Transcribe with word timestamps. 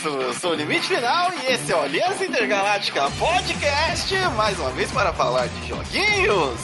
isso, 0.00 0.40
sou 0.40 0.52
o 0.52 0.54
Limite 0.54 0.88
Final 0.88 1.30
e 1.34 1.52
esse 1.52 1.70
é 1.70 1.76
o 1.76 1.82
Aliança 1.82 2.24
Intergaláctica 2.24 3.10
Podcast, 3.18 4.14
mais 4.34 4.58
uma 4.58 4.70
vez 4.70 4.90
para 4.90 5.12
falar 5.12 5.46
de 5.46 5.68
joguinhos. 5.68 6.58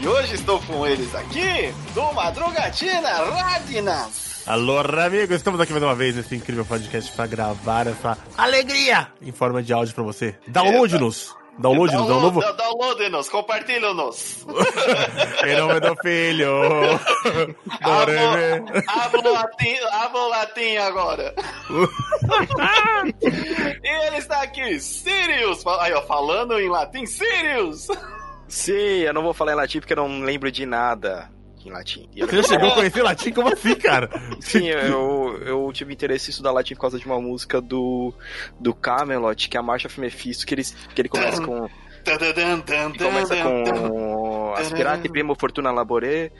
E 0.00 0.08
hoje 0.08 0.34
estou 0.34 0.58
com 0.62 0.86
eles 0.86 1.14
aqui, 1.14 1.74
do 1.92 2.12
Madrugatina 2.14 3.10
Radinas. 3.10 4.42
Alô, 4.46 4.78
amigos, 4.78 5.36
estamos 5.36 5.60
aqui 5.60 5.72
mais 5.72 5.84
uma 5.84 5.94
vez 5.94 6.16
nesse 6.16 6.34
incrível 6.34 6.64
podcast 6.64 7.12
para 7.12 7.26
gravar 7.26 7.86
essa 7.86 8.16
alegria 8.36 9.08
em 9.20 9.30
forma 9.30 9.62
de 9.62 9.74
áudio 9.74 9.94
para 9.94 10.04
você. 10.04 10.34
Download-nos! 10.48 11.39
Download-nos, 11.60 12.08
um 12.08 12.20
novo... 12.20 12.40
Download-nos, 12.40 13.28
compartilhe-nos. 13.28 14.46
em 15.46 15.56
nome 15.56 15.80
do 15.80 15.94
filho. 15.96 16.48
Abro 17.82 19.32
latim, 19.32 19.76
abro 19.92 20.28
latim 20.28 20.76
agora. 20.76 21.34
e 23.22 24.06
ele 24.06 24.16
está 24.16 24.42
aqui, 24.42 24.80
Sirius. 24.80 25.66
Aí, 25.80 25.92
ó, 25.92 26.02
falando 26.02 26.58
em 26.58 26.68
latim, 26.70 27.04
Sirius. 27.04 27.88
Sim, 28.48 29.00
eu 29.00 29.12
não 29.12 29.22
vou 29.22 29.34
falar 29.34 29.52
em 29.52 29.56
latim 29.56 29.80
porque 29.80 29.92
eu 29.92 29.98
não 29.98 30.22
lembro 30.22 30.50
de 30.50 30.64
nada 30.64 31.30
em 31.68 31.70
latim. 31.70 32.08
Eu... 32.16 32.26
Você 32.26 32.36
já 32.36 32.42
chegou 32.42 32.68
a 32.68 32.74
conhecer 32.74 33.02
latim? 33.02 33.32
Como 33.32 33.52
assim, 33.52 33.74
cara? 33.74 34.08
Sim, 34.40 34.68
eu, 34.68 35.40
eu 35.44 35.70
tive 35.72 35.92
interesse 35.92 36.28
em 36.28 36.32
estudar 36.32 36.52
latim 36.52 36.74
por 36.74 36.82
causa 36.82 36.98
de 36.98 37.06
uma 37.06 37.20
música 37.20 37.60
do, 37.60 38.12
do 38.58 38.74
Camelot, 38.74 39.48
que 39.48 39.56
é 39.56 39.60
a 39.60 39.62
Marcha 39.62 39.88
of 39.88 40.00
Mephisto, 40.00 40.46
que 40.46 40.54
ele, 40.54 40.64
que 40.64 41.00
ele 41.00 41.08
começa 41.08 41.42
com... 41.42 41.68
Ele 42.06 42.98
começa 42.98 43.36
com 43.42 44.54
Aspirate 44.56 45.08
Primo 45.08 45.34
Fortuna 45.38 45.70
Labore, 45.70 46.32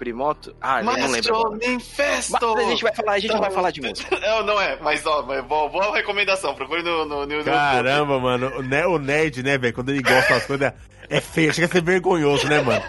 Primoto. 0.00 0.56
Ah, 0.60 0.82
mas 0.82 0.96
não 0.96 1.10
lembro. 1.10 1.50
Manifesto! 1.50 2.54
Mas 2.54 2.66
a 2.66 2.70
gente 2.70 2.82
vai 2.82 2.94
falar, 2.94 3.12
a 3.12 3.18
gente 3.18 3.32
não 3.32 3.40
vai 3.40 3.50
falar 3.50 3.70
de 3.70 3.82
música. 3.82 4.18
Não, 4.18 4.42
não 4.44 4.60
é, 4.60 4.78
mas 4.80 5.04
ó, 5.04 5.20
boa, 5.22 5.68
boa 5.68 5.94
recomendação. 5.94 6.54
Procure 6.54 6.82
no, 6.82 7.04
no, 7.04 7.26
no 7.26 7.44
Caramba, 7.44 8.18
mano. 8.18 8.50
O, 8.56 8.94
o 8.94 8.98
Ned, 8.98 9.42
né, 9.42 9.58
velho? 9.58 9.74
Quando 9.74 9.90
ele 9.90 10.00
gosta 10.00 10.34
das 10.34 10.46
coisas, 10.46 10.72
é 11.10 11.20
feio, 11.20 11.52
chega 11.52 11.66
a 11.66 11.70
ser 11.70 11.82
vergonhoso, 11.82 12.48
né, 12.48 12.62
mano? 12.62 12.82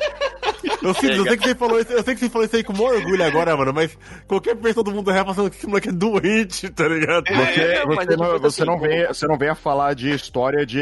Eu, 0.81 0.94
sei, 0.94 1.17
eu 1.17 1.23
sei, 1.23 1.38
que 1.38 1.48
você 1.48 1.56
falou 1.56 1.80
isso, 1.80 1.92
eu 1.92 2.04
sei 2.04 2.14
que 2.14 2.20
você 2.22 2.30
falou 2.30 2.45
isso 2.45 2.56
aí 2.56 2.64
com 2.64 2.73
maior 2.73 2.95
orgulho 2.95 3.23
agora, 3.23 3.56
mano, 3.56 3.73
mas 3.73 3.98
qualquer 4.28 4.56
pessoa 4.56 4.84
do 4.84 4.92
mundo 4.92 5.12
real 5.12 5.26
passando 5.26 5.50
que 5.50 5.58
esse 5.58 5.67
moleque 5.67 5.90
é 5.90 5.92
doente, 5.92 6.70
tá 6.70 6.88
ligado? 6.88 7.23
Você, 7.26 7.62
é, 7.62 7.86
você, 7.86 8.16
não, 8.16 8.40
você, 8.40 8.66
não 8.66 8.80
vem, 8.80 9.08
você 9.08 9.28
não 9.28 9.38
vem 9.38 9.50
a 9.50 9.56
falar 9.56 9.94
de 9.94 10.12
história 10.12 10.66
de, 10.66 10.82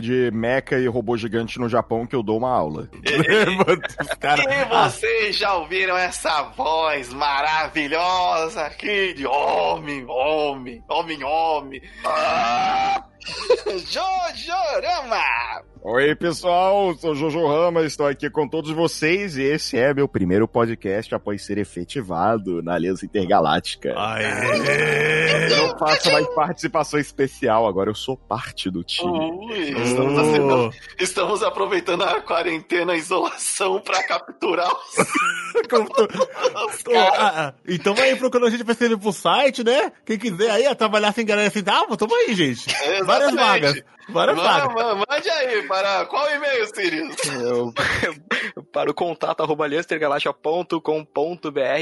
de 0.00 0.30
mecha 0.32 0.78
e 0.78 0.86
robô 0.86 1.16
gigante 1.16 1.58
no 1.58 1.68
Japão 1.68 2.06
que 2.06 2.16
eu 2.16 2.22
dou 2.22 2.38
uma 2.38 2.50
aula. 2.50 2.88
E, 3.04 4.16
cara... 4.16 4.42
e 4.42 4.64
vocês 4.64 5.36
já 5.36 5.54
ouviram 5.54 5.96
essa 5.96 6.42
voz 6.56 7.12
maravilhosa 7.12 8.62
aqui 8.62 9.14
de 9.14 9.26
homem, 9.26 10.04
homem, 10.08 10.82
homem, 10.88 11.24
homem. 11.24 11.82
Ah! 12.04 13.04
Jojorama! 13.88 15.64
Oi, 15.86 16.14
pessoal, 16.14 16.94
sou 16.94 17.14
Jojo 17.14 17.46
Rama, 17.46 17.82
estou 17.82 18.06
aqui 18.06 18.30
com 18.30 18.48
todos 18.48 18.70
vocês 18.70 19.36
e 19.36 19.42
esse 19.42 19.76
é 19.76 19.92
meu 19.92 20.08
primeiro 20.08 20.48
podcast 20.48 21.14
após 21.14 21.44
ser 21.44 21.58
efetivado 21.58 22.62
na 22.62 22.72
Aliança 22.72 23.04
Intergaláctica. 23.04 23.92
Aê! 23.94 25.52
Eu 25.52 25.68
não 25.68 25.78
faço 25.78 26.10
mais 26.10 26.26
participação 26.28 26.98
especial, 26.98 27.66
agora 27.66 27.90
eu 27.90 27.94
sou 27.94 28.16
parte 28.16 28.70
do 28.70 28.82
time. 28.82 29.10
Ui, 29.10 29.58
estamos, 29.82 30.74
estamos, 30.98 31.42
aproveitando 31.42 32.02
a 32.02 32.18
quarentena, 32.22 32.94
a 32.94 32.96
isolação 32.96 33.78
para 33.78 34.02
capturar 34.04 34.72
os... 34.72 34.96
os 35.04 36.94
ah, 36.94 37.12
ah, 37.18 37.54
então 37.68 37.94
vai 37.94 38.10
aí 38.10 38.16
procurando 38.16 38.48
a 38.48 38.50
gente 38.50 38.64
pra 38.64 38.72
escrever 38.72 38.96
pro 38.96 39.12
site, 39.12 39.62
né? 39.62 39.92
Quem 40.04 40.18
quiser 40.18 40.50
aí, 40.50 40.74
trabalhar 40.74 41.12
sem 41.12 41.26
galera 41.26 41.48
assim, 41.48 41.62
ah, 41.66 41.96
tamo 41.96 42.14
aí, 42.14 42.34
gente. 42.34 42.66
Exatamente. 42.70 43.13
Várias 43.18 43.34
vagas. 43.34 43.82
Várias 44.08 44.36
vagas. 44.36 44.74
Mande 45.08 45.30
aí, 45.30 45.62
para 45.66 46.04
qual 46.06 46.30
e-mail, 46.30 46.66
Sirius? 46.74 47.16
Eu, 47.40 47.72
para 48.72 48.90
o 48.90 48.94
contato 48.94 49.42
arroba 49.42 49.66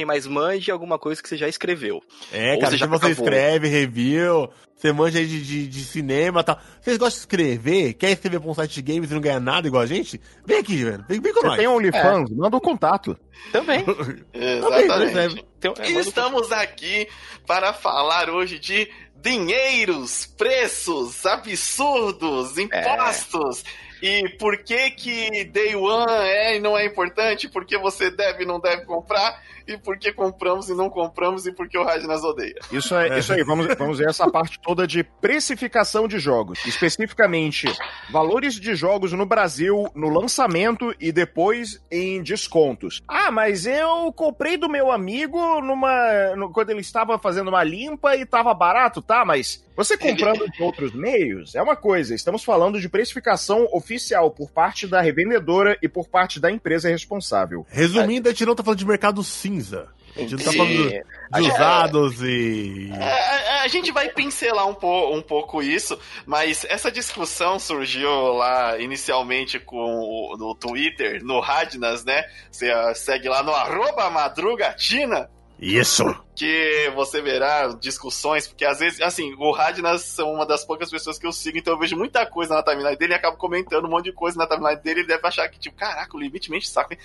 mas 0.07 0.27
mande 0.27 0.71
alguma 0.71 0.99
coisa 0.99 1.23
que 1.23 1.29
você 1.29 1.37
já 1.37 1.49
escreveu. 1.49 2.01
É, 2.33 2.57
cara, 2.59 2.77
se 2.77 2.87
você 2.87 3.11
escreve, 3.11 3.69
review, 3.69 4.49
você 4.77 4.93
manja 4.93 5.19
aí 5.19 5.27
de, 5.27 5.43
de, 5.43 5.69
de 5.69 5.85
cinema 5.85 6.41
e 6.41 6.45
tal. 6.45 6.61
Vocês 6.81 6.97
gostam 6.97 7.19
de 7.19 7.21
escrever? 7.21 7.95
Quer 7.95 8.11
escrever 8.11 8.41
pra 8.41 8.51
um 8.51 8.55
site 8.55 8.75
de 8.75 8.93
games 8.93 9.11
e 9.11 9.15
não 9.15 9.21
ganhar 9.21 9.41
nada 9.41 9.67
igual 9.67 9.83
a 9.83 9.87
gente? 9.87 10.21
Vem 10.45 10.59
aqui, 10.59 10.85
velho. 10.85 11.05
Vem, 11.09 11.21
vem 11.21 11.33
com 11.33 11.41
você 11.41 11.47
nós. 11.47 11.57
tem 11.57 11.69
OnlyFans? 11.69 12.31
É. 12.31 12.35
Manda 12.35 12.57
o 12.57 12.59
um 12.59 12.61
contato. 12.61 13.17
Também. 13.53 13.85
Exatamente. 14.35 15.45
Então, 15.59 15.75
é, 15.79 15.91
Estamos 15.91 16.51
aqui 16.51 17.09
para 17.47 17.73
falar 17.73 18.29
hoje 18.29 18.59
de 18.59 18.91
dinheiros, 19.23 20.27
preços 20.37 21.25
absurdos, 21.25 22.59
impostos. 22.59 23.65
É. 23.65 23.92
E 24.03 24.29
por 24.31 24.59
que 24.59 24.91
que 24.91 25.45
Day 25.45 25.77
One 25.77 26.11
é 26.11 26.57
e 26.57 26.61
não 26.61 26.77
é 26.77 26.85
importante? 26.85 27.49
Porque 27.49 27.79
você 27.79 28.11
deve 28.11 28.43
e 28.43 28.47
não 28.47 28.59
deve 28.59 28.85
comprar? 28.85 29.41
E 29.65 29.79
por 29.79 29.97
que 29.97 30.13
compramos 30.13 30.69
e 30.69 30.75
não 30.75 30.91
compramos? 30.91 31.47
E 31.47 31.53
por 31.53 31.69
que 31.69 31.79
o 31.79 31.85
Radnas 31.85 32.25
odeia? 32.25 32.59
Isso, 32.73 32.97
é, 32.97 33.17
isso 33.17 33.33
aí, 33.33 33.45
vamos, 33.45 33.69
vamos 33.77 33.99
ver 33.99 34.09
essa 34.09 34.29
parte 34.29 34.59
toda 34.61 34.89
de 34.89 35.05
precificação 35.05 36.09
de 36.09 36.19
jogos. 36.19 36.59
Especificamente, 36.67 37.73
valores 38.11 38.55
de 38.55 38.75
jogos 38.75 39.13
no 39.13 39.25
Brasil 39.25 39.89
no 39.95 40.09
lançamento 40.09 40.93
e 40.99 41.13
depois 41.13 41.81
em 41.89 42.21
descontos. 42.25 43.01
Ah, 43.07 43.31
mas 43.31 43.67
eu 43.67 44.13
comprei 44.13 44.57
do 44.57 44.69
meu 44.69 44.91
amigo 44.91 45.61
numa 45.61 46.35
no, 46.35 46.53
quando 46.53 46.71
ele 46.71 46.81
estava 46.81 47.17
fazendo 47.21 47.49
uma 47.49 47.63
limpa 47.63 48.17
e 48.17 48.23
estava 48.23 48.53
barato, 48.53 49.01
tá? 49.01 49.25
Mas 49.25 49.65
você 49.77 49.97
comprando 49.97 50.45
de 50.51 50.61
outros 50.61 50.93
meios 50.93 51.55
é 51.55 51.63
uma 51.63 51.77
coisa. 51.77 52.17
Estamos 52.17 52.43
falando 52.43 52.81
de 52.81 52.89
precificação 52.89 53.69
oficial 53.73 53.92
por 54.35 54.51
parte 54.51 54.87
da 54.87 55.01
revendedora 55.01 55.77
e 55.83 55.89
por 55.89 56.09
parte 56.09 56.41
da 56.41 56.51
empresa 56.51 56.89
responsável. 56.89 57.67
Resumindo, 57.69 58.29
a 58.29 58.33
gente 58.33 58.47
não 58.47 58.55
tá 58.55 58.63
falando 58.63 58.79
de 58.79 58.87
mercado 58.87 59.23
cinza. 59.23 59.89
A 60.15 60.21
gente 60.21 60.37
não 60.37 60.45
tá 60.45 60.53
falando 60.53 60.89
de, 60.89 61.05
de 61.43 61.51
usados 61.51 62.23
e. 62.23 62.91
A, 62.93 62.97
é, 62.97 63.13
a, 63.13 63.41
é, 63.41 63.61
a, 63.61 63.69
gente 63.69 63.91
vai 63.91 64.11
pincelar 64.11 64.69
um, 64.69 64.75
po, 64.75 65.15
um 65.15 65.23
pouco 65.23 65.63
isso, 65.63 65.99
mas 66.27 66.67
essa 66.69 66.93
discussão 66.93 67.59
surgiu 67.59 68.11
lá 68.35 68.79
inicialmente 68.79 69.59
com 69.59 69.77
o, 69.77 70.37
no 70.37 70.55
Twitter, 70.55 71.25
no 71.25 71.41
Radnas, 71.41 72.05
né? 72.05 72.25
Você 72.51 72.71
segue 72.95 73.29
lá 73.29 73.43
no 73.43 73.53
arroba 73.53 74.11
madrugatina. 74.11 75.31
Isso! 75.63 76.05
Que 76.35 76.91
você 76.97 77.23
verá 77.23 77.69
discussões, 77.81 78.49
porque 78.49 78.65
às 78.65 78.81
vezes, 78.81 79.01
assim, 79.01 79.33
o 79.39 79.53
Radnas 79.53 80.03
são 80.03 80.33
uma 80.33 80.45
das 80.45 80.65
poucas 80.65 80.91
pessoas 80.91 81.21
que 81.21 81.27
eu 81.27 81.31
sigo, 81.31 81.57
então 81.57 81.75
eu 81.75 81.79
vejo 81.79 81.97
muita 81.97 82.27
coisa 82.27 82.55
na 82.55 82.65
timeline 82.65 82.97
dele 82.97 83.13
e 83.13 83.17
acabo 83.17 83.37
comentando 83.37 83.85
um 83.85 83.91
monte 83.91 84.07
de 84.07 84.13
coisa 84.13 84.37
na 84.37 84.47
timeline 84.47 84.81
dele. 84.83 85.01
Ele 85.01 85.07
deve 85.07 85.25
achar 85.25 85.49
que, 85.49 85.61
tipo, 85.61 85.77
caraca, 85.77 86.17
o 86.17 86.21
limite 86.21 86.51
mente 86.51 86.69
saco, 86.69 86.93
hein? 86.93 86.99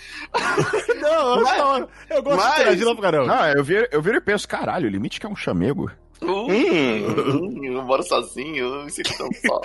Não, 1.00 1.44
mas, 1.44 1.58
não, 1.58 1.90
eu 2.10 2.24
gosto 2.24 2.38
mas, 2.38 2.56
de 2.56 2.62
interagir 2.62 2.88
lá 2.88 2.94
pro 2.94 3.04
caramba. 3.04 3.28
Não, 3.28 3.48
eu 3.50 3.64
viro, 3.64 3.88
eu 3.92 4.02
viro 4.02 4.18
e 4.18 4.22
penso, 4.22 4.48
caralho, 4.48 4.88
o 4.88 4.92
limite 4.92 5.20
que 5.20 5.26
é 5.28 5.30
um 5.30 5.36
chamego. 5.36 5.92
Uh, 6.28 6.52
hum, 6.52 7.64
eu 7.64 7.82
moro 7.84 8.04
sozinho, 8.04 8.58
eu 8.58 8.84
me 8.84 8.92
sinto 8.92 9.16
tão 9.18 9.30
só. 9.32 9.62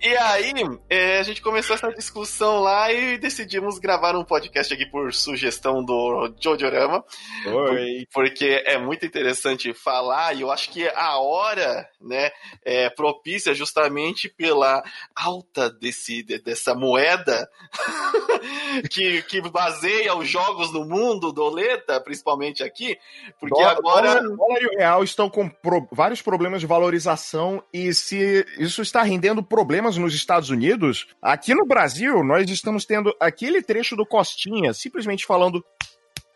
e 0.00 0.16
aí, 0.16 0.52
é, 0.88 1.18
a 1.18 1.22
gente 1.22 1.42
começou 1.42 1.76
essa 1.76 1.92
discussão 1.92 2.60
lá 2.60 2.90
e 2.90 3.18
decidimos 3.18 3.78
gravar 3.78 4.16
um 4.16 4.24
podcast 4.24 4.72
aqui 4.72 4.86
por 4.86 5.12
sugestão 5.12 5.84
do 5.84 6.32
Jojorama. 6.40 7.04
Oi. 7.46 8.06
Porque 8.10 8.62
é 8.64 8.78
muito 8.78 9.04
interessante 9.04 9.74
falar 9.74 10.34
e 10.34 10.40
eu 10.40 10.50
acho 10.50 10.70
que 10.70 10.88
a 10.88 11.18
hora, 11.18 11.86
né, 12.00 12.30
é 12.64 12.88
propícia 12.88 13.54
justamente 13.54 14.30
pela 14.30 14.82
alta 15.14 15.70
desse, 15.70 16.22
dessa 16.22 16.74
moeda 16.74 17.46
que, 18.90 19.22
que 19.24 19.42
baseia 19.50 20.14
os 20.16 20.26
jogos 20.26 20.72
no 20.72 20.86
mundo, 20.86 21.32
doleta, 21.32 22.00
principalmente 22.00 22.62
aqui, 22.62 22.98
porque 23.38 23.62
agora... 23.62 24.22
Dólar, 24.22 24.36
dólar 24.36 24.62
e 24.62 24.66
o 24.66 24.78
real 24.78 25.01
estão 25.02 25.28
com 25.28 25.48
pro, 25.48 25.88
vários 25.92 26.22
problemas 26.22 26.60
de 26.60 26.66
valorização 26.66 27.62
e 27.72 27.92
se 27.92 28.46
isso 28.58 28.82
está 28.82 29.02
rendendo 29.02 29.42
problemas 29.42 29.96
nos 29.96 30.14
Estados 30.14 30.50
Unidos, 30.50 31.06
aqui 31.20 31.54
no 31.54 31.66
Brasil 31.66 32.22
nós 32.24 32.48
estamos 32.50 32.84
tendo 32.84 33.14
aquele 33.20 33.62
trecho 33.62 33.96
do 33.96 34.06
Costinha 34.06 34.72
simplesmente 34.72 35.26
falando 35.26 35.64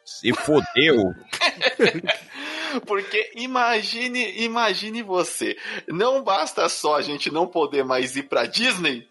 se 0.04 0.32
fodeu. 0.32 1.02
Porque 2.86 3.32
imagine, 3.34 4.44
imagine 4.44 5.02
você, 5.02 5.56
não 5.88 6.22
basta 6.22 6.68
só 6.68 6.96
a 6.96 7.02
gente 7.02 7.30
não 7.30 7.46
poder 7.46 7.84
mais 7.84 8.16
ir 8.16 8.24
pra 8.24 8.46
Disney. 8.46 9.08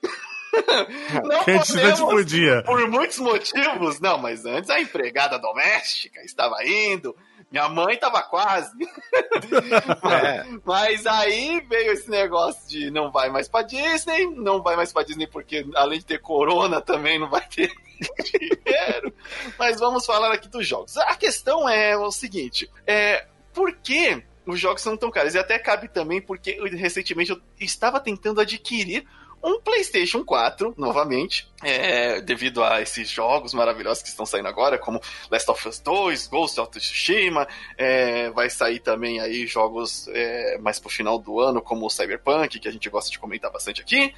não 1.24 1.44
podemos, 1.44 2.00
podia. 2.00 2.64
por 2.64 2.90
muitos 2.90 3.20
motivos. 3.20 4.00
Não, 4.00 4.18
mas 4.18 4.46
antes 4.46 4.70
a 4.70 4.80
empregada 4.80 5.38
doméstica 5.38 6.22
estava 6.22 6.64
indo, 6.64 7.16
minha 7.52 7.70
mãe 7.70 7.98
tava 7.98 8.22
quase. 8.24 8.72
é. 10.24 10.46
Mas 10.64 11.06
aí 11.06 11.62
veio 11.70 11.94
esse 11.94 12.10
negócio 12.10 12.68
de 12.68 12.92
não 12.92 13.12
vai 13.12 13.30
mais 13.30 13.48
pra 13.48 13.62
Disney, 13.62 14.26
não 14.28 14.62
vai 14.62 14.76
mais 14.76 14.92
pra 14.92 15.04
Disney 15.04 15.28
porque 15.28 15.66
além 15.76 16.00
de 16.00 16.06
ter 16.06 16.20
corona 16.20 16.82
também 16.82 17.20
não 17.20 17.30
vai 17.30 17.46
ter 17.48 17.72
dinheiro. 18.24 19.14
Mas 19.58 19.80
vamos 19.80 20.06
falar 20.06 20.34
aqui 20.34 20.48
dos 20.50 20.68
jogos. 20.68 20.98
A 20.98 21.16
questão 21.16 21.70
é 21.70 21.96
o 21.98 22.12
seguinte: 22.12 22.70
é, 22.86 23.28
por 23.54 23.74
que 23.78 24.24
os 24.46 24.60
jogos 24.60 24.82
são 24.82 24.96
tão 24.96 25.10
caros. 25.10 25.34
E 25.34 25.40
até 25.40 25.58
cabe 25.58 25.88
também 25.88 26.22
porque 26.22 26.60
recentemente 26.70 27.32
eu 27.32 27.42
estava 27.60 28.00
tentando 28.00 28.40
adquirir 28.40 29.06
um 29.46 29.62
PlayStation 29.62 30.26
4, 30.26 30.74
novamente, 30.76 31.48
é, 31.64 32.20
devido 32.20 32.64
a 32.64 32.82
esses 32.82 33.08
jogos 33.08 33.54
maravilhosos 33.54 34.02
que 34.02 34.10
estão 34.10 34.26
saindo 34.26 34.48
agora, 34.48 34.80
como 34.80 35.00
Last 35.30 35.52
of 35.52 35.68
Us 35.68 35.80
2, 35.80 36.28
Ghost 36.28 36.60
of 36.60 36.72
Tsushima, 36.72 37.48
é, 37.78 38.32
vai 38.32 38.50
sair 38.50 38.80
também 38.80 39.20
aí 39.20 39.46
jogos 39.46 40.08
é, 40.08 40.58
mais 40.58 40.80
pro 40.80 40.90
final 40.90 41.20
do 41.20 41.40
ano, 41.40 41.62
como 41.62 41.86
o 41.86 41.90
Cyberpunk, 41.92 42.60
que 42.60 42.68
a 42.68 42.72
gente 42.72 42.90
gosta 42.90 43.12
de 43.12 43.20
comentar 43.20 43.52
bastante 43.52 43.82
aqui. 43.82 44.12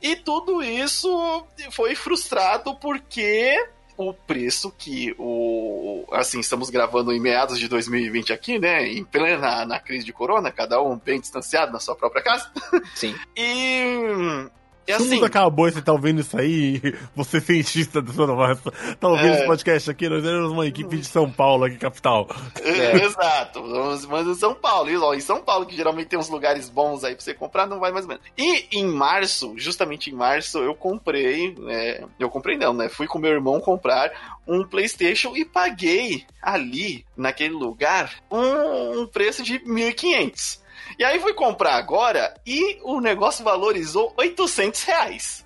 E 0.00 0.14
tudo 0.14 0.62
isso 0.62 1.44
foi 1.72 1.96
frustrado 1.96 2.76
porque 2.76 3.58
o 3.96 4.12
preço 4.12 4.72
que 4.76 5.14
o. 5.18 6.04
Assim, 6.12 6.40
estamos 6.40 6.70
gravando 6.70 7.12
em 7.12 7.20
meados 7.20 7.58
de 7.58 7.68
2020 7.68 8.32
aqui, 8.32 8.58
né? 8.58 8.86
Em 8.88 9.04
plena 9.04 9.64
na 9.64 9.78
crise 9.78 10.04
de 10.04 10.12
corona, 10.12 10.50
cada 10.50 10.80
um 10.82 10.96
bem 10.96 11.20
distanciado 11.20 11.72
na 11.72 11.80
sua 11.80 11.94
própria 11.94 12.22
casa. 12.22 12.50
Sim. 12.94 13.14
e 13.36 14.48
é 14.86 14.94
assim. 14.94 15.18
Se 15.18 15.24
acabou 15.24 15.68
e 15.68 15.72
você 15.72 15.82
tá 15.82 15.92
ouvindo 15.92 16.20
isso 16.20 16.36
aí, 16.36 16.80
você 17.14 17.40
cientista 17.40 18.00
do 18.00 18.12
Zona 18.12 18.34
Massa, 18.34 18.70
tá 18.98 19.08
ouvindo 19.08 19.28
é... 19.28 19.38
esse 19.38 19.46
podcast 19.46 19.90
aqui, 19.90 20.08
nós 20.08 20.24
éramos 20.24 20.52
uma 20.52 20.66
equipe 20.66 20.96
de 20.96 21.06
São 21.06 21.30
Paulo 21.30 21.64
aqui, 21.64 21.76
capital. 21.76 22.28
É, 22.62 22.96
exato, 23.04 23.62
mas 24.08 24.26
em 24.26 24.34
São 24.34 24.54
Paulo, 24.54 24.90
e, 24.90 24.96
ó, 24.96 25.14
em 25.14 25.20
São 25.20 25.40
Paulo, 25.40 25.66
que 25.66 25.76
geralmente 25.76 26.08
tem 26.08 26.18
uns 26.18 26.28
lugares 26.28 26.68
bons 26.68 27.04
aí 27.04 27.14
pra 27.14 27.24
você 27.24 27.34
comprar, 27.34 27.66
não 27.66 27.80
vai 27.80 27.92
mais 27.92 28.04
ou 28.04 28.10
menos. 28.10 28.24
E 28.36 28.78
em 28.78 28.86
março, 28.86 29.54
justamente 29.56 30.10
em 30.10 30.14
março, 30.14 30.58
eu 30.58 30.74
comprei, 30.74 31.54
é, 31.68 32.04
eu 32.18 32.28
comprei 32.28 32.56
não, 32.56 32.72
né? 32.72 32.88
Fui 32.88 33.06
com 33.06 33.18
meu 33.18 33.32
irmão 33.32 33.60
comprar 33.60 34.10
um 34.46 34.64
PlayStation 34.64 35.34
e 35.36 35.44
paguei 35.44 36.24
ali, 36.42 37.04
naquele 37.16 37.54
lugar, 37.54 38.12
um, 38.30 39.00
um 39.00 39.06
preço 39.06 39.42
de 39.42 39.58
1.500. 39.60 40.63
E 40.98 41.04
aí 41.04 41.18
fui 41.20 41.34
comprar 41.34 41.74
agora 41.74 42.34
e 42.46 42.78
o 42.82 43.00
negócio 43.00 43.44
valorizou 43.44 44.12
800 44.16 44.82
reais. 44.84 45.44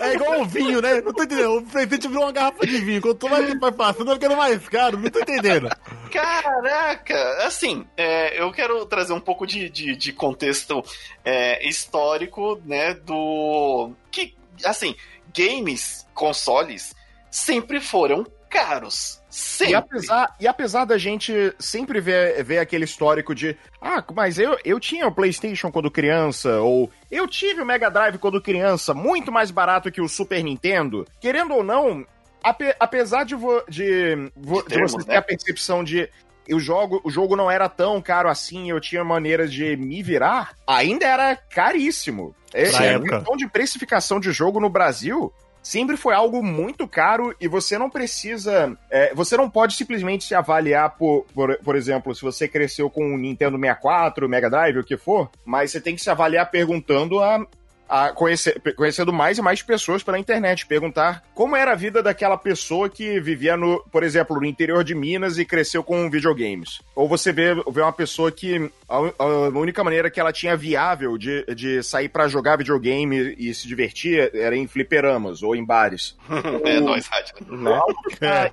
é 0.00 0.14
igual 0.14 0.40
o 0.40 0.44
vinho, 0.46 0.80
né? 0.80 1.00
Não 1.00 1.12
tô 1.12 1.22
entendendo. 1.22 1.58
O 1.58 1.62
presente 1.62 2.08
virou 2.08 2.24
uma 2.24 2.32
garrafa 2.32 2.66
de 2.66 2.78
vinho. 2.78 3.00
Quanto 3.00 3.28
mais 3.28 3.58
vai 3.58 3.72
passando, 3.72 4.10
eu 4.10 4.18
quero 4.18 4.36
mais 4.36 4.68
caro. 4.68 4.98
Não 4.98 5.10
tô 5.10 5.20
entendendo. 5.20 5.68
Caraca! 6.10 7.46
Assim, 7.46 7.86
é, 7.96 8.40
eu 8.40 8.52
quero 8.52 8.84
trazer 8.86 9.12
um 9.12 9.20
pouco 9.20 9.46
de, 9.46 9.68
de, 9.68 9.96
de 9.96 10.12
contexto 10.12 10.84
é, 11.24 11.66
histórico, 11.66 12.60
né? 12.64 12.94
Do. 12.94 13.92
Que, 14.10 14.34
assim, 14.64 14.94
games, 15.34 16.06
consoles, 16.14 16.94
sempre 17.30 17.80
foram 17.80 18.26
caros. 18.50 19.21
Sempre. 19.32 19.72
E 19.72 19.74
apesar, 19.74 20.36
e 20.40 20.46
apesar 20.46 20.84
da 20.84 20.98
gente 20.98 21.54
sempre 21.58 22.02
ver, 22.02 22.44
ver 22.44 22.58
aquele 22.58 22.84
histórico 22.84 23.34
de 23.34 23.56
ah, 23.80 24.04
mas 24.14 24.38
eu, 24.38 24.58
eu 24.62 24.78
tinha 24.78 25.06
o 25.06 25.14
PlayStation 25.14 25.72
quando 25.72 25.90
criança, 25.90 26.60
ou 26.60 26.90
eu 27.10 27.26
tive 27.26 27.62
o 27.62 27.64
Mega 27.64 27.90
Drive 27.90 28.18
quando 28.18 28.42
criança, 28.42 28.92
muito 28.92 29.32
mais 29.32 29.50
barato 29.50 29.90
que 29.90 30.02
o 30.02 30.08
Super 30.08 30.44
Nintendo, 30.44 31.06
querendo 31.18 31.54
ou 31.54 31.64
não, 31.64 32.06
ape, 32.44 32.74
apesar 32.78 33.24
de, 33.24 33.34
vo, 33.34 33.62
de, 33.66 34.30
vo, 34.36 34.62
de, 34.68 34.78
você 34.82 34.98
ter 34.98 35.12
né? 35.12 35.16
a 35.16 35.22
percepção 35.22 35.82
de 35.82 36.10
o 36.50 36.60
jogo, 36.60 37.00
o 37.02 37.08
jogo 37.10 37.34
não 37.34 37.50
era 37.50 37.70
tão 37.70 38.02
caro 38.02 38.28
assim, 38.28 38.68
eu 38.68 38.78
tinha 38.82 39.02
maneiras 39.02 39.50
de 39.50 39.78
me 39.78 40.02
virar, 40.02 40.54
ainda 40.66 41.06
era 41.06 41.34
caríssimo. 41.36 42.36
É, 42.52 42.64
é, 42.64 43.00
questão 43.00 43.34
de 43.34 43.48
precificação 43.48 44.20
de 44.20 44.30
jogo 44.30 44.60
no 44.60 44.68
Brasil 44.68 45.32
sempre 45.62 45.96
foi 45.96 46.14
algo 46.14 46.42
muito 46.42 46.88
caro 46.88 47.34
e 47.40 47.46
você 47.46 47.78
não 47.78 47.88
precisa. 47.88 48.76
É, 48.90 49.14
você 49.14 49.36
não 49.36 49.48
pode 49.48 49.74
simplesmente 49.74 50.24
se 50.24 50.34
avaliar 50.34 50.96
por, 50.96 51.24
por, 51.34 51.56
por 51.58 51.76
exemplo, 51.76 52.14
se 52.14 52.22
você 52.22 52.48
cresceu 52.48 52.90
com 52.90 53.14
o 53.14 53.18
Nintendo 53.18 53.58
64, 53.58 54.28
Mega 54.28 54.50
Drive, 54.50 54.78
o 54.78 54.84
que 54.84 54.96
for, 54.96 55.30
mas 55.44 55.70
você 55.70 55.80
tem 55.80 55.94
que 55.94 56.02
se 56.02 56.10
avaliar 56.10 56.50
perguntando 56.50 57.20
a, 57.20 57.46
a 57.92 58.10
conhecer, 58.10 58.58
conhecendo 58.74 59.12
mais 59.12 59.36
e 59.36 59.42
mais 59.42 59.60
pessoas 59.60 60.02
pela 60.02 60.18
internet, 60.18 60.64
perguntar 60.64 61.22
como 61.34 61.54
era 61.54 61.72
a 61.72 61.74
vida 61.74 62.02
daquela 62.02 62.38
pessoa 62.38 62.88
que 62.88 63.20
vivia 63.20 63.54
no, 63.54 63.84
por 63.92 64.02
exemplo, 64.02 64.40
no 64.40 64.46
interior 64.46 64.82
de 64.82 64.94
Minas 64.94 65.36
e 65.36 65.44
cresceu 65.44 65.84
com 65.84 66.08
videogames. 66.08 66.80
Ou 66.96 67.06
você 67.06 67.32
vê, 67.32 67.54
vê 67.54 67.82
uma 67.82 67.92
pessoa 67.92 68.32
que 68.32 68.70
a, 68.88 68.96
a 69.18 69.48
única 69.48 69.84
maneira 69.84 70.10
que 70.10 70.18
ela 70.18 70.32
tinha 70.32 70.56
viável 70.56 71.18
de, 71.18 71.44
de 71.54 71.82
sair 71.82 72.08
para 72.08 72.28
jogar 72.28 72.56
videogame 72.56 73.34
e 73.38 73.52
se 73.52 73.68
divertir 73.68 74.30
era 74.34 74.56
em 74.56 74.66
fliperamas 74.66 75.42
ou 75.42 75.54
em 75.54 75.62
bares. 75.62 76.16
é, 76.64 76.80
nós, 76.80 77.06
rádio. 77.06 77.34
Né? 77.46 77.80
Tá 78.18 78.50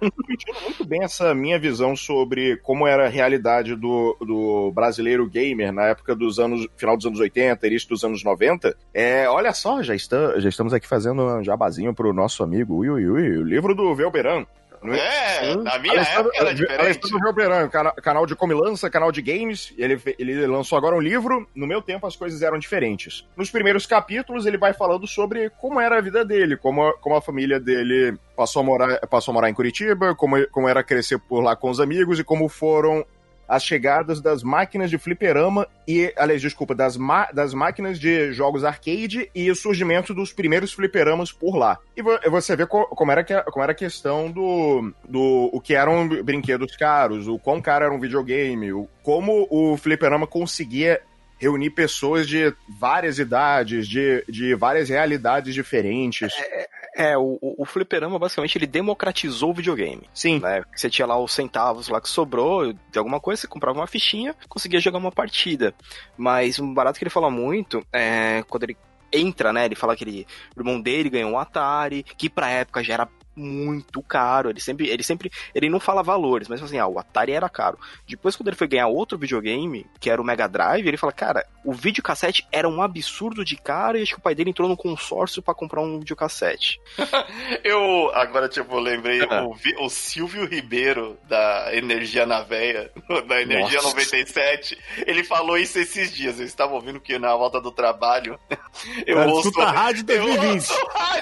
muito 0.64 0.86
bem 0.86 1.04
essa 1.04 1.34
minha 1.34 1.58
visão 1.58 1.96
sobre 1.96 2.58
como 2.58 2.86
era 2.86 3.06
a 3.06 3.10
realidade 3.10 3.74
do, 3.74 4.18
do 4.20 4.72
brasileiro 4.74 5.26
gamer 5.30 5.72
na 5.72 5.86
época 5.86 6.14
dos 6.14 6.40
anos, 6.40 6.68
final 6.76 6.98
dos 6.98 7.06
anos 7.06 7.20
80, 7.22 7.68
início 7.68 7.88
dos 7.88 8.04
anos 8.04 8.22
90. 8.22 8.76
É, 8.94 9.29
olha 9.32 9.54
só, 9.54 9.82
já, 9.82 9.96
está, 9.96 10.40
já 10.40 10.50
estamos 10.50 10.74
aqui 10.74 10.88
fazendo 10.88 11.24
um 11.24 11.44
jabazinho 11.44 11.94
pro 11.94 12.14
nosso 12.14 12.44
amigo 12.44 12.76
Ui, 12.76 12.90
Ui, 12.90 13.10
Ui, 13.10 13.38
o 13.38 13.44
livro 13.44 13.76
do 13.76 13.94
Velberan. 13.96 14.46
É, 14.82 15.56
na 15.56 15.78
minha 15.78 15.94
Alessandro, 15.94 16.30
época 16.30 16.38
era 16.38 16.54
diferente. 16.54 16.82
Alessandro 16.82 17.20
Velberan, 17.20 17.70
canal 18.02 18.26
de 18.26 18.36
comilança, 18.36 18.90
canal 18.90 19.12
de 19.12 19.22
games, 19.22 19.74
ele, 19.78 20.02
ele 20.18 20.48
lançou 20.48 20.78
agora 20.78 20.96
um 20.96 21.02
livro, 21.02 21.48
no 21.54 21.68
meu 21.68 21.82
tempo 21.82 22.08
as 22.08 22.16
coisas 22.16 22.42
eram 22.42 22.58
diferentes. 22.58 23.28
Nos 23.36 23.52
primeiros 23.52 23.86
capítulos 23.86 24.46
ele 24.46 24.58
vai 24.58 24.74
falando 24.74 25.06
sobre 25.06 25.50
como 25.50 25.82
era 25.82 25.98
a 25.98 26.02
vida 26.02 26.24
dele, 26.24 26.56
como, 26.56 26.94
como 27.02 27.16
a 27.16 27.22
família 27.22 27.60
dele 27.60 28.18
passou 28.38 28.62
a 28.62 28.66
morar, 28.66 29.08
passou 29.08 29.34
a 29.34 29.36
morar 29.36 29.50
em 29.50 29.54
Curitiba, 29.54 30.16
como, 30.16 30.48
como 30.48 30.70
era 30.70 30.82
crescer 30.82 31.20
por 31.20 31.42
lá 31.42 31.56
com 31.56 31.70
os 31.70 31.82
amigos 31.82 32.20
e 32.20 32.24
como 32.24 32.48
foram 32.48 33.06
as 33.50 33.64
chegadas 33.64 34.22
das 34.22 34.44
máquinas 34.44 34.92
de 34.92 35.00
fliperama 35.00 35.68
e, 35.88 36.14
aliás, 36.16 36.40
desculpa, 36.40 36.76
das, 36.76 36.96
das 37.34 37.52
máquinas 37.52 38.00
de 38.00 38.32
jogos 38.32 38.64
arcade 38.64 39.30
e 39.34 39.50
o 39.50 39.56
surgimento 39.56 40.14
dos 40.14 40.32
primeiros 40.32 40.72
fliperamas 40.72 41.32
por 41.32 41.56
lá. 41.56 41.80
E 41.98 42.02
vo 42.04 42.12
você 42.30 42.56
vê 42.56 42.68
co 42.68 42.86
como, 42.86 43.12
era 43.12 43.24
que, 43.24 43.34
como 43.44 43.64
era 43.64 43.72
a 43.72 43.76
questão 43.76 44.30
do, 44.32 44.94
do 45.08 45.50
o 45.52 45.60
que 45.60 45.74
eram 45.74 46.08
brinquedos 46.24 46.76
caros, 46.76 47.28
o 47.28 47.40
quão 47.40 47.60
caro 47.60 47.86
era 47.86 47.94
um 47.94 48.00
videogame, 48.00 48.72
o, 48.72 48.88
como 49.02 49.48
o 49.50 49.76
fliperama 49.78 50.28
conseguia 50.28 51.02
reunir 51.40 51.72
pessoas 51.72 52.28
de 52.28 52.54
várias 52.68 53.18
idades, 53.18 53.88
de, 53.88 54.24
de 54.28 54.54
várias 54.54 54.90
realidades 54.90 55.56
diferentes. 55.56 56.34
É, 56.38 56.68
é, 57.00 57.18
o, 57.18 57.40
o 57.42 57.64
fliperama 57.64 58.20
basicamente 58.20 58.58
ele 58.58 58.68
democratizou 58.68 59.52
o 59.52 59.54
videogame. 59.54 60.02
Sim. 60.14 60.42
Né? 60.42 60.66
Você 60.76 60.90
tinha 60.90 61.06
lá 61.06 61.18
os 61.18 61.32
centavos 61.32 61.88
lá 61.88 62.02
que 62.02 62.10
sobrou 62.10 62.74
de 62.74 63.00
alguma 63.00 63.22
coisa, 63.22 63.40
você 63.40 63.48
comprava 63.48 63.80
uma 63.80 63.88
fichinha, 63.88 64.36
conseguia 64.50 64.82
jogar 64.82 64.98
uma 64.98 65.12
partida. 65.12 65.74
Mas 66.18 66.60
um 66.60 66.74
barato 66.74 67.00
que 67.00 67.04
ele 67.06 67.10
fala 67.10 67.30
muito 67.30 67.82
é 67.94 68.44
quando 68.50 68.64
ele 68.64 68.78
entra, 69.14 69.54
né? 69.54 69.64
Ele 69.64 69.76
fala 69.76 69.96
que 69.96 70.04
ele, 70.04 70.28
o 70.58 70.60
irmão 70.60 70.82
dele 70.82 71.10
ganhou 71.10 71.32
um 71.32 71.40
Atari, 71.40 72.04
que 72.04 72.30
pra 72.30 72.50
época 72.50 72.84
já 72.84 72.96
era 72.96 73.10
muito 73.40 74.02
caro. 74.04 74.50
Ele 74.50 74.60
sempre, 74.60 74.90
ele 74.90 75.04
sempre, 75.04 75.32
ele 75.56 75.70
não 75.70 75.80
fala 75.80 76.04
valores, 76.04 76.48
mas 76.48 76.62
assim, 76.62 76.78
ah, 76.78 76.88
o 76.88 77.00
Atari 77.00 77.32
era 77.32 77.50
caro. 77.50 77.80
Depois, 78.08 78.36
quando 78.36 78.50
ele 78.50 78.58
foi 78.58 78.68
ganhar 78.68 78.88
outro 78.88 79.18
videogame, 79.18 79.86
que 80.00 80.10
era 80.10 80.22
o 80.22 80.26
Mega 80.26 80.48
Drive, 80.48 80.86
ele 80.86 80.98
fala, 80.98 81.14
cara, 81.14 81.46
o 81.64 81.74
videocassete 81.74 82.48
era 82.52 82.68
um 82.68 82.82
absurdo 82.82 83.46
de 83.46 83.56
caro 83.56 83.98
e 83.98 84.02
acho 84.02 84.14
que 84.14 84.20
o 84.20 84.22
pai 84.22 84.36
dele 84.36 84.50
entrou 84.50 84.68
no 84.68 84.78
consórcio 84.78 85.42
para 85.42 85.54
comprar 85.54 85.82
um 85.82 86.00
videocassete. 86.00 86.80
eu, 87.64 88.12
agora, 88.14 88.50
tipo, 88.50 88.78
lembrei 88.80 89.22
ah. 89.22 89.44
o, 89.44 89.86
o, 89.86 89.90
Silvio 89.90 90.46
Ribeiro 90.46 91.18
da 91.28 91.70
Energia 91.74 92.26
na 92.26 92.42
Veia, 92.42 92.92
da 93.28 93.42
Energia 93.42 93.82
Nossa. 93.82 93.90
97, 93.90 94.78
ele 95.06 95.24
falou 95.24 95.58
isso 95.58 95.80
esses 95.80 96.12
dias. 96.12 96.40
Eu 96.40 96.46
estava 96.46 96.74
ouvindo 96.74 97.00
que 97.00 97.18
na 97.18 97.36
volta 97.36 97.62
do 97.62 97.72
trabalho. 97.72 98.40
Eu 99.06 99.18
cara, 99.18 99.30
ouço. 99.30 99.62
a 99.62 99.72
rádio 99.72 100.04
2020. 100.04 100.68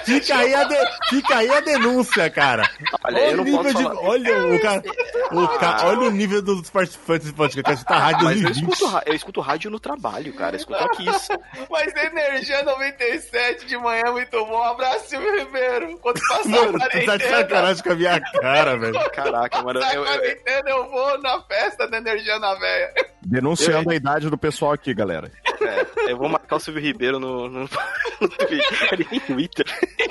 Fica 0.04 0.36
aí, 0.36 0.54
a 0.54 0.64
de, 0.64 0.76
fica 1.08 1.36
aí 1.36 1.50
a 1.50 1.60
denúncia 1.60 2.07
denúncia, 2.08 2.30
cara. 2.30 2.70
Olha, 3.04 3.22
olha 3.22 3.40
o 3.40 3.44
nível 3.44 3.74
de. 3.74 3.84
Olha 3.86 4.46
o 4.46 4.60
cara. 4.60 4.82
O 5.30 5.48
ca... 5.58 5.86
Olha 5.86 6.00
o 6.00 6.10
nível 6.10 6.42
dos 6.42 6.70
participantes 6.70 7.28
do 7.28 7.34
podcast. 7.34 7.84
Tá 7.84 7.98
rádio 7.98 8.24
Mas 8.24 8.42
eu 8.42 8.50
escuto, 8.50 9.00
eu 9.06 9.14
escuto 9.14 9.40
rádio 9.40 9.70
no 9.70 9.78
trabalho, 9.78 10.32
cara. 10.32 10.56
Eu 10.56 10.60
escuto 10.60 10.82
aqui 10.82 11.08
isso. 11.08 11.32
Mas 11.70 11.94
Energia 11.94 12.62
97 12.62 13.66
de 13.66 13.76
manhã, 13.76 14.12
muito 14.12 14.44
bom. 14.46 14.58
Um 14.58 14.62
abraço, 14.62 15.08
Silvio 15.08 15.38
Ribeiro. 15.38 15.98
Quando 15.98 16.20
passar 16.28 16.48
mano, 16.48 16.76
a 16.76 16.78
quarentena. 16.78 17.06
Tá 17.06 17.16
de 17.16 17.28
sacanagem 17.28 17.82
com 17.82 17.92
a 17.92 17.94
minha 17.94 18.20
cara, 18.20 18.76
velho. 18.76 19.10
Caraca, 19.10 19.62
mano. 19.62 19.80
eu, 19.80 20.04
quarentena, 20.04 20.70
eu 20.70 20.90
vou 20.90 21.18
na 21.20 21.40
festa 21.42 21.86
da 21.88 21.98
Energia 21.98 22.38
na 22.38 22.54
Véia. 22.54 22.92
Denunciando 23.22 23.90
eu... 23.90 23.92
a 23.92 23.96
idade 23.96 24.30
do 24.30 24.38
pessoal 24.38 24.72
aqui, 24.72 24.94
galera. 24.94 25.30
É, 25.60 26.12
eu 26.12 26.16
vou 26.16 26.28
marcar 26.28 26.56
o 26.56 26.60
Silvio 26.60 26.82
Ribeiro 26.82 27.18
no, 27.18 27.48
no, 27.48 27.60
no 28.20 29.20
Twitter. 29.26 29.66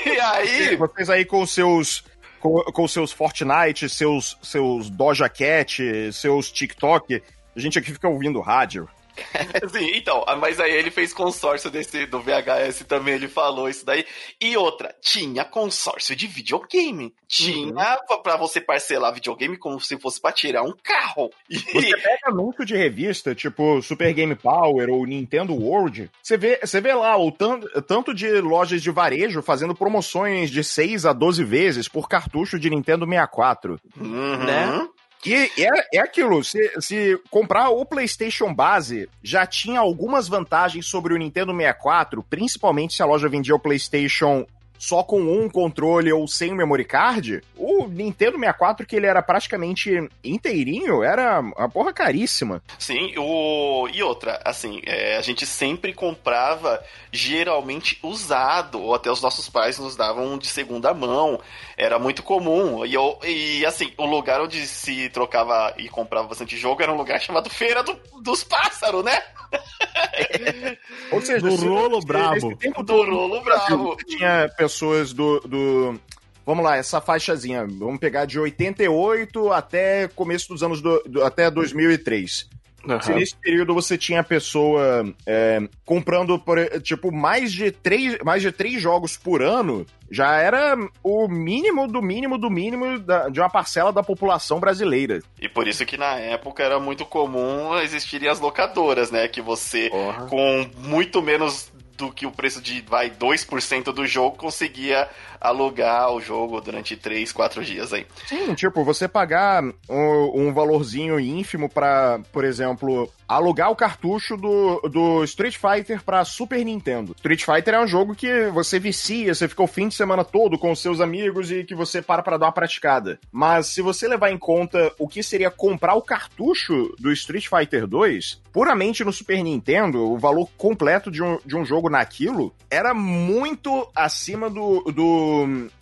E 0.05 0.19
aí? 0.19 0.75
Vocês 0.75 1.09
aí 1.09 1.25
com 1.25 1.41
os 1.41 1.51
seus 1.87 2.17
com, 2.39 2.61
com 2.71 2.87
seus 2.87 3.11
Fortnite, 3.11 3.89
seus, 3.89 4.37
seus 4.41 4.89
Doja 4.89 5.29
Cat, 5.29 5.81
seus 6.13 6.51
TikTok, 6.51 7.21
a 7.55 7.59
gente 7.59 7.79
aqui 7.79 7.91
fica 7.91 8.07
ouvindo 8.07 8.39
rádio. 8.39 8.87
Sim, 9.71 9.91
então, 9.95 10.23
mas 10.39 10.59
aí 10.59 10.71
ele 10.71 10.91
fez 10.91 11.13
consórcio 11.13 11.69
desse 11.69 12.05
do 12.05 12.19
VHS 12.19 12.85
também, 12.87 13.15
ele 13.15 13.27
falou 13.27 13.69
isso 13.69 13.85
daí. 13.85 14.05
E 14.39 14.55
outra, 14.55 14.95
tinha 15.01 15.43
consórcio 15.43 16.15
de 16.15 16.27
videogame. 16.27 17.13
Tinha 17.27 17.97
uhum. 18.09 18.21
para 18.23 18.37
você 18.37 18.61
parcelar 18.61 19.13
videogame 19.13 19.57
como 19.57 19.79
se 19.81 19.97
fosse 19.97 20.19
para 20.19 20.31
tirar 20.31 20.63
um 20.63 20.73
carro. 20.81 21.29
E... 21.49 21.57
Você 21.57 21.91
pega 21.97 22.27
anúncio 22.27 22.65
de 22.65 22.75
revista, 22.75 23.35
tipo 23.35 23.81
Super 23.81 24.13
Game 24.13 24.35
Power 24.35 24.89
ou 24.89 25.05
Nintendo 25.05 25.53
World, 25.53 26.09
você 26.21 26.37
vê, 26.37 26.59
você 26.63 26.79
vê 26.79 26.93
lá 26.93 27.17
o 27.17 27.31
tanto, 27.31 27.81
tanto 27.81 28.13
de 28.13 28.39
lojas 28.39 28.81
de 28.81 28.91
varejo 28.91 29.41
fazendo 29.41 29.75
promoções 29.75 30.49
de 30.49 30.63
6 30.63 31.05
a 31.05 31.13
12 31.13 31.43
vezes 31.43 31.87
por 31.87 32.07
cartucho 32.07 32.57
de 32.57 32.69
Nintendo 32.69 33.05
64. 33.05 33.79
Uhum. 33.97 34.37
Né? 34.37 34.87
E 35.25 35.33
é, 35.33 35.49
é 35.95 35.99
aquilo, 35.99 36.43
se, 36.43 36.71
se 36.79 37.19
comprar 37.29 37.69
o 37.69 37.85
PlayStation 37.85 38.53
base, 38.53 39.09
já 39.21 39.45
tinha 39.45 39.79
algumas 39.79 40.27
vantagens 40.27 40.85
sobre 40.85 41.13
o 41.13 41.17
Nintendo 41.17 41.53
64, 41.55 42.23
principalmente 42.23 42.93
se 42.93 43.01
a 43.01 43.05
loja 43.05 43.27
vendia 43.27 43.55
o 43.55 43.59
PlayStation 43.59 44.45
só 44.77 45.03
com 45.03 45.19
um 45.19 45.49
controle 45.49 46.11
ou 46.11 46.27
sem 46.27 46.53
memory 46.53 46.85
card, 46.85 47.41
o 47.55 47.87
Nintendo 47.87 48.37
64, 48.37 48.85
que 48.85 48.95
ele 48.95 49.05
era 49.05 49.21
praticamente 49.21 50.09
inteirinho, 50.23 51.03
era 51.03 51.39
uma 51.39 51.69
porra 51.69 51.93
caríssima. 51.93 52.61
Sim, 52.77 53.13
o... 53.17 53.87
e 53.93 54.03
outra, 54.03 54.39
assim, 54.45 54.81
é, 54.85 55.17
a 55.17 55.21
gente 55.21 55.45
sempre 55.45 55.93
comprava 55.93 56.83
geralmente 57.11 57.99
usado, 58.03 58.81
ou 58.81 58.93
até 58.93 59.11
os 59.11 59.21
nossos 59.21 59.49
pais 59.49 59.79
nos 59.79 59.95
davam 59.95 60.37
de 60.37 60.47
segunda 60.47 60.93
mão, 60.93 61.39
era 61.75 61.97
muito 61.99 62.23
comum. 62.23 62.85
E, 62.85 62.93
eu, 62.93 63.19
e 63.23 63.65
assim, 63.65 63.91
o 63.97 64.05
lugar 64.05 64.41
onde 64.41 64.65
se 64.67 65.09
trocava 65.09 65.73
e 65.77 65.89
comprava 65.89 66.27
bastante 66.27 66.57
jogo 66.57 66.81
era 66.81 66.91
um 66.91 66.97
lugar 66.97 67.19
chamado 67.21 67.49
Feira 67.49 67.83
do, 67.83 67.99
dos 68.21 68.43
Pássaros, 68.43 69.03
né? 69.03 69.21
Ou 71.11 71.21
seja, 71.21 71.47
do 71.47 71.55
rolo 71.55 71.99
brabo. 72.01 72.55
Tempo 72.57 72.83
do 72.83 73.03
rolo 73.03 73.41
brabo. 73.41 73.95
Tinha 74.05 74.49
pessoas 74.67 75.13
do, 75.13 75.39
do. 75.39 75.99
Vamos 76.45 76.63
lá, 76.63 76.77
essa 76.77 77.01
faixazinha. 77.01 77.65
Vamos 77.65 77.99
pegar 77.99 78.25
de 78.25 78.39
88 78.39 79.51
até 79.51 80.07
começo 80.09 80.49
dos 80.49 80.61
anos. 80.61 80.81
Do, 80.81 81.01
do 81.05 81.23
até 81.23 81.49
2003. 81.49 82.49
Uhum. 82.85 83.01
Se 83.01 83.13
nesse 83.13 83.35
período 83.35 83.73
você 83.73 83.97
tinha 83.97 84.21
a 84.21 84.23
pessoa 84.23 85.13
é, 85.25 85.59
comprando, 85.83 86.39
por, 86.39 86.57
tipo, 86.81 87.11
mais 87.11 87.51
de, 87.51 87.69
três, 87.69 88.17
mais 88.23 88.41
de 88.41 88.49
três 88.51 88.81
jogos 88.81 89.17
por 89.17 89.41
ano, 89.41 89.85
já 90.09 90.37
era 90.37 90.77
o 91.03 91.27
mínimo 91.27 91.85
do 91.85 92.01
mínimo 92.01 92.37
do 92.37 92.49
mínimo 92.49 92.97
da, 92.99 93.27
de 93.27 93.41
uma 93.41 93.49
parcela 93.49 93.91
da 93.91 94.01
população 94.01 94.59
brasileira. 94.59 95.21
E 95.41 95.49
por 95.49 95.67
isso 95.67 95.85
que 95.85 95.97
na 95.97 96.15
época 96.15 96.63
era 96.63 96.79
muito 96.79 97.05
comum 97.05 97.77
existirem 97.79 98.29
as 98.29 98.39
locadoras, 98.39 99.11
né? 99.11 99.27
Que 99.27 99.41
você, 99.41 99.89
uhum. 99.91 100.27
com 100.27 100.69
muito 100.87 101.21
menos 101.21 101.69
do 101.97 102.11
que 102.11 102.25
o 102.25 102.31
preço 102.31 102.61
de, 102.61 102.81
vai, 102.81 103.09
2% 103.09 103.85
do 103.91 104.05
jogo, 104.05 104.37
conseguia 104.37 105.09
alugar 105.39 106.11
o 106.11 106.21
jogo 106.21 106.59
durante 106.61 106.95
3, 106.95 107.31
4 107.31 107.63
dias 107.63 107.93
aí. 107.93 108.05
Sim, 108.27 108.53
tipo, 108.53 108.83
você 108.83 109.07
pagar 109.07 109.63
um, 109.63 110.47
um 110.47 110.53
valorzinho 110.53 111.19
ínfimo 111.19 111.69
para, 111.69 112.19
por 112.31 112.43
exemplo, 112.43 113.11
alugar 113.27 113.69
o 113.69 113.75
cartucho 113.75 114.37
do, 114.37 114.79
do 114.89 115.23
Street 115.23 115.57
Fighter 115.57 116.01
para 116.03 116.23
Super 116.23 116.63
Nintendo. 116.63 117.13
Street 117.17 117.43
Fighter 117.43 117.73
é 117.73 117.83
um 117.83 117.87
jogo 117.87 118.15
que 118.15 118.47
você 118.47 118.79
vicia, 118.79 119.35
você 119.35 119.47
fica 119.47 119.63
o 119.63 119.67
fim 119.67 119.89
de 119.89 119.95
semana 119.95 120.23
todo 120.23 120.57
com 120.57 120.71
os 120.71 120.79
seus 120.79 121.01
amigos 121.01 121.51
e 121.51 121.63
que 121.63 121.75
você 121.75 122.01
para 122.01 122.23
para 122.23 122.37
dar 122.37 122.45
uma 122.47 122.51
praticada. 122.51 123.19
Mas 123.31 123.67
se 123.67 123.81
você 123.81 124.07
levar 124.07 124.31
em 124.31 124.37
conta 124.37 124.91
o 124.97 125.07
que 125.07 125.21
seria 125.21 125.51
comprar 125.51 125.95
o 125.95 126.01
cartucho 126.01 126.95
do 126.99 127.11
Street 127.11 127.47
Fighter 127.47 127.85
2, 127.85 128.41
puramente 128.53 129.03
no 129.03 129.11
Super 129.11 129.43
Nintendo, 129.43 130.11
o 130.11 130.17
valor 130.17 130.49
completo 130.57 131.11
de 131.11 131.21
um, 131.21 131.37
de 131.45 131.55
um 131.55 131.65
jogo 131.65 131.89
naquilo 131.89 132.53
era 132.69 132.93
muito 132.93 133.87
acima 133.95 134.49
do, 134.49 134.81
do 134.91 135.26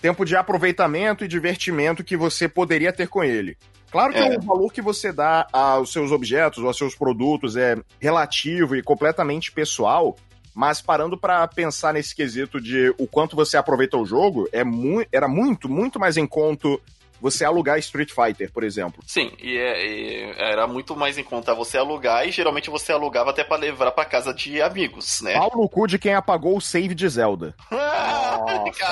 tempo 0.02 0.26
de 0.26 0.36
aproveitamento 0.36 1.24
e 1.24 1.28
divertimento 1.28 2.04
que 2.04 2.18
você 2.18 2.48
poderia 2.48 2.94
ter 2.94 3.08
com 3.08 3.24
ele. 3.24 3.58
Claro 3.92 4.14
que 4.14 4.20
é. 4.20 4.38
o 4.38 4.42
valor 4.42 4.74
que 4.74 4.82
você 4.82 5.12
dá 5.12 5.48
aos 5.54 5.92
seus 5.92 6.12
objetos 6.12 6.60
ou 6.60 6.68
aos 6.68 6.78
seus 6.78 6.96
produtos 6.96 7.56
é 7.56 7.78
relativo 8.00 8.76
e 8.76 8.84
completamente 8.84 9.52
pessoal, 9.52 10.18
mas 10.54 10.82
parando 10.82 11.18
para 11.18 11.48
pensar 11.48 11.94
nesse 11.94 12.16
quesito 12.16 12.60
de 12.60 12.94
o 12.98 13.08
quanto 13.08 13.36
você 13.36 13.56
aproveita 13.56 13.98
o 13.98 14.06
jogo, 14.06 14.50
é 14.52 14.64
mu 14.64 15.06
era 15.12 15.28
muito, 15.28 15.70
muito 15.70 16.00
mais 16.00 16.18
em 16.18 16.28
conta 16.28 16.78
você 17.20 17.46
alugar 17.46 17.80
Street 17.80 18.12
Fighter, 18.12 18.52
por 18.52 18.64
exemplo. 18.64 19.04
Sim, 19.06 19.32
e, 19.42 19.58
é, 19.58 19.86
e, 19.86 20.36
era 20.38 20.68
muito 20.68 20.96
mais 20.96 21.18
em 21.18 21.24
conta 21.24 21.54
você 21.54 21.78
alugar 21.78 22.28
e 22.28 22.32
geralmente 22.32 22.70
você 22.70 22.92
alugava 22.92 23.30
até 23.30 23.44
para 23.44 23.58
levar 23.58 23.92
para 23.92 24.06
casa 24.06 24.34
de 24.34 24.62
amigos, 24.62 25.22
né? 25.22 25.34
Pau 25.34 25.52
no 25.56 25.70
cu 25.70 25.88
de 25.88 25.98
quem 25.98 26.14
apagou 26.14 26.58
o 26.58 26.62
save 26.62 26.96
de 26.96 27.08
Zelda. 27.08 27.56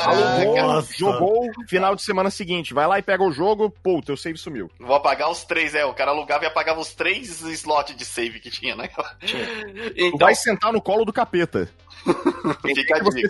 Alugou, 0.05 0.81
jogou 0.97 1.51
final 1.67 1.95
de 1.95 2.01
semana 2.01 2.29
seguinte, 2.29 2.73
vai 2.73 2.87
lá 2.87 2.99
e 2.99 3.01
pega 3.01 3.23
o 3.23 3.31
jogo, 3.31 3.69
pô, 3.69 4.01
teu 4.01 4.17
save 4.17 4.37
sumiu. 4.37 4.69
Vou 4.79 4.95
apagar 4.95 5.29
os 5.29 5.43
três, 5.43 5.75
é, 5.75 5.85
o 5.85 5.93
cara 5.93 6.11
alugava 6.11 6.43
e 6.43 6.47
apagava 6.47 6.79
os 6.79 6.93
três 6.93 7.41
slots 7.41 7.95
de 7.95 8.05
save 8.05 8.39
que 8.39 8.49
tinha, 8.49 8.75
né? 8.75 8.89
Então... 9.95 10.11
Tu 10.11 10.17
vai 10.17 10.35
sentar 10.35 10.71
no 10.71 10.81
colo 10.81 11.05
do 11.05 11.13
capeta. 11.13 11.69
Fica 12.75 12.97
a 12.97 12.99
dica. 12.99 13.29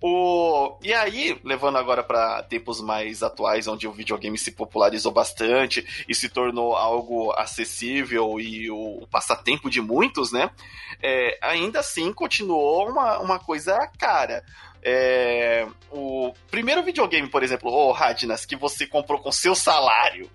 O... 0.00 0.76
E 0.82 0.92
aí, 0.92 1.38
levando 1.44 1.76
agora 1.76 2.02
para 2.02 2.42
tempos 2.42 2.80
mais 2.80 3.22
atuais, 3.22 3.66
onde 3.66 3.86
o 3.86 3.92
videogame 3.92 4.38
se 4.38 4.52
popularizou 4.52 5.12
bastante 5.12 5.86
e 6.08 6.14
se 6.14 6.28
tornou 6.28 6.74
algo 6.74 7.32
acessível 7.32 8.40
e 8.40 8.70
o 8.70 9.06
passatempo 9.10 9.70
de 9.70 9.80
muitos, 9.80 10.32
né? 10.32 10.50
É, 11.02 11.38
ainda 11.42 11.80
assim 11.80 12.12
continuou 12.12 12.88
uma, 12.90 13.18
uma 13.18 13.38
coisa 13.38 13.78
cara. 13.98 14.44
É, 14.82 15.66
o 15.90 16.34
primeiro 16.50 16.82
videogame, 16.82 17.28
por 17.28 17.42
exemplo, 17.42 17.70
o 17.70 17.88
oh, 17.88 17.92
Radnas, 17.92 18.44
que 18.44 18.56
você 18.56 18.86
comprou 18.86 19.18
com 19.18 19.32
seu 19.32 19.54
salário. 19.54 20.30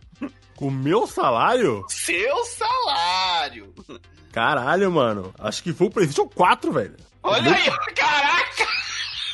Com 0.56 0.72
meu 0.72 1.06
salário? 1.06 1.86
Seu 1.88 2.44
salário! 2.46 3.74
Caralho, 4.32 4.92
mano. 4.92 5.34
Acho 5.40 5.64
que 5.64 5.74
foi 5.74 5.88
o 5.88 5.92
PlayStation 5.92 6.28
4, 6.28 6.72
velho. 6.72 7.09
Olha 7.24 7.54
aí, 7.54 7.94
caraca! 7.96 8.68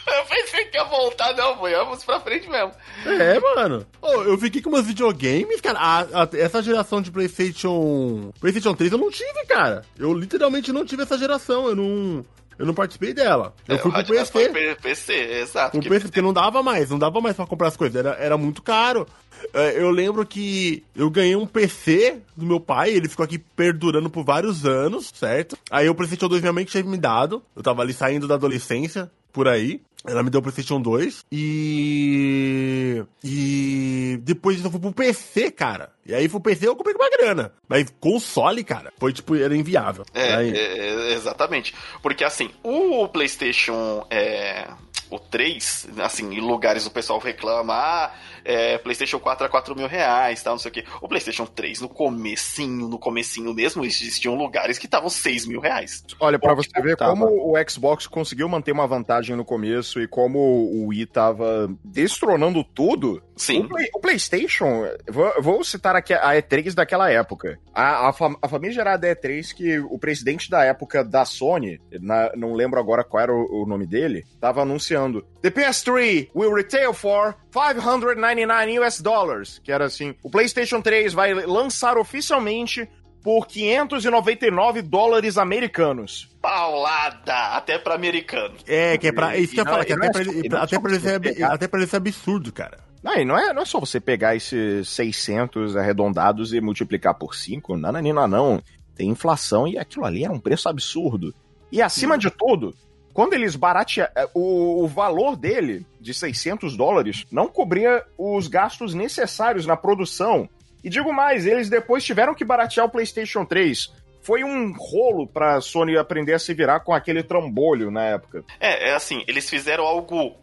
Eu 0.07 0.23
pensei 0.25 0.65
que 0.65 0.77
ia 0.77 0.83
voltar, 0.83 1.33
não, 1.33 1.57
foi. 1.57 1.71
Vamos 1.73 2.03
pra 2.03 2.19
frente 2.19 2.47
mesmo. 2.47 2.71
É, 3.05 3.39
mano. 3.39 3.85
Oh, 3.99 4.21
eu 4.21 4.37
fiquei 4.37 4.61
com 4.61 4.69
meus 4.69 4.85
videogames, 4.85 5.59
cara. 5.59 5.79
A, 5.79 6.01
a, 6.01 6.29
essa 6.33 6.61
geração 6.61 7.01
de 7.01 7.09
PlayStation. 7.09 8.31
PlayStation 8.39 8.75
3 8.75 8.91
eu 8.91 8.97
não 8.99 9.09
tive, 9.09 9.45
cara. 9.47 9.83
Eu 9.97 10.13
literalmente 10.13 10.71
não 10.71 10.85
tive 10.85 11.01
essa 11.01 11.17
geração. 11.17 11.67
Eu 11.67 11.75
não. 11.75 12.25
Eu 12.57 12.65
não 12.65 12.73
participei 12.73 13.13
dela. 13.13 13.53
Eu 13.67 13.75
é, 13.75 13.79
fui 13.79 13.91
pro 13.91 14.05
PC. 14.05 14.31
Foi 14.31 14.75
PC, 14.75 15.13
exato. 15.13 15.77
O 15.77 15.81
PC, 15.81 16.07
porque 16.07 16.21
não 16.21 16.33
dava 16.33 16.63
mais, 16.63 16.89
não 16.89 16.99
dava 16.99 17.19
mais 17.19 17.35
pra 17.35 17.45
comprar 17.45 17.67
as 17.67 17.77
coisas. 17.77 17.95
Era, 17.95 18.15
era 18.15 18.37
muito 18.37 18.61
caro. 18.61 19.07
É, 19.53 19.79
eu 19.81 19.91
lembro 19.91 20.25
que 20.25 20.83
eu 20.95 21.09
ganhei 21.09 21.35
um 21.35 21.45
PC 21.45 22.19
do 22.35 22.45
meu 22.45 22.59
pai, 22.59 22.91
ele 22.91 23.09
ficou 23.09 23.23
aqui 23.23 23.37
perdurando 23.37 24.09
por 24.09 24.23
vários 24.23 24.65
anos, 24.65 25.11
certo? 25.13 25.57
Aí 25.69 25.89
o 25.89 25.95
PlayStation 25.95 26.27
2 26.27 26.41
minha 26.41 26.53
mãe 26.53 26.65
tinha 26.65 26.83
me 26.83 26.97
dado. 26.97 27.43
Eu 27.55 27.61
tava 27.61 27.81
ali 27.81 27.93
saindo 27.93 28.27
da 28.27 28.35
adolescência, 28.35 29.11
por 29.31 29.47
aí. 29.47 29.81
Ela 30.07 30.23
me 30.23 30.29
deu 30.29 30.39
o 30.39 30.43
PlayStation 30.43 30.79
2 30.79 31.25
e. 31.31 33.03
E. 33.23 34.19
Depois 34.21 34.63
eu 34.63 34.71
fui 34.71 34.79
pro 34.79 34.91
PC, 34.91 35.51
cara. 35.51 35.91
E 36.05 36.13
aí 36.13 36.29
pro 36.29 36.39
PC 36.39 36.67
eu 36.67 36.75
comprei 36.75 36.93
com 36.95 37.03
uma 37.03 37.09
grana. 37.09 37.51
Mas 37.67 37.91
console, 37.99 38.63
cara, 38.63 38.93
foi 38.99 39.11
tipo, 39.11 39.35
era 39.35 39.55
inviável. 39.55 40.05
É, 40.13 40.47
é 40.47 41.13
exatamente. 41.13 41.73
Porque 42.01 42.23
assim, 42.23 42.51
o 42.63 43.07
PlayStation. 43.07 44.05
É, 44.09 44.67
o 45.09 45.19
3, 45.19 45.87
assim, 45.99 46.33
em 46.33 46.39
lugares 46.39 46.85
o 46.85 46.91
pessoal 46.91 47.19
reclama, 47.19 47.73
ah, 47.73 48.13
é, 48.43 48.77
PlayStation 48.77 49.19
4 49.19 49.45
a 49.45 49.49
4 49.49 49.75
mil 49.75 49.87
reais, 49.87 50.41
tal, 50.41 50.53
não 50.53 50.59
sei 50.59 50.69
o 50.69 50.73
quê. 50.73 50.85
O 51.01 51.07
PlayStation 51.07 51.45
3, 51.45 51.81
no 51.81 51.89
comecinho, 51.89 52.87
no 52.87 52.99
comecinho 52.99 53.53
mesmo, 53.53 53.83
existiam 53.83 54.35
lugares 54.35 54.77
que 54.77 54.85
estavam 54.85 55.09
6 55.09 55.45
mil 55.45 55.59
reais. 55.59 56.03
Olha, 56.19 56.37
para 56.37 56.53
você 56.53 56.81
ver 56.81 56.95
tava. 56.95 57.11
como 57.11 57.25
o 57.25 57.69
Xbox 57.69 58.07
conseguiu 58.07 58.47
manter 58.47 58.71
uma 58.71 58.87
vantagem 58.87 59.35
no 59.35 59.43
começo 59.43 59.99
e 59.99 60.07
como 60.07 60.39
o 60.39 60.87
Wii 60.87 61.05
tava 61.07 61.69
destronando 61.83 62.63
tudo. 62.63 63.21
Sim. 63.35 63.61
O, 63.61 63.67
Play, 63.67 63.89
o 63.93 63.99
PlayStation, 63.99 64.83
vou, 65.09 65.41
vou, 65.41 65.63
citar 65.63 65.95
aqui 65.95 66.13
a 66.13 66.31
E3 66.31 66.73
daquela 66.73 67.11
época. 67.11 67.59
A, 67.73 68.09
a, 68.09 68.13
fam, 68.13 68.35
a 68.41 68.47
famigerada 68.47 69.07
E3 69.07 69.53
que 69.53 69.79
o 69.79 69.99
presidente 69.99 70.49
da 70.49 70.63
época 70.63 71.03
da 71.03 71.25
Sony, 71.25 71.79
na, 71.99 72.31
não 72.35 72.53
lembro 72.53 72.79
agora 72.79 73.03
qual 73.03 73.21
era 73.21 73.33
o, 73.33 73.63
o 73.63 73.65
nome 73.65 73.85
dele, 73.85 74.23
tava 74.39 74.61
anunciando: 74.61 75.25
The 75.41 75.51
PS3 75.51 76.29
will 76.33 76.53
retail 76.53 76.93
for 76.93 77.35
599 77.51 78.79
US 78.79 79.01
dollars. 79.01 79.59
Que 79.59 79.71
era 79.71 79.85
assim: 79.85 80.15
o 80.23 80.29
PlayStation 80.29 80.81
3 80.81 81.13
vai 81.13 81.33
lançar 81.33 81.97
oficialmente 81.97 82.89
por 83.25 83.47
599 83.47 84.83
dólares 84.83 85.35
americanos. 85.35 86.29
Paulada! 86.39 87.55
Até 87.57 87.79
pra 87.79 87.95
americano. 87.95 88.55
É, 88.67 88.99
que 88.99 89.07
é 89.07 89.11
pra. 89.11 89.35
Isso 89.35 89.53
que 89.53 89.59
eu 89.59 89.65
ia 89.65 89.69
falar, 89.71 89.83
que 89.83 89.93
até, 89.93 90.05
é 90.05 90.11
pra, 90.11 90.21
ele, 90.21 90.47
até, 90.55 90.79
pra 90.79 90.91
ele, 90.91 91.43
até 91.43 91.67
pra 91.67 91.79
ele 91.79 91.89
ser 91.89 91.97
absurdo, 91.97 92.53
cara. 92.53 92.77
Não, 93.05 93.23
não 93.23 93.37
é, 93.37 93.53
não 93.53 93.61
é 93.61 93.65
só 93.65 93.79
você 93.79 93.99
pegar 93.99 94.35
esses 94.35 94.89
600 94.89 95.77
arredondados 95.77 96.51
e 96.53 96.59
multiplicar 96.59 97.13
por 97.13 97.35
5. 97.35 97.77
Não, 97.77 97.91
não, 98.27 98.63
tem 98.95 99.09
inflação 99.09 99.67
e 99.67 99.77
aquilo 99.77 100.05
ali 100.05 100.25
era 100.25 100.33
um 100.33 100.39
preço 100.39 100.67
absurdo. 100.67 101.31
E 101.71 101.83
acima 101.83 102.17
de 102.17 102.31
tudo, 102.31 102.73
quando 103.13 103.33
eles 103.33 103.55
baratearam, 103.55 104.11
é, 104.15 104.27
o, 104.33 104.83
o 104.83 104.87
valor 104.87 105.35
dele, 105.35 105.85
de 106.01 106.15
600 106.15 106.75
dólares, 106.75 107.27
não 107.31 107.47
cobria 107.47 108.03
os 108.17 108.47
gastos 108.47 108.95
necessários 108.95 109.67
na 109.67 109.77
produção. 109.77 110.49
E 110.83 110.89
digo 110.89 111.13
mais, 111.13 111.45
eles 111.45 111.69
depois 111.69 112.03
tiveram 112.03 112.33
que 112.33 112.43
baratear 112.43 112.87
o 112.87 112.89
PlayStation 112.89 113.45
3 113.45 113.93
foi 114.25 114.43
um 114.43 114.73
rolo 114.75 115.27
pra 115.27 115.61
Sony 115.61 115.95
aprender 115.95 116.33
a 116.33 116.39
se 116.39 116.51
virar 116.51 116.79
com 116.79 116.91
aquele 116.91 117.21
trambolho 117.21 117.91
na 117.91 118.05
época. 118.05 118.43
É, 118.59 118.89
é 118.89 118.95
assim, 118.95 119.23
eles 119.27 119.47
fizeram 119.47 119.83
algo 119.83 120.35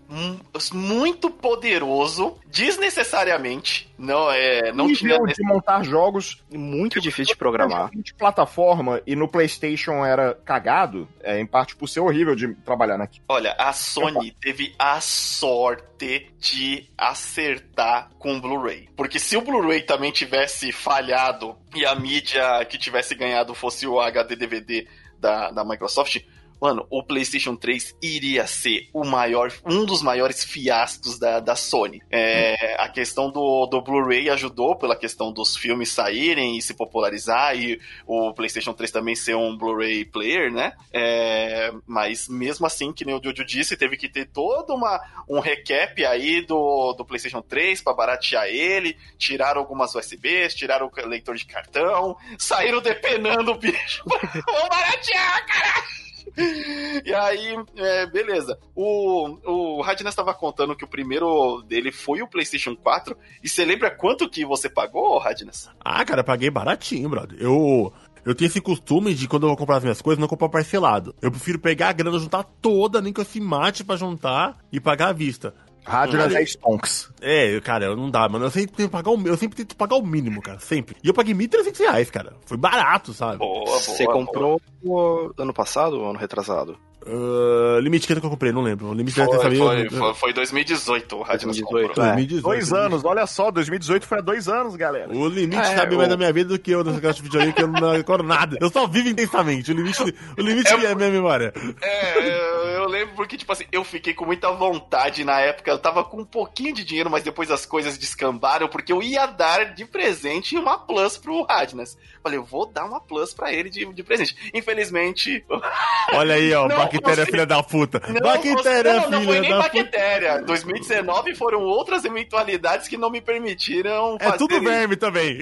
muito 0.72 1.30
poderoso, 1.30 2.38
desnecessariamente. 2.46 3.90
Não, 3.98 4.30
é, 4.30 4.72
não 4.72 4.92
tinha 4.92 5.18
de 5.18 5.42
montar 5.42 5.82
jogos 5.84 6.42
muito 6.52 7.00
difícil 7.00 7.34
de 7.34 7.38
programar. 7.38 7.90
De 7.94 8.12
plataforma 8.14 9.00
e 9.06 9.14
no 9.16 9.28
PlayStation 9.28 10.04
era 10.04 10.34
cagado, 10.34 11.08
é, 11.22 11.40
em 11.40 11.46
parte 11.46 11.76
por 11.76 11.88
ser 11.88 12.00
horrível 12.00 12.34
de 12.34 12.54
trabalhar 12.56 12.98
naquilo. 12.98 13.24
Olha, 13.28 13.54
a 13.58 13.72
Sony 13.72 14.32
teve 14.40 14.74
a 14.78 15.00
sorte 15.00 16.30
de 16.38 16.90
acertar 16.98 18.10
com 18.18 18.36
o 18.36 18.40
Blu-ray. 18.40 18.88
Porque 18.96 19.18
se 19.18 19.36
o 19.36 19.42
Blu-ray 19.42 19.82
também 19.82 20.10
tivesse 20.10 20.72
falhado 20.72 21.56
e 21.74 21.86
a 21.86 21.94
mídia 21.94 22.64
que 22.64 22.76
tivesse 22.76 23.14
ganhado 23.14 23.54
fosse 23.54 23.86
o 23.86 24.00
HD 24.00 24.36
DVD 24.36 24.86
da, 25.18 25.52
da 25.52 25.64
Microsoft, 25.64 26.20
Mano, 26.62 26.86
o 26.88 27.02
PlayStation 27.02 27.56
3 27.56 27.96
iria 28.00 28.46
ser 28.46 28.88
o 28.92 29.04
maior, 29.04 29.52
um 29.66 29.84
dos 29.84 30.00
maiores 30.00 30.44
fiascos 30.44 31.18
da, 31.18 31.40
da 31.40 31.56
Sony. 31.56 32.00
É, 32.08 32.76
a 32.78 32.88
questão 32.88 33.32
do, 33.32 33.66
do 33.66 33.82
Blu-ray 33.82 34.30
ajudou 34.30 34.76
pela 34.76 34.94
questão 34.94 35.32
dos 35.32 35.56
filmes 35.56 35.90
saírem 35.90 36.56
e 36.56 36.62
se 36.62 36.72
popularizar 36.72 37.56
e 37.56 37.80
o 38.06 38.32
PlayStation 38.32 38.72
3 38.72 38.92
também 38.92 39.16
ser 39.16 39.34
um 39.34 39.58
Blu-ray 39.58 40.04
player, 40.04 40.52
né? 40.52 40.74
É, 40.92 41.72
mas 41.84 42.28
mesmo 42.28 42.64
assim, 42.64 42.92
que 42.92 43.04
nem 43.04 43.16
o 43.16 43.20
Jojo 43.20 43.44
disse, 43.44 43.76
teve 43.76 43.96
que 43.96 44.08
ter 44.08 44.26
todo 44.26 44.72
uma, 44.72 45.00
um 45.28 45.40
recap 45.40 46.06
aí 46.06 46.42
do, 46.46 46.92
do 46.92 47.04
PlayStation 47.04 47.42
3 47.42 47.82
para 47.82 47.92
baratear 47.92 48.46
ele, 48.46 48.96
tirar 49.18 49.56
algumas 49.56 49.96
USBs, 49.96 50.54
tirar 50.54 50.80
o 50.84 50.92
leitor 51.08 51.34
de 51.34 51.44
cartão, 51.44 52.16
saíram 52.38 52.80
depenando 52.80 53.50
o 53.50 53.58
bicho. 53.58 54.04
Vamos 54.06 54.68
baratear, 54.68 55.44
caralho! 55.44 56.01
e 57.04 57.14
aí, 57.14 57.56
é, 57.76 58.06
beleza. 58.06 58.58
O, 58.74 59.38
o 59.44 59.82
Radnas 59.82 60.12
estava 60.12 60.34
contando 60.34 60.76
que 60.76 60.84
o 60.84 60.88
primeiro 60.88 61.62
dele 61.62 61.92
foi 61.92 62.22
o 62.22 62.28
PlayStation 62.28 62.74
4. 62.74 63.16
E 63.42 63.48
você 63.48 63.64
lembra 63.64 63.90
quanto 63.90 64.28
que 64.28 64.44
você 64.44 64.68
pagou, 64.68 65.18
Radnas? 65.18 65.68
Ah, 65.80 66.04
cara, 66.04 66.24
paguei 66.24 66.50
baratinho, 66.50 67.08
brother. 67.08 67.38
Eu. 67.40 67.92
Eu 68.24 68.36
tenho 68.36 68.46
esse 68.46 68.60
costume 68.60 69.14
de, 69.14 69.26
quando 69.26 69.42
eu 69.42 69.48
vou 69.48 69.56
comprar 69.56 69.78
as 69.78 69.82
minhas 69.82 70.00
coisas, 70.00 70.20
não 70.20 70.28
comprar 70.28 70.48
parcelado. 70.48 71.12
Eu 71.20 71.28
prefiro 71.28 71.58
pegar 71.58 71.88
a 71.88 71.92
grana, 71.92 72.20
juntar 72.20 72.44
toda, 72.44 73.00
nem 73.00 73.12
que 73.12 73.20
eu 73.20 73.24
se 73.24 73.40
mate 73.40 73.82
pra 73.82 73.96
juntar 73.96 74.58
e 74.70 74.78
pagar 74.78 75.08
à 75.08 75.12
vista. 75.12 75.52
Rádio 75.84 76.18
nas 76.18 76.32
10 76.32 76.50
stonks. 76.50 77.10
É, 77.20 77.60
cara, 77.60 77.94
não 77.96 78.10
dá, 78.10 78.28
mano. 78.28 78.44
Eu 78.44 78.50
sempre 78.50 78.76
tenho 78.76 78.88
que 78.88 78.92
pagar 78.92 79.10
o, 79.10 79.26
eu 79.26 79.36
sempre 79.36 79.56
tento 79.56 79.76
pagar 79.76 79.96
o 79.96 80.06
mínimo, 80.06 80.40
cara. 80.40 80.58
Sempre. 80.60 80.96
E 81.02 81.08
eu 81.08 81.14
paguei 81.14 81.34
1.300 81.34 81.78
reais, 81.78 82.10
cara. 82.10 82.34
Foi 82.46 82.56
barato, 82.56 83.12
sabe? 83.12 83.38
Boa, 83.38 83.64
boa, 83.64 83.78
Você 83.78 84.04
comprou 84.06 84.60
boa. 84.82 85.32
ano 85.36 85.52
passado 85.52 86.00
ou 86.00 86.10
ano 86.10 86.18
retrasado? 86.18 86.78
Uh, 87.04 87.80
limite 87.80 88.06
que 88.06 88.12
eu 88.12 88.20
comprei, 88.20 88.52
não 88.52 88.62
lembro. 88.62 88.86
O 88.86 88.94
limite 88.94 89.16
foi, 89.16 89.26
foi, 89.26 89.56
foi, 89.56 89.90
foi, 89.90 90.14
foi 90.14 90.32
2018 90.32 91.16
o 91.16 91.22
Rádio 91.22 91.46
2018, 91.46 92.00
é. 92.00 92.04
2018. 92.04 92.42
Dois 92.42 92.72
anos, 92.72 93.04
olha 93.04 93.26
só, 93.26 93.50
2018 93.50 94.06
foi 94.06 94.18
há 94.18 94.20
dois 94.20 94.48
anos, 94.48 94.76
galera. 94.76 95.12
O 95.12 95.28
limite 95.28 95.60
é, 95.62 95.76
sabe 95.76 95.94
o... 95.94 95.98
mais 95.98 96.08
da 96.08 96.16
minha 96.16 96.32
vida 96.32 96.50
do 96.50 96.58
que 96.58 96.70
eu 96.70 96.84
nesse 96.84 97.00
caso 97.00 97.16
de 97.16 97.22
videogame, 97.22 97.52
que 97.52 97.62
eu 97.62 97.68
não 97.68 97.92
recordo 97.92 98.22
nada. 98.22 98.56
Eu 98.60 98.70
só 98.70 98.86
vivo 98.86 99.08
intensamente. 99.08 99.72
O 99.72 99.74
limite, 99.74 100.00
o 100.00 100.40
limite 100.40 100.72
é, 100.72 100.84
é 100.84 100.92
a 100.92 100.94
minha 100.94 101.10
memória. 101.10 101.52
É, 101.82 102.71
eu 102.71 102.71
lembro 102.92 103.14
porque, 103.14 103.36
tipo 103.36 103.50
assim, 103.52 103.64
eu 103.72 103.82
fiquei 103.82 104.14
com 104.14 104.24
muita 104.24 104.50
vontade 104.52 105.24
na 105.24 105.40
época. 105.40 105.70
Eu 105.70 105.78
tava 105.78 106.04
com 106.04 106.18
um 106.18 106.24
pouquinho 106.24 106.74
de 106.74 106.84
dinheiro, 106.84 107.10
mas 107.10 107.22
depois 107.22 107.50
as 107.50 107.66
coisas 107.66 107.98
descambaram, 107.98 108.68
porque 108.68 108.92
eu 108.92 109.02
ia 109.02 109.26
dar 109.26 109.74
de 109.74 109.84
presente 109.84 110.56
uma 110.56 110.78
Plus 110.78 111.16
pro 111.16 111.42
Radnas. 111.42 111.96
Falei, 112.22 112.38
eu 112.38 112.44
vou 112.44 112.66
dar 112.66 112.84
uma 112.84 113.00
Plus 113.00 113.34
pra 113.34 113.52
ele 113.52 113.70
de, 113.70 113.84
de 113.92 114.02
presente. 114.02 114.36
Infelizmente. 114.54 115.44
Olha 116.14 116.34
aí, 116.34 116.52
ó, 116.54 116.68
bactéria 116.68 117.26
filha 117.26 117.46
da 117.46 117.62
puta. 117.62 118.00
Não, 118.08 118.20
bactéria 118.20 119.00
não, 119.00 119.10
não 119.10 119.24
foi 119.24 119.40
nem 119.40 119.50
bactéria. 119.50 120.32
Puta. 120.34 120.44
2019 120.44 121.34
foram 121.34 121.62
outras 121.62 122.04
eventualidades 122.04 122.86
que 122.86 122.96
não 122.96 123.10
me 123.10 123.20
permitiram. 123.20 124.16
É 124.20 124.32
tudo 124.32 124.60
verme 124.60 124.96
também. 124.96 125.38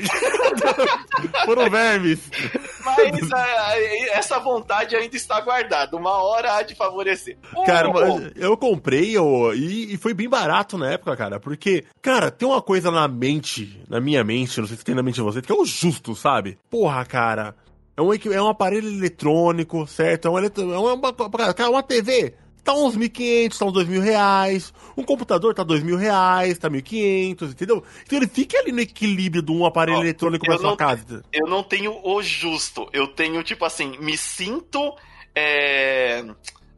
foram 1.45 1.69
vermes. 1.69 2.21
Mas 2.85 3.33
a, 3.33 3.81
essa 4.13 4.39
vontade 4.39 4.97
ainda 4.97 5.17
está 5.17 5.41
guardada. 5.41 5.97
Uma 5.97 6.23
hora 6.23 6.55
há 6.55 6.63
de 6.63 6.75
favorecer. 6.75 7.37
Cara, 7.67 7.91
eu 8.37 8.57
comprei 8.57 9.19
oh, 9.19 9.53
e, 9.53 9.95
e 9.95 9.97
foi 9.97 10.15
bem 10.15 10.29
barato 10.29 10.79
na 10.79 10.93
época, 10.93 11.17
cara. 11.17 11.41
Porque, 11.41 11.85
cara, 12.01 12.31
tem 12.31 12.49
uma 12.49 12.63
coisa 12.63 12.91
na 12.91 13.07
mente, 13.09 13.81
na 13.89 14.01
minha 14.01 14.23
mente, 14.25 14.61
não 14.61 14.67
sei 14.67 14.77
se 14.77 14.85
tem 14.85 14.95
na 14.95 15.03
mente 15.03 15.17
de 15.17 15.23
você, 15.23 15.43
que 15.43 15.53
é 15.53 15.55
o 15.55 15.65
justo, 15.65 16.15
sabe? 16.15 16.59
Porra, 16.71 17.05
cara. 17.05 17.55
É 17.97 18.03
um, 18.03 18.13
é 18.15 18.43
um 18.43 18.49
aparelho 18.49 18.89
eletrônico, 18.89 19.87
certo? 19.87 20.27
É, 20.27 20.31
um 20.31 20.39
eletro, 20.39 20.73
é 20.73 20.79
uma, 20.79 21.13
cara, 21.55 21.71
uma 21.71 21.83
TV 21.83 22.35
tá 22.63 22.75
uns 22.75 22.97
1.500, 22.97 23.59
tá 23.59 23.65
uns 23.65 23.73
2.000 23.73 24.01
reais. 24.01 24.73
Um 24.97 25.03
computador 25.03 25.55
tá 25.55 25.65
2.000 25.65 25.97
reais, 25.97 26.59
tá 26.59 26.71
1.500, 26.71 27.51
entendeu? 27.51 27.83
Então 28.05 28.19
ele 28.19 28.29
fica 28.29 28.59
ali 28.59 28.73
no 28.73 28.81
equilíbrio 28.81 29.43
de 29.43 29.51
um 29.51 29.65
aparelho 29.65 29.99
oh, 29.99 30.03
eletrônico 30.03 30.45
pra 30.45 30.59
sua 30.59 30.77
casa. 30.77 31.23
Eu 31.33 31.47
não 31.47 31.63
tenho 31.63 31.99
o 32.03 32.23
justo. 32.23 32.89
Eu 32.93 33.09
tenho, 33.09 33.43
tipo 33.43 33.65
assim, 33.65 33.99
me 33.99 34.17
sinto. 34.17 34.95
É 35.35 36.25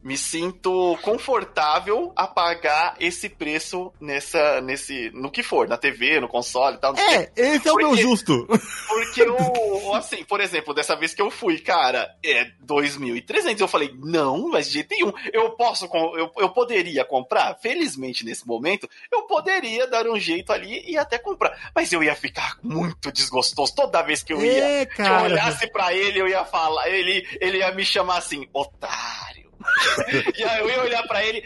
me 0.03 0.17
sinto 0.17 0.97
confortável 1.01 2.11
a 2.15 2.27
pagar 2.27 2.95
esse 2.99 3.29
preço 3.29 3.91
nessa, 3.99 4.59
nesse, 4.61 5.09
no 5.11 5.31
que 5.31 5.41
for, 5.41 5.67
na 5.67 5.77
TV, 5.77 6.19
no 6.19 6.27
console 6.27 6.75
e 6.75 6.79
tal. 6.79 6.95
É, 6.97 7.31
esse 7.35 7.67
é 7.67 7.71
o 7.71 7.77
meu 7.77 7.95
justo. 7.95 8.45
Porque 8.87 9.23
o, 9.23 9.93
assim, 9.93 10.23
por 10.25 10.41
exemplo, 10.41 10.73
dessa 10.73 10.95
vez 10.95 11.13
que 11.13 11.21
eu 11.21 11.31
fui, 11.31 11.59
cara, 11.59 12.15
é 12.23 12.51
2.300, 12.65 13.61
eu 13.61 13.67
falei, 13.67 13.95
não, 13.97 14.49
mas 14.49 14.67
de 14.67 14.73
jeito 14.73 14.91
nenhum, 14.91 15.13
eu 15.31 15.51
posso, 15.51 15.89
eu, 16.17 16.31
eu 16.37 16.49
poderia 16.49 17.05
comprar, 17.05 17.57
felizmente 17.61 18.25
nesse 18.25 18.45
momento, 18.45 18.89
eu 19.11 19.23
poderia 19.23 19.87
dar 19.87 20.05
um 20.07 20.19
jeito 20.19 20.51
ali 20.51 20.83
e 20.85 20.97
até 20.97 21.17
comprar, 21.17 21.71
mas 21.73 21.93
eu 21.93 22.03
ia 22.03 22.15
ficar 22.15 22.57
muito 22.61 23.11
desgostoso. 23.11 23.73
Toda 23.73 24.01
vez 24.01 24.21
que 24.21 24.33
eu 24.33 24.43
ia, 24.43 24.81
é, 24.81 24.85
que 24.85 25.01
eu 25.01 25.21
olhasse 25.23 25.67
pra 25.67 25.93
ele, 25.93 26.19
eu 26.19 26.27
ia 26.27 26.43
falar, 26.43 26.89
ele, 26.89 27.25
ele 27.39 27.59
ia 27.59 27.71
me 27.71 27.85
chamar 27.85 28.17
assim, 28.17 28.47
otário 28.53 29.32
e 30.37 30.43
aí 30.43 30.59
eu 30.59 30.69
ia 30.69 30.81
olhar 30.81 31.03
pra 31.03 31.25
ele. 31.25 31.43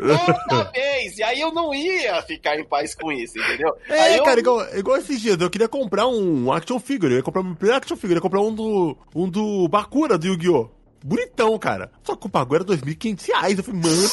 Outra 0.00 0.70
vez! 0.72 1.18
E 1.18 1.22
aí 1.22 1.40
eu 1.40 1.52
não 1.52 1.74
ia 1.74 2.22
ficar 2.22 2.58
em 2.58 2.64
paz 2.64 2.94
com 2.94 3.10
isso, 3.12 3.38
entendeu? 3.38 3.76
É, 3.88 4.18
eu... 4.18 4.24
cara, 4.24 4.40
igual, 4.40 4.76
igual 4.76 4.96
esses 4.96 5.20
dias, 5.20 5.40
eu 5.40 5.50
queria 5.50 5.68
comprar 5.68 6.06
um 6.06 6.52
action 6.52 6.78
figure. 6.78 7.12
Eu 7.12 7.18
ia 7.18 7.22
comprar 7.22 7.42
um 7.42 7.56
action 7.74 7.96
figure, 7.96 8.14
eu 8.14 8.18
ia 8.18 8.22
comprar 8.22 8.40
um 8.40 8.54
do. 8.54 8.96
um 9.14 9.28
do 9.28 9.68
Bakura 9.68 10.16
do 10.16 10.26
Yu-Gi-Oh! 10.26 10.70
Bonitão, 11.02 11.56
cara. 11.58 11.92
Só 12.02 12.16
que 12.16 12.26
o 12.26 12.28
bagulho 12.28 12.56
era 12.56 12.64
2.500 12.64 13.26
reais. 13.28 13.58
Eu 13.58 13.64
falei, 13.64 13.80
mano. 13.80 14.08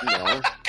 Caraca! 0.00 0.63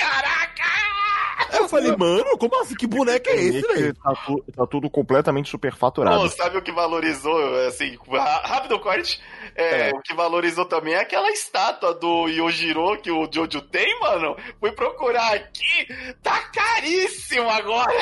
Eu 1.66 1.68
falei, 1.68 1.96
mano, 1.96 2.38
como 2.38 2.62
assim? 2.62 2.76
Que 2.76 2.86
boneco 2.86 3.28
é 3.28 3.34
esse, 3.34 3.60
velho? 3.60 3.94
Tá, 3.94 4.14
tu, 4.24 4.44
tá, 4.54 4.66
tudo 4.66 4.88
completamente 4.88 5.50
superfaturado. 5.50 6.20
Pô, 6.20 6.28
sabe 6.28 6.56
o 6.56 6.62
que 6.62 6.70
valorizou, 6.70 7.66
assim, 7.66 7.98
rápido 8.44 8.78
corte? 8.78 9.20
É, 9.56 9.90
é. 9.90 9.92
O 9.92 10.00
que 10.00 10.14
valorizou 10.14 10.64
também 10.64 10.94
é 10.94 11.00
aquela 11.00 11.30
estátua 11.30 11.92
do 11.94 12.28
Yojiro 12.28 12.96
que 12.98 13.10
o 13.10 13.28
Jojo 13.30 13.60
tem, 13.62 13.98
mano. 14.00 14.36
Fui 14.60 14.70
procurar 14.72 15.34
aqui, 15.34 15.88
tá 16.22 16.38
caríssimo 16.54 17.50
agora. 17.50 17.92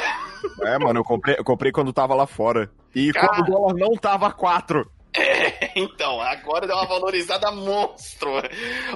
É, 0.62 0.78
mano, 0.78 1.00
eu 1.00 1.04
comprei, 1.04 1.36
eu 1.38 1.44
comprei 1.44 1.72
quando 1.72 1.92
tava 1.92 2.14
lá 2.14 2.26
fora. 2.26 2.70
E 2.94 3.12
Cara... 3.12 3.28
quando 3.28 3.40
o 3.40 3.50
dólar 3.50 3.74
não 3.74 3.96
tava 3.96 4.30
4. 4.30 4.90
É, 5.16 5.43
então, 5.74 6.20
agora 6.20 6.66
deu 6.66 6.76
uma 6.76 6.86
valorizada 6.86 7.50
monstro. 7.50 8.30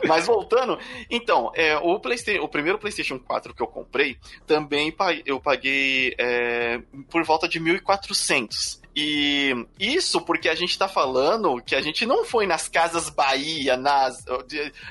Mas 0.07 0.27
voltando, 0.27 0.79
então, 1.11 1.51
é, 1.55 1.77
o, 1.79 2.01
o 2.41 2.49
primeiro 2.49 2.79
PlayStation 2.79 3.19
4 3.19 3.55
que 3.55 3.63
eu 3.63 3.67
comprei, 3.67 4.19
também 4.47 4.95
eu 5.25 5.41
paguei 5.41 6.15
é, 6.19 6.81
por 7.11 7.25
volta 7.25 7.49
de 7.49 7.61
1.400. 7.61 8.81
E 9.01 9.55
isso 9.79 10.21
porque 10.21 10.49
a 10.49 10.57
gente 10.57 10.77
tá 10.77 10.89
falando 10.89 11.63
que 11.63 11.77
a 11.77 11.81
gente 11.81 12.05
não 12.05 12.25
foi 12.25 12.49
nas 12.49 12.67
Casas 12.67 13.09
Bahia, 13.09 13.77
nas. 13.77 14.25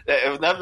É, 0.06 0.38
na 0.40 0.56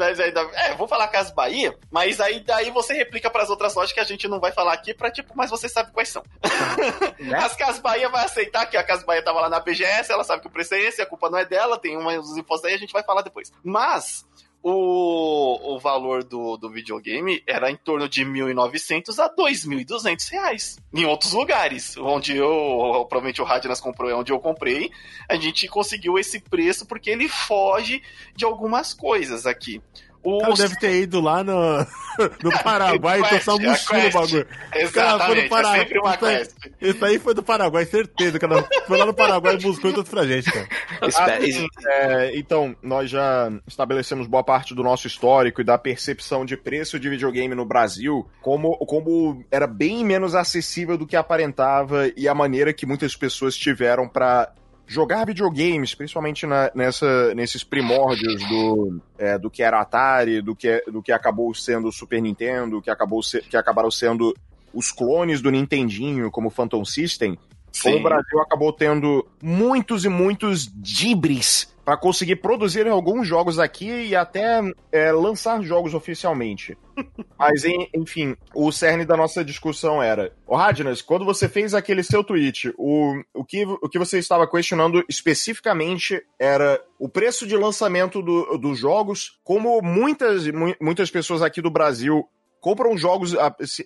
é, 0.64 0.74
vou 0.74 0.88
falar 0.88 1.06
Casas 1.06 1.32
Bahia, 1.32 1.78
mas 1.88 2.20
aí 2.20 2.40
daí 2.40 2.72
você 2.72 2.92
replica 2.94 3.30
para 3.30 3.44
as 3.44 3.48
outras 3.48 3.72
lojas 3.76 3.92
que 3.92 4.00
a 4.00 4.04
gente 4.04 4.26
não 4.26 4.40
vai 4.40 4.50
falar 4.50 4.72
aqui 4.72 4.92
pra 4.92 5.12
tipo, 5.12 5.32
mas 5.36 5.48
você 5.48 5.68
sabe 5.68 5.92
quais 5.92 6.08
são. 6.08 6.24
Né? 7.20 7.38
As 7.38 7.56
Casas 7.56 7.80
Bahia 7.80 8.08
vai 8.08 8.24
aceitar 8.24 8.66
que 8.66 8.76
a 8.76 8.82
Casa 8.82 9.04
Bahia 9.04 9.22
tava 9.22 9.40
lá 9.40 9.48
na 9.48 9.60
BGS, 9.60 10.12
ela 10.12 10.24
sabe 10.24 10.42
que 10.42 10.48
o 10.48 10.50
preço 10.50 10.74
é 10.74 10.80
esse, 10.80 11.00
a 11.00 11.06
culpa 11.06 11.30
não 11.30 11.38
é 11.38 11.44
dela, 11.44 11.78
tem 11.78 11.96
umas 11.96 12.36
impostos 12.36 12.68
aí, 12.68 12.74
a 12.74 12.78
gente 12.78 12.92
vai 12.92 13.02
falar 13.02 13.22
depois. 13.22 13.52
Mas 13.64 14.24
o, 14.62 15.74
o 15.74 15.78
valor 15.78 16.24
do, 16.24 16.56
do 16.56 16.70
videogame 16.70 17.42
era 17.46 17.70
em 17.70 17.76
torno 17.76 18.08
de 18.08 18.24
1.900 18.24 19.18
a 19.18 19.34
2.200 19.34 20.30
reais. 20.30 20.78
Em 20.92 21.04
outros 21.04 21.32
lugares, 21.32 21.96
onde 21.96 22.36
eu, 22.36 23.06
provavelmente 23.08 23.40
o 23.40 23.44
Radinas 23.44 23.80
comprou, 23.80 24.10
é 24.10 24.14
onde 24.14 24.32
eu 24.32 24.40
comprei, 24.40 24.90
a 25.28 25.36
gente 25.36 25.68
conseguiu 25.68 26.18
esse 26.18 26.40
preço 26.40 26.86
porque 26.86 27.10
ele 27.10 27.28
foge 27.28 28.02
de 28.34 28.44
algumas 28.44 28.92
coisas 28.92 29.46
aqui. 29.46 29.80
O 30.26 30.38
cara 30.38 30.54
deve 30.54 30.76
ter 30.76 31.02
ido 31.02 31.20
lá 31.20 31.44
no, 31.44 31.86
no 32.42 32.62
Paraguai 32.62 33.20
e 33.20 33.28
trouxe 33.28 33.50
uma 33.50 33.70
mochila 33.70 34.06
o 34.06 34.12
bagulho. 34.12 34.46
Exatamente, 34.74 34.92
cara 34.92 35.26
foi 35.26 35.48
Paraguai. 35.48 35.76
É 35.76 35.82
sempre 35.82 35.98
uma 36.00 36.14
isso, 36.14 36.26
aí, 36.26 36.46
isso 36.80 37.04
aí 37.04 37.18
foi 37.18 37.34
do 37.34 37.42
Paraguai, 37.42 37.84
certeza. 37.84 38.38
Cara. 38.38 38.68
Foi 38.86 38.98
lá 38.98 39.06
no 39.06 39.14
Paraguai 39.14 39.54
e 39.54 39.58
buscou 39.58 39.92
trouxe 39.92 40.10
pra 40.10 40.26
gente, 40.26 40.50
cara. 40.50 40.68
Assim, 41.00 41.66
é, 41.86 42.36
então, 42.36 42.74
nós 42.82 43.08
já 43.08 43.52
estabelecemos 43.68 44.26
boa 44.26 44.42
parte 44.42 44.74
do 44.74 44.82
nosso 44.82 45.06
histórico 45.06 45.60
e 45.60 45.64
da 45.64 45.78
percepção 45.78 46.44
de 46.44 46.56
preço 46.56 46.98
de 46.98 47.08
videogame 47.08 47.54
no 47.54 47.64
Brasil, 47.64 48.28
como, 48.42 48.76
como 48.78 49.44
era 49.50 49.66
bem 49.66 50.04
menos 50.04 50.34
acessível 50.34 50.98
do 50.98 51.06
que 51.06 51.14
aparentava 51.14 52.10
e 52.16 52.26
a 52.26 52.34
maneira 52.34 52.72
que 52.72 52.84
muitas 52.84 53.14
pessoas 53.14 53.56
tiveram 53.56 54.08
para 54.08 54.52
jogar 54.86 55.26
videogames, 55.26 55.94
principalmente 55.94 56.46
na, 56.46 56.70
nessa, 56.74 57.34
nesses 57.34 57.64
primórdios 57.64 58.42
do, 58.48 59.00
é, 59.18 59.38
do 59.38 59.50
que 59.50 59.62
era 59.62 59.80
Atari, 59.80 60.40
do 60.40 60.54
que, 60.54 60.82
do 60.90 61.02
que 61.02 61.10
acabou 61.10 61.52
sendo 61.54 61.88
o 61.88 61.92
Super 61.92 62.22
Nintendo, 62.22 62.80
que, 62.80 62.90
acabou 62.90 63.22
se, 63.22 63.40
que 63.40 63.56
acabaram 63.56 63.90
sendo 63.90 64.34
os 64.72 64.92
clones 64.92 65.40
do 65.40 65.50
Nintendinho, 65.50 66.30
como 66.30 66.50
Phantom 66.50 66.84
System, 66.84 67.36
Sim. 67.72 67.94
o 67.94 68.02
Brasil 68.02 68.40
acabou 68.40 68.72
tendo 68.72 69.26
muitos 69.42 70.04
e 70.04 70.08
muitos 70.08 70.70
dibres 70.72 71.74
para 71.86 71.96
conseguir 71.96 72.36
produzir 72.36 72.88
alguns 72.88 73.28
jogos 73.28 73.60
aqui 73.60 74.08
e 74.08 74.16
até 74.16 74.60
é, 74.90 75.12
lançar 75.12 75.62
jogos 75.62 75.94
oficialmente. 75.94 76.76
Mas, 77.38 77.62
enfim, 77.94 78.36
o 78.52 78.72
cerne 78.72 79.04
da 79.04 79.16
nossa 79.16 79.44
discussão 79.44 80.02
era: 80.02 80.32
O 80.48 80.56
Radnas, 80.56 81.00
quando 81.00 81.24
você 81.24 81.48
fez 81.48 81.74
aquele 81.74 82.02
seu 82.02 82.24
tweet, 82.24 82.74
o, 82.76 83.22
o, 83.32 83.44
que, 83.44 83.64
o 83.64 83.88
que 83.88 84.00
você 84.00 84.18
estava 84.18 84.50
questionando 84.50 85.04
especificamente 85.08 86.20
era 86.40 86.82
o 86.98 87.08
preço 87.08 87.46
de 87.46 87.56
lançamento 87.56 88.20
do, 88.20 88.58
dos 88.58 88.80
jogos, 88.80 89.38
como 89.44 89.80
muitas, 89.80 90.42
muitas 90.80 91.08
pessoas 91.08 91.40
aqui 91.40 91.62
do 91.62 91.70
Brasil 91.70 92.28
compram 92.60 92.98
jogos 92.98 93.32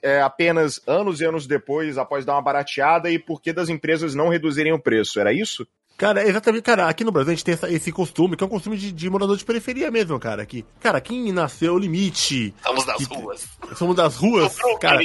é, 0.03 0.23
apenas 0.23 0.81
anos 0.87 1.21
e 1.21 1.27
anos 1.27 1.47
depois, 1.47 1.99
após 1.99 2.25
dar 2.25 2.33
uma 2.33 2.41
barateada, 2.41 3.11
e 3.11 3.19
por 3.19 3.43
que 3.43 3.53
das 3.53 3.69
empresas 3.69 4.15
não 4.15 4.31
reduzirem 4.31 4.73
o 4.73 4.81
preço? 4.81 5.21
Era 5.21 5.35
isso? 5.35 5.69
Cara, 6.01 6.27
exatamente, 6.27 6.63
cara, 6.63 6.89
aqui 6.89 7.05
no 7.05 7.13
Brasil 7.13 7.31
a 7.31 7.35
gente 7.35 7.45
tem 7.45 7.53
essa, 7.53 7.71
esse 7.71 7.93
costume, 7.93 8.35
que 8.35 8.43
é 8.43 8.47
um 8.47 8.51
costume 8.51 8.75
de, 8.75 8.91
de, 8.91 9.11
morador 9.11 9.37
de 9.37 9.45
periferia 9.45 9.91
mesmo, 9.91 10.19
cara. 10.19 10.43
Aqui, 10.43 10.65
cara, 10.81 10.99
quem 10.99 11.31
nasceu 11.31 11.77
limite. 11.77 12.55
Somos 12.65 12.87
das 12.87 13.07
que, 13.07 13.15
ruas. 13.15 13.49
Somos 13.77 13.95
das 13.95 14.17
ruas, 14.17 14.57
cara. 14.81 14.99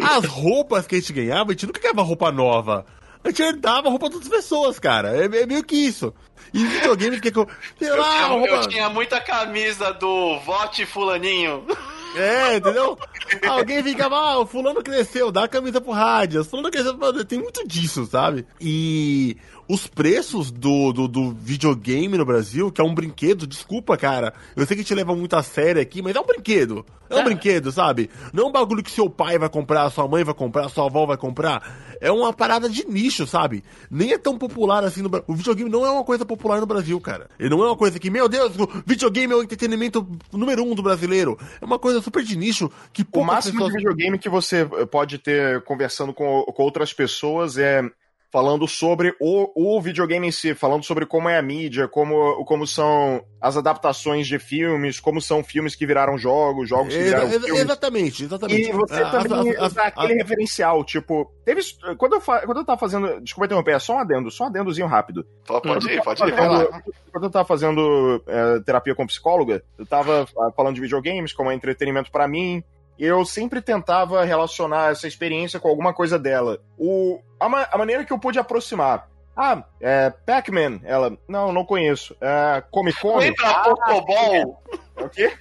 As 0.00 0.24
roupas 0.26 0.86
que 0.86 0.94
a 0.94 1.00
gente 1.00 1.12
ganhava, 1.12 1.50
a 1.50 1.52
gente 1.54 1.66
nunca 1.66 1.80
ganhava 1.80 2.02
roupa 2.02 2.30
nova. 2.30 2.86
A 3.24 3.30
gente 3.30 3.42
herdava 3.42 3.88
roupa 3.90 4.08
das 4.08 4.28
pessoas, 4.28 4.78
cara. 4.78 5.10
É, 5.10 5.24
é 5.24 5.44
meio 5.44 5.64
que 5.64 5.74
isso. 5.74 6.14
E 6.54 6.64
videogames 6.64 7.18
que, 7.18 7.32
que 7.32 7.38
eu. 7.40 7.48
Sei 7.76 7.90
lá, 7.90 8.28
eu, 8.28 8.38
roupa... 8.38 8.54
eu 8.54 8.68
tinha 8.68 8.88
muita 8.88 9.20
camisa 9.20 9.92
do 9.92 10.38
Vote 10.38 10.86
Fulaninho. 10.86 11.66
É, 12.16 12.56
entendeu? 12.56 12.96
Alguém 13.46 13.82
fica, 13.82 14.06
ah, 14.06 14.38
o 14.38 14.46
fulano 14.46 14.82
cresceu, 14.82 15.30
dá 15.30 15.44
a 15.44 15.48
camisa 15.48 15.80
pro 15.80 15.92
rádio. 15.92 16.40
O 16.40 16.44
fulano 16.44 16.70
cresceu, 16.70 17.24
tem 17.24 17.38
muito 17.38 17.66
disso, 17.66 18.06
sabe? 18.06 18.46
E 18.60 19.36
os 19.68 19.86
preços 19.86 20.50
do, 20.50 20.92
do, 20.92 21.06
do, 21.06 21.30
videogame 21.32 22.16
no 22.16 22.24
Brasil, 22.24 22.72
que 22.72 22.80
é 22.80 22.84
um 22.84 22.94
brinquedo, 22.94 23.46
desculpa, 23.46 23.96
cara. 23.98 24.32
Eu 24.56 24.64
sei 24.64 24.76
que 24.76 24.82
te 24.82 24.94
leva 24.94 25.14
muito 25.14 25.36
a 25.36 25.42
sério 25.42 25.80
aqui, 25.80 26.00
mas 26.00 26.16
é 26.16 26.20
um 26.20 26.26
brinquedo. 26.26 26.86
É 27.10 27.16
um 27.16 27.20
é. 27.20 27.24
brinquedo, 27.24 27.70
sabe? 27.70 28.08
Não 28.32 28.44
é 28.44 28.46
um 28.48 28.52
bagulho 28.52 28.82
que 28.82 28.90
seu 28.90 29.10
pai 29.10 29.38
vai 29.38 29.48
comprar, 29.48 29.90
sua 29.90 30.08
mãe 30.08 30.24
vai 30.24 30.34
comprar, 30.34 30.68
sua 30.70 30.86
avó 30.86 31.04
vai 31.04 31.18
comprar. 31.18 31.96
É 32.00 32.10
uma 32.10 32.32
parada 32.32 32.68
de 32.68 32.86
nicho, 32.86 33.26
sabe? 33.26 33.62
Nem 33.90 34.12
é 34.12 34.18
tão 34.18 34.38
popular 34.38 34.84
assim 34.84 35.02
no 35.02 35.08
Brasil. 35.08 35.26
O 35.28 35.34
videogame 35.34 35.70
não 35.70 35.84
é 35.84 35.90
uma 35.90 36.04
coisa 36.04 36.24
popular 36.24 36.60
no 36.60 36.66
Brasil, 36.66 36.98
cara. 37.00 37.28
Ele 37.38 37.50
não 37.50 37.62
é 37.62 37.66
uma 37.66 37.76
coisa 37.76 37.98
que, 37.98 38.08
meu 38.08 38.28
Deus, 38.28 38.56
o 38.58 38.68
videogame 38.86 39.32
é 39.32 39.36
o 39.36 39.42
entretenimento 39.42 40.06
número 40.32 40.64
um 40.64 40.74
do 40.74 40.82
brasileiro. 40.82 41.38
É 41.60 41.64
uma 41.64 41.78
coisa 41.78 42.00
super 42.00 42.22
de 42.22 42.36
nicho 42.36 42.70
que 42.92 43.04
O 43.12 43.24
máximo 43.24 43.54
pessoas... 43.54 43.72
de 43.72 43.78
videogame 43.78 44.18
que 44.18 44.28
você 44.28 44.64
pode 44.90 45.18
ter 45.18 45.62
conversando 45.64 46.14
com, 46.14 46.42
com 46.44 46.62
outras 46.62 46.92
pessoas 46.92 47.58
é 47.58 47.82
falando 48.30 48.68
sobre 48.68 49.14
o, 49.20 49.76
o 49.76 49.80
videogame 49.80 50.28
em 50.28 50.30
si, 50.30 50.54
falando 50.54 50.84
sobre 50.84 51.06
como 51.06 51.28
é 51.28 51.38
a 51.38 51.42
mídia, 51.42 51.88
como, 51.88 52.44
como 52.44 52.66
são 52.66 53.24
as 53.40 53.56
adaptações 53.56 54.26
de 54.26 54.38
filmes, 54.38 55.00
como 55.00 55.20
são 55.20 55.42
filmes 55.42 55.74
que 55.74 55.86
viraram 55.86 56.18
jogos, 56.18 56.68
jogos 56.68 56.94
que 56.94 57.02
viraram 57.02 57.30
Ex 57.30 57.44
filmes. 57.44 57.60
Exatamente, 57.60 58.24
exatamente. 58.24 58.68
E 58.68 58.72
você 58.72 59.02
ah, 59.02 59.10
também 59.10 59.56
a, 59.56 59.64
a, 59.64 59.86
aquele 59.86 60.12
a, 60.12 60.16
referencial, 60.16 60.84
tipo, 60.84 61.32
teve 61.44 61.60
quando 61.96 62.16
eu 62.16 62.20
quando 62.20 62.58
eu 62.58 62.64
tava 62.64 62.78
fazendo, 62.78 63.20
desculpa 63.20 63.46
interromper, 63.46 63.74
é 63.74 63.78
só 63.78 63.94
um 63.94 63.98
adendo, 63.98 64.30
só 64.30 64.44
um 64.44 64.46
adendozinho 64.48 64.86
rápido. 64.86 65.26
Pode 65.46 65.90
ir, 65.90 66.02
pode 66.02 66.22
ir, 66.22 66.34
vai 66.34 66.48
lá. 66.48 66.82
Quando 67.10 67.24
eu 67.24 67.30
tava 67.30 67.46
fazendo 67.46 68.22
é, 68.26 68.60
terapia 68.60 68.94
com 68.94 69.06
psicóloga, 69.06 69.62
eu 69.78 69.86
tava 69.86 70.26
ah, 70.38 70.50
falando 70.54 70.74
de 70.74 70.80
videogames 70.80 71.32
como 71.32 71.50
entretenimento 71.50 72.10
para 72.10 72.28
mim, 72.28 72.62
eu 72.98 73.24
sempre 73.24 73.60
tentava 73.60 74.24
relacionar 74.24 74.90
essa 74.90 75.06
experiência 75.06 75.60
com 75.60 75.68
alguma 75.68 75.94
coisa 75.94 76.18
dela. 76.18 76.58
O, 76.76 77.20
a, 77.38 77.48
ma 77.48 77.68
a 77.70 77.78
maneira 77.78 78.04
que 78.04 78.12
eu 78.12 78.18
pude 78.18 78.38
aproximar. 78.38 79.08
Ah, 79.36 79.62
é, 79.80 80.10
Pac-Man. 80.10 80.80
Ela, 80.82 81.16
não, 81.28 81.52
não 81.52 81.64
conheço. 81.64 82.16
É, 82.20 82.62
Comic 82.70 83.00
Con. 83.00 83.18
Lembra 83.18 83.48
ah, 83.48 83.62
Pokéball? 83.62 84.62
O 84.96 85.08
quê? 85.08 85.32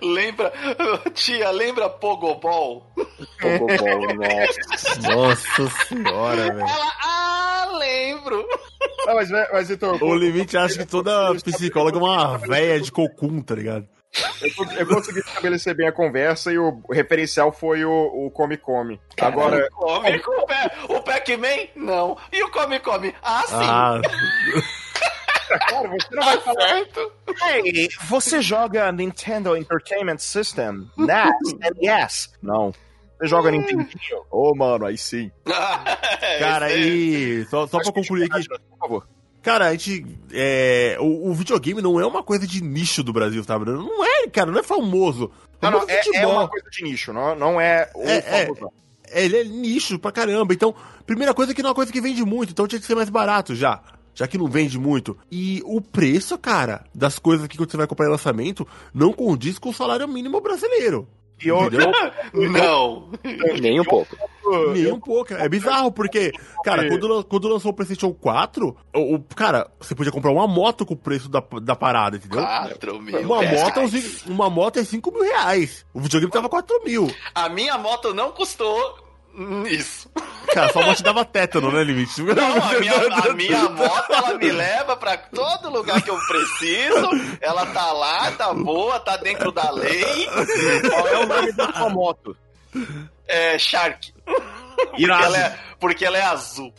Lembra, 0.00 0.52
tia, 1.12 1.50
lembra 1.50 1.90
Pogobol? 1.90 2.92
Pogobol, 3.40 4.14
nossa. 4.14 5.14
Nossa 5.14 5.70
senhora, 5.86 6.44
velho. 6.44 6.60
Ela, 6.60 6.92
ah, 7.02 7.66
lembro. 7.78 8.46
Não, 9.06 9.14
mas, 9.14 9.30
mas 9.30 9.70
então, 9.70 9.98
o 10.00 10.14
limite 10.14 10.56
acha 10.56 10.78
que 10.78 10.86
toda 10.86 11.34
psicóloga 11.34 11.98
é 11.98 12.00
uma 12.00 12.38
véia 12.38 12.80
de 12.80 12.90
cocum, 12.90 13.42
tá 13.42 13.54
ligado? 13.54 13.86
Eu, 14.40 14.78
eu, 14.78 14.86
consegui 14.86 15.20
estabelecer 15.20 15.74
bem 15.74 15.88
a 15.88 15.92
conversa 15.92 16.52
e 16.52 16.58
o 16.58 16.80
referencial 16.90 17.52
foi 17.52 17.84
o, 17.84 17.90
o 17.90 18.30
Come 18.30 18.56
Come. 18.56 19.00
Agora. 19.20 19.68
Come, 19.70 20.22
o 20.88 21.00
Pac-Man? 21.00 21.68
Não. 21.74 22.16
E 22.32 22.42
o 22.42 22.50
Come 22.50 22.78
Come? 22.80 23.14
Ah, 23.22 23.42
sim. 23.46 23.54
Ah. 23.54 24.00
Cara, 25.68 25.88
você 25.88 26.14
não 26.14 26.24
vai 26.24 26.40
falar. 26.40 26.68
Certo. 26.68 27.12
Hey, 27.44 27.88
você 28.08 28.40
joga 28.40 28.90
Nintendo 28.92 29.56
Entertainment 29.56 30.18
System? 30.18 30.88
NES? 30.96 31.54
NES? 31.80 32.32
Não. 32.42 32.72
Você 33.18 33.28
joga 33.28 33.48
hum. 33.48 33.52
Nintendo? 33.52 33.88
Ô, 34.30 34.50
oh, 34.50 34.54
mano, 34.54 34.86
aí 34.86 34.96
sim. 34.96 35.30
Cara, 36.38 36.72
e 36.72 37.44
só, 37.46 37.66
só 37.66 37.78
pra 37.80 37.92
concluir 37.92 38.24
aqui. 38.24 38.48
Por 38.48 38.78
favor. 38.78 39.08
Cara, 39.44 39.66
a 39.66 39.72
gente. 39.72 40.06
É, 40.32 40.96
o, 40.98 41.28
o, 41.28 41.34
videogame 41.34 41.82
não 41.82 42.00
é 42.00 42.06
uma 42.06 42.22
coisa 42.22 42.46
de 42.46 42.64
nicho 42.64 43.02
do 43.02 43.12
Brasil, 43.12 43.44
tá? 43.44 43.58
Não 43.58 44.02
é, 44.02 44.26
cara, 44.26 44.50
não 44.50 44.58
é 44.58 44.62
famoso. 44.62 45.30
Não, 45.60 45.70
não, 45.70 45.84
é, 45.86 46.00
é, 46.14 46.26
uma 46.26 46.48
coisa 46.48 46.66
de 46.70 46.82
nicho, 46.82 47.12
não, 47.12 47.36
não 47.36 47.60
é 47.60 47.90
o 47.94 48.02
é, 48.02 48.16
é 48.16 48.46
famoso. 48.46 48.72
É, 49.06 49.22
ele 49.22 49.36
é 49.36 49.44
nicho 49.44 49.98
pra 49.98 50.10
caramba. 50.10 50.54
Então, 50.54 50.74
primeira 51.06 51.34
coisa 51.34 51.52
é 51.52 51.54
que 51.54 51.62
não 51.62 51.68
é 51.68 51.70
uma 51.70 51.74
coisa 51.74 51.92
que 51.92 52.00
vende 52.00 52.24
muito, 52.24 52.52
então 52.52 52.66
tinha 52.66 52.80
que 52.80 52.86
ser 52.86 52.94
mais 52.94 53.10
barato 53.10 53.54
já. 53.54 53.82
Já 54.14 54.26
que 54.26 54.38
não 54.38 54.46
vende 54.46 54.78
muito. 54.78 55.14
E 55.30 55.60
o 55.66 55.78
preço, 55.80 56.38
cara, 56.38 56.84
das 56.94 57.18
coisas 57.18 57.46
que 57.46 57.58
você 57.58 57.76
vai 57.76 57.86
comprar 57.86 58.06
em 58.06 58.10
lançamento 58.12 58.66
não 58.94 59.12
condiz 59.12 59.58
com 59.58 59.68
o 59.68 59.74
salário 59.74 60.08
mínimo 60.08 60.40
brasileiro. 60.40 61.06
Não. 62.32 63.10
Nem 63.60 63.80
um 63.80 63.84
pouco. 63.84 64.16
Nem 64.72 64.92
um 64.92 65.00
pouco. 65.00 65.34
É 65.34 65.48
bizarro, 65.48 65.90
porque, 65.92 66.32
cara, 66.64 66.88
quando, 66.88 67.24
quando 67.24 67.48
lançou 67.48 67.70
o 67.70 67.74
PlayStation 67.74 68.12
4, 68.12 68.76
o, 68.94 69.14
o, 69.14 69.22
cara, 69.34 69.70
você 69.80 69.94
podia 69.94 70.12
comprar 70.12 70.32
uma 70.32 70.46
moto 70.46 70.84
com 70.84 70.94
o 70.94 70.96
preço 70.96 71.28
da, 71.28 71.42
da 71.62 71.74
parada, 71.76 72.16
entendeu? 72.16 72.42
4 72.42 73.00
mil. 73.00 73.20
Uma 73.20 73.42
moto, 73.42 73.80
é, 73.80 74.30
uma 74.30 74.50
moto 74.50 74.78
é 74.78 74.84
5 74.84 75.10
mil 75.12 75.22
reais. 75.22 75.84
O 75.92 76.00
videogame 76.00 76.32
tava 76.32 76.48
4 76.48 76.82
mil. 76.84 77.10
A 77.34 77.48
minha 77.48 77.78
moto 77.78 78.12
não 78.12 78.32
custou 78.32 79.04
isso. 79.68 80.10
Cara, 80.52 80.72
sua 80.72 80.84
moto 80.84 81.02
dava 81.02 81.24
tétano, 81.24 81.70
né, 81.70 81.82
Limite? 81.82 82.22
Não, 82.22 82.62
a 82.62 82.78
minha, 82.78 82.94
a 82.94 83.32
minha 83.34 83.68
moto, 83.68 84.12
ela 84.12 84.34
me 84.34 84.52
leva 84.52 84.96
pra 84.96 85.16
todo 85.16 85.70
lugar 85.70 86.02
que 86.02 86.10
eu 86.10 86.18
preciso. 86.26 87.38
Ela 87.40 87.66
tá 87.66 87.92
lá, 87.92 88.30
tá 88.32 88.52
boa, 88.52 89.00
tá 89.00 89.16
dentro 89.16 89.50
da 89.50 89.70
lei. 89.70 90.26
Qual 90.88 91.08
é 91.08 91.18
o 91.18 91.26
nome 91.26 91.52
da 91.52 91.72
sua 91.72 91.88
moto? 91.88 92.36
É 93.26 93.58
Shark. 93.58 94.12
Porque 94.24 95.04
ela 95.04 95.38
é, 95.38 95.58
porque 95.78 96.04
ela 96.04 96.18
é 96.18 96.22
azul. 96.22 96.72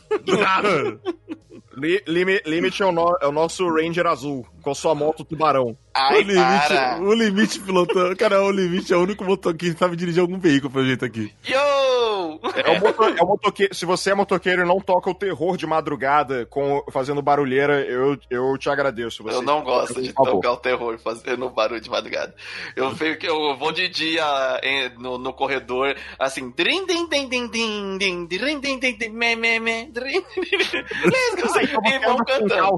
Limite 2.46 2.82
é 2.82 2.86
o, 2.86 2.92
no, 2.92 3.16
é 3.20 3.26
o, 3.26 3.32
nosso 3.32 3.68
Ranger 3.68 4.06
azul, 4.06 4.46
com 4.62 4.70
a 4.70 4.74
sua 4.74 4.94
moto 4.94 5.24
tubarão. 5.24 5.76
Ai, 5.96 6.18
o 6.18 6.22
limite, 6.22 7.02
o 7.02 7.14
limite 7.14 7.60
pilotando. 7.60 8.16
Cara, 8.16 8.42
o 8.42 8.50
limite 8.50 8.92
é 8.92 8.96
o 8.96 9.02
único 9.02 9.24
motor 9.24 9.54
que 9.54 9.72
sabe 9.72 9.96
dirigir 9.96 10.20
algum 10.20 10.38
veículo, 10.38 10.70
pelo 10.70 10.84
jeito 10.84 11.04
aqui. 11.04 11.32
Yo! 11.48 11.56
É 12.54 12.70
o, 12.70 12.80
moto, 12.80 13.02
é 13.04 13.22
o 13.22 13.26
motoqueiro. 13.26 13.74
Se 13.74 13.86
você 13.86 14.10
é 14.10 14.14
motoqueiro 14.14 14.62
e 14.62 14.66
não 14.66 14.78
toca 14.78 15.10
o 15.10 15.14
terror 15.14 15.56
de 15.56 15.66
madrugada 15.66 16.44
com, 16.46 16.84
fazendo 16.90 17.22
barulheira, 17.22 17.80
eu, 17.80 18.18
eu 18.30 18.58
te 18.58 18.68
agradeço. 18.68 19.22
Você. 19.22 19.36
Eu 19.36 19.42
não 19.42 19.62
gosto 19.62 20.02
de 20.02 20.12
tocar 20.12 20.52
o 20.52 20.56
terror 20.56 20.98
fazendo 20.98 21.48
barulho 21.48 21.80
de 21.80 21.88
madrugada. 21.88 22.34
Eu, 22.74 22.94
eu 23.22 23.56
vou 23.56 23.72
de 23.72 23.88
dia 23.88 24.24
no, 24.98 25.16
no 25.18 25.32
corredor, 25.32 25.96
assim, 26.18 26.50
drin, 26.50 26.86
din, 26.86 27.08
din, 27.08 27.28
din, 27.28 27.48
din, 27.48 27.98
din, 27.98 28.26
drin, 28.26 28.60
din, 28.60 28.78
din, 28.78 28.98
din, 28.98 29.12
me, 29.12 29.34
me, 29.36 29.58
me, 29.58 29.86
drin, 29.86 30.22
let's 31.04 31.42
go, 31.42 31.58
e 31.86 31.98
vão 31.98 32.16
cantando. 32.18 32.76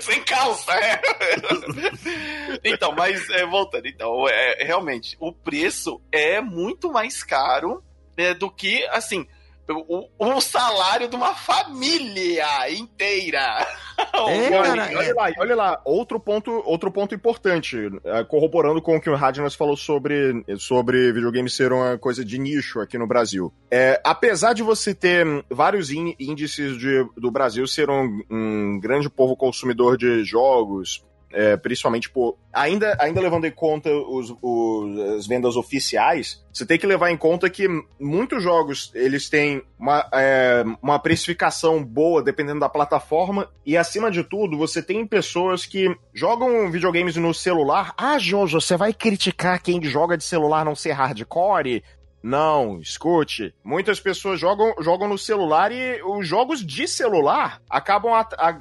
Sem 0.00 0.22
calça, 0.22 0.72
é. 0.72 1.00
Então, 2.64 2.92
mas 2.92 3.28
é, 3.30 3.44
voltando, 3.46 3.86
então, 3.86 4.28
é, 4.28 4.64
realmente, 4.64 5.16
o 5.20 5.32
preço 5.32 6.00
é 6.10 6.40
muito 6.40 6.90
mais 6.90 7.22
caro 7.22 7.82
é, 8.16 8.34
do 8.34 8.50
que, 8.50 8.84
assim, 8.86 9.26
o, 9.68 10.08
o, 10.18 10.40
salário 10.40 11.08
de 11.08 11.16
uma 11.16 11.34
família 11.34 12.70
inteira. 12.70 13.66
É, 14.28 14.50
cara, 14.50 14.90
olha, 14.94 15.14
lá, 15.14 15.32
olha 15.38 15.56
lá, 15.56 15.80
outro 15.84 16.20
ponto, 16.20 16.50
outro 16.66 16.90
ponto 16.90 17.14
importante, 17.14 17.76
é, 18.04 18.24
corroborando 18.24 18.80
com 18.80 18.96
o 18.96 19.00
que 19.00 19.08
o 19.08 19.14
Radnas 19.14 19.54
falou 19.54 19.76
sobre, 19.76 20.44
sobre 20.58 21.12
videogame 21.12 21.48
ser 21.48 21.72
uma 21.72 21.96
coisa 21.96 22.22
de 22.22 22.38
nicho 22.38 22.80
aqui 22.80 22.98
no 22.98 23.06
Brasil. 23.06 23.52
É, 23.70 24.00
apesar 24.04 24.52
de 24.52 24.62
você 24.62 24.94
ter 24.94 25.26
vários 25.50 25.90
índices 25.90 26.78
de, 26.78 27.06
do 27.16 27.30
Brasil 27.30 27.66
ser 27.66 27.88
um, 27.88 28.22
um 28.30 28.78
grande 28.80 29.08
povo 29.08 29.34
consumidor 29.34 29.96
de 29.96 30.24
jogos, 30.24 31.02
é, 31.36 31.54
principalmente 31.54 32.08
por. 32.08 32.38
Ainda, 32.50 32.96
ainda 32.98 33.20
levando 33.20 33.44
em 33.44 33.50
conta 33.50 33.90
os, 33.90 34.34
os, 34.40 34.98
as 35.16 35.26
vendas 35.26 35.54
oficiais, 35.54 36.42
você 36.50 36.64
tem 36.64 36.78
que 36.78 36.86
levar 36.86 37.10
em 37.10 37.16
conta 37.16 37.50
que 37.50 37.68
muitos 38.00 38.42
jogos 38.42 38.90
eles 38.94 39.28
têm 39.28 39.62
uma, 39.78 40.08
é, 40.14 40.64
uma 40.82 40.98
precificação 40.98 41.84
boa 41.84 42.22
dependendo 42.22 42.60
da 42.60 42.68
plataforma, 42.70 43.50
e 43.66 43.76
acima 43.76 44.10
de 44.10 44.24
tudo, 44.24 44.56
você 44.56 44.82
tem 44.82 45.06
pessoas 45.06 45.66
que 45.66 45.94
jogam 46.14 46.70
videogames 46.70 47.16
no 47.16 47.34
celular. 47.34 47.92
Ah, 47.98 48.18
Jojo, 48.18 48.58
você 48.58 48.74
vai 48.74 48.94
criticar 48.94 49.62
quem 49.62 49.82
joga 49.84 50.16
de 50.16 50.24
celular 50.24 50.64
não 50.64 50.74
ser 50.74 50.92
hardcore? 50.92 51.82
Não, 52.26 52.80
escute. 52.80 53.54
Muitas 53.62 54.00
pessoas 54.00 54.40
jogam, 54.40 54.74
jogam 54.80 55.06
no 55.06 55.16
celular 55.16 55.70
e 55.70 56.02
os 56.02 56.26
jogos 56.26 56.66
de 56.66 56.88
celular 56.88 57.62
acabam 57.70 58.12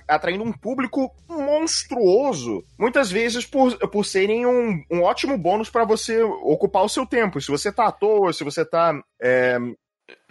atraindo 0.07 0.43
um 0.43 0.51
público 0.51 1.11
monstruoso. 1.27 2.63
Muitas 2.77 3.09
vezes 3.09 3.43
por, 3.43 3.75
por 3.89 4.05
serem 4.05 4.45
um, 4.45 4.83
um 4.91 5.01
ótimo 5.01 5.35
bônus 5.35 5.67
para 5.67 5.83
você 5.83 6.21
ocupar 6.21 6.83
o 6.83 6.89
seu 6.89 7.07
tempo. 7.07 7.41
Se 7.41 7.49
você 7.49 7.71
tá 7.71 7.87
à 7.87 7.91
toa, 7.91 8.31
se 8.33 8.43
você 8.43 8.63
tá 8.63 9.01
é, 9.19 9.57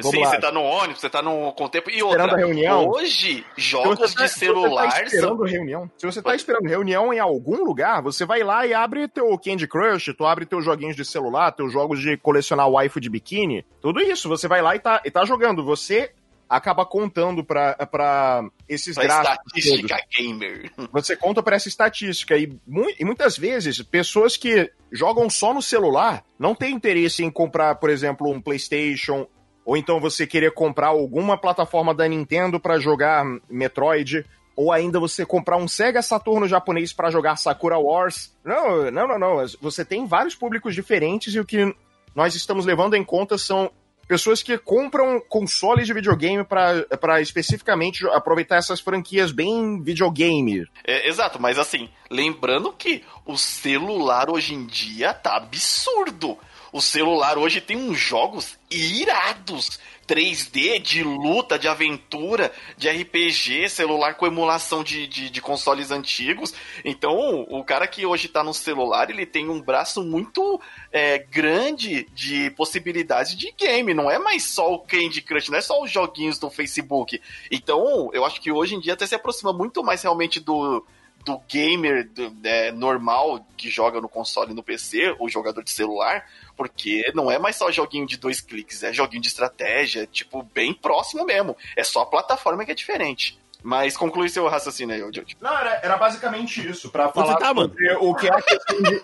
Vamos 0.00 0.12
Sim, 0.12 0.22
lá. 0.22 0.30
você 0.30 0.40
tá 0.40 0.52
no 0.52 0.62
ônibus, 0.62 1.00
você 1.00 1.10
tá 1.10 1.20
no 1.20 1.52
com 1.52 1.68
tempo. 1.68 1.90
E 1.90 2.00
outra, 2.00 2.24
esperando 2.24 2.34
a 2.34 2.46
reunião. 2.46 2.88
hoje, 2.88 3.44
jogos 3.56 4.14
tá, 4.14 4.24
de 4.24 4.30
celular. 4.30 4.90
Você 4.90 4.98
tá 4.98 5.04
esperando 5.04 5.37
são... 5.37 5.46
reunião. 5.46 5.90
Se 5.98 6.06
você 6.06 6.22
tá 6.22 6.34
esperando 6.37 6.68
reunião 6.68 7.12
em 7.12 7.18
algum 7.18 7.64
lugar, 7.64 8.00
você 8.00 8.24
vai 8.24 8.44
lá 8.44 8.64
e 8.66 8.72
abre 8.72 9.08
teu 9.08 9.37
Candy 9.37 9.66
Crush, 9.66 10.14
tu 10.16 10.24
abre 10.24 10.46
teus 10.46 10.64
joguinhos 10.64 10.94
de 10.94 11.04
celular, 11.04 11.50
teus 11.50 11.72
jogos 11.72 12.00
de 12.00 12.16
colecionar 12.16 12.70
waifu 12.70 13.00
de 13.00 13.10
biquíni. 13.10 13.66
Tudo 13.80 14.00
isso, 14.00 14.28
você 14.28 14.46
vai 14.46 14.62
lá 14.62 14.76
e 14.76 14.78
tá, 14.78 15.02
e 15.04 15.10
tá 15.10 15.24
jogando. 15.24 15.64
Você 15.64 16.12
acaba 16.48 16.87
contando 16.87 17.44
para 17.44 18.44
esses 18.68 18.94
pra 18.94 19.04
gráficos. 19.04 19.56
Estatística 19.56 19.96
todos. 19.96 20.16
gamer. 20.16 20.72
Você 20.92 21.16
conta 21.16 21.42
para 21.42 21.56
essa 21.56 21.68
estatística. 21.68 22.37
E, 22.37 22.48
mu 22.66 22.87
e, 22.98 23.04
muitas 23.04 23.37
vezes, 23.37 23.82
pessoas 23.82 24.37
que 24.37 24.70
jogam 24.92 25.28
só 25.28 25.52
no 25.52 25.60
celular 25.60 26.24
não 26.38 26.54
têm 26.54 26.74
interesse 26.74 27.24
em 27.24 27.30
comprar, 27.30 27.74
por 27.76 27.90
exemplo, 27.90 28.30
um 28.30 28.40
PlayStation 28.40 29.26
ou 29.64 29.77
então 29.77 30.00
você 30.00 30.27
querer 30.27 30.53
comprar 30.53 30.88
alguma 30.88 31.38
plataforma 31.38 31.94
da 31.94 32.07
Nintendo 32.07 32.61
para 32.61 32.79
jogar 32.79 33.24
Metroid, 33.48 34.24
ou 34.57 34.72
ainda 34.72 35.00
você 35.00 35.27
comprar 35.27 35.57
um 35.57 35.66
Sega 35.66 36.03
Saturno 36.03 36.46
japonês 36.46 36.92
para 36.92 37.11
jogar 37.11 37.37
Sakura 37.37 37.79
Wars. 37.79 38.33
Não, 38.44 38.90
não, 38.90 39.09
não, 39.09 39.18
não. 39.18 39.46
Você 39.61 39.85
tem 39.85 40.07
vários 40.07 40.35
públicos 40.35 40.74
diferentes 40.74 41.35
e 41.35 41.40
o 41.40 41.44
que 41.44 41.74
nós 42.14 42.35
estamos 42.35 42.64
levando 42.64 42.94
em 42.94 43.05
conta 43.05 43.37
são 43.37 43.70
pessoas 44.07 44.42
que 44.42 44.57
compram 44.59 45.20
consoles 45.29 45.87
de 45.87 45.94
videogame 45.94 46.44
para 46.44 47.20
especificamente 47.20 48.07
aproveitar 48.09 48.57
essas 48.57 48.81
franquias 48.81 49.33
bem 49.33 49.83
videogame. 49.83 50.66
É, 50.87 51.09
exato, 51.09 51.40
mas 51.40 51.59
assim, 51.59 51.88
lembrando 52.11 52.72
que 52.72 53.03
o 53.27 53.37
celular 53.37 54.31
hoje 54.31 54.55
em 54.55 54.66
dia 54.66 55.12
tá 55.12 55.37
absurdo. 55.37 56.38
O 56.74 56.80
celular 56.80 57.38
hoje 57.38 57.60
tem 57.60 57.76
uns 57.76 57.96
jogos 57.96 58.58
irados. 58.68 59.78
3D, 60.08 60.80
de 60.82 61.02
luta, 61.04 61.58
de 61.58 61.66
aventura, 61.66 62.52
de 62.76 62.90
RPG, 62.90 63.70
celular 63.70 64.16
com 64.16 64.26
emulação 64.26 64.82
de, 64.84 65.06
de, 65.06 65.30
de, 65.30 65.40
consoles 65.40 65.90
antigos. 65.90 66.52
Então, 66.84 67.46
o 67.48 67.64
cara 67.64 67.87
que 67.87 68.04
hoje 68.04 68.28
tá 68.28 68.44
no 68.44 68.52
celular, 68.52 69.08
ele 69.08 69.24
tem 69.24 69.48
um 69.48 69.62
braço 69.62 70.02
muito 70.02 70.60
é, 70.92 71.20
grande 71.20 72.06
de 72.12 72.50
possibilidades 72.50 73.34
de 73.34 73.50
game. 73.52 73.94
Não 73.94 74.10
é 74.10 74.18
mais 74.18 74.42
só 74.42 74.74
o 74.74 74.80
Candy 74.80 75.22
Crush, 75.22 75.48
não 75.48 75.56
é 75.56 75.62
só 75.62 75.80
os 75.80 75.90
joguinhos 75.90 76.38
do 76.38 76.50
Facebook. 76.50 77.18
Então, 77.50 78.10
eu 78.12 78.26
acho 78.26 78.42
que 78.42 78.52
hoje 78.52 78.74
em 78.74 78.80
dia 78.80 78.92
até 78.92 79.06
se 79.06 79.14
aproxima 79.14 79.54
muito 79.54 79.82
mais 79.82 80.02
realmente 80.02 80.38
do 80.38 80.84
do 81.24 81.40
gamer 81.48 82.08
do, 82.10 82.37
é, 82.44 82.70
normal 82.70 83.44
que 83.56 83.70
joga 83.70 84.00
no 84.00 84.08
console 84.08 84.52
e 84.52 84.54
no 84.54 84.62
PC, 84.62 85.16
ou 85.18 85.28
jogador 85.28 85.62
de 85.62 85.70
celular, 85.70 86.26
porque 86.57 87.11
não 87.14 87.31
é 87.31 87.38
mais 87.38 87.57
só 87.57 87.71
joguinho 87.71 88.07
de 88.07 88.17
dois 88.17 88.40
cliques, 88.40 88.83
é 88.83 88.93
joguinho 88.93 89.23
de 89.23 89.29
estratégia, 89.29 90.07
tipo, 90.07 90.43
bem 90.43 90.73
próximo 90.73 91.25
mesmo. 91.25 91.57
É 91.77 91.85
só 91.85 92.03
a 92.03 92.07
plataforma 92.07 92.64
que 92.64 92.73
é 92.73 92.75
diferente. 92.75 93.38
Mas 93.64 93.96
conclui 93.96 94.29
seu 94.29 94.46
raciocínio 94.46 94.94
aí, 94.94 95.00
Jojo. 95.00 95.24
Não, 95.40 95.59
era, 95.59 95.81
era 95.83 95.96
basicamente 95.96 96.68
isso, 96.68 96.90
pra 96.90 97.09
falar 97.09 97.37
tá, 97.37 97.46
sobre 97.46 97.94
o 97.94 98.14
que 98.14 98.27
é 98.27 98.31
a 98.31 98.42
questão 98.42 98.83
de, 98.83 99.03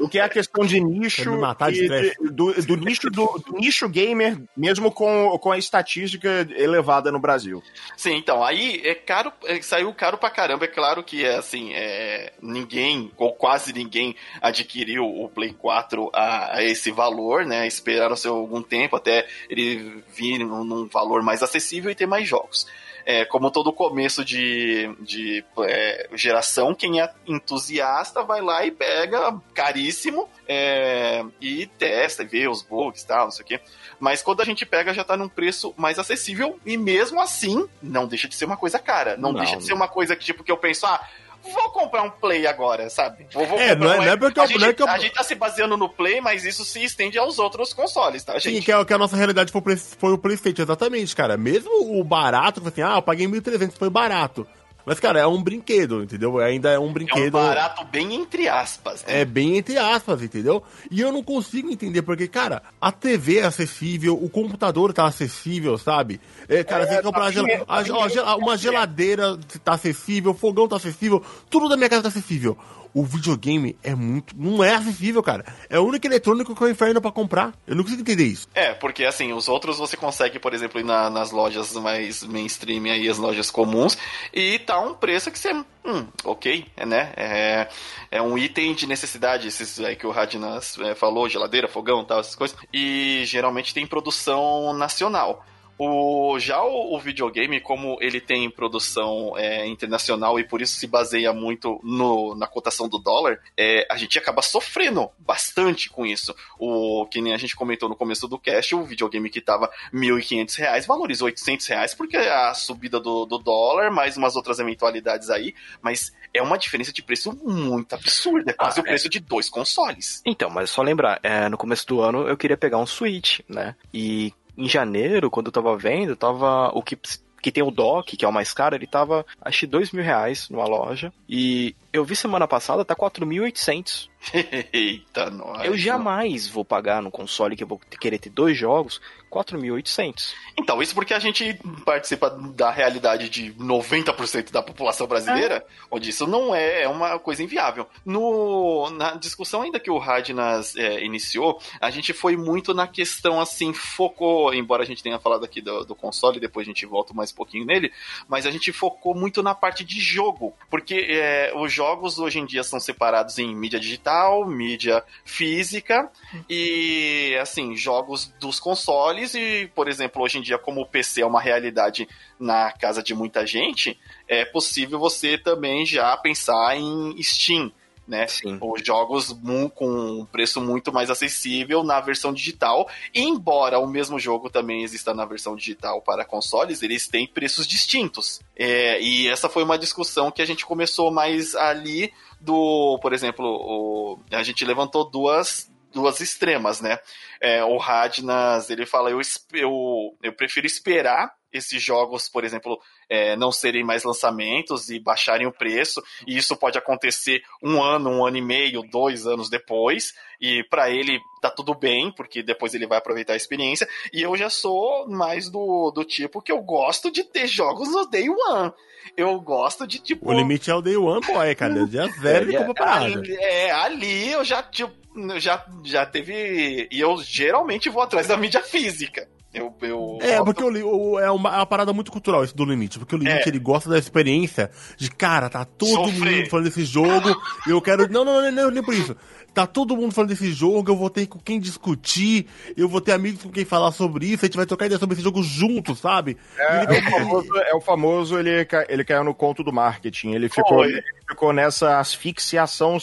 o 0.00 0.08
que 0.08 0.18
é 0.18 0.22
a 0.22 0.28
questão 0.28 0.66
de 0.66 0.80
nicho 0.80 1.38
de, 1.70 1.88
de, 1.88 2.14
do, 2.32 2.52
do, 2.62 2.76
nicho 2.76 3.08
do, 3.08 3.26
do, 3.38 3.52
nicho 3.52 3.88
gamer, 3.88 4.36
mesmo 4.56 4.90
com, 4.90 5.38
com 5.38 5.52
a 5.52 5.58
estatística 5.58 6.44
elevada 6.56 7.12
no 7.12 7.20
Brasil. 7.20 7.62
Sim, 7.96 8.16
então, 8.16 8.42
aí 8.42 8.82
é 8.84 8.96
caro, 8.96 9.32
é, 9.44 9.62
saiu 9.62 9.94
caro 9.94 10.18
pra 10.18 10.28
caramba, 10.28 10.64
é 10.64 10.68
claro 10.68 11.04
que 11.04 11.24
é 11.24 11.36
assim, 11.36 11.72
é, 11.72 12.32
ninguém, 12.42 13.12
ou 13.16 13.32
quase 13.32 13.72
ninguém, 13.72 14.16
adquiriu 14.42 15.04
o 15.04 15.28
Play 15.28 15.52
4 15.52 16.10
a, 16.12 16.56
a 16.56 16.64
esse 16.64 16.90
valor, 16.90 17.46
né? 17.46 17.64
Esperaram-se 17.64 18.26
algum 18.26 18.60
tempo 18.60 18.96
até 18.96 19.24
ele 19.48 20.02
vir 20.08 20.40
num, 20.40 20.64
num 20.64 20.88
valor 20.88 21.22
mais 21.22 21.44
acessível 21.44 21.92
e 21.92 21.94
ter 21.94 22.06
mais 22.06 22.26
jogos 22.26 22.66
é, 23.10 23.24
como 23.24 23.50
todo 23.50 23.72
começo 23.72 24.24
de, 24.24 24.88
de 25.00 25.44
é, 25.64 26.08
geração, 26.14 26.72
quem 26.72 27.00
é 27.00 27.12
entusiasta 27.26 28.22
vai 28.22 28.40
lá 28.40 28.64
e 28.64 28.70
pega 28.70 29.36
caríssimo 29.52 30.28
é, 30.46 31.24
e 31.40 31.66
testa 31.66 32.22
e 32.22 32.26
vê 32.26 32.46
os 32.46 32.62
bugs 32.62 33.02
e 33.02 33.06
tal, 33.08 33.24
não 33.24 33.30
sei 33.32 33.42
o 33.44 33.48
quê. 33.48 33.60
Mas 33.98 34.22
quando 34.22 34.42
a 34.42 34.44
gente 34.44 34.64
pega, 34.64 34.94
já 34.94 35.02
tá 35.02 35.16
num 35.16 35.28
preço 35.28 35.74
mais 35.76 35.98
acessível 35.98 36.60
e 36.64 36.76
mesmo 36.76 37.20
assim, 37.20 37.68
não 37.82 38.06
deixa 38.06 38.28
de 38.28 38.36
ser 38.36 38.44
uma 38.44 38.56
coisa 38.56 38.78
cara. 38.78 39.16
Não, 39.16 39.32
não 39.32 39.40
deixa 39.40 39.56
de 39.56 39.64
ser 39.64 39.72
uma 39.72 39.88
coisa 39.88 40.14
que, 40.14 40.24
tipo, 40.24 40.44
que 40.44 40.52
eu 40.52 40.56
penso, 40.56 40.86
ah, 40.86 41.04
vou 41.42 41.70
comprar 41.70 42.02
um 42.02 42.10
Play 42.10 42.46
agora, 42.46 42.88
sabe? 42.90 43.26
Vou, 43.32 43.46
vou 43.46 43.58
é, 43.58 43.74
não 43.74 43.92
é, 43.92 43.96
não 43.96 44.04
é 44.04 44.16
porque 44.16 44.40
a, 44.40 44.46
gente, 44.46 44.64
é 44.64 44.74
eu... 44.78 44.88
a 44.88 44.98
gente 44.98 45.14
tá 45.14 45.22
se 45.22 45.34
baseando 45.34 45.76
no 45.76 45.88
Play, 45.88 46.20
mas 46.20 46.44
isso 46.44 46.64
se 46.64 46.82
estende 46.82 47.18
aos 47.18 47.38
outros 47.38 47.72
consoles, 47.72 48.22
tá, 48.22 48.38
gente? 48.38 48.56
Sim, 48.56 48.62
que, 48.62 48.72
é, 48.72 48.84
que 48.84 48.92
a 48.92 48.98
nossa 48.98 49.16
realidade 49.16 49.52
foi, 49.52 49.76
foi 49.76 50.12
o 50.12 50.18
PlayStation, 50.18 50.62
exatamente, 50.62 51.14
cara. 51.14 51.36
Mesmo 51.36 51.98
o 51.98 52.04
barato, 52.04 52.62
assim, 52.66 52.82
ah, 52.82 52.96
eu 52.96 53.02
paguei 53.02 53.26
1.300, 53.26 53.72
foi 53.78 53.90
barato. 53.90 54.46
Mas, 54.90 54.98
cara, 54.98 55.20
é 55.20 55.26
um 55.28 55.40
brinquedo, 55.40 56.02
entendeu? 56.02 56.40
Ainda 56.40 56.68
é 56.68 56.76
um 56.76 56.92
brinquedo. 56.92 57.38
É 57.38 57.40
um 57.40 57.44
barato 57.44 57.84
bem 57.84 58.12
entre 58.12 58.48
aspas. 58.48 59.04
Né? 59.06 59.20
É 59.20 59.24
bem 59.24 59.56
entre 59.56 59.78
aspas, 59.78 60.20
entendeu? 60.20 60.64
E 60.90 61.00
eu 61.00 61.12
não 61.12 61.22
consigo 61.22 61.70
entender, 61.70 62.02
porque, 62.02 62.26
cara, 62.26 62.60
a 62.80 62.90
TV 62.90 63.38
é 63.38 63.44
acessível, 63.44 64.20
o 64.20 64.28
computador 64.28 64.92
tá 64.92 65.06
acessível, 65.06 65.78
sabe? 65.78 66.20
É, 66.48 66.64
cara, 66.64 66.82
é, 66.82 66.86
você 66.88 67.02
comprar 67.02 67.26
tá 67.26 67.30
gel... 67.30 68.24
a, 68.24 68.34
uma 68.34 68.58
geladeira 68.58 69.38
tá 69.62 69.74
acessível, 69.74 70.32
o 70.32 70.34
fogão 70.34 70.66
tá 70.66 70.74
acessível, 70.74 71.22
tudo 71.48 71.68
da 71.68 71.76
minha 71.76 71.88
casa 71.88 72.02
tá 72.02 72.08
acessível 72.08 72.58
o 72.94 73.04
videogame 73.04 73.76
é 73.82 73.94
muito. 73.94 74.34
Não 74.36 74.62
é 74.62 74.74
acessível, 74.74 75.22
cara. 75.22 75.44
É 75.68 75.78
o 75.78 75.84
único 75.84 76.06
eletrônico 76.06 76.54
que 76.54 76.62
é 76.62 76.66
o 76.66 76.70
inferno 76.70 77.00
para 77.00 77.10
comprar. 77.10 77.54
Eu 77.66 77.76
não 77.76 77.82
consigo 77.82 78.02
entender 78.02 78.24
isso. 78.24 78.48
É, 78.54 78.74
porque 78.74 79.04
assim, 79.04 79.32
os 79.32 79.48
outros 79.48 79.78
você 79.78 79.96
consegue, 79.96 80.38
por 80.38 80.54
exemplo, 80.54 80.80
ir 80.80 80.84
na, 80.84 81.10
nas 81.10 81.30
lojas 81.30 81.72
mais 81.74 82.22
mainstream 82.22 82.84
aí, 82.84 83.08
as 83.08 83.18
lojas 83.18 83.50
comuns, 83.50 83.96
e 84.32 84.58
tá 84.60 84.80
um 84.80 84.94
preço 84.94 85.30
que 85.30 85.38
você. 85.38 85.52
Hum, 85.82 86.06
ok, 86.24 86.66
é, 86.76 86.84
né? 86.84 87.12
É, 87.16 87.68
é 88.10 88.22
um 88.22 88.36
item 88.36 88.74
de 88.74 88.86
necessidade, 88.86 89.48
esses 89.48 89.80
aí 89.80 89.96
que 89.96 90.06
o 90.06 90.10
Radnas 90.10 90.78
é, 90.80 90.94
falou, 90.94 91.28
geladeira, 91.28 91.68
fogão 91.68 92.04
tal, 92.04 92.20
essas 92.20 92.34
coisas. 92.34 92.56
E 92.72 93.22
geralmente 93.24 93.72
tem 93.72 93.86
produção 93.86 94.72
nacional. 94.74 95.44
O, 95.82 96.38
já 96.38 96.62
o, 96.62 96.94
o 96.94 97.00
videogame, 97.00 97.58
como 97.58 97.96
ele 98.02 98.20
tem 98.20 98.50
produção 98.50 99.32
é, 99.38 99.66
internacional 99.66 100.38
e 100.38 100.44
por 100.44 100.60
isso 100.60 100.78
se 100.78 100.86
baseia 100.86 101.32
muito 101.32 101.80
no, 101.82 102.34
na 102.34 102.46
cotação 102.46 102.86
do 102.86 102.98
dólar, 102.98 103.40
é, 103.56 103.86
a 103.90 103.96
gente 103.96 104.18
acaba 104.18 104.42
sofrendo 104.42 105.08
bastante 105.18 105.88
com 105.88 106.04
isso. 106.04 106.36
O 106.58 107.06
que 107.06 107.22
nem 107.22 107.32
a 107.32 107.38
gente 107.38 107.56
comentou 107.56 107.88
no 107.88 107.96
começo 107.96 108.28
do 108.28 108.38
cast, 108.38 108.74
o 108.74 108.84
videogame 108.84 109.30
que 109.30 109.40
tava 109.40 109.70
R$ 109.90 109.98
1.500 109.98 110.86
valorizou 110.86 111.24
800 111.24 111.66
reais 111.68 111.94
porque 111.94 112.18
a 112.18 112.52
subida 112.52 113.00
do, 113.00 113.24
do 113.24 113.38
dólar, 113.38 113.90
mais 113.90 114.18
umas 114.18 114.36
outras 114.36 114.58
eventualidades 114.58 115.30
aí, 115.30 115.54
mas 115.80 116.12
é 116.34 116.42
uma 116.42 116.58
diferença 116.58 116.92
de 116.92 117.02
preço 117.02 117.32
muito 117.42 117.94
absurda, 117.94 118.50
é 118.50 118.54
quase 118.54 118.80
ah, 118.80 118.82
o 118.82 118.84
preço 118.84 119.06
é. 119.06 119.10
de 119.10 119.18
dois 119.18 119.48
consoles. 119.48 120.20
Então, 120.26 120.50
mas 120.50 120.68
só 120.68 120.82
lembrar, 120.82 121.18
é, 121.22 121.48
no 121.48 121.56
começo 121.56 121.86
do 121.86 122.02
ano 122.02 122.28
eu 122.28 122.36
queria 122.36 122.58
pegar 122.58 122.76
um 122.76 122.86
Switch, 122.86 123.40
né? 123.48 123.74
E 123.94 124.34
em 124.60 124.68
janeiro, 124.68 125.30
quando 125.30 125.46
eu 125.46 125.52
tava 125.52 125.76
vendo, 125.76 126.14
tava 126.14 126.70
o 126.74 126.82
que 126.82 126.98
que 127.42 127.50
tem 127.50 127.62
o 127.62 127.70
dock, 127.70 128.18
que 128.18 128.24
é 128.24 128.28
o 128.28 128.32
mais 128.32 128.52
caro, 128.52 128.74
ele 128.74 128.86
tava, 128.86 129.24
acho 129.40 129.66
dois 129.66 129.92
mil 129.92 130.04
reais 130.04 130.48
numa 130.50 130.66
loja. 130.66 131.10
E 131.26 131.74
eu 131.92 132.04
vi 132.04 132.14
semana 132.14 132.46
passada, 132.46 132.84
tá 132.84 132.94
4.800. 132.94 134.08
Eita, 134.72 135.30
nós. 135.30 135.64
Eu 135.64 135.76
jamais 135.76 136.46
vou 136.46 136.64
pagar 136.64 137.02
no 137.02 137.10
console 137.10 137.56
que 137.56 137.64
eu 137.64 137.68
vou 137.68 137.78
querer 137.78 138.18
ter 138.18 138.30
dois 138.30 138.56
jogos 138.56 139.00
4.800. 139.30 140.34
Então, 140.58 140.82
isso 140.82 140.94
porque 140.94 141.14
a 141.14 141.18
gente 141.18 141.58
participa 141.84 142.28
da 142.30 142.70
realidade 142.70 143.28
de 143.30 143.54
90% 143.54 144.50
da 144.50 144.62
população 144.62 145.06
brasileira, 145.06 145.56
é. 145.56 145.64
onde 145.90 146.10
isso 146.10 146.26
não 146.26 146.54
é, 146.54 146.82
é 146.82 146.88
uma 146.88 147.18
coisa 147.18 147.42
inviável. 147.42 147.86
No, 148.04 148.90
na 148.90 149.14
discussão 149.14 149.62
ainda 149.62 149.78
que 149.78 149.90
o 149.90 149.98
Radnas 149.98 150.76
é, 150.76 151.02
iniciou, 151.04 151.60
a 151.80 151.90
gente 151.90 152.12
foi 152.12 152.36
muito 152.36 152.74
na 152.74 152.88
questão 152.88 153.40
assim, 153.40 153.72
focou, 153.72 154.52
embora 154.52 154.82
a 154.82 154.86
gente 154.86 155.02
tenha 155.02 155.18
falado 155.18 155.44
aqui 155.44 155.60
do, 155.60 155.84
do 155.84 155.94
console, 155.94 156.40
depois 156.40 156.66
a 156.66 156.70
gente 156.70 156.84
volta 156.84 157.14
mais 157.14 157.30
um 157.30 157.36
pouquinho 157.36 157.64
nele, 157.64 157.92
mas 158.28 158.46
a 158.46 158.50
gente 158.50 158.72
focou 158.72 159.14
muito 159.14 159.42
na 159.42 159.54
parte 159.54 159.84
de 159.84 160.00
jogo, 160.00 160.54
porque 160.68 161.06
é, 161.08 161.52
os 161.54 161.72
jogos 161.80 162.18
hoje 162.18 162.38
em 162.38 162.44
dia 162.44 162.62
são 162.62 162.78
separados 162.78 163.38
em 163.38 163.56
mídia 163.56 163.80
digital, 163.80 164.46
mídia 164.46 165.02
física 165.24 166.12
e, 166.46 167.34
assim, 167.40 167.74
jogos 167.74 168.26
dos 168.38 168.60
consoles 168.60 169.32
e, 169.34 169.66
por 169.74 169.88
exemplo, 169.88 170.22
hoje 170.22 170.36
em 170.36 170.42
dia, 170.42 170.58
como 170.58 170.82
o 170.82 170.86
PC 170.86 171.22
é 171.22 171.26
uma 171.26 171.40
realidade 171.40 172.06
na 172.38 172.70
casa 172.70 173.02
de 173.02 173.14
muita 173.14 173.46
gente, 173.46 173.98
é 174.28 174.44
possível 174.44 174.98
você 174.98 175.38
também 175.38 175.86
já 175.86 176.14
pensar 176.18 176.76
em 176.76 177.16
Steam, 177.22 177.72
né? 178.10 178.26
Sim. 178.26 178.58
Os 178.60 178.84
jogos 178.84 179.32
com 179.74 179.88
um 179.88 180.26
preço 180.26 180.60
muito 180.60 180.92
mais 180.92 181.08
acessível 181.08 181.84
na 181.84 182.00
versão 182.00 182.32
digital. 182.32 182.90
embora 183.14 183.78
o 183.78 183.86
mesmo 183.86 184.18
jogo 184.18 184.50
também 184.50 184.82
exista 184.82 185.14
na 185.14 185.24
versão 185.24 185.54
digital 185.54 186.02
para 186.02 186.24
consoles, 186.24 186.82
eles 186.82 187.06
têm 187.06 187.26
preços 187.26 187.66
distintos. 187.66 188.40
É, 188.56 189.00
e 189.00 189.28
essa 189.28 189.48
foi 189.48 189.62
uma 189.62 189.78
discussão 189.78 190.30
que 190.30 190.42
a 190.42 190.44
gente 190.44 190.66
começou 190.66 191.10
mais 191.10 191.54
ali 191.54 192.12
do, 192.40 192.98
por 193.00 193.12
exemplo, 193.12 193.46
o, 193.46 194.18
a 194.32 194.42
gente 194.42 194.64
levantou 194.64 195.08
duas 195.08 195.70
duas 195.92 196.20
extremas, 196.20 196.80
né? 196.80 197.00
É, 197.40 197.64
o 197.64 197.76
Radnas, 197.76 198.70
ele 198.70 198.86
fala, 198.86 199.10
eu, 199.10 199.20
eu, 199.52 200.16
eu 200.22 200.32
prefiro 200.32 200.64
esperar 200.64 201.32
esses 201.52 201.82
jogos, 201.82 202.28
por 202.28 202.44
exemplo, 202.44 202.80
é, 203.08 203.36
não 203.36 203.50
serem 203.50 203.84
mais 203.84 204.04
lançamentos 204.04 204.88
e 204.88 204.98
baixarem 204.98 205.46
o 205.46 205.52
preço, 205.52 206.02
e 206.26 206.36
isso 206.36 206.56
pode 206.56 206.78
acontecer 206.78 207.42
um 207.62 207.82
ano, 207.82 208.10
um 208.10 208.24
ano 208.24 208.36
e 208.36 208.42
meio, 208.42 208.82
dois 208.82 209.26
anos 209.26 209.50
depois, 209.50 210.14
e 210.40 210.64
para 210.64 210.90
ele 210.90 211.20
tá 211.40 211.50
tudo 211.50 211.74
bem, 211.74 212.12
porque 212.12 212.42
depois 212.42 212.74
ele 212.74 212.86
vai 212.86 212.98
aproveitar 212.98 213.34
a 213.34 213.36
experiência, 213.36 213.88
e 214.12 214.22
eu 214.22 214.36
já 214.36 214.48
sou 214.48 215.08
mais 215.08 215.50
do, 215.50 215.90
do 215.90 216.04
tipo 216.04 216.40
que 216.42 216.52
eu 216.52 216.60
gosto 216.62 217.10
de 217.10 217.24
ter 217.24 217.46
jogos 217.46 217.90
no 217.90 218.06
Day 218.06 218.28
One. 218.28 218.72
Eu 219.16 219.40
gosto 219.40 219.86
de 219.86 219.98
tipo. 219.98 220.28
O 220.28 220.32
limite 220.32 220.70
é 220.70 220.74
o 220.74 220.82
Day 220.82 220.96
One, 220.96 221.26
boy, 221.26 221.54
cara. 221.54 221.86
Dia 221.86 222.06
zero 222.20 222.54
é, 222.54 222.64
compra 222.64 222.94
ali, 222.96 223.34
é, 223.36 223.70
ali 223.70 224.30
eu 224.30 224.44
já, 224.44 224.62
tipo, 224.62 224.92
já, 225.38 225.64
já 225.82 226.06
teve. 226.06 226.86
E 226.90 227.00
eu 227.00 227.16
geralmente 227.22 227.88
vou 227.88 228.02
atrás 228.02 228.26
da 228.26 228.36
mídia 228.36 228.62
física. 228.62 229.26
Eu, 229.52 229.74
eu 229.82 230.18
é, 230.22 230.36
porque 230.44 230.62
o, 230.62 230.68
o, 230.68 231.18
é, 231.18 231.28
uma, 231.28 231.50
é 231.50 231.56
uma 231.56 231.66
parada 231.66 231.92
muito 231.92 232.12
cultural 232.12 232.44
isso 232.44 232.56
do 232.56 232.64
limite. 232.64 233.00
Porque 233.00 233.16
o 233.16 233.18
limite 233.18 233.46
é. 233.46 233.48
ele 233.48 233.58
gosta 233.58 233.90
da 233.90 233.98
experiência 233.98 234.70
de, 234.96 235.10
cara, 235.10 235.50
tá 235.50 235.64
todo 235.64 235.90
Sofrer. 235.90 236.36
mundo 236.38 236.50
falando 236.50 236.66
desse 236.66 236.84
jogo, 236.84 237.34
eu 237.66 237.80
quero. 237.82 238.08
Não, 238.10 238.24
não, 238.24 238.40
não, 238.40 238.52
não, 238.52 238.70
nem 238.70 238.82
por 238.82 238.94
isso. 238.94 239.16
Tá 239.52 239.66
todo 239.66 239.96
mundo 239.96 240.14
falando 240.14 240.30
desse 240.30 240.52
jogo, 240.52 240.92
eu 240.92 240.96
vou 240.96 241.10
ter 241.10 241.26
com 241.26 241.40
quem 241.40 241.58
discutir, 241.58 242.46
eu 242.76 242.88
vou 242.88 243.00
ter 243.00 243.10
amigos 243.10 243.42
com 243.42 243.50
quem 243.50 243.64
falar 243.64 243.90
sobre 243.90 244.26
isso, 244.26 244.44
a 244.44 244.46
gente 244.46 244.56
vai 244.56 244.64
trocar 244.64 244.86
ideia 244.86 245.00
sobre 245.00 245.14
esse 245.14 245.24
jogo 245.24 245.42
junto, 245.42 245.96
sabe? 245.96 246.36
É, 246.56 246.84
ele... 246.84 246.94
é, 246.94 247.00
o, 247.00 247.10
famoso, 247.10 247.56
é 247.56 247.74
o 247.74 247.80
famoso, 247.80 248.38
ele, 248.38 248.68
ele 248.88 249.04
caiu 249.04 249.24
no 249.24 249.34
conto 249.34 249.64
do 249.64 249.72
marketing. 249.72 250.30
Ele 250.30 250.48
ficou, 250.48 250.84
ele 250.84 251.02
ficou 251.28 251.52
nessa 251.52 251.98
asfixiação. 251.98 252.98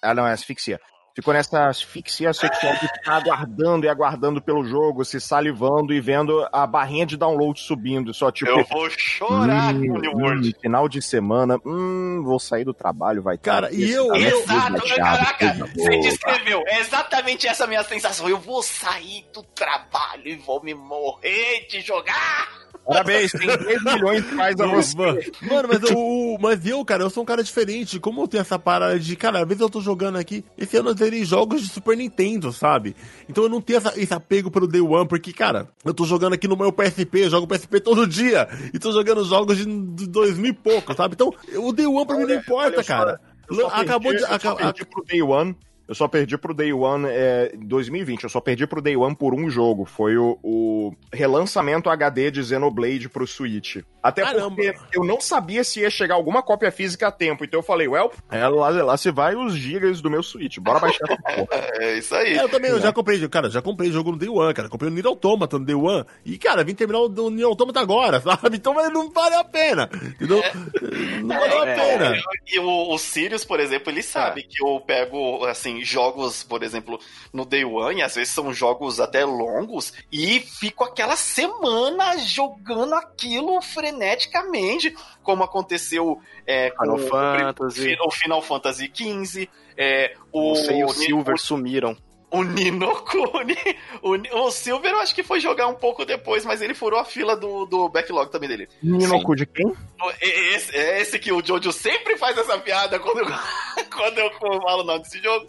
Ah, 0.00 0.14
não, 0.14 0.24
é 0.24 0.32
asfixia 0.32 0.80
ficou 1.20 1.34
nessa 1.34 1.68
asfixia 1.68 2.32
sexual 2.32 2.72
de 2.74 2.88
ficar 2.88 3.16
aguardando 3.16 3.86
e 3.86 3.88
aguardando 3.88 4.40
pelo 4.40 4.64
jogo, 4.64 5.04
se 5.04 5.20
salivando 5.20 5.92
e 5.92 6.00
vendo 6.00 6.46
a 6.52 6.66
barrinha 6.66 7.06
de 7.06 7.16
download 7.16 7.60
subindo. 7.60 8.12
Só 8.12 8.30
tipo. 8.30 8.50
Eu 8.50 8.64
vou 8.64 8.88
chorar, 8.90 9.74
hum, 9.74 10.00
hum, 10.14 10.50
Final 10.60 10.88
de 10.88 11.02
semana, 11.02 11.58
hum, 11.64 12.22
vou 12.24 12.38
sair 12.38 12.64
do 12.64 12.74
trabalho, 12.74 13.22
vai 13.22 13.38
Cara, 13.38 13.72
e 13.72 13.90
eu. 13.90 14.14
Exato, 14.14 14.96
caraca, 14.96 15.68
você 15.74 15.98
descreveu. 15.98 16.62
É 16.66 16.80
exatamente 16.80 17.46
essa 17.46 17.66
minha 17.66 17.82
sensação. 17.84 18.28
Eu 18.28 18.38
vou 18.38 18.62
sair 18.62 19.24
do 19.32 19.42
trabalho 19.42 20.26
e 20.26 20.36
vou 20.36 20.62
me 20.62 20.74
morrer 20.74 21.66
de 21.68 21.80
jogar. 21.80 22.69
Parabéns, 22.90 23.32
tem 23.32 23.46
3 23.46 23.84
milhões 23.84 24.26
de 24.26 24.34
mais 24.34 24.60
a 24.60 24.66
você. 24.66 25.32
Mano, 25.42 25.68
mas, 25.68 25.90
eu, 25.90 26.38
mas 26.40 26.66
eu, 26.66 26.84
cara, 26.84 27.04
eu 27.04 27.10
sou 27.10 27.22
um 27.22 27.26
cara 27.26 27.42
diferente. 27.42 28.00
Como 28.00 28.20
eu 28.20 28.28
tenho 28.28 28.40
essa 28.40 28.58
parada 28.58 28.98
de, 28.98 29.14
cara, 29.14 29.40
às 29.40 29.46
vezes 29.46 29.60
eu 29.60 29.70
tô 29.70 29.80
jogando 29.80 30.16
aqui, 30.16 30.44
esse 30.58 30.76
ano 30.76 30.90
eu 30.90 30.94
terei 30.94 31.24
jogos 31.24 31.62
de 31.62 31.68
Super 31.68 31.96
Nintendo, 31.96 32.52
sabe? 32.52 32.96
Então 33.28 33.44
eu 33.44 33.50
não 33.50 33.60
tenho 33.60 33.76
essa, 33.76 33.98
esse 34.00 34.12
apego 34.12 34.50
pelo 34.50 34.66
Day 34.66 34.80
One, 34.80 35.06
porque, 35.06 35.32
cara, 35.32 35.68
eu 35.84 35.94
tô 35.94 36.04
jogando 36.04 36.32
aqui 36.32 36.48
no 36.48 36.56
meu 36.56 36.72
PSP, 36.72 37.24
eu 37.24 37.30
jogo 37.30 37.46
PSP 37.46 37.80
todo 37.80 38.06
dia, 38.06 38.48
e 38.74 38.78
tô 38.78 38.90
jogando 38.92 39.24
jogos 39.24 39.56
de, 39.56 39.64
de 39.64 40.08
2000 40.08 40.50
e 40.50 40.52
pouco, 40.52 40.94
sabe? 40.94 41.14
Então, 41.14 41.32
o 41.56 41.72
Day 41.72 41.86
One 41.86 42.06
pra 42.06 42.16
olha, 42.16 42.26
mim 42.26 42.32
não 42.32 42.40
importa, 42.40 42.76
olha, 42.76 42.84
cara. 42.84 43.20
Acabou 43.72 44.14
de. 44.14 44.22
Eu 44.22 44.40
só 44.40 44.54
perdi 44.54 44.84
pro 44.84 45.04
Day 45.04 45.22
One 45.22 45.56
eu 45.90 45.94
só 45.96 46.06
perdi 46.06 46.38
pro 46.38 46.54
Day 46.54 46.72
One 46.72 47.04
é, 47.08 47.50
em 47.52 47.66
2020. 47.66 48.22
Eu 48.22 48.30
só 48.30 48.40
perdi 48.40 48.64
pro 48.64 48.80
Day 48.80 48.96
One 48.96 49.12
por 49.12 49.34
um 49.34 49.50
jogo. 49.50 49.84
Foi 49.84 50.16
o, 50.16 50.38
o 50.40 50.94
relançamento 51.12 51.90
HD 51.90 52.30
de 52.30 52.44
Xenoblade 52.44 53.08
pro 53.08 53.26
Switch. 53.26 53.78
Até 54.00 54.22
Caramba. 54.22 54.54
porque 54.54 54.76
eu 54.94 55.04
não 55.04 55.20
sabia 55.20 55.64
se 55.64 55.80
ia 55.80 55.90
chegar 55.90 56.14
alguma 56.14 56.44
cópia 56.44 56.70
física 56.70 57.08
a 57.08 57.10
tempo. 57.12 57.44
Então 57.44 57.58
eu 57.58 57.64
falei, 57.64 57.88
well, 57.88 58.12
é, 58.30 58.46
lá, 58.46 58.68
lá 58.68 58.96
se 58.96 59.10
vai 59.10 59.34
os 59.34 59.56
gigas 59.56 60.00
do 60.00 60.08
meu 60.08 60.22
Switch. 60.22 60.58
Bora 60.58 60.78
baixar. 60.78 61.00
É 61.80 61.98
isso 61.98 62.14
aí. 62.14 62.34
É, 62.34 62.42
eu 62.42 62.48
também, 62.48 62.70
eu 62.70 62.80
já 62.80 62.92
comprei, 62.92 63.26
cara, 63.28 63.50
já 63.50 63.62
comprei 63.62 63.90
jogo 63.90 64.12
no 64.12 64.18
Day 64.18 64.28
One, 64.28 64.54
cara. 64.54 64.68
Comprei 64.68 64.90
o 64.90 64.94
Nier 64.94 65.06
Automata 65.06 65.58
no 65.58 65.64
Day 65.64 65.74
One. 65.74 66.04
E, 66.24 66.38
cara, 66.38 66.62
vim 66.62 66.74
terminar 66.74 67.00
o 67.00 67.30
Nier 67.30 67.46
Automata 67.46 67.80
agora, 67.80 68.20
sabe? 68.22 68.56
Então 68.56 68.74
não 68.90 69.10
vale 69.10 69.34
a 69.34 69.44
pena. 69.44 69.90
Entendeu? 69.92 70.38
É. 70.38 71.20
Não 71.20 71.38
vale 71.38 71.54
a 71.54 71.66
é, 71.66 71.74
pena. 71.74 72.22
E 72.46 72.58
o, 72.58 72.94
o 72.94 72.98
Sirius, 72.98 73.44
por 73.44 73.58
exemplo, 73.58 73.90
ele 73.90 74.02
sabe 74.02 74.42
que 74.42 74.62
eu 74.62 74.80
pego, 74.80 75.44
assim, 75.46 75.79
jogos, 75.82 76.42
por 76.42 76.62
exemplo, 76.62 76.98
no 77.32 77.44
Day 77.44 77.64
One, 77.64 78.00
e 78.00 78.02
às 78.02 78.14
vezes 78.14 78.32
são 78.32 78.52
jogos 78.52 79.00
até 79.00 79.24
longos, 79.24 79.92
e 80.10 80.40
fico 80.40 80.84
aquela 80.84 81.16
semana 81.16 82.18
jogando 82.18 82.94
aquilo 82.94 83.60
freneticamente, 83.60 84.94
como 85.22 85.44
aconteceu 85.44 86.20
é, 86.46 86.70
com 86.70 86.96
Final 86.96 87.08
Fantasy. 87.08 87.96
o 88.00 88.10
Final 88.10 88.42
Fantasy 88.42 88.92
XV. 88.94 89.48
É, 89.76 90.14
o, 90.30 90.54
e 90.54 90.84
o 90.84 90.88
Silver 90.90 91.34
o, 91.34 91.38
sumiram. 91.38 91.96
O 92.30 92.42
Nino 92.42 92.94
Kuni. 93.02 93.56
O, 94.02 94.44
o 94.44 94.50
Silver 94.50 94.92
eu 94.92 95.00
acho 95.00 95.14
que 95.14 95.22
foi 95.22 95.40
jogar 95.40 95.66
um 95.66 95.74
pouco 95.74 96.04
depois, 96.04 96.44
mas 96.44 96.62
ele 96.62 96.74
furou 96.74 96.98
a 96.98 97.04
fila 97.04 97.36
do, 97.36 97.66
do 97.66 97.88
backlog 97.88 98.30
também 98.30 98.48
dele. 98.48 98.68
Nino 98.82 99.22
Kuni 99.22 99.40
de 99.40 99.46
quem? 99.46 99.72
Esse, 100.20 100.76
é 100.76 101.00
esse 101.00 101.18
que 101.18 101.32
o 101.32 101.44
Jojo 101.44 101.72
sempre 101.72 102.16
faz 102.16 102.36
essa 102.38 102.58
piada 102.58 102.98
quando 102.98 103.18
eu, 103.18 103.26
quando 103.90 104.18
eu 104.18 104.30
falo 104.38 104.82
o 104.82 104.84
nome 104.84 105.02
desse 105.02 105.20
jogo. 105.20 105.48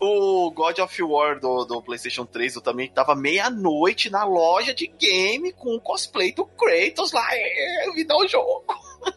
O 0.00 0.50
God 0.50 0.78
of 0.78 1.02
War 1.02 1.38
do, 1.38 1.64
do 1.64 1.82
PlayStation 1.82 2.24
3 2.24 2.56
eu 2.56 2.62
também 2.62 2.88
tava 2.90 3.14
meia-noite 3.14 4.10
na 4.10 4.24
loja 4.24 4.74
de 4.74 4.86
game 4.86 5.52
com 5.52 5.74
o 5.74 5.80
cosplay 5.80 6.32
do 6.32 6.44
Kratos 6.46 7.12
lá. 7.12 7.26
É, 7.32 7.92
me 7.94 8.04
dá 8.04 8.16
o 8.16 8.24
um 8.24 8.28
jogo. 8.28 8.64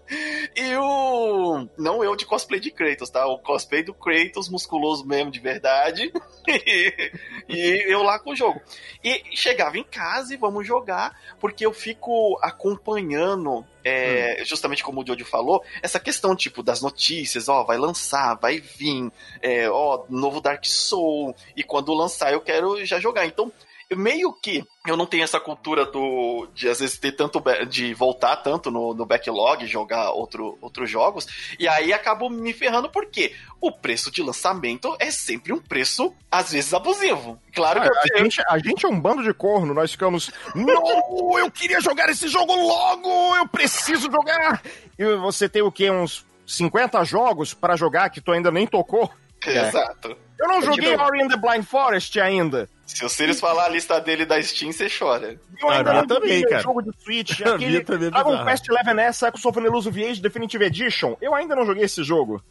E 0.56 0.76
o. 0.76 1.68
Não 1.78 2.04
eu 2.04 2.16
de 2.16 2.26
cosplay 2.26 2.60
de 2.60 2.72
Kratos, 2.72 3.10
tá? 3.10 3.26
O 3.28 3.40
cosplay 3.40 3.84
do 3.84 3.94
Kratos, 3.94 4.50
musculoso 4.50 5.06
mesmo, 5.06 5.32
de 5.32 5.40
verdade. 5.40 6.12
e 7.48 7.84
eu 7.88 8.04
lá 8.04 8.20
com 8.20 8.32
o 8.32 8.36
jogo. 8.36 8.62
E 9.04 9.24
chegava 9.36 9.78
em 9.78 9.84
casa 9.84 10.34
e 10.34 10.38
vamos 10.38 10.66
jogar, 10.66 11.18
porque 11.40 11.66
eu 11.66 11.74
fico 11.74 12.38
acompanhando, 12.42 13.66
é, 13.88 14.38
hum. 14.42 14.46
justamente 14.46 14.84
como 14.84 15.02
o 15.02 15.08
Jojo 15.08 15.26
falou, 15.26 15.64
essa 15.82 16.00
questão, 16.00 16.36
tipo, 16.36 16.62
das 16.62 16.82
notícias, 16.82 17.48
ó, 17.48 17.64
vai 17.64 17.78
lançar, 17.78 18.36
vai 18.36 18.60
vir, 18.60 19.12
é, 19.42 19.70
ó, 19.70 20.06
novo 20.10 20.42
Dark 20.42 20.66
Soul, 20.66 21.36
e 21.56 21.64
quando 21.64 21.94
lançar 21.94 22.34
eu 22.34 22.42
quero 22.42 22.86
já 22.86 23.00
jogar. 23.00 23.26
Então, 23.26 23.52
meio 23.96 24.34
que 24.34 24.64
eu 24.86 24.98
não 24.98 25.06
tenho 25.06 25.24
essa 25.24 25.40
cultura 25.40 25.86
do 25.86 26.48
de 26.54 26.68
às 26.70 26.80
vezes 26.80 26.98
ter 26.98 27.14
tanto 27.14 27.42
de 27.70 27.94
voltar 27.94 28.38
tanto 28.38 28.70
no, 28.70 28.94
no 28.94 29.06
backlog, 29.06 29.66
jogar 29.66 30.12
outro, 30.12 30.58
outros 30.62 30.90
jogos, 30.90 31.28
e 31.60 31.68
aí 31.68 31.94
acabo 31.94 32.30
me 32.30 32.54
ferrando 32.54 32.90
porque 32.90 33.34
o 33.62 33.72
preço 33.72 34.12
de 34.12 34.22
lançamento 34.22 34.96
é 35.00 35.12
sempre 35.12 35.54
um 35.54 35.60
preço 35.60 36.14
às 36.32 36.52
vezes 36.52 36.74
abusivo. 36.74 37.40
Claro 37.54 37.82
que 37.82 37.88
ah, 37.88 38.02
a, 38.16 38.24
gente, 38.24 38.42
a 38.48 38.58
gente 38.60 38.86
é 38.86 38.90
um 38.90 39.00
bando 39.00 39.24
de 39.24 39.34
corno, 39.34 39.74
nós 39.74 39.92
ficamos, 39.92 40.32
não, 40.54 41.40
eu 41.40 41.50
queria 41.50 41.80
jogar 41.82 42.10
esse 42.10 42.28
jogo 42.28 42.54
logo, 42.56 43.36
eu 43.38 43.48
preciso 43.48 44.12
jogar. 44.12 44.62
E 44.98 45.16
você 45.16 45.48
tem 45.48 45.62
o 45.62 45.72
quê? 45.72 45.90
Uns 45.90 46.26
50 46.46 47.04
jogos 47.04 47.54
para 47.54 47.76
jogar 47.76 48.10
que 48.10 48.22
tu 48.22 48.32
ainda 48.32 48.52
nem 48.52 48.68
tocou? 48.68 49.10
Exato. 49.46 50.18
Eu 50.40 50.48
não 50.48 50.62
joguei 50.62 50.96
Ori 50.96 51.22
and 51.22 51.30
the 51.30 51.38
Blind 51.38 51.64
Forest 51.64 52.20
ainda. 52.20 52.70
Se 52.88 53.04
o 53.04 53.10
Sirius 53.10 53.40
falar 53.40 53.66
a 53.66 53.70
lista 53.70 54.00
dele 54.00 54.26
da 54.26 54.42
Steam, 54.42 54.72
você 54.72 54.88
chora. 54.90 55.40
Eu 55.62 55.70
ainda 55.70 55.94
não 55.94 56.08
também, 56.08 56.42
cara. 56.44 56.62
jogo 56.62 56.82
de 56.82 56.92
Switch, 57.04 57.42
aquele 57.46 57.82
Dragon 57.82 58.46
Quest 58.46 58.66
XI 58.66 59.00
S 59.02 59.26
Echo 59.26 59.38
Sofreneluso 59.38 59.92
VH 59.92 60.22
Definitive 60.22 60.64
Edition. 60.64 61.16
Eu 61.22 61.36
ainda 61.36 61.54
não 61.54 61.66
joguei 61.66 61.84
esse 61.84 62.02
jogo. 62.02 62.42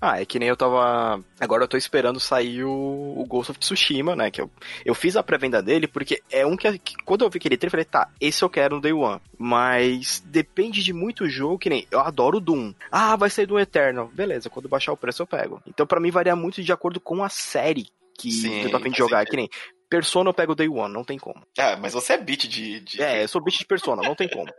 Ah, 0.00 0.20
é 0.20 0.24
que 0.24 0.38
nem 0.38 0.48
eu 0.48 0.56
tava... 0.56 1.22
Agora 1.38 1.64
eu 1.64 1.68
tô 1.68 1.76
esperando 1.76 2.18
sair 2.18 2.64
o, 2.64 2.70
o 2.70 3.24
Ghost 3.28 3.50
of 3.50 3.60
Tsushima, 3.60 4.16
né? 4.16 4.30
Que 4.30 4.40
eu, 4.40 4.50
eu 4.84 4.94
fiz 4.94 5.14
a 5.14 5.22
pré-venda 5.22 5.62
dele 5.62 5.86
porque 5.86 6.22
é 6.30 6.46
um 6.46 6.56
que, 6.56 6.78
que, 6.78 6.96
quando 7.04 7.24
eu 7.24 7.30
vi 7.30 7.36
aquele 7.36 7.58
trailer, 7.58 7.80
eu 7.80 7.84
falei, 7.84 7.84
tá, 7.84 8.10
esse 8.18 8.42
eu 8.42 8.48
quero 8.48 8.76
no 8.76 8.80
Day 8.80 8.94
One. 8.94 9.20
Mas 9.38 10.22
depende 10.24 10.82
de 10.82 10.94
muito 10.94 11.28
jogo, 11.28 11.58
que 11.58 11.68
nem... 11.68 11.86
Eu 11.90 12.00
adoro 12.00 12.40
Doom. 12.40 12.72
Ah, 12.90 13.14
vai 13.14 13.28
sair 13.28 13.46
do 13.46 13.58
Eternal. 13.58 14.10
Beleza, 14.12 14.48
quando 14.48 14.70
baixar 14.70 14.92
o 14.92 14.96
preço 14.96 15.22
eu 15.22 15.26
pego. 15.26 15.62
Então 15.66 15.86
para 15.86 16.00
mim 16.00 16.10
varia 16.10 16.34
muito 16.34 16.62
de 16.62 16.72
acordo 16.72 16.98
com 16.98 17.22
a 17.22 17.28
série 17.28 17.88
que 18.18 18.30
Sim, 18.30 18.62
eu 18.62 18.70
tô 18.70 18.76
a 18.76 18.80
fim 18.80 18.90
de 18.90 18.98
jogar. 18.98 19.24
Que 19.26 19.36
nem 19.36 19.48
Persona 19.92 20.30
eu 20.30 20.34
pego 20.34 20.54
Day 20.54 20.70
One, 20.70 20.92
não 20.92 21.04
tem 21.04 21.18
como. 21.18 21.46
Ah, 21.58 21.76
mas 21.76 21.92
você 21.92 22.14
é 22.14 22.18
beat 22.18 22.48
de, 22.48 22.80
de. 22.80 23.02
É, 23.02 23.22
eu 23.22 23.28
sou 23.28 23.42
beat 23.42 23.58
de 23.58 23.66
Persona, 23.66 24.00
não 24.00 24.14
tem 24.14 24.26
como. 24.26 24.50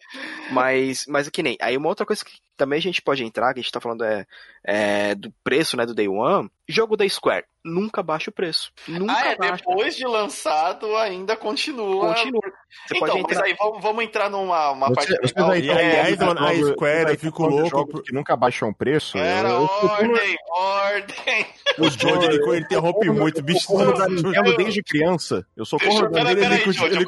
mas, 0.51 1.05
mas 1.07 1.27
é 1.27 1.31
que 1.31 1.41
nem. 1.41 1.57
Aí 1.59 1.75
uma 1.75 1.89
outra 1.89 2.05
coisa 2.05 2.23
que 2.23 2.38
também 2.55 2.77
a 2.77 2.81
gente 2.81 3.01
pode 3.01 3.23
entrar, 3.23 3.51
que 3.51 3.59
a 3.59 3.63
gente 3.63 3.71
tá 3.71 3.81
falando 3.81 4.03
é, 4.03 4.27
é 4.63 5.15
do 5.15 5.34
preço, 5.43 5.75
né, 5.75 5.88
do 5.88 5.95
Day 5.95 6.07
One. 6.07 6.51
Jogo 6.67 6.95
da 6.95 7.09
Square, 7.09 7.45
nunca 7.64 8.03
baixa 8.03 8.30
o 8.30 8.34
preço. 8.34 8.72
Nunca 8.88 9.14
ah, 9.14 9.28
é, 9.28 9.36
baixa. 9.36 9.55
depois 9.55 9.95
de 9.95 10.05
lançado 10.05 10.95
ainda 10.97 11.36
continua. 11.36 12.14
Continua. 12.14 12.41
Você 12.88 12.97
então, 12.97 13.18
entrar... 13.18 13.36
mas 13.36 13.39
aí 13.39 13.55
vamos, 13.57 13.82
vamos 13.82 14.03
entrar 14.03 14.30
numa 14.30 14.72
uma 14.72 14.88
você, 14.88 14.95
parte 14.95 15.34
você 15.34 15.41
legal. 15.41 15.55
e 15.55 15.72
aí, 15.72 16.14
a 16.14 16.74
Square, 16.74 17.11
eu 17.11 17.20
fico 17.20 17.45
louco. 17.45 18.01
Que 18.03 18.14
nunca 18.14 18.36
baixam 18.36 18.70
o 18.70 18.74
preço. 18.74 19.18
Era 19.18 19.49
eu, 19.49 19.64
ordem, 19.64 20.32
eu... 20.32 20.53
ordem. 20.55 21.45
O 21.78 21.89
Johnny, 21.89 22.26
ele, 22.26 22.43
ele 22.43 22.59
interrompe 22.59 23.09
muito, 23.09 23.41
bicho. 23.41 23.72
Eu 23.80 24.09
Nintendo 24.09 24.57
desde 24.57 24.84
criança. 24.84 25.45
Eu 25.55 25.66
sou 25.66 25.80
corno 25.80 26.18
Ele, 26.18 26.59
continua, 26.59 26.89
ele 26.89 27.05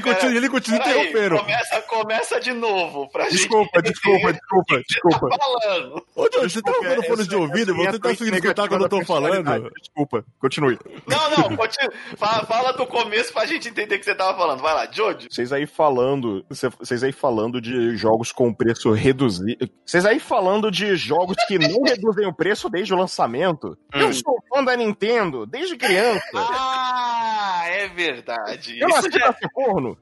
continua, 0.00 0.36
ele 0.36 0.48
continua 0.48 0.78
interrompendo. 0.78 1.38
Começa, 1.38 1.82
começa 1.82 2.40
de 2.40 2.52
novo 2.52 3.08
pra 3.10 3.28
desculpa, 3.28 3.80
gente. 3.80 3.92
Desculpa, 3.92 4.32
desculpa, 4.32 4.32
desculpa, 4.32 4.82
desculpa. 4.88 5.28
Tá 5.30 5.38
falando. 5.38 6.06
Ô, 6.14 6.28
Johnny, 6.28 6.50
você 6.50 6.62
tá 6.62 6.72
usando 6.72 7.04
fone 7.04 7.28
de 7.28 7.36
ouvido? 7.36 7.74
Vou 7.74 7.86
tentar 7.86 8.08
conseguir 8.08 8.34
escutar 8.34 8.68
quando 8.68 8.82
eu 8.82 8.88
tô 8.88 9.04
falando. 9.04 9.70
Desculpa, 9.94 10.24
continue. 10.38 10.78
Não, 11.06 11.30
não, 11.30 11.56
continue. 11.56 11.94
Fala, 12.16 12.46
fala 12.46 12.72
do 12.72 12.86
começo 12.86 13.30
pra 13.30 13.44
gente 13.44 13.68
entender 13.68 13.96
o 13.96 13.98
que 13.98 14.04
você 14.06 14.14
tava 14.14 14.36
falando. 14.38 14.62
Vai 14.62 14.72
lá, 14.72 14.90
Jojo. 14.90 15.28
Vocês 15.30 15.52
aí 15.52 15.66
falando, 15.66 16.42
vocês 16.48 17.02
aí 17.02 17.12
falando 17.12 17.60
de 17.60 17.94
jogos 17.94 18.32
com 18.32 18.54
preço 18.54 18.90
reduzido. 18.92 19.68
Vocês 19.84 20.06
aí 20.06 20.18
falando 20.18 20.70
de 20.70 20.96
jogos 20.96 21.36
que 21.46 21.58
não 21.58 21.82
reduzem 21.84 22.26
o 22.26 22.34
preço 22.34 22.70
desde 22.70 22.94
o 22.94 22.96
lançamento. 22.96 23.76
Hum. 23.94 24.00
Eu 24.00 24.12
sou 24.14 24.42
fã 24.48 24.64
da 24.64 24.74
Nintendo 24.74 25.44
desde 25.44 25.76
criança. 25.76 26.22
Ah, 26.34 27.64
é 27.66 27.88
verdade. 27.88 28.80
Eu 28.80 28.88
nasci 28.88 29.10
já... 29.10 29.30
ser 29.34 29.50
corno. 29.52 29.98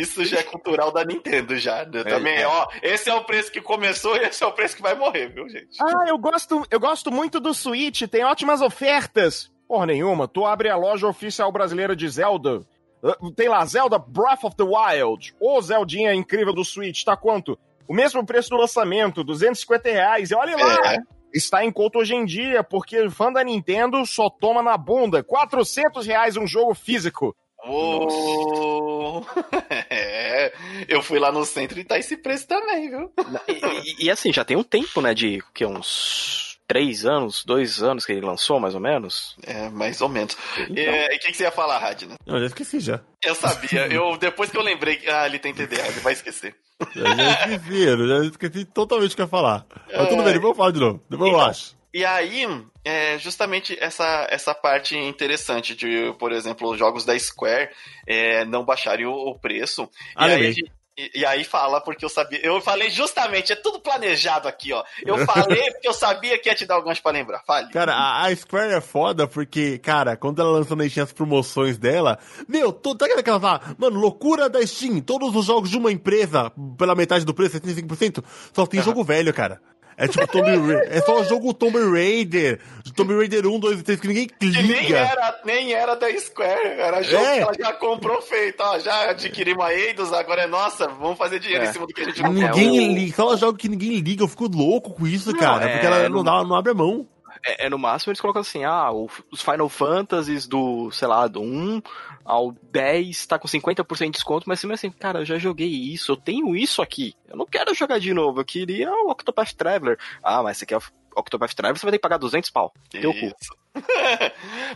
Isso 0.00 0.24
já 0.24 0.38
é 0.38 0.42
cultural 0.42 0.92
da 0.92 1.04
Nintendo, 1.04 1.56
já. 1.56 1.84
Né? 1.84 2.04
também, 2.04 2.38
é. 2.38 2.46
ó, 2.46 2.66
esse 2.82 3.08
é 3.08 3.14
o 3.14 3.24
preço 3.24 3.50
que 3.50 3.60
começou 3.60 4.16
e 4.16 4.20
esse 4.20 4.42
é 4.42 4.46
o 4.46 4.52
preço 4.52 4.76
que 4.76 4.82
vai 4.82 4.94
morrer, 4.94 5.28
viu, 5.28 5.48
gente? 5.48 5.76
Ah, 5.80 6.08
eu 6.08 6.18
gosto, 6.18 6.66
eu 6.70 6.80
gosto 6.80 7.10
muito 7.10 7.40
do 7.40 7.54
Switch, 7.54 8.02
tem 8.02 8.24
ótimas 8.24 8.60
ofertas. 8.60 9.52
Porra 9.66 9.86
nenhuma, 9.86 10.28
tu 10.28 10.44
abre 10.44 10.68
a 10.68 10.76
loja 10.76 11.06
oficial 11.06 11.50
brasileira 11.50 11.96
de 11.96 12.08
Zelda, 12.08 12.66
ah, 13.02 13.16
tem 13.36 13.48
lá, 13.48 13.64
Zelda 13.66 13.98
Breath 13.98 14.44
of 14.44 14.56
the 14.56 14.64
Wild, 14.64 15.34
ou 15.38 15.60
Zeldinha 15.60 16.14
incrível 16.14 16.54
do 16.54 16.64
Switch, 16.64 17.04
tá 17.04 17.16
quanto? 17.16 17.58
O 17.86 17.94
mesmo 17.94 18.24
preço 18.24 18.50
do 18.50 18.56
lançamento, 18.56 19.22
250 19.22 19.90
reais, 19.90 20.30
e 20.30 20.34
olha 20.34 20.56
lá, 20.56 20.94
é. 20.94 20.98
está 21.34 21.62
em 21.64 21.70
conta 21.70 21.98
hoje 21.98 22.14
em 22.14 22.24
dia, 22.24 22.64
porque 22.64 23.10
fã 23.10 23.30
da 23.30 23.44
Nintendo 23.44 24.04
só 24.06 24.30
toma 24.30 24.62
na 24.62 24.76
bunda, 24.78 25.22
400 25.22 26.06
reais 26.06 26.36
um 26.36 26.46
jogo 26.46 26.74
físico. 26.74 27.36
Oh. 27.66 29.22
é, 29.90 30.52
eu 30.88 31.02
fui 31.02 31.18
lá 31.18 31.32
no 31.32 31.44
centro 31.44 31.78
e 31.78 31.84
tá 31.84 31.98
esse 31.98 32.16
preço 32.16 32.46
também, 32.46 32.90
viu? 32.90 33.12
E, 33.48 34.02
e, 34.02 34.06
e, 34.06 34.10
assim, 34.10 34.32
já 34.32 34.44
tem 34.44 34.56
um 34.56 34.62
tempo, 34.62 35.00
né, 35.00 35.14
de 35.14 35.42
que 35.54 35.64
uns 35.64 36.58
três 36.66 37.04
anos, 37.04 37.44
dois 37.44 37.82
anos 37.82 38.04
que 38.04 38.12
ele 38.12 38.24
lançou, 38.24 38.58
mais 38.58 38.74
ou 38.74 38.80
menos? 38.80 39.36
É, 39.42 39.68
mais 39.68 40.00
ou 40.00 40.08
menos. 40.08 40.36
Então. 40.58 40.76
É, 40.76 41.14
e 41.14 41.16
o 41.16 41.20
que, 41.20 41.30
que, 41.30 41.36
você 41.36 41.44
ia 41.44 41.50
falar, 41.50 41.78
Radna? 41.78 42.16
Eu 42.26 42.40
já 42.40 42.46
esqueci 42.46 42.80
já. 42.80 43.00
Eu 43.22 43.34
sabia, 43.34 43.86
eu, 43.92 44.16
depois 44.16 44.50
que 44.50 44.56
eu 44.56 44.62
lembrei 44.62 44.96
que 44.96 45.08
ah, 45.08 45.26
ele 45.26 45.38
tem 45.38 45.54
TDA, 45.54 45.86
ele 45.86 46.00
vai 46.00 46.12
esquecer. 46.12 46.54
Eu 46.94 47.06
já 47.06 47.32
esqueci, 47.32 47.82
eu 47.82 48.08
já 48.08 48.24
esqueci 48.26 48.64
totalmente 48.64 49.12
o 49.12 49.16
que 49.16 49.22
ia 49.22 49.28
falar. 49.28 49.64
Mas 49.92 50.08
tudo 50.08 50.22
bem, 50.22 50.32
depois 50.32 50.50
eu 50.50 50.56
falo 50.56 50.72
de 50.72 50.80
novo, 50.80 51.02
depois 51.08 51.30
então, 51.30 51.40
eu 51.40 51.46
acho. 51.46 51.76
E 51.94 52.04
aí, 52.04 52.44
é 52.84 53.16
justamente 53.20 53.78
essa, 53.80 54.26
essa 54.28 54.52
parte 54.52 54.98
interessante 54.98 55.76
de, 55.76 56.12
por 56.18 56.32
exemplo, 56.32 56.68
os 56.68 56.76
jogos 56.76 57.04
da 57.04 57.16
Square 57.16 57.70
é, 58.04 58.44
não 58.44 58.64
baixarem 58.64 59.06
o, 59.06 59.12
o 59.12 59.38
preço. 59.38 59.88
Ah, 60.16 60.28
e, 60.28 60.32
aí, 60.32 60.54
e, 60.98 61.20
e, 61.20 61.24
aí 61.24 61.44
fala, 61.44 61.80
porque 61.80 62.04
eu 62.04 62.08
sabia. 62.08 62.40
Eu 62.42 62.60
falei 62.60 62.90
justamente, 62.90 63.52
é 63.52 63.56
tudo 63.56 63.78
planejado 63.78 64.48
aqui, 64.48 64.72
ó. 64.72 64.82
Eu 65.06 65.18
falei 65.26 65.70
porque 65.70 65.86
eu 65.86 65.92
sabia 65.92 66.36
que 66.36 66.48
ia 66.48 66.54
te 66.56 66.66
dar 66.66 66.74
alguns 66.74 66.98
pra 66.98 67.12
lembrar. 67.12 67.44
Fale. 67.46 67.70
Cara, 67.70 67.94
a, 67.94 68.26
a, 68.26 68.34
Square 68.34 68.74
é 68.74 68.80
foda 68.80 69.28
porque, 69.28 69.78
cara, 69.78 70.16
quando 70.16 70.42
ela 70.42 70.50
lançou 70.50 70.76
na 70.76 70.88
Steam 70.88 71.04
as 71.04 71.12
promoções 71.12 71.78
dela, 71.78 72.18
meu, 72.48 72.72
tô, 72.72 72.96
tá 72.96 73.06
aquela 73.06 73.38
fala, 73.38 73.74
mano, 73.78 74.00
loucura 74.00 74.48
da 74.48 74.64
Steam, 74.66 75.00
todos 75.00 75.34
os 75.34 75.46
jogos 75.46 75.70
de 75.70 75.78
uma 75.78 75.92
empresa, 75.92 76.50
pela 76.76 76.96
metade 76.96 77.24
do 77.24 77.32
preço, 77.32 77.60
75%, 77.60 78.24
só 78.52 78.66
tem 78.66 78.80
uhum. 78.80 78.86
jogo 78.86 79.04
velho, 79.04 79.32
cara. 79.32 79.60
É 79.96 80.08
tipo 80.08 80.26
Tomb 80.26 80.48
Raider. 80.50 80.88
É 80.90 81.00
só 81.00 81.20
o 81.20 81.24
jogo 81.24 81.54
Tomb 81.54 81.78
Raider. 81.78 82.60
Tomb 82.94 83.14
Raider 83.16 83.46
1, 83.46 83.58
2 83.58 83.80
e 83.80 83.82
3 83.82 84.00
que 84.00 84.08
ninguém 84.08 84.28
liga. 84.40 84.60
Que 84.60 84.68
nem 84.68 84.92
era, 84.92 85.40
nem 85.44 85.72
era 85.72 85.94
da 85.94 86.08
Square. 86.18 86.80
Era 86.80 87.02
jogo 87.02 87.24
é. 87.24 87.36
que 87.36 87.42
ela 87.42 87.54
já 87.54 87.72
comprou 87.74 88.22
feito. 88.22 88.60
Ó, 88.60 88.78
já 88.78 89.10
adquirimos 89.10 89.64
a 89.64 89.74
Eidos, 89.74 90.12
agora 90.12 90.42
é 90.42 90.46
nossa, 90.46 90.86
vamos 90.88 91.18
fazer 91.18 91.38
dinheiro 91.38 91.64
é. 91.64 91.68
em 91.68 91.72
cima 91.72 91.86
do 91.86 91.92
que 91.92 92.02
a 92.02 92.04
gente 92.04 92.22
não 92.22 92.32
Ninguém 92.32 92.72
quer. 92.72 92.92
liga. 92.92 93.16
Só 93.16 93.36
jogo 93.36 93.58
que 93.58 93.68
ninguém 93.68 93.98
liga. 93.98 94.22
Eu 94.22 94.28
fico 94.28 94.48
louco 94.48 94.94
com 94.94 95.06
isso, 95.06 95.32
não, 95.32 95.38
cara. 95.38 95.64
É, 95.64 95.72
porque 95.72 95.86
ela 95.86 96.08
não, 96.08 96.22
dá, 96.24 96.44
não 96.44 96.56
abre 96.56 96.72
a 96.72 96.74
mão. 96.74 97.06
É, 97.44 97.66
é, 97.66 97.70
no 97.70 97.78
máximo 97.78 98.10
eles 98.10 98.20
colocam 98.20 98.40
assim, 98.40 98.64
ah, 98.64 98.90
os 98.90 99.42
Final 99.42 99.68
Fantasies 99.68 100.46
do, 100.46 100.90
sei 100.90 101.06
lá, 101.06 101.26
do 101.28 101.42
1 101.42 101.82
ao 102.24 102.52
10 102.52 103.26
tá 103.26 103.38
com 103.38 103.46
50% 103.46 104.06
de 104.06 104.10
desconto, 104.12 104.48
mas 104.48 104.64
assim, 104.64 104.90
cara, 104.90 105.20
eu 105.20 105.24
já 105.26 105.38
joguei 105.38 105.68
isso, 105.68 106.12
eu 106.12 106.16
tenho 106.16 106.56
isso 106.56 106.80
aqui. 106.80 107.14
Eu 107.28 107.36
não 107.36 107.44
quero 107.44 107.74
jogar 107.74 108.00
de 108.00 108.14
novo, 108.14 108.40
eu 108.40 108.44
queria 108.44 108.90
o 108.90 109.10
Octopath 109.10 109.52
Traveler. 109.52 109.98
Ah, 110.22 110.42
mas 110.42 110.56
você 110.56 110.64
quer 110.64 110.80
Octopath 111.16 111.54
Traveler, 111.54 111.78
você 111.78 111.86
vai 111.86 111.92
ter 111.92 111.98
que 111.98 112.02
pagar 112.02 112.18
200 112.18 112.50
pau. 112.50 112.72
Teu 112.90 113.12
cu. 113.12 113.34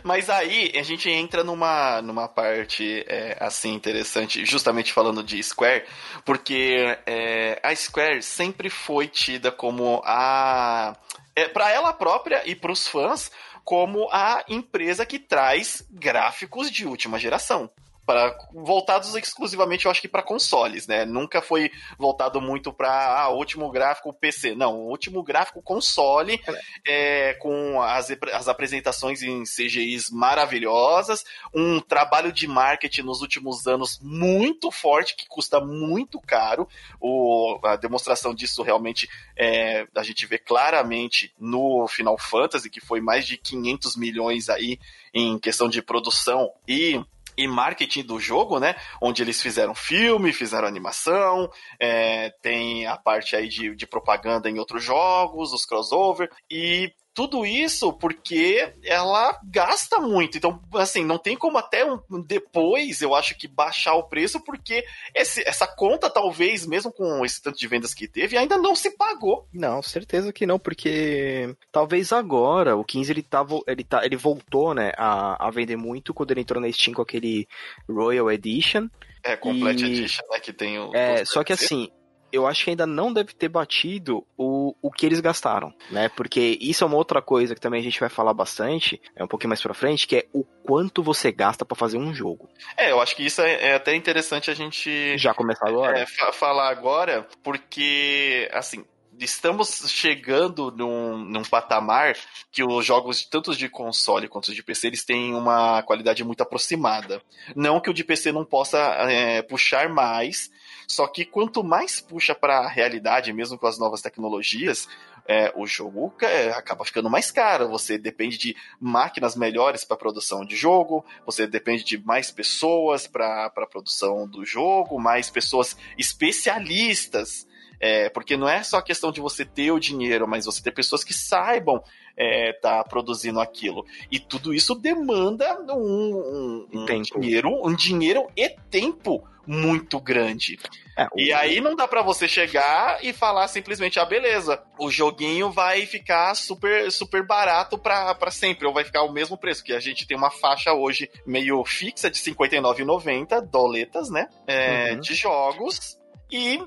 Mas 0.03 0.29
aí 0.29 0.73
a 0.77 0.83
gente 0.83 1.09
entra 1.09 1.45
numa, 1.45 2.03
numa 2.03 2.29
parte 2.29 3.05
é, 3.07 3.37
assim 3.41 3.75
interessante, 3.75 4.45
justamente 4.45 4.93
falando 4.93 5.23
de 5.23 5.43
Square, 5.43 5.85
porque 6.25 6.99
é, 7.07 7.61
a 7.63 7.75
Square 7.75 8.23
sempre 8.23 8.71
foi 8.71 9.07
tida 9.07 9.53
como 9.53 10.03
a. 10.05 10.97
É, 11.37 11.49
para 11.49 11.71
ela 11.71 11.93
própria 11.93 12.43
e 12.45 12.55
para 12.55 12.73
os 12.73 12.89
fãs, 12.89 13.31
como 13.65 14.09
a 14.11 14.45
empresa 14.49 15.07
que 15.07 15.19
traz 15.19 15.87
gráficos 15.91 16.71
de 16.71 16.85
última 16.85 17.19
geração 17.19 17.71
para 18.09 18.35
voltados 18.55 19.15
exclusivamente, 19.15 19.85
eu 19.85 19.91
acho 19.91 20.01
que 20.01 20.09
para 20.09 20.23
consoles, 20.23 20.87
né? 20.87 21.05
Nunca 21.05 21.43
foi 21.43 21.71
voltado 21.99 22.41
muito 22.41 22.73
para 22.73 23.21
ah, 23.21 23.29
último 23.29 23.71
gráfico 23.71 24.15
PC. 24.15 24.55
Não, 24.55 24.79
último 24.87 25.23
gráfico 25.23 25.61
console 25.61 26.41
é, 26.87 27.35
com 27.35 27.83
as, 27.83 28.09
as 28.33 28.49
apresentações 28.49 29.23
em 29.23 29.43
CGIs 29.43 30.11
maravilhosas, 30.11 31.23
um 31.55 31.81
trabalho 31.81 32.33
de 32.33 32.49
marketing 32.49 33.03
nos 33.03 33.21
últimos 33.21 33.67
anos 33.67 34.01
muito 34.01 34.71
forte 34.71 35.15
que 35.15 35.29
custa 35.29 35.61
muito 35.61 36.19
caro. 36.19 36.67
O, 36.99 37.61
a 37.63 37.77
demonstração 37.77 38.35
disso 38.35 38.63
realmente 38.63 39.07
é, 39.37 39.87
a 39.95 40.03
gente 40.03 40.25
vê 40.25 40.39
claramente 40.39 41.31
no 41.39 41.87
Final 41.89 42.17
Fantasy, 42.17 42.71
que 42.71 42.81
foi 42.81 43.03
mais 43.03 43.27
de 43.27 43.37
500 43.37 43.97
milhões 43.97 44.49
aí 44.49 44.79
em 45.13 45.39
questão 45.39 45.69
de 45.69 45.83
produção 45.83 46.51
e 46.67 46.99
e 47.39 47.47
marketing 47.47 48.03
do 48.03 48.19
jogo, 48.19 48.59
né? 48.59 48.75
Onde 49.01 49.23
eles 49.23 49.41
fizeram 49.41 49.75
filme, 49.75 50.33
fizeram 50.33 50.67
animação, 50.67 51.49
é, 51.79 52.31
tem 52.43 52.85
a 52.87 52.97
parte 52.97 53.37
aí 53.37 53.49
de, 53.49 53.77
de 53.77 53.87
propaganda 53.87 54.51
em 54.51 54.59
outros 54.59 54.83
jogos, 54.83 55.53
os 55.53 55.65
crossover, 55.65 56.29
e 56.51 56.93
tudo 57.19 57.45
isso 57.45 57.93
porque 57.93 58.73
ela 58.85 59.37
gasta 59.43 59.99
muito. 59.99 60.39
Então, 60.39 60.63
assim, 60.75 61.05
não 61.05 61.19
tem 61.19 61.37
como 61.37 61.59
até 61.59 61.85
um, 61.85 61.99
depois, 62.25 63.03
eu 63.03 63.13
acho 63.13 63.37
que 63.37 63.49
baixar 63.49 63.95
o 63.95 64.05
preço, 64.05 64.39
porque 64.45 64.85
esse, 65.13 65.43
essa 65.45 65.67
conta, 65.67 66.09
talvez, 66.09 66.65
mesmo 66.65 66.93
com 66.93 67.25
esse 67.25 67.43
tanto 67.43 67.59
de 67.59 67.67
vendas 67.67 67.93
que 67.93 68.07
teve, 68.07 68.39
ainda 68.39 68.57
não 68.57 68.77
se 68.77 68.97
pagou. 68.97 69.49
Não, 69.53 69.83
certeza 69.83 70.33
que 70.33 70.47
não, 70.47 70.61
porque 70.61 71.57
talvez 71.73 72.13
agora 72.13 72.77
o 72.77 72.85
15 72.85 73.11
ele, 73.11 73.23
tá, 73.25 73.45
ele, 73.67 73.83
tá, 73.83 74.05
ele 74.05 74.15
voltou, 74.15 74.73
né, 74.73 74.93
a, 74.97 75.49
a 75.49 75.51
vender 75.51 75.77
muito 75.77 76.15
quando 76.15 76.31
ele 76.31 76.43
entrou 76.43 76.63
na 76.63 76.71
Steam 76.71 76.95
com 76.95 77.03
aquele 77.03 77.49
Royal 77.91 78.31
Edition. 78.31 78.87
É, 79.25 79.37
Complete 79.37 79.85
e... 79.85 79.87
Edition, 79.87 80.23
né, 80.31 80.39
que 80.39 80.53
tem 80.53 80.79
o... 80.79 80.95
É, 80.95 81.25
só 81.25 81.43
que 81.43 81.53
assim, 81.53 81.91
eu 82.33 82.47
acho 82.47 82.65
que 82.65 82.71
ainda 82.71 82.87
não 82.87 83.13
deve 83.13 83.33
ter 83.35 83.49
batido 83.49 84.27
o, 84.37 84.75
o 84.83 84.91
que 84.91 85.07
eles 85.07 85.21
gastaram, 85.21 85.73
né? 85.91 86.09
Porque 86.11 86.59
isso 86.61 86.85
é 86.85 86.87
uma 86.87 86.97
outra 86.97 87.23
coisa 87.23 87.55
que 87.55 87.61
também 87.61 87.81
a 87.81 87.83
gente 87.83 88.01
vai 88.01 88.09
falar 88.09 88.35
bastante, 88.35 89.01
é 89.17 89.25
um 89.25 89.29
pouquinho 89.29 89.51
mais 89.51 89.63
pra 89.63 89.75
frente, 89.75 90.07
que 90.07 90.17
é 90.17 90.27
o 90.33 90.45
quanto 90.45 91.03
você 91.03 91.33
gasta 91.33 91.65
para 91.65 91.77
fazer 91.77 91.99
um 91.99 92.15
jogo. 92.15 92.49
É, 92.77 92.91
eu 92.91 93.01
acho 93.01 93.17
que 93.17 93.25
isso 93.25 93.41
é, 93.41 93.71
é 93.71 93.75
até 93.75 93.95
interessante 93.95 94.51
a 94.51 94.55
gente... 94.55 95.17
Já 95.19 95.33
começar 95.35 95.69
agora? 95.69 95.99
É, 95.99 96.07
falar 96.33 96.69
agora, 96.69 97.27
porque, 97.43 98.49
assim, 98.53 98.85
estamos 99.21 99.85
chegando 99.89 100.71
num, 100.71 101.19
num 101.19 101.43
patamar 101.43 102.17
que 102.51 102.63
os 102.63 102.85
jogos, 102.85 103.25
tanto 103.25 103.55
de 103.57 103.69
console 103.69 104.29
quanto 104.29 104.55
de 104.55 104.63
PC, 104.63 104.89
eles 104.89 105.05
têm 105.05 105.35
uma 105.35 105.83
qualidade 105.83 106.25
muito 106.25 106.43
aproximada. 106.43 107.23
Não 107.55 107.81
que 107.81 107.91
o 107.91 107.95
de 107.95 108.05
PC 108.05 108.33
não 108.33 108.45
possa 108.45 108.79
é, 108.79 109.43
puxar 109.43 109.89
mais, 109.89 110.51
só 110.87 111.07
que 111.07 111.25
quanto 111.25 111.63
mais 111.63 112.01
puxa 112.01 112.35
para 112.35 112.59
a 112.59 112.69
realidade, 112.69 113.33
mesmo 113.33 113.59
com 113.59 113.67
as 113.67 113.79
novas 113.79 114.01
tecnologias, 114.01 114.89
é, 115.29 115.53
o 115.55 115.67
jogo 115.67 116.15
é, 116.23 116.49
acaba 116.49 116.87
ficando 116.87 117.11
mais 117.11 117.31
caro. 117.31 117.69
Você 117.69 117.99
depende 117.99 118.39
de 118.39 118.57
máquinas 118.81 119.37
melhores 119.37 119.85
para 119.85 119.99
produção 119.99 120.45
de 120.45 120.57
jogo, 120.57 121.05
você 121.27 121.47
depende 121.47 121.85
de 121.85 121.99
mais 121.99 122.31
pessoas 122.31 123.07
para 123.07 123.45
a 123.45 123.67
produção 123.67 124.27
do 124.27 124.45
jogo, 124.47 124.99
mais 124.99 125.29
pessoas 125.29 125.77
especialistas. 125.99 127.47
É, 127.81 128.09
porque 128.11 128.37
não 128.37 128.49
é 128.49 128.63
só 128.63 128.81
questão 128.81 129.13
de 129.13 129.21
você 129.21 129.45
ter 129.45 129.71
o 129.71 129.79
dinheiro, 129.79 130.27
mas 130.27 130.47
você 130.47 130.63
ter 130.63 130.73
pessoas 130.73 131.05
que 131.05 131.15
saibam 131.15 131.83
é, 132.17 132.53
tá 132.53 132.83
produzindo 132.83 133.41
aquilo. 133.41 133.87
E 134.11 134.19
tudo 134.19 134.53
isso 134.53 134.75
demanda 134.75 135.57
um, 135.73 136.67
um, 136.73 136.81
um 136.81 137.03
dinheiro, 137.03 137.49
um 137.65 137.75
dinheiro 137.75 138.27
e 138.37 138.49
tempo 138.71 139.25
muito 139.49 139.99
grande. 139.99 140.59
É, 140.97 141.07
o... 141.07 141.19
E 141.19 141.33
aí 141.33 141.59
não 141.61 141.75
dá 141.75 141.89
para 141.89 142.03
você 142.03 142.29
chegar 142.29 143.03
e 143.03 143.15
falar 143.15 143.49
simplesmente, 143.49 143.99
ah, 143.99 144.05
beleza, 144.05 144.63
o 144.79 144.91
joguinho 144.91 145.51
vai 145.51 145.87
ficar 145.87 146.35
super, 146.35 146.93
super 146.93 147.27
barato 147.27 147.79
para 147.79 148.31
sempre, 148.31 148.67
ou 148.67 148.75
vai 148.75 148.85
ficar 148.85 149.03
o 149.03 149.13
mesmo 149.13 149.39
preço, 149.39 149.65
que 149.65 149.73
a 149.73 149.81
gente 149.81 150.07
tem 150.07 150.17
uma 150.17 150.31
faixa 150.31 150.75
hoje 150.75 151.11
meio 151.27 151.65
fixa 151.65 152.11
de 152.11 152.21
R$ 152.21 152.35
59,90 152.35 153.41
doletas, 153.41 154.11
né? 154.11 154.29
É, 154.47 154.93
uhum. 154.93 155.01
De 155.01 155.15
jogos. 155.15 155.99
E, 156.31 156.61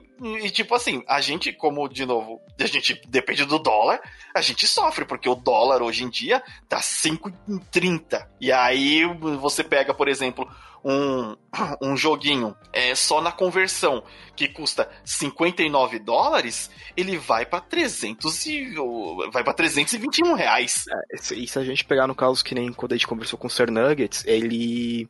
e, 0.44 0.50
tipo 0.50 0.74
assim, 0.74 1.04
a 1.08 1.22
gente, 1.22 1.54
como, 1.54 1.88
de 1.88 2.06
novo, 2.06 2.42
a 2.60 2.66
gente 2.66 3.00
depende 3.08 3.46
do 3.46 3.60
dólar, 3.60 4.02
a 4.34 4.42
gente 4.42 4.68
sofre, 4.68 5.06
porque 5.06 5.30
o 5.30 5.36
dólar 5.36 5.84
hoje 5.84 6.04
em 6.04 6.10
dia 6.10 6.42
tá 6.68 6.80
5,30. 6.80 8.28
E 8.40 8.52
aí 8.52 9.06
você 9.40 9.64
pega, 9.64 9.94
por 9.94 10.08
exemplo, 10.08 10.50
um, 10.84 11.36
um 11.82 11.96
joguinho 11.96 12.56
é, 12.74 12.96
só 12.96 13.22
na 13.22 13.32
conversão 13.32 14.04
que 14.36 14.48
custa 14.48 14.90
59 15.06 16.00
dólares, 16.00 16.72
ele 16.98 17.18
vai 17.18 17.46
para 17.46 17.62
300 17.62 18.46
e 18.48 18.74
vai 19.32 19.44
para 19.44 19.54
321 19.54 20.34
reais. 20.34 20.86
É, 20.90 21.36
e 21.36 21.48
se 21.48 21.60
a 21.60 21.64
gente 21.64 21.86
pegar 21.86 22.08
no 22.08 22.16
caso 22.16 22.44
que 22.44 22.56
nem 22.56 22.72
quando 22.74 22.94
a 22.94 22.96
gente 22.96 23.08
conversou 23.08 23.38
com 23.38 23.48
o 23.48 23.50
Sir 23.50 23.70
Nuggets, 23.70 24.26
ele 24.26 25.08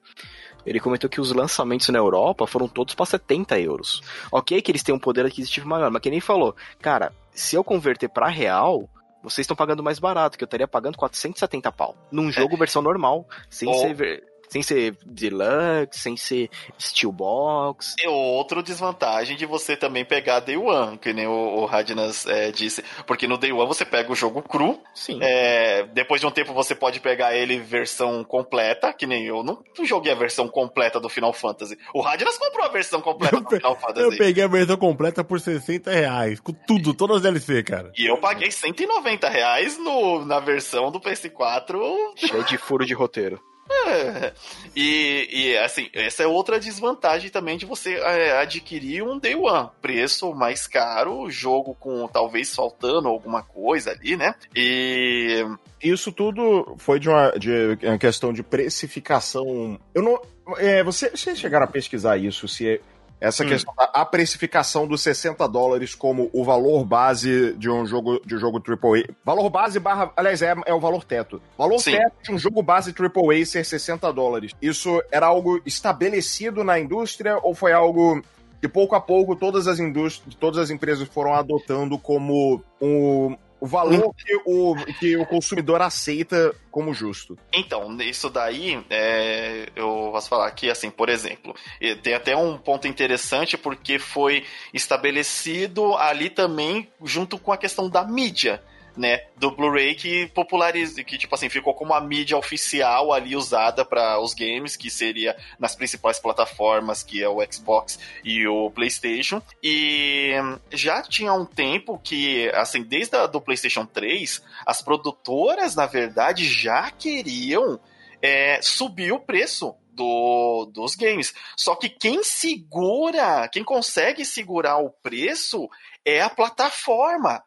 ele 0.65 0.79
comentou 0.79 1.09
que 1.09 1.21
os 1.21 1.31
lançamentos 1.31 1.87
na 1.89 1.99
Europa 1.99 2.47
foram 2.47 2.67
todos 2.67 2.95
para 2.95 3.05
70 3.05 3.59
euros. 3.59 4.01
Ok 4.31 4.61
que 4.61 4.71
eles 4.71 4.83
têm 4.83 4.93
um 4.93 4.99
poder 4.99 5.25
aquisitivo 5.25 5.67
maior, 5.67 5.91
mas 5.91 6.01
que 6.01 6.09
nem 6.09 6.19
falou, 6.19 6.55
cara, 6.81 7.13
se 7.33 7.55
eu 7.55 7.63
converter 7.63 8.09
para 8.09 8.27
real, 8.27 8.89
vocês 9.23 9.43
estão 9.45 9.55
pagando 9.55 9.83
mais 9.83 9.99
barato, 9.99 10.37
que 10.37 10.43
eu 10.43 10.47
estaria 10.47 10.67
pagando 10.67 10.97
470 10.97 11.71
pau. 11.71 11.95
Num 12.11 12.29
é. 12.29 12.31
jogo 12.31 12.55
é. 12.55 12.57
versão 12.57 12.81
normal, 12.81 13.25
sem 13.49 13.69
oh. 13.69 13.73
ser 13.73 14.23
sem 14.51 14.61
ser 14.61 14.97
deluxe, 15.05 16.01
sem 16.01 16.17
ser 16.17 16.49
steelbox. 16.77 17.95
E 17.97 18.07
outra 18.07 18.61
desvantagem 18.61 19.37
de 19.37 19.45
você 19.45 19.77
também 19.77 20.03
pegar 20.03 20.41
Day 20.41 20.57
One, 20.57 20.97
que 20.97 21.13
nem 21.13 21.25
o, 21.25 21.31
o 21.31 21.65
Radnas 21.65 22.25
é, 22.25 22.51
disse. 22.51 22.83
Porque 23.07 23.27
no 23.27 23.37
Day 23.37 23.53
One 23.53 23.65
você 23.65 23.85
pega 23.85 24.11
o 24.11 24.15
jogo 24.15 24.41
cru. 24.41 24.77
Sim. 24.93 25.19
É, 25.21 25.83
depois 25.93 26.19
de 26.19 26.27
um 26.27 26.31
tempo 26.31 26.53
você 26.53 26.75
pode 26.75 26.99
pegar 26.99 27.33
ele 27.33 27.59
versão 27.59 28.25
completa, 28.25 28.91
que 28.91 29.07
nem 29.07 29.25
eu. 29.25 29.41
Não 29.41 29.63
joguei 29.85 30.11
a 30.11 30.15
versão 30.15 30.49
completa 30.49 30.99
do 30.99 31.07
Final 31.07 31.31
Fantasy. 31.31 31.77
O 31.93 32.01
Radnas 32.01 32.37
comprou 32.37 32.65
a 32.65 32.69
versão 32.69 32.99
completa 32.99 33.39
do 33.39 33.49
Final 33.49 33.79
Fantasy. 33.79 34.05
Eu 34.05 34.17
peguei 34.17 34.43
a 34.43 34.47
versão 34.47 34.75
completa 34.75 35.23
por 35.23 35.39
60 35.39 35.89
reais. 35.89 36.41
Com 36.41 36.51
tudo, 36.51 36.93
todas 36.93 37.17
as 37.17 37.23
DLC, 37.23 37.63
cara. 37.63 37.93
E 37.97 38.05
eu 38.05 38.17
paguei 38.17 38.51
190 38.51 39.29
reais 39.29 39.77
no, 39.77 40.25
na 40.25 40.41
versão 40.41 40.91
do 40.91 40.99
PS4. 40.99 41.79
Cheio 42.17 42.43
de 42.43 42.57
furo 42.57 42.85
de 42.85 42.93
roteiro. 42.93 43.41
É. 43.87 44.33
E, 44.73 45.27
e, 45.29 45.57
assim, 45.57 45.89
essa 45.93 46.23
é 46.23 46.27
outra 46.27 46.57
desvantagem 46.57 47.29
também 47.29 47.57
de 47.57 47.65
você 47.65 47.95
é, 47.95 48.37
adquirir 48.37 49.03
um 49.03 49.19
Day 49.19 49.35
One. 49.35 49.69
Preço 49.81 50.33
mais 50.33 50.65
caro, 50.65 51.29
jogo 51.29 51.75
com 51.77 52.07
talvez 52.07 52.55
faltando 52.55 53.09
alguma 53.09 53.43
coisa 53.43 53.91
ali, 53.91 54.15
né? 54.15 54.33
E. 54.55 55.45
Isso 55.83 56.09
tudo 56.11 56.75
foi 56.77 57.01
de 57.01 57.09
uma, 57.09 57.31
de 57.31 57.77
uma 57.83 57.97
questão 57.97 58.31
de 58.31 58.41
precificação. 58.41 59.77
Eu 59.93 60.01
não. 60.01 60.21
É, 60.57 60.81
você, 60.83 61.09
vocês 61.09 61.37
chegaram 61.37 61.65
a 61.65 61.69
pesquisar 61.69 62.17
isso, 62.17 62.47
se 62.47 62.69
é, 62.69 62.79
essa 63.21 63.45
hum. 63.45 63.47
questão 63.47 63.73
da 63.75 64.03
precificação 64.03 64.87
dos 64.87 65.01
60 65.01 65.47
dólares 65.47 65.93
como 65.93 66.31
o 66.33 66.43
valor 66.43 66.83
base 66.83 67.53
de 67.53 67.69
um 67.69 67.85
jogo 67.85 68.19
de 68.25 68.35
jogo 68.39 68.57
AAA. 68.57 69.13
Valor 69.23 69.47
base 69.51 69.79
barra. 69.79 70.11
Aliás, 70.17 70.41
é, 70.41 70.55
é 70.65 70.73
o 70.73 70.79
valor 70.79 71.03
teto. 71.03 71.39
Valor 71.55 71.77
Sim. 71.77 71.91
teto 71.91 72.13
de 72.23 72.31
um 72.31 72.37
jogo 72.39 72.63
base 72.63 72.91
AAA 72.91 73.45
ser 73.45 73.63
60 73.63 74.11
dólares. 74.11 74.53
Isso 74.59 75.01
era 75.11 75.27
algo 75.27 75.61
estabelecido 75.67 76.63
na 76.63 76.79
indústria 76.79 77.37
ou 77.43 77.53
foi 77.53 77.71
algo 77.71 78.23
que 78.59 78.67
pouco 78.67 78.95
a 78.95 79.01
pouco 79.01 79.35
todas 79.35 79.67
as 79.67 79.79
indústrias, 79.79 80.35
todas 80.35 80.59
as 80.59 80.71
empresas 80.71 81.07
foram 81.07 81.33
adotando 81.33 81.99
como 81.99 82.63
um, 82.81 83.37
o 83.61 83.67
valor 83.67 84.11
que 84.15 84.35
o, 84.43 84.75
que 84.99 85.15
o 85.15 85.25
consumidor 85.25 85.83
aceita 85.83 86.53
como 86.71 86.95
justo. 86.95 87.37
Então, 87.53 87.95
isso 88.01 88.27
daí, 88.27 88.83
é, 88.89 89.69
eu 89.75 90.09
posso 90.11 90.27
falar 90.27 90.47
aqui, 90.47 90.67
assim, 90.67 90.89
por 90.89 91.09
exemplo, 91.09 91.55
tem 92.01 92.15
até 92.15 92.35
um 92.35 92.57
ponto 92.57 92.87
interessante 92.87 93.57
porque 93.57 93.99
foi 93.99 94.43
estabelecido 94.73 95.95
ali 95.95 96.27
também 96.29 96.89
junto 97.03 97.37
com 97.37 97.51
a 97.51 97.57
questão 97.57 97.87
da 97.87 98.03
mídia 98.03 98.63
né, 98.95 99.21
do 99.37 99.51
Blu-ray 99.51 99.95
que 99.95 100.27
popularizou, 100.27 101.03
que 101.03 101.17
tipo 101.17 101.33
assim, 101.33 101.49
ficou 101.49 101.73
como 101.73 101.93
a 101.93 102.01
mídia 102.01 102.37
oficial 102.37 103.13
ali 103.13 103.35
usada 103.35 103.85
para 103.85 104.19
os 104.19 104.33
games, 104.33 104.75
que 104.75 104.89
seria 104.89 105.35
nas 105.59 105.75
principais 105.75 106.19
plataformas, 106.19 107.03
que 107.03 107.23
é 107.23 107.29
o 107.29 107.39
Xbox 107.51 107.99
e 108.23 108.47
o 108.47 108.69
PlayStation. 108.71 109.41
E 109.63 110.33
já 110.71 111.01
tinha 111.01 111.33
um 111.33 111.45
tempo 111.45 111.99
que, 112.03 112.49
assim, 112.53 112.83
desde 112.83 113.15
a, 113.15 113.27
do 113.27 113.41
PlayStation 113.41 113.85
3, 113.85 114.41
as 114.65 114.81
produtoras, 114.81 115.75
na 115.75 115.85
verdade, 115.85 116.45
já 116.47 116.91
queriam 116.91 117.79
é, 118.21 118.61
subir 118.61 119.11
o 119.11 119.19
preço 119.19 119.75
do, 119.93 120.69
dos 120.73 120.95
games. 120.95 121.33
Só 121.55 121.75
que 121.75 121.89
quem 121.89 122.23
segura, 122.23 123.47
quem 123.49 123.63
consegue 123.63 124.25
segurar 124.25 124.77
o 124.77 124.89
preço 124.89 125.69
é 126.05 126.21
a 126.21 126.29
plataforma. 126.29 127.43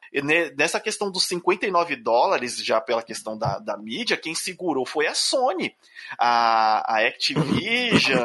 Nessa 0.56 0.78
questão 0.78 1.10
dos 1.10 1.26
59 1.26 1.96
dólares, 1.96 2.64
já 2.64 2.80
pela 2.80 3.02
questão 3.02 3.36
da, 3.36 3.58
da 3.58 3.76
mídia, 3.76 4.16
quem 4.16 4.34
segurou 4.34 4.86
foi 4.86 5.06
a 5.06 5.14
Sony. 5.14 5.74
A, 6.18 6.94
a 6.94 7.06
Activision 7.06 8.24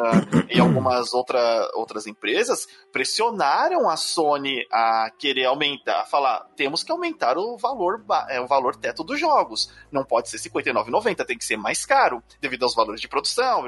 e 0.50 0.60
algumas 0.60 1.14
outra, 1.14 1.40
outras 1.74 2.06
empresas 2.06 2.68
pressionaram 2.92 3.90
a 3.90 3.98
Sony 3.98 4.66
a 4.72 5.12
querer 5.18 5.46
aumentar, 5.46 6.02
a 6.02 6.06
falar, 6.06 6.48
temos 6.56 6.84
que 6.84 6.92
aumentar 6.92 7.38
o 7.38 7.58
valor, 7.58 8.04
é, 8.30 8.40
o 8.40 8.48
valor 8.48 8.76
teto 8.76 9.04
dos 9.04 9.20
jogos. 9.20 9.74
Não 9.92 10.04
pode 10.04 10.30
ser 10.30 10.38
59,90, 10.38 11.26
tem 11.26 11.38
que 11.38 11.46
ser 11.46 11.58
mais 11.58 11.86
caro, 11.86 12.22
devido 12.40 12.64
aos 12.64 12.76
valores 12.76 13.02
de 13.02 13.08
produção. 13.08 13.64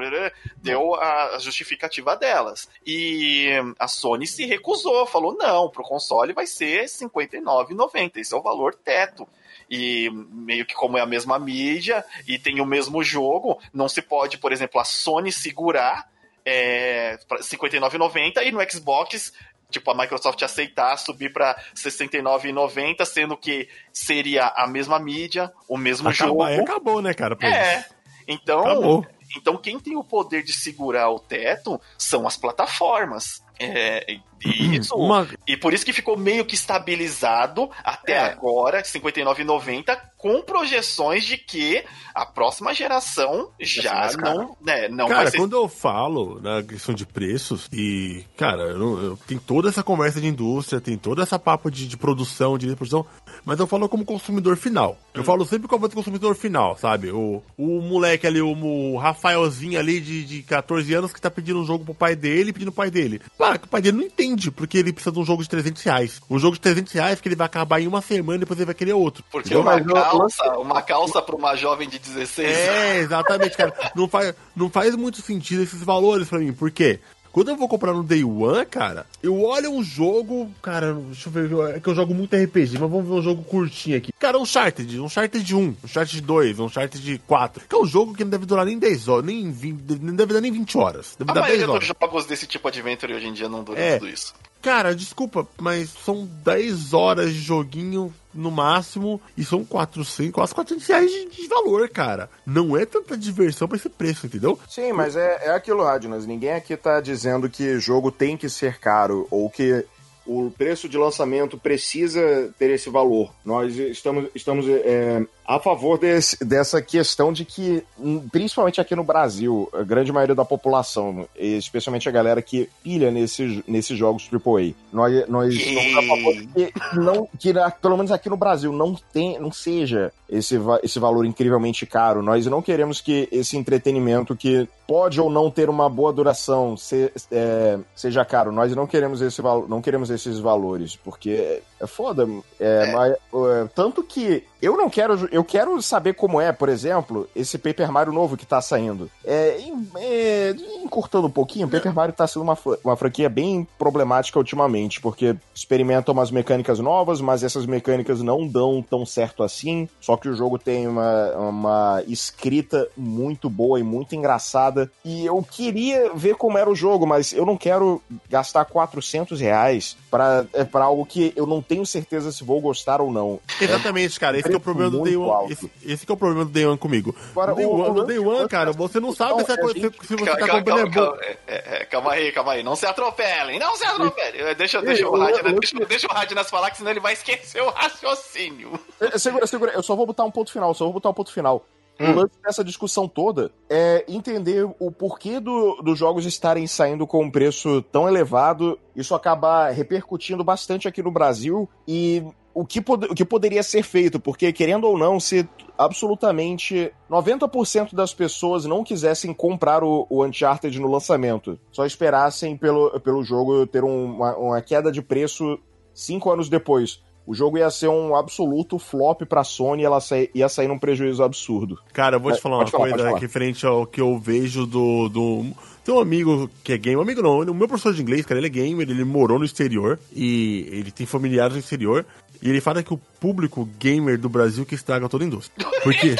Deu 0.56 0.94
a 0.94 1.38
justificativa 1.38 2.16
delas. 2.16 2.68
E 2.86 3.48
a 3.78 3.88
Sony 3.88 4.26
se 4.26 4.46
recusou, 4.46 5.06
falou, 5.06 5.36
não, 5.36 5.68
pro 5.68 5.82
console 5.82 6.32
vai 6.32 6.46
ser 6.52 6.82
R$ 6.82 6.86
59,90. 6.86 8.16
Esse 8.16 8.34
é 8.34 8.36
o 8.36 8.42
valor 8.42 8.74
teto 8.74 9.26
e 9.70 10.10
meio 10.30 10.66
que 10.66 10.74
como 10.74 10.98
é 10.98 11.00
a 11.00 11.06
mesma 11.06 11.38
mídia 11.38 12.04
e 12.26 12.38
tem 12.38 12.60
o 12.60 12.66
mesmo 12.66 13.02
jogo, 13.02 13.58
não 13.72 13.88
se 13.88 14.02
pode, 14.02 14.38
por 14.38 14.52
exemplo, 14.52 14.80
a 14.80 14.84
Sony 14.84 15.32
segurar 15.32 16.10
é, 16.44 17.18
59,90 17.40 18.44
e 18.44 18.52
no 18.52 18.70
Xbox 18.70 19.32
tipo, 19.72 19.90
a 19.90 19.94
Microsoft 19.94 20.42
aceitar 20.42 20.96
subir 20.98 21.32
para 21.32 21.58
69,90, 21.74 23.04
sendo 23.04 23.36
que 23.36 23.68
seria 23.92 24.48
a 24.48 24.66
mesma 24.66 24.98
mídia, 24.98 25.50
o 25.66 25.76
mesmo 25.76 26.10
Acaba, 26.10 26.28
jogo. 26.28 26.42
Aí 26.42 26.60
acabou, 26.60 27.00
né, 27.00 27.14
cara? 27.14 27.36
É. 27.40 27.84
Então, 28.28 28.60
acabou. 28.60 29.06
então 29.36 29.56
quem 29.56 29.80
tem 29.80 29.96
o 29.96 30.04
poder 30.04 30.42
de 30.42 30.52
segurar 30.52 31.10
o 31.10 31.18
teto 31.18 31.80
são 31.98 32.26
as 32.26 32.36
plataformas. 32.36 33.42
É, 33.64 34.16
isso. 34.44 34.94
Uma... 34.94 35.28
E 35.46 35.56
por 35.56 35.72
isso 35.72 35.84
que 35.84 35.92
ficou 35.92 36.16
meio 36.16 36.44
que 36.44 36.54
estabilizado 36.54 37.70
até 37.84 38.14
é. 38.14 38.24
agora, 38.24 38.82
59,90, 38.82 39.98
com 40.16 40.42
projeções 40.42 41.24
de 41.24 41.36
que 41.36 41.84
a 42.14 42.26
próxima 42.26 42.74
geração 42.74 43.50
já 43.60 44.10
não, 44.16 44.56
né, 44.60 44.88
não 44.88 45.08
cara, 45.08 45.30
ser... 45.30 45.38
quando 45.38 45.56
eu 45.56 45.68
falo 45.68 46.40
na 46.40 46.62
questão 46.62 46.94
de 46.94 47.06
preços, 47.06 47.68
e, 47.72 48.24
cara, 48.36 48.62
eu, 48.62 49.02
eu, 49.02 49.18
tem 49.26 49.38
toda 49.38 49.68
essa 49.68 49.82
conversa 49.82 50.20
de 50.20 50.26
indústria, 50.26 50.80
tem 50.80 50.96
toda 50.96 51.22
essa 51.22 51.38
papo 51.38 51.70
de, 51.70 51.88
de 51.88 51.96
produção, 51.96 52.58
de 52.58 52.74
produção, 52.76 53.06
mas 53.44 53.58
eu 53.58 53.66
falo 53.66 53.88
como 53.88 54.04
consumidor 54.04 54.56
final. 54.56 54.96
Eu 55.14 55.22
hum. 55.22 55.24
falo 55.24 55.44
sempre 55.44 55.68
como 55.68 55.88
consumidor 55.90 56.34
final, 56.34 56.76
sabe? 56.76 57.10
O, 57.10 57.42
o 57.56 57.80
moleque 57.80 58.26
ali, 58.26 58.40
o, 58.40 58.56
o 58.56 58.96
Rafaelzinho 58.96 59.78
ali 59.78 60.00
de, 60.00 60.24
de 60.24 60.42
14 60.42 60.92
anos 60.94 61.12
que 61.12 61.20
tá 61.20 61.30
pedindo 61.30 61.60
um 61.60 61.64
jogo 61.64 61.84
pro 61.84 61.94
pai 61.94 62.16
dele, 62.16 62.52
pedindo 62.52 62.72
pro 62.72 62.82
pai 62.82 62.90
dele. 62.90 63.20
Claro 63.36 63.58
que 63.58 63.66
o 63.66 63.70
pai 63.70 63.82
dele 63.82 63.96
não 63.98 64.04
entende, 64.04 64.50
porque 64.50 64.78
ele 64.78 64.92
precisa 64.92 65.12
de 65.12 65.18
um 65.18 65.24
jogo 65.24 65.42
de 65.42 65.48
300 65.48 65.82
reais. 65.82 66.20
Um 66.30 66.38
jogo 66.38 66.54
de 66.54 66.60
300 66.60 66.92
reais 66.92 67.20
que 67.20 67.28
ele 67.28 67.36
vai 67.36 67.46
acabar 67.46 67.80
em 67.80 67.86
uma 67.86 68.00
semana 68.00 68.36
e 68.36 68.40
depois 68.40 68.58
ele 68.58 68.66
vai 68.66 68.74
querer 68.74 68.92
outro. 68.92 69.24
Porque 69.30 69.54
uma 69.54 69.80
calça, 69.80 70.58
uma 70.58 70.82
calça 70.82 71.22
pra 71.22 71.36
uma 71.36 71.56
jovem 71.56 71.88
de 71.88 71.98
16 71.98 72.48
É, 72.48 72.98
exatamente, 72.98 73.56
cara. 73.56 73.74
Não 73.94 74.08
faz, 74.08 74.34
não 74.54 74.70
faz 74.70 74.94
muito 74.96 75.20
sentido 75.20 75.62
esses 75.62 75.82
valores 75.82 76.28
pra 76.28 76.38
mim. 76.38 76.52
Por 76.52 76.70
quê? 76.70 77.00
Quando 77.32 77.48
eu 77.48 77.56
vou 77.56 77.66
comprar 77.66 77.94
no 77.94 78.02
Day 78.02 78.22
One, 78.22 78.66
cara, 78.66 79.06
eu 79.22 79.40
olho 79.42 79.72
um 79.72 79.82
jogo. 79.82 80.50
Cara, 80.60 80.92
deixa 80.92 81.28
eu 81.28 81.32
ver. 81.32 81.76
É 81.76 81.80
que 81.80 81.88
eu 81.88 81.94
jogo 81.94 82.14
muito 82.14 82.36
RPG, 82.36 82.78
mas 82.78 82.90
vamos 82.90 83.06
ver 83.06 83.14
um 83.14 83.22
jogo 83.22 83.42
curtinho 83.42 83.96
aqui. 83.96 84.12
Cara, 84.12 84.38
um 84.38 84.42
Uncharted, 84.42 85.00
um 85.00 85.06
Uncharted 85.06 85.54
1, 85.54 85.58
um 85.58 85.76
Uncharted 85.82 86.20
2, 86.20 86.58
um 86.58 86.66
Uncharted 86.66 87.22
4. 87.26 87.64
Que 87.66 87.74
é 87.74 87.78
um 87.78 87.86
jogo 87.86 88.14
que 88.14 88.22
não 88.22 88.30
deve 88.30 88.44
durar 88.44 88.66
nem 88.66 88.78
10 88.78 89.08
horas, 89.08 89.24
nem 89.24 89.50
20, 89.50 89.98
não 90.00 90.14
deve 90.14 90.34
dar 90.34 90.40
nem 90.42 90.52
20 90.52 90.76
horas. 90.76 91.16
Deve 91.18 91.30
a 91.30 91.34
maioria 91.34 91.66
dos 91.66 91.86
jogos 91.86 92.26
desse 92.26 92.46
tipo 92.46 92.70
de 92.70 92.80
adventure 92.80 93.14
hoje 93.14 93.26
em 93.26 93.32
dia 93.32 93.48
não 93.48 93.64
duram 93.64 93.80
é, 93.80 93.98
tudo 93.98 94.10
isso. 94.10 94.34
Cara, 94.62 94.94
desculpa, 94.94 95.46
mas 95.60 95.90
são 95.90 96.24
10 96.44 96.94
horas 96.94 97.34
de 97.34 97.40
joguinho 97.40 98.14
no 98.32 98.50
máximo 98.50 99.20
e 99.36 99.44
são 99.44 99.64
400, 99.64 100.32
quase 100.32 100.54
400 100.54 100.86
reais 100.86 101.10
de, 101.10 101.26
de 101.26 101.48
valor, 101.48 101.88
cara. 101.88 102.30
Não 102.46 102.76
é 102.76 102.86
tanta 102.86 103.16
diversão 103.16 103.66
pra 103.66 103.76
esse 103.76 103.88
preço, 103.88 104.26
entendeu? 104.26 104.58
Sim, 104.68 104.92
mas 104.92 105.16
é, 105.16 105.46
é 105.46 105.50
aquilo, 105.50 105.82
Radnas. 105.82 106.24
Ninguém 106.24 106.52
aqui 106.52 106.76
tá 106.76 107.00
dizendo 107.00 107.50
que 107.50 107.80
jogo 107.80 108.12
tem 108.12 108.36
que 108.36 108.48
ser 108.48 108.78
caro 108.78 109.26
ou 109.30 109.50
que 109.50 109.84
o 110.24 110.50
preço 110.50 110.88
de 110.88 110.96
lançamento 110.96 111.58
precisa 111.58 112.54
ter 112.58 112.70
esse 112.70 112.88
valor. 112.88 113.32
Nós 113.44 113.76
estamos, 113.76 114.30
estamos 114.34 114.66
é, 114.68 115.24
a 115.46 115.58
favor 115.58 115.98
desse, 115.98 116.42
dessa 116.44 116.80
questão 116.80 117.32
de 117.32 117.44
que, 117.44 117.84
hum, 117.98 118.26
principalmente 118.30 118.80
aqui 118.80 118.94
no 118.94 119.04
Brasil, 119.04 119.68
a 119.72 119.82
grande 119.82 120.12
maioria 120.12 120.34
da 120.34 120.44
população, 120.44 121.28
especialmente 121.36 122.08
a 122.08 122.12
galera 122.12 122.40
que 122.40 122.68
pilha 122.82 123.10
nesses, 123.10 123.62
nesses 123.66 123.98
jogos 123.98 124.28
AAA, 124.32 124.74
nós, 124.92 125.28
nós 125.28 125.54
somos 125.62 125.96
a 125.96 126.02
favor 126.02 126.34
de 126.34 126.46
que, 126.46 126.72
não, 126.94 127.28
que 127.38 127.52
pelo 127.80 127.96
menos 127.96 128.12
aqui 128.12 128.28
no 128.28 128.36
Brasil 128.36 128.72
não, 128.72 128.94
tem, 129.12 129.38
não 129.38 129.52
seja 129.52 130.12
esse, 130.32 130.58
esse 130.82 130.98
valor 130.98 131.26
incrivelmente 131.26 131.84
caro. 131.84 132.22
Nós 132.22 132.46
não 132.46 132.62
queremos 132.62 133.00
que 133.00 133.28
esse 133.30 133.56
entretenimento 133.56 134.34
que 134.34 134.66
pode 134.86 135.20
ou 135.20 135.30
não 135.30 135.50
ter 135.50 135.68
uma 135.68 135.88
boa 135.88 136.12
duração 136.12 136.76
se, 136.76 137.12
é, 137.30 137.78
seja 137.94 138.24
caro. 138.24 138.50
Nós 138.50 138.74
não 138.74 138.86
queremos, 138.86 139.20
esse, 139.20 139.42
não 139.68 139.82
queremos 139.82 140.10
esses 140.10 140.38
valores, 140.38 140.96
porque 140.96 141.62
é 141.80 141.86
foda. 141.86 142.26
É, 142.58 142.88
é. 142.88 142.92
Mas, 142.92 143.12
é, 143.12 143.68
tanto 143.74 144.02
que 144.02 144.44
eu 144.60 144.76
não 144.76 144.88
quero. 144.88 145.28
Eu 145.30 145.41
quero 145.44 145.80
saber 145.82 146.14
como 146.14 146.40
é, 146.40 146.52
por 146.52 146.68
exemplo, 146.68 147.28
esse 147.34 147.58
Paper 147.58 147.90
Mario 147.90 148.12
novo 148.12 148.36
que 148.36 148.46
tá 148.46 148.60
saindo. 148.60 149.10
É, 149.24 149.58
é, 149.96 150.54
encurtando 150.82 151.26
um 151.26 151.30
pouquinho, 151.30 151.68
Paper 151.68 151.94
Mario 151.94 152.14
tá 152.14 152.26
sendo 152.26 152.42
uma, 152.42 152.58
uma 152.84 152.96
franquia 152.96 153.28
bem 153.28 153.66
problemática 153.78 154.38
ultimamente, 154.38 155.00
porque 155.00 155.36
experimenta 155.54 156.12
umas 156.12 156.30
mecânicas 156.30 156.78
novas, 156.78 157.20
mas 157.20 157.42
essas 157.42 157.66
mecânicas 157.66 158.20
não 158.22 158.46
dão 158.46 158.82
tão 158.82 159.06
certo 159.06 159.42
assim. 159.42 159.88
Só 160.00 160.16
que 160.16 160.28
o 160.28 160.34
jogo 160.34 160.58
tem 160.58 160.86
uma, 160.86 161.30
uma 161.36 162.02
escrita 162.06 162.88
muito 162.96 163.48
boa 163.48 163.78
e 163.78 163.82
muito 163.82 164.14
engraçada. 164.14 164.90
E 165.04 165.24
eu 165.24 165.42
queria 165.42 166.12
ver 166.14 166.34
como 166.36 166.58
era 166.58 166.70
o 166.70 166.74
jogo, 166.74 167.06
mas 167.06 167.32
eu 167.32 167.46
não 167.46 167.56
quero 167.56 168.02
gastar 168.28 168.64
400 168.64 169.40
reais 169.40 169.96
pra, 170.10 170.44
é, 170.52 170.64
pra 170.64 170.84
algo 170.84 171.06
que 171.06 171.32
eu 171.36 171.46
não 171.46 171.62
tenho 171.62 171.86
certeza 171.86 172.32
se 172.32 172.44
vou 172.44 172.60
gostar 172.60 173.00
ou 173.00 173.10
não. 173.10 173.40
Exatamente, 173.60 174.18
cara. 174.18 174.38
Esse 174.38 174.52
é 174.52 174.56
o 174.56 174.60
problema 174.60 174.90
do 174.90 175.02
Day 175.02 175.16
One. 175.22 175.52
Esse, 175.52 175.70
esse 175.84 176.06
é 176.08 176.12
o 176.12 176.16
problema 176.16 176.44
do 176.44 176.50
Day 176.50 176.66
One 176.66 176.78
comigo. 176.78 177.14
Agora, 177.30 177.54
Day, 177.54 177.66
One, 177.66 177.94
no 177.94 178.04
Day 178.04 178.18
One, 178.18 178.48
cara, 178.48 178.72
você 178.72 179.00
não 179.00 179.12
sabe 179.12 179.44
se, 179.44 179.52
a, 179.52 179.56
se, 179.56 180.06
se 180.06 180.16
você 180.16 180.36
tá 180.36 180.48
comprando 180.48 180.80
é 180.80 180.90
bom. 180.90 181.16
É, 181.46 181.84
calma 181.86 182.12
aí, 182.12 182.32
calma 182.32 182.52
aí. 182.52 182.62
Não 182.62 182.76
se 182.76 182.86
atropelem, 182.86 183.58
não 183.58 183.76
se 183.76 183.84
atropelem. 183.84 184.54
Deixa, 184.56 184.80
deixa, 184.82 185.08
o 185.08 185.18
Radnas, 185.18 185.54
deixa, 185.54 185.84
deixa 185.86 186.06
o 186.06 186.12
Radnas 186.12 186.50
falar, 186.50 186.70
que 186.70 186.78
senão 186.78 186.90
ele 186.90 187.00
vai 187.00 187.12
esquecer 187.12 187.62
o 187.62 187.70
raciocínio. 187.70 188.78
Segura, 189.18 189.46
segura. 189.46 189.72
Eu 189.72 189.82
só 189.82 189.94
vou 189.94 190.06
botar 190.06 190.24
um 190.24 190.30
ponto 190.30 190.52
final, 190.52 190.74
só 190.74 190.84
vou 190.84 190.94
botar 190.94 191.10
um 191.10 191.14
ponto 191.14 191.32
final. 191.32 191.64
O 192.00 192.04
hum. 192.04 192.14
lance 192.14 192.34
dessa 192.42 192.64
discussão 192.64 193.06
toda 193.06 193.52
é 193.68 194.04
entender 194.08 194.64
o 194.78 194.90
porquê 194.90 195.38
do, 195.38 195.76
dos 195.82 195.98
jogos 195.98 196.24
estarem 196.24 196.66
saindo 196.66 197.06
com 197.06 197.22
um 197.22 197.30
preço 197.30 197.82
tão 197.92 198.08
elevado. 198.08 198.78
Isso 198.96 199.14
acaba 199.14 199.68
repercutindo 199.70 200.42
bastante 200.42 200.88
aqui 200.88 201.02
no 201.02 201.10
Brasil 201.10 201.68
e 201.86 202.24
o 202.54 202.64
que, 202.64 202.80
o 202.80 203.14
que 203.14 203.24
poderia 203.24 203.62
ser 203.62 203.82
feito, 203.82 204.20
porque 204.20 204.52
querendo 204.52 204.84
ou 204.84 204.98
não, 204.98 205.18
se 205.18 205.48
absolutamente 205.76 206.92
90% 207.10 207.94
das 207.94 208.12
pessoas 208.14 208.64
não 208.64 208.84
quisessem 208.84 209.32
comprar 209.32 209.82
o, 209.82 210.06
o, 210.08 210.24
Uncharted 210.24 210.78
no 210.78 210.90
lançamento, 210.90 211.58
só 211.70 211.84
esperassem 211.84 212.56
pelo, 212.56 212.98
pelo 213.00 213.24
jogo 213.24 213.66
ter 213.66 213.84
um, 213.84 214.16
uma, 214.16 214.36
uma 214.36 214.62
queda 214.62 214.92
de 214.92 215.02
preço 215.02 215.58
cinco 215.94 216.30
anos 216.30 216.48
depois 216.48 217.00
o 217.26 217.34
jogo 217.34 217.58
ia 217.58 217.70
ser 217.70 217.88
um 217.88 218.16
absoluto 218.16 218.78
flop 218.78 219.22
pra 219.22 219.44
Sony 219.44 219.82
e 219.82 219.84
ela 219.84 219.98
ia 220.34 220.48
sair 220.48 220.66
num 220.66 220.78
prejuízo 220.78 221.22
absurdo. 221.22 221.78
Cara, 221.92 222.16
eu 222.16 222.20
vou 222.20 222.32
te 222.32 222.40
falar 222.40 222.58
uma 222.58 222.66
falar, 222.66 222.90
coisa 222.90 223.16
referente 223.16 223.64
ao 223.64 223.86
que 223.86 224.00
eu 224.00 224.18
vejo 224.18 224.66
do, 224.66 225.08
do. 225.08 225.46
Tem 225.84 225.94
um 225.94 226.00
amigo 226.00 226.48
que 226.62 226.72
é 226.72 226.78
gamer, 226.78 226.98
um 226.98 227.02
amigo 227.02 227.22
não, 227.22 227.40
o 227.40 227.54
meu 227.54 227.66
professor 227.66 227.92
de 227.92 228.02
inglês, 228.02 228.24
cara, 228.24 228.38
ele 228.38 228.46
é 228.46 228.50
gamer, 228.50 228.88
ele 228.88 229.04
morou 229.04 229.38
no 229.38 229.44
exterior 229.44 229.98
e 230.12 230.68
ele 230.70 230.90
tem 230.90 231.06
familiares 231.06 231.54
no 231.54 231.60
exterior. 231.60 232.06
E 232.40 232.48
ele 232.48 232.60
fala 232.60 232.82
que 232.82 232.92
o 232.92 232.98
público 232.98 233.68
gamer 233.78 234.18
do 234.18 234.28
Brasil 234.28 234.66
que 234.66 234.74
estraga 234.74 235.08
toda 235.08 235.24
a 235.24 235.26
indústria. 235.26 235.66
Porque. 235.82 236.16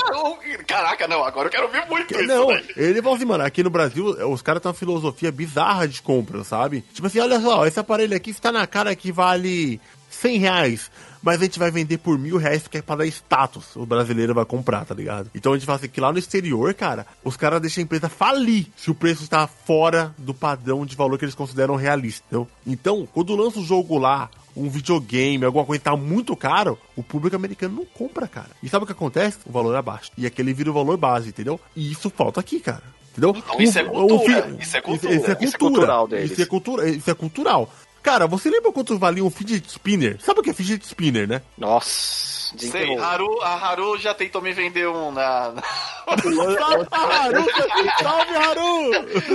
Caraca, 0.67 1.09
não, 1.09 1.25
agora 1.25 1.49
eu 1.49 1.51
quero 1.51 1.69
ver 1.69 1.85
muito 1.87 2.15
isso. 2.15 2.27
Não, 2.27 2.49
né? 2.49 2.63
ele 2.77 3.03
fala 3.03 3.17
assim, 3.17 3.25
mano, 3.25 3.45
aqui 3.45 3.63
no 3.63 3.71
Brasil, 3.71 4.07
os 4.31 4.41
caras 4.41 4.63
têm 4.63 4.71
uma 4.71 4.75
filosofia 4.75 5.33
bizarra 5.33 5.87
de 5.87 6.01
compra, 6.01 6.45
sabe? 6.45 6.83
Tipo 6.93 7.09
assim, 7.09 7.19
olha 7.19 7.41
só, 7.41 7.67
esse 7.67 7.79
aparelho 7.79 8.17
aqui 8.17 8.31
está 8.31 8.53
na 8.53 8.67
cara 8.67 8.95
que 8.95 9.11
vale 9.11 9.81
100 10.09 10.39
reais. 10.39 10.91
Mas 11.23 11.41
a 11.41 11.45
gente 11.45 11.59
vai 11.59 11.71
vender 11.71 11.99
por 11.99 12.19
mil 12.19 12.37
reais 12.37 12.63
porque 12.63 12.79
é 12.79 12.83
pra 12.83 12.97
dar 12.97 13.07
status. 13.07 13.77
O 13.77 13.87
brasileiro 13.87 14.35
vai 14.35 14.45
comprar, 14.45 14.85
tá 14.85 14.95
ligado? 14.95 15.31
Então 15.35 15.53
a 15.53 15.57
gente 15.57 15.67
fala 15.67 15.79
assim 15.79 15.89
que 15.89 16.01
lá 16.01 16.13
no 16.13 16.19
exterior, 16.19 16.75
cara, 16.75 17.07
os 17.23 17.37
caras 17.37 17.61
deixam 17.61 17.83
a 17.83 17.85
empresa 17.85 18.09
falir 18.09 18.67
se 18.77 18.91
o 18.91 18.95
preço 18.95 19.23
está 19.23 19.47
fora 19.47 20.15
do 20.19 20.35
padrão 20.35 20.85
de 20.85 20.97
valor 20.97 21.19
que 21.19 21.25
eles 21.25 21.35
consideram 21.35 21.77
realista. 21.77 22.25
Entendeu? 22.27 22.49
Então, 22.67 23.09
quando 23.13 23.37
lança 23.37 23.61
o 23.61 23.65
jogo 23.65 23.99
lá, 23.99 24.29
um 24.57 24.69
videogame, 24.69 25.45
alguma 25.45 25.65
coisa 25.65 25.79
que 25.79 25.85
tá 25.85 25.97
muito 25.97 26.37
caro, 26.37 26.79
o 26.97 27.03
público 27.03 27.37
americano 27.37 27.77
não 27.77 27.85
compra, 27.85 28.27
cara. 28.27 28.51
E 28.63 28.69
sabe 28.69 28.85
o 28.85 28.87
que 28.87 28.93
acontece? 28.93 29.39
O 29.47 29.53
valor 29.53 29.75
é 29.75 29.83
baixo. 29.83 30.11
E 30.17 30.27
aquele 30.27 30.53
vira 30.53 30.71
o 30.71 30.75
valor 30.75 30.97
base, 30.97 31.29
entendeu? 31.29 31.61
E 31.75 31.91
isso 31.93 32.11
falta 32.11 32.41
aqui, 32.41 32.61
cara. 32.61 32.83
Entendeu? 33.13 33.35
Então, 33.37 33.61
isso, 33.61 33.79
é 33.79 33.85
cultura, 33.85 34.57
isso 34.59 34.77
é 34.77 34.81
cultura. 34.81 35.15
Isso, 35.15 35.31
é 35.31 35.35
cultura. 35.35 35.45
Isso 35.45 35.57
é 35.57 35.59
cultural 35.59 36.09
deles. 36.09 36.31
Isso 36.31 36.43
é, 36.43 36.47
cultura, 36.47 36.89
isso 36.89 37.11
é 37.11 37.15
cultural. 37.15 37.71
Cara, 38.03 38.27
você 38.27 38.51
lembra 38.51 38.73
quanto 38.73 38.99
valia 38.99 39.25
um 39.25 39.31
fidget 39.31 39.69
spinner? 39.69 40.19
Sabe 40.21 40.41
o 40.41 40.43
que 40.43 40.51
é 40.51 40.53
fidget 40.55 40.85
spinner, 40.85 41.29
né? 41.29 41.43
Nossa. 41.57 42.33
Sei, 42.57 42.97
Haru, 42.99 43.41
a 43.41 43.55
Haru 43.55 43.97
já 43.97 44.13
tentou 44.13 44.43
me 44.43 44.53
vender 44.53 44.87
um 44.87 45.11
na. 45.11 45.53
na... 45.53 45.63
Haru, 46.07 47.47
salve, 48.03 48.37
Haru! 48.37 48.91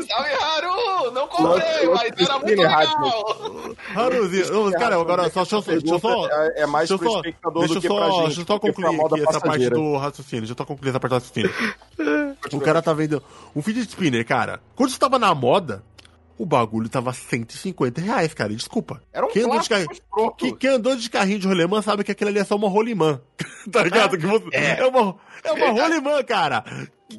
Salve, 0.08 0.34
Haru! 0.34 1.12
Não 1.12 1.28
comprei, 1.28 1.88
mas 1.90 2.12
era 2.20 2.40
muito 2.40 2.62
legal! 2.62 3.76
Haruzinho, 3.96 4.72
cara, 4.74 4.96
agora 4.96 5.30
só, 5.30 5.44
deixa, 5.62 5.88
eu 5.88 6.00
só. 6.00 6.28
É 6.56 6.66
mais 6.66 6.90
deixa 6.90 7.04
pro 7.04 7.16
espectador 7.16 7.68
do 7.68 7.82
que 7.82 7.88
pra 7.88 8.10
gente. 8.10 8.26
Deixa 8.26 8.42
eu 8.42 8.46
só 8.46 8.60
concluir 8.60 9.02
aqui 9.02 9.22
essa 9.28 9.40
parte 9.40 9.70
do 9.70 9.98
raciocínio. 9.98 10.42
Deixa 10.42 10.54
eu 10.54 10.58
só 10.58 10.66
concluir 10.66 10.90
essa 10.90 11.00
parte 11.00 11.12
do 11.12 11.16
raciocínio. 11.16 12.38
o 12.54 12.62
cara 12.62 12.82
tá 12.82 12.94
vendo 12.94 13.24
um 13.56 13.62
fidget 13.62 13.90
spinner, 13.90 14.26
cara. 14.26 14.60
Quando 14.76 14.90
estava 14.90 15.18
na 15.18 15.34
moda, 15.34 15.84
o 16.38 16.46
bagulho 16.46 16.88
tava 16.90 17.12
150 17.14 18.00
reais, 18.02 18.34
cara. 18.34 18.54
Desculpa. 18.54 19.02
Era 19.12 19.26
um 19.26 19.30
quem 19.30 19.44
andou, 19.44 19.60
de 19.60 19.70
carrinho, 19.70 19.90
que, 20.38 20.52
quem 20.54 20.70
andou 20.70 20.96
de 20.96 21.10
carrinho 21.10 21.40
de 21.40 21.48
rolemã 21.48 21.82
sabe 21.82 22.04
que 22.04 22.12
aquilo 22.12 22.30
ali 22.30 22.40
é 22.40 22.44
só 22.44 22.56
uma 22.56 22.70
rolimã. 22.70 23.22
tá 23.72 23.84
ligado? 23.84 24.16
É, 24.16 24.20
que 24.20 24.26
você, 24.26 24.46
é. 24.54 24.80
é 24.80 24.86
uma, 24.86 25.16
é 25.44 25.52
uma 25.52 25.70
rolimã, 25.84 26.24
cara. 26.24 26.64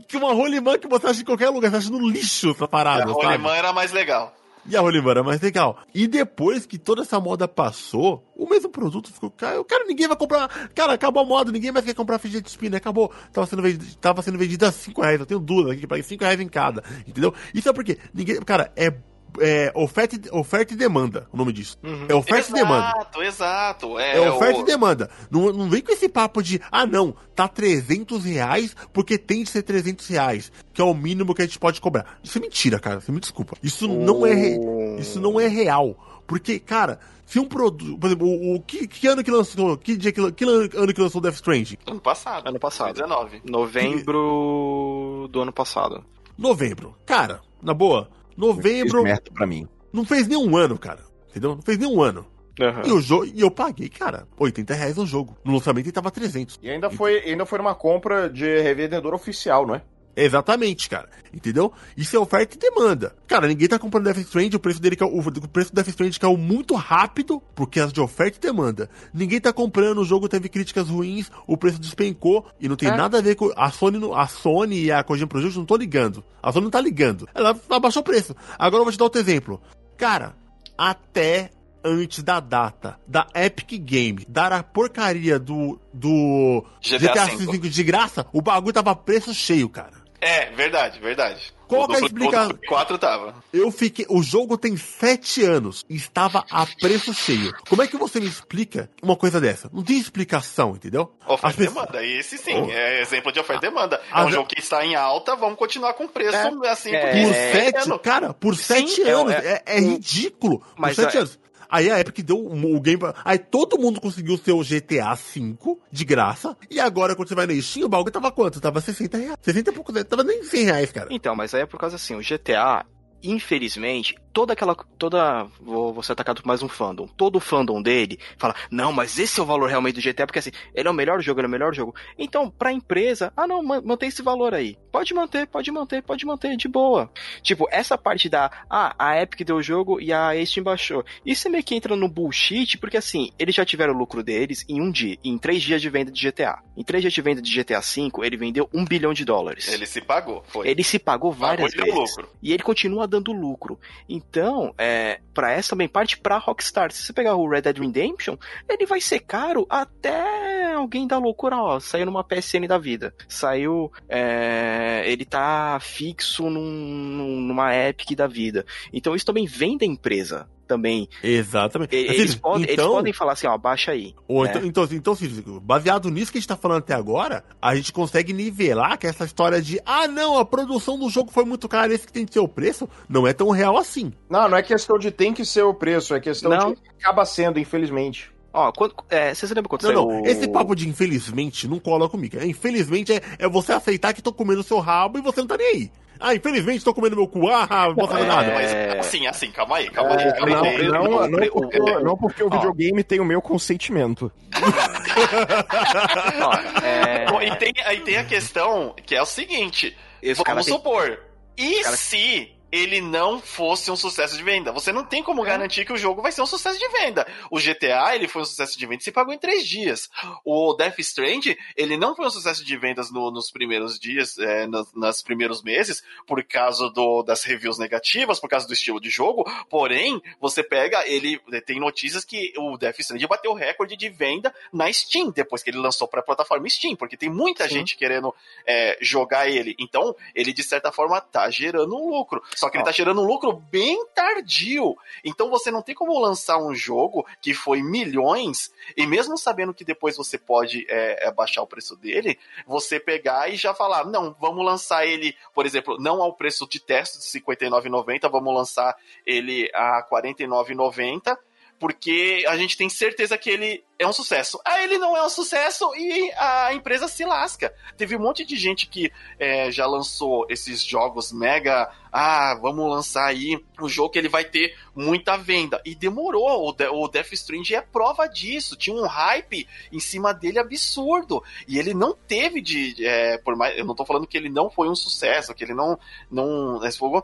Que 0.07 0.17
uma 0.17 0.33
rolimã 0.33 0.79
que 0.79 0.87
você 0.87 1.07
acha 1.07 1.21
em 1.23 1.25
qualquer 1.25 1.49
lugar. 1.51 1.71
Você 1.71 1.77
acha 1.79 1.91
no 1.91 2.09
lixo 2.09 2.51
essa 2.51 2.69
parada. 2.69 3.11
A 3.11 3.13
rolimã 3.13 3.55
era 3.55 3.73
mais 3.73 3.93
legal. 3.93 4.35
E 4.69 4.77
a 4.77 4.81
rolimã 4.81 5.11
era 5.13 5.23
mais 5.23 5.41
legal. 5.41 5.79
E 5.95 6.07
depois 6.07 6.67
que 6.67 6.79
toda 6.79 7.03
essa 7.03 7.19
moda 7.19 7.49
passou, 7.49 8.23
o 8.37 8.47
mesmo 8.47 8.69
produto 8.69 9.11
ficou. 9.13 9.31
Cara, 9.31 9.65
ninguém 9.87 10.07
vai 10.07 10.17
comprar. 10.17 10.49
Cara, 10.75 10.93
acabou 10.93 11.23
a 11.23 11.27
moda, 11.27 11.51
ninguém 11.51 11.73
mais 11.73 11.85
quer 11.85 11.95
comprar 11.95 12.19
fidget 12.19 12.49
spinner. 12.49 12.77
Acabou. 12.77 13.11
Tava 13.33 13.47
sendo 13.47 13.63
vendido, 13.63 13.97
tava 13.97 14.23
sendo 14.23 14.39
a 14.39 14.73
5 14.73 15.01
reais. 15.01 15.21
Eu 15.21 15.27
tenho 15.27 15.41
duas 15.41 15.71
aqui, 15.71 15.87
paguei 15.87 16.03
5 16.03 16.23
reais 16.23 16.41
em 16.41 16.49
cada. 16.49 16.85
Entendeu? 17.07 17.33
Isso 17.55 17.69
é 17.69 17.73
porque 17.73 17.99
ninguém. 18.13 18.37
Cara, 18.43 18.71
é 18.77 18.93
é, 19.41 19.73
oferta, 19.75 20.17
oferta 20.37 20.75
e 20.75 20.77
demanda, 20.77 21.29
o 21.33 21.37
nome 21.37 21.53
disso. 21.53 21.79
Uhum. 21.83 22.07
É 22.09 22.15
oferta 22.15 22.49
exato, 22.49 22.57
e 22.57 22.63
demanda. 22.63 22.89
Exato, 22.89 23.23
exato. 23.23 23.99
É, 23.99 24.17
é 24.17 24.31
oferta 24.31 24.59
o... 24.59 24.63
e 24.63 24.65
demanda. 24.65 25.11
Não, 25.31 25.53
não 25.53 25.69
vem 25.69 25.83
com 25.83 25.93
esse 25.93 26.09
papo 26.09 26.43
de, 26.43 26.61
ah 26.71 26.87
não, 26.87 27.15
tá 27.35 27.47
300 27.49 28.25
reais 28.25 28.75
porque 28.93 29.19
tem 29.19 29.43
de 29.43 29.51
ser 29.51 29.63
300 29.63 30.07
reais, 30.09 30.53
que 30.73 30.81
é 30.81 30.85
o 30.85 30.95
mínimo 30.95 31.35
que 31.35 31.43
a 31.43 31.47
gente 31.47 31.59
pode 31.59 31.81
cobrar. 31.81 32.19
Isso 32.23 32.39
é 32.39 32.41
mentira, 32.41 32.79
cara, 32.79 33.01
você 33.01 33.13
me 33.13 33.21
desculpa. 33.21 33.57
Isso, 33.63 33.91
oh. 33.91 34.05
não, 34.05 34.27
é, 34.27 34.57
isso 34.99 35.21
não 35.21 35.41
é 35.41 35.47
real. 35.47 35.97
Porque, 36.27 36.59
cara, 36.59 37.01
se 37.29 37.39
um 37.39 37.45
produto. 37.45 37.99
Por 37.99 38.07
exemplo, 38.07 38.27
o, 38.27 38.57
o 38.57 38.61
que, 38.61 38.87
que, 38.87 39.07
ano 39.07 39.23
que 39.23 39.31
lançou. 39.31 39.77
Que 39.77 39.97
dia 39.97 40.13
que, 40.13 40.33
que 40.33 40.45
ano 40.45 40.95
que 40.95 41.01
lançou 41.01 41.21
Death 41.21 41.35
Stranding? 41.35 41.79
Ano 41.87 42.01
passado. 42.01 42.49
Ano 42.49 42.59
passado. 42.59 42.95
19. 42.95 43.43
Novembro 43.45 45.29
do 45.31 45.41
ano 45.43 45.53
passado. 45.53 46.05
Novembro. 46.37 46.95
Cara, 47.05 47.41
na 47.63 47.75
boa, 47.75 48.09
Novembro. 48.39 49.03
para 49.35 49.47
mim. 49.47 49.67
Não 49.93 50.05
fez 50.05 50.29
nem 50.29 50.39
um 50.39 50.57
ano, 50.57 50.79
cara. 50.79 51.01
Entendeu? 51.29 51.57
Não 51.57 51.63
fez 51.63 51.77
nem 51.77 51.89
um 51.89 52.01
ano. 52.01 52.25
Uhum. 52.61 52.83
E, 52.87 52.93
o 52.93 53.01
jogo, 53.01 53.27
e 53.27 53.41
eu 53.41 53.51
paguei, 53.51 53.89
cara, 53.89 54.27
80 54.39 54.75
reais 54.75 54.97
no 54.97 55.07
jogo. 55.07 55.37
No 55.45 55.53
lançamento 55.53 55.87
ele 55.87 55.93
tava 55.93 56.11
300. 56.11 56.59
E 56.63 56.71
ainda 56.71 56.91
foi, 56.91 57.19
ainda 57.21 57.47
foi 57.47 57.61
uma 57.61 57.75
compra 57.75 58.29
de 58.29 58.61
revendedor 58.61 59.15
oficial, 59.15 59.67
não 59.67 59.75
é? 59.75 59.83
Exatamente, 60.25 60.89
cara. 60.89 61.09
Entendeu? 61.33 61.73
Isso 61.97 62.17
é 62.17 62.19
oferta 62.19 62.57
e 62.57 62.59
demanda. 62.59 63.15
Cara, 63.27 63.47
ninguém 63.47 63.69
tá 63.69 63.79
comprando 63.79 64.05
Death 64.05 64.19
Stranding, 64.19 64.57
o 64.57 64.61
preço 64.61 64.81
dele 64.81 64.97
caiu, 64.97 65.17
o 65.17 65.49
preço 65.49 65.71
do 65.71 65.77
Death 65.77 65.89
Stranding 65.89 66.19
caiu 66.19 66.37
muito 66.37 66.75
rápido, 66.75 67.43
porque 67.55 67.79
é 67.79 67.87
de 67.87 68.01
oferta 68.01 68.39
e 68.39 68.41
demanda. 68.41 68.91
Ninguém 69.13 69.41
tá 69.41 69.53
comprando, 69.53 69.99
o 69.99 70.05
jogo 70.05 70.29
teve 70.29 70.49
críticas 70.49 70.89
ruins, 70.89 71.31
o 71.47 71.57
preço 71.57 71.79
despencou, 71.79 72.47
e 72.59 72.69
não 72.69 72.77
tem 72.77 72.89
é. 72.89 72.97
nada 72.97 73.19
a 73.19 73.21
ver 73.21 73.35
com 73.35 73.53
a 73.57 73.71
Sony, 73.71 73.99
a 74.15 74.27
Sony 74.27 74.85
e 74.85 74.93
a 74.93 75.05
Kojima 75.05 75.29
Project 75.29 75.57
não 75.57 75.67
tô 75.67 75.77
ligando. 75.77 76.25
A 76.43 76.51
Sony 76.51 76.65
não 76.65 76.71
tá 76.71 76.81
ligando. 76.81 77.29
Ela 77.35 77.59
abaixou 77.71 78.01
o 78.01 78.05
preço. 78.05 78.35
Agora 78.59 78.81
eu 78.81 78.85
vou 78.85 78.93
te 78.93 78.99
dar 78.99 79.05
outro 79.05 79.21
exemplo. 79.21 79.61
Cara, 79.97 80.35
até 80.77 81.51
antes 81.85 82.23
da 82.23 82.41
data 82.41 82.99
da 83.07 83.27
Epic 83.35 83.81
Game 83.81 84.25
dar 84.29 84.53
a 84.53 84.63
porcaria 84.63 85.39
do, 85.39 85.79
do 85.93 86.65
GTA, 86.83 87.27
GTA 87.27 87.37
V 87.37 87.59
de 87.59 87.83
graça, 87.83 88.27
o 88.33 88.43
bagulho 88.43 88.73
tava 88.73 88.95
preço 88.95 89.33
cheio, 89.33 89.69
cara. 89.69 89.98
É, 90.21 90.47
verdade, 90.51 90.99
verdade. 90.99 91.53
Qual 91.69 91.87
que 91.87 91.95
é 91.95 91.99
a 91.99 92.01
explicação? 92.01 92.59
4 92.67 92.99
tava. 92.99 93.35
Eu 93.53 93.71
fiquei. 93.71 94.07
O 94.09 94.23
jogo 94.23 94.57
tem 94.57 94.77
7 94.77 95.45
anos 95.45 95.85
e 95.89 95.97
estava 95.97 96.45
a 96.51 96.67
preço 96.81 97.13
cheio. 97.13 97.53
Como 97.69 97.83
é 97.83 97.87
que 97.87 97.97
você 97.97 98.19
me 98.19 98.27
explica 98.27 98.91
uma 99.03 99.15
coisa 99.15 99.39
dessa? 99.39 99.71
Não 99.73 99.83
tem 99.83 99.99
explicação, 99.99 100.71
entendeu? 100.71 101.13
Oferta 101.27 101.63
e 101.63 101.67
pessoas... 101.67 101.87
demanda. 101.87 102.07
Esse 102.07 102.39
sim, 102.39 102.55
oh. 102.55 102.71
é 102.71 103.03
exemplo 103.03 103.31
de 103.31 103.39
oferta 103.39 103.67
e 103.67 103.69
demanda. 103.69 104.01
É 104.11 104.25
um 104.25 104.31
jogo 104.31 104.49
que 104.49 104.59
está 104.59 104.85
em 104.85 104.95
alta, 104.95 105.37
vamos 105.37 105.59
continuar 105.59 105.93
com 105.93 106.09
preço 106.09 106.37
é, 106.37 106.69
assim. 106.71 106.95
É, 106.95 107.23
por 107.23 107.35
7, 107.35 107.99
cara, 108.03 108.33
por 108.33 108.57
7 108.57 109.03
é, 109.03 109.11
anos. 109.11 109.33
É, 109.35 109.63
é, 109.67 109.81
ridículo. 109.81 110.63
Mas 110.75 110.97
por 110.97 111.03
7 111.03 111.17
é- 111.17 111.21
anos. 111.21 111.39
Aí 111.71 111.91
a 111.91 112.01
Epic 112.01 112.25
deu 112.25 112.39
o 112.47 112.81
game. 112.81 113.03
Aí 113.25 113.39
todo 113.39 113.79
mundo 113.79 114.01
conseguiu 114.01 114.35
o 114.35 114.39
seu 114.39 114.59
GTA 114.61 115.15
V 115.15 115.57
de 115.91 116.05
graça. 116.05 116.57
E 116.71 116.81
agora, 116.81 117.15
quando 117.15 117.29
você 117.29 117.35
vai 117.35 117.47
na 117.47 117.61
Steam, 117.61 117.87
o 117.87 117.89
bagulho 117.89 118.11
tava 118.11 118.31
quanto? 118.33 118.61
Tava 118.61 118.81
60 118.81 119.19
reais. 119.19 119.37
60 119.41 119.71
e 119.71 119.73
pouco, 119.75 120.05
tava 120.05 120.25
nem 120.25 120.43
100 120.43 120.65
reais, 120.65 120.93
cara. 120.93 121.09
Então, 121.11 121.35
mas 121.37 121.55
aí 121.55 121.63
é 121.63 121.67
por 121.67 121.79
causa 121.79 121.97
assim, 121.97 122.15
o 122.15 122.21
GTA, 122.21 122.85
infelizmente, 123.23 124.15
toda 124.39 124.53
aquela. 124.53 124.75
toda. 124.75 125.45
Vou, 125.61 125.93
vou 125.93 126.03
ser 126.03 126.13
atacado 126.13 126.43
por 126.43 126.47
mais 126.47 126.63
um 126.63 126.69
fandom. 126.69 127.09
Todo 127.09 127.37
o 127.37 127.41
fandom 127.41 127.83
dele 127.83 128.19
fala: 128.37 128.55
não, 128.71 128.93
mas 128.93 129.19
esse 129.19 129.41
é 129.41 129.43
o 129.43 129.47
valor 129.47 129.69
realmente 129.69 129.97
do 129.97 130.03
GTA, 130.03 130.27
porque 130.27 130.39
assim, 130.39 130.53
ele 130.75 130.87
é 130.87 130.91
o 130.91 130.95
melhor 130.95 131.21
jogo, 131.21 131.41
ele 131.41 131.47
é 131.47 131.49
o 131.49 131.51
melhor 131.51 131.75
jogo. 131.75 131.95
Então, 132.17 132.49
pra 132.49 132.73
empresa, 132.73 133.33
ah 133.37 133.47
não, 133.47 133.63
mantém 133.63 134.09
esse 134.09 134.23
valor 134.23 134.55
aí. 134.55 134.77
Pode 134.93 135.13
manter, 135.13 135.47
pode 135.47 135.71
manter, 135.73 136.03
pode 136.03 136.25
manter, 136.25 136.57
de 136.57 136.69
boa. 136.69 137.11
Tipo, 137.43 137.67
essa 137.71 137.99
parte 137.99 138.29
da. 138.29 138.51
Ah, 138.71 138.95
a 138.99 139.21
Epic 139.21 139.45
deu 139.45 139.57
o 139.57 139.63
jogo 139.63 140.01
e 140.01 140.13
a 140.13 140.31
Steam 140.47 140.63
baixou. 140.63 141.05
Isso 141.27 141.49
é 141.49 141.51
meio 141.51 141.65
que 141.65 141.75
entra 141.75 141.97
no 141.97 142.09
bullshit, 142.09 142.79
porque 142.79 142.97
assim, 142.97 143.33
eles 143.39 143.55
já 143.55 143.65
tiveram 143.65 143.95
o 143.95 143.99
lucro 143.99 144.23
deles 144.23 144.65
em 144.69 144.81
um 144.81 144.91
dia, 144.91 145.17
em 145.25 145.37
três 145.37 145.63
dias 145.63 145.83
de 145.83 145.91
venda 145.91 146.13
de 146.13 146.29
GTA. 146.29 146.63
Em 146.77 146.85
três 146.85 147.03
dias 147.03 147.13
de 147.13 147.23
venda 147.23 147.43
de 147.43 147.53
GTA 147.53 147.81
V, 147.81 148.11
ele 148.23 148.37
vendeu 148.37 148.69
um 148.73 148.85
bilhão 148.85 149.13
de 149.13 149.25
dólares. 149.25 149.67
Ele 149.69 149.87
se 149.87 150.01
pagou, 150.01 150.45
foi. 150.47 150.69
Ele 150.69 150.85
se 150.85 150.99
pagou 150.99 151.33
várias 151.33 151.75
pagou 151.75 151.95
vezes. 151.95 152.17
Lucro. 152.17 152.29
E 152.41 152.53
ele 152.53 152.63
continua 152.63 153.08
dando 153.09 153.33
lucro. 153.33 153.79
Então, 154.09 154.75
é, 154.79 155.21
para 155.35 155.53
essa 155.53 155.71
também 155.71 155.89
parte 155.89 156.19
pra 156.19 156.39
Rockstar. 156.39 156.93
Se 156.93 157.03
você 157.03 157.13
pegar 157.13 157.37
o 157.37 157.49
Red 157.49 157.63
Dead 157.63 157.79
Redemption, 157.79 158.37
ele 158.69 158.87
vai 158.87 159.01
ser 159.01 159.21
caro 159.21 159.67
até 159.69 160.73
alguém 160.75 161.07
dar 161.07 161.19
loucura, 161.19 161.57
ó, 161.57 161.81
saiu 161.81 162.07
numa 162.07 162.25
PSN 162.25 162.67
da 162.69 162.79
vida. 162.79 163.15
Saiu, 163.29 163.91
é, 164.09 165.03
ele 165.07 165.25
tá 165.25 165.79
fixo 165.81 166.49
num, 166.49 167.41
numa 167.41 167.75
Epic 167.75 168.17
da 168.17 168.27
vida. 168.27 168.65
Então 168.93 169.15
isso 169.15 169.27
também 169.27 169.47
vem 169.47 169.77
da 169.77 169.87
empresa 169.87 170.49
também. 170.69 171.09
Exatamente. 171.25 171.97
Eles, 171.97 172.31
assim, 172.31 172.39
podem, 172.39 172.63
então, 172.63 172.85
eles 172.85 172.95
podem 172.97 173.13
falar 173.13 173.33
assim, 173.33 173.47
ó, 173.47 173.57
baixa 173.59 173.93
aí. 173.93 174.15
Ou 174.29 174.45
né? 174.45 174.51
então, 174.51 174.87
então, 174.87 175.15
então, 175.17 175.61
baseado 175.61 176.11
nisso 176.11 176.31
que 176.31 176.39
a 176.39 176.41
gente 176.41 176.49
tá 176.49 176.57
falando 176.57 176.79
até 176.79 176.95
agora, 176.95 177.43
a 177.61 177.75
gente 177.75 177.93
consegue 177.93 178.33
nivelar 178.33 178.99
que 178.99 179.07
essa 179.07 179.25
história 179.25 179.61
de, 179.61 179.81
ah, 179.85 180.07
não, 180.07 180.39
a 180.39 180.45
produção 180.45 180.99
do 180.99 181.09
jogo 181.09 181.33
foi 181.33 181.45
muito 181.45 181.69
cara, 181.69 181.93
esse 181.93 182.07
que 182.07 182.13
tem 182.13 182.27
que 182.27 182.33
ser 182.33 182.41
o 182.41 182.49
preço, 182.49 182.89
não 183.09 183.27
é 183.27 183.33
tão 183.33 183.51
real 183.51 183.77
assim. 183.77 184.13
Não, 184.29 184.49
não 184.49 184.59
é 184.59 184.63
questão 184.63 184.99
de 184.99 185.11
tem 185.11 185.33
que 185.33 185.45
ser 185.45 185.63
o 185.63 185.73
preço, 185.73 186.15
é 186.15 186.21
questão 186.21 186.51
não. 186.51 186.75
de 186.75 186.81
acaba 187.01 187.25
sendo, 187.25 187.59
infelizmente. 187.59 188.31
Ó, 188.53 188.73
quando, 188.73 188.95
é, 189.11 189.35
você 189.35 189.47
lembra 189.47 189.69
quando 189.69 189.83
não, 189.83 189.89
saiu... 189.89 190.07
Não, 190.07 190.25
esse 190.25 190.49
papo 190.49 190.75
de 190.75 190.89
infelizmente 190.89 191.69
não 191.69 191.79
cola 191.79 192.09
comigo. 192.09 192.43
Infelizmente 192.43 193.13
é, 193.13 193.21
é 193.39 193.49
você 193.49 193.73
aceitar 193.73 194.15
que 194.15 194.23
tô 194.23 194.33
comendo 194.33 194.63
seu 194.63 194.79
rabo 194.81 195.19
e 195.19 195.23
você 195.23 195.41
não 195.41 195.47
tá 195.47 195.57
nem 195.57 195.67
aí. 195.67 195.93
Ah, 196.21 196.35
infelizmente 196.35 196.85
tô 196.85 196.93
comendo 196.93 197.17
meu 197.17 197.29
cu. 197.29 197.49
Ah, 197.49 197.89
não 197.89 197.95
posso 197.95 198.13
fazer 198.13 198.25
é... 198.25 198.27
nada. 198.27 198.53
Mas 198.53 198.73
assim, 198.99 199.27
assim, 199.27 199.51
calma 199.51 199.77
aí, 199.77 199.91
calma 199.91 200.17
aí. 200.17 200.33
Calma 200.33 200.57
não, 200.57 200.65
aí. 200.65 200.89
Não, 200.89 201.05
não, 201.05 201.29
não, 201.29 201.49
porque, 201.49 201.79
não 201.79 202.17
porque 202.17 202.43
o 202.43 202.51
videogame 202.51 203.05
tem 203.05 203.21
o 203.21 203.25
meu 203.25 203.41
consentimento. 203.41 204.31
Ó, 206.43 206.55
é... 206.85 207.27
Bom, 207.27 207.43
e 207.43 207.55
tem, 207.57 207.73
aí 207.85 208.01
tem 208.01 208.17
a 208.17 208.25
questão 208.25 208.95
que 209.05 209.15
é 209.15 209.23
o 209.23 209.27
seguinte: 209.27 209.97
Esse 210.23 210.43
vamos 210.45 210.67
supor, 210.67 211.21
tem... 211.57 211.81
e 211.81 211.85
se 211.85 212.58
ele 212.71 213.01
não 213.01 213.41
fosse 213.41 213.91
um 213.91 213.97
sucesso 213.97 214.37
de 214.37 214.43
venda. 214.43 214.73
Você 214.73 214.93
não 214.93 215.05
tem 215.05 215.23
como 215.23 215.43
é. 215.43 215.47
garantir 215.47 215.85
que 215.85 215.93
o 215.93 215.97
jogo 215.97 216.23
vai 216.23 216.33
ser 216.33 216.43
um 216.43 216.47
sucesso 216.47 216.79
de 216.79 216.89
venda. 216.89 217.27
O 217.51 217.59
GTA, 217.59 218.15
ele 218.15 218.29
foi 218.29 218.43
um 218.43 218.45
sucesso 218.45 218.79
de 218.79 218.87
venda 218.87 219.01
e 219.01 219.05
se 219.05 219.13
pagou 219.13 219.33
em 219.33 219.39
três 219.39 219.67
dias. 219.67 220.09
O 220.45 220.75
Death 220.75 220.99
Strand, 220.99 221.57
ele 221.77 221.97
não 221.97 222.15
foi 222.15 222.27
um 222.27 222.31
sucesso 222.31 222.65
de 222.65 222.77
vendas 222.77 223.11
no, 223.11 223.31
nos 223.31 223.51
primeiros 223.51 223.99
dias, 223.99 224.39
é, 224.39 224.67
nos, 224.67 224.93
nos, 224.93 225.23
primeiros 225.23 225.63
meses, 225.63 226.03
por 226.27 226.43
causa 226.45 226.91
do, 226.91 227.23
das 227.23 227.43
reviews 227.45 227.79
negativas, 227.79 228.39
por 228.39 228.49
causa 228.49 228.67
do 228.67 228.73
estilo 228.73 229.01
de 229.01 229.11
jogo. 229.11 229.45
Porém, 229.71 230.21
você 230.41 230.63
pega, 230.63 231.07
ele 231.07 231.39
tem 231.65 231.81
notícias 231.81 232.25
que 232.25 232.53
o 232.59 232.77
Death 232.77 232.99
Strand 233.01 233.27
bateu 233.27 233.51
o 233.53 233.55
recorde 233.55 233.97
de 233.97 234.09
venda 234.09 234.55
na 234.73 234.93
Steam, 234.93 235.31
depois 235.31 235.63
que 235.63 235.71
ele 235.71 235.79
lançou 235.79 236.07
para 236.07 236.21
a 236.21 236.25
plataforma 236.25 236.69
Steam, 236.69 236.97
porque 236.97 237.17
tem 237.17 237.31
muita 237.31 237.65
Sim. 237.65 237.77
gente 237.77 237.97
querendo 237.97 238.35
é, 238.67 238.99
jogar 239.01 239.49
ele. 239.49 239.75
Então, 239.79 240.15
ele 240.35 240.53
de 240.53 240.63
certa 240.63 240.93
forma 240.93 241.21
tá 241.21 241.49
gerando 241.51 241.97
um 241.97 242.11
lucro. 242.11 242.43
Só 242.59 242.69
que 242.69 242.77
ele 242.77 242.85
tá 242.85 242.91
gerando 242.91 243.23
um 243.23 243.27
lucro 243.27 243.53
bem 243.53 244.05
tardio. 244.15 244.97
Então 245.25 245.49
você 245.49 245.71
não 245.71 245.81
tem 245.81 245.95
como 245.95 246.19
lançar 246.19 246.59
um 246.59 246.75
jogo 246.75 247.27
que 247.41 247.55
foi 247.55 247.83
milhões, 247.83 248.73
e 248.97 249.07
mesmo 249.07 249.39
sabendo 249.39 249.73
que 249.73 249.85
depois 249.85 250.17
você 250.17 250.37
pode 250.37 250.85
é, 250.89 251.29
é, 251.29 251.33
baixar 251.33 251.63
o 251.63 251.67
preço 251.67 251.97
dele, 251.97 252.39
você 252.67 252.99
pegar 252.99 253.49
e 253.49 253.57
já 253.57 253.73
falar: 253.73 254.05
não, 254.05 254.35
vamos 254.41 254.65
lançar 254.65 255.07
ele, 255.07 255.37
por 255.55 255.67
exemplo, 255.67 255.97
não 256.01 256.21
ao 256.21 256.35
preço 256.35 256.69
de 256.69 256.81
teste 256.81 257.19
de 257.19 257.39
R$ 257.39 257.55
59,90, 257.57 258.31
vamos 258.31 258.55
lançar 258.55 258.97
ele 259.25 259.71
a 259.73 259.99
R$ 259.99 260.07
49,90 260.11 261.37
porque 261.79 262.45
a 262.49 262.57
gente 262.57 262.77
tem 262.77 262.89
certeza 262.89 263.39
que 263.39 263.49
ele 263.49 263.85
é 263.99 264.07
um 264.07 264.13
sucesso. 264.13 264.61
Aí 264.65 264.85
ele 264.85 264.97
não 264.97 265.17
é 265.17 265.27
um 265.27 265.29
sucesso 265.29 265.93
e 265.97 266.33
a 266.39 266.73
empresa 266.73 267.09
se 267.09 267.25
lasca. 267.25 267.75
Teve 267.97 268.17
um 268.17 268.21
monte 268.21 268.45
de 268.45 268.57
gente 268.57 268.87
que 268.87 269.11
é, 269.41 269.73
já 269.73 269.87
lançou 269.87 270.47
esses 270.49 270.85
jogos 270.85 271.33
mega. 271.33 271.91
Ah, 272.13 272.57
vamos 272.63 272.89
lançar 272.89 273.27
aí 273.27 273.61
um 273.81 273.89
jogo 273.89 274.11
que 274.11 274.19
ele 274.19 274.29
vai 274.29 274.45
ter 274.45 274.77
muita 274.95 275.37
venda. 275.37 275.83
E 275.85 275.97
demorou. 275.97 276.69
O, 276.69 276.73
De 276.73 276.87
o 276.87 277.09
Death 277.09 277.33
Stranding 277.33 277.75
é 277.75 277.81
prova 277.81 278.29
disso. 278.29 278.77
Tinha 278.77 278.95
um 278.95 279.07
hype 279.07 279.69
em 279.93 279.99
cima 279.99 280.33
dele 280.33 280.61
absurdo. 280.61 281.43
E 281.67 281.77
ele 281.77 281.93
não 281.93 282.15
teve 282.15 282.61
de. 282.61 283.05
É, 283.05 283.37
por 283.39 283.57
mais, 283.57 283.77
eu 283.77 283.85
não 283.85 283.97
tô 283.97 284.05
falando 284.05 284.29
que 284.29 284.39
ele 284.39 284.49
não 284.49 284.71
foi 284.71 284.89
um 284.89 284.95
sucesso, 284.95 285.55
que 285.55 285.65
ele 285.65 285.75
não. 285.75 285.99
não 286.31 286.81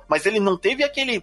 mas 0.09 0.27
ele 0.27 0.41
não 0.41 0.57
teve 0.57 0.83
aquele. 0.83 1.23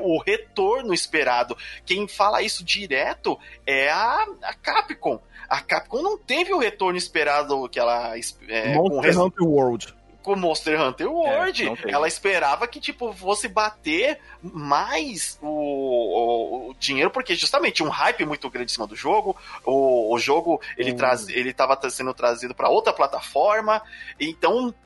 o 0.00 0.18
retorno 0.22 0.94
esperado. 0.94 1.56
Quem 1.84 2.08
fala 2.08 2.42
isso 2.42 2.64
direto 2.64 3.38
é 3.66 3.90
a, 3.90 4.26
a 4.42 4.54
Capcom. 4.86 5.20
A 5.48 5.60
Capcom 5.60 6.02
não 6.02 6.18
teve 6.18 6.52
o 6.52 6.58
retorno 6.58 6.98
esperado 6.98 7.68
que 7.68 7.78
ela. 7.78 8.14
É, 8.48 8.74
Monster 8.74 9.20
Hunter 9.20 9.46
World 9.46 9.96
com 10.26 10.34
Monster 10.34 10.82
Hunter 10.82 11.08
World. 11.08 11.68
É, 11.68 11.92
ela 11.92 12.08
esperava 12.08 12.66
que, 12.66 12.80
tipo, 12.80 13.12
fosse 13.12 13.46
bater 13.46 14.18
mais 14.42 15.38
o, 15.40 15.46
o, 15.46 16.70
o, 16.70 16.74
dinheiro, 16.80 17.12
porque 17.12 17.36
justamente 17.36 17.80
um 17.80 17.88
hype 17.88 18.26
muito 18.26 18.50
grande 18.50 18.72
em 18.72 18.74
cima 18.74 18.88
do 18.88 18.96
jogo. 18.96 19.36
O, 19.64 20.12
o 20.12 20.18
jogo, 20.18 20.60
ele, 20.76 20.90
hum. 20.90 20.96
traz, 20.96 21.28
ele 21.28 21.52
tava 21.52 21.78
sendo 21.88 22.12
trazido 22.12 22.56
para 22.56 22.68
outra 22.68 22.92
plataforma. 22.92 23.80
Então, 24.18 24.68
é, 24.68 24.85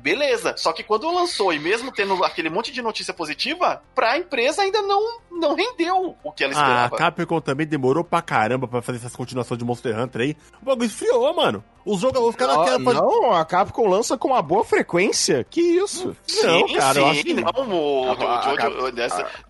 beleza. 0.00 0.54
Só 0.56 0.72
que 0.72 0.82
quando 0.82 1.12
lançou, 1.12 1.52
e 1.52 1.58
mesmo 1.58 1.92
tendo 1.92 2.22
aquele 2.24 2.48
monte 2.48 2.72
de 2.72 2.82
notícia 2.82 3.12
positiva, 3.12 3.82
pra 3.94 4.18
empresa 4.18 4.62
ainda 4.62 4.80
não, 4.82 5.20
não 5.30 5.54
rendeu 5.54 6.16
o 6.22 6.32
que 6.32 6.44
ela 6.44 6.52
ah, 6.52 6.56
esperava. 6.56 6.94
Ah, 6.94 6.96
a 6.96 6.98
Capcom 6.98 7.40
também 7.40 7.66
demorou 7.66 8.04
pra 8.04 8.22
caramba 8.22 8.66
pra 8.66 8.82
fazer 8.82 8.98
essas 8.98 9.16
continuações 9.16 9.58
de 9.58 9.64
Monster 9.64 9.98
Hunter 9.98 10.22
aí. 10.22 10.36
O 10.62 10.64
bagulho 10.64 10.86
esfriou, 10.86 11.34
mano. 11.34 11.64
Os, 11.88 12.00
joga... 12.00 12.20
os 12.20 12.36
caras 12.36 12.56
querem 12.64 12.84
fazer. 12.84 13.00
Não, 13.00 13.32
a 13.32 13.44
Capcom 13.46 13.88
lança 13.88 14.18
com 14.18 14.28
uma 14.28 14.42
boa 14.42 14.62
frequência. 14.62 15.44
Que 15.48 15.60
isso? 15.60 16.14
Sim, 16.26 16.46
não, 16.46 16.74
cara, 16.74 16.94
sim, 16.94 17.00
eu 17.00 17.06
acho 17.06 17.24
que 17.24 17.34
não. 17.34 17.42
O, 17.44 18.12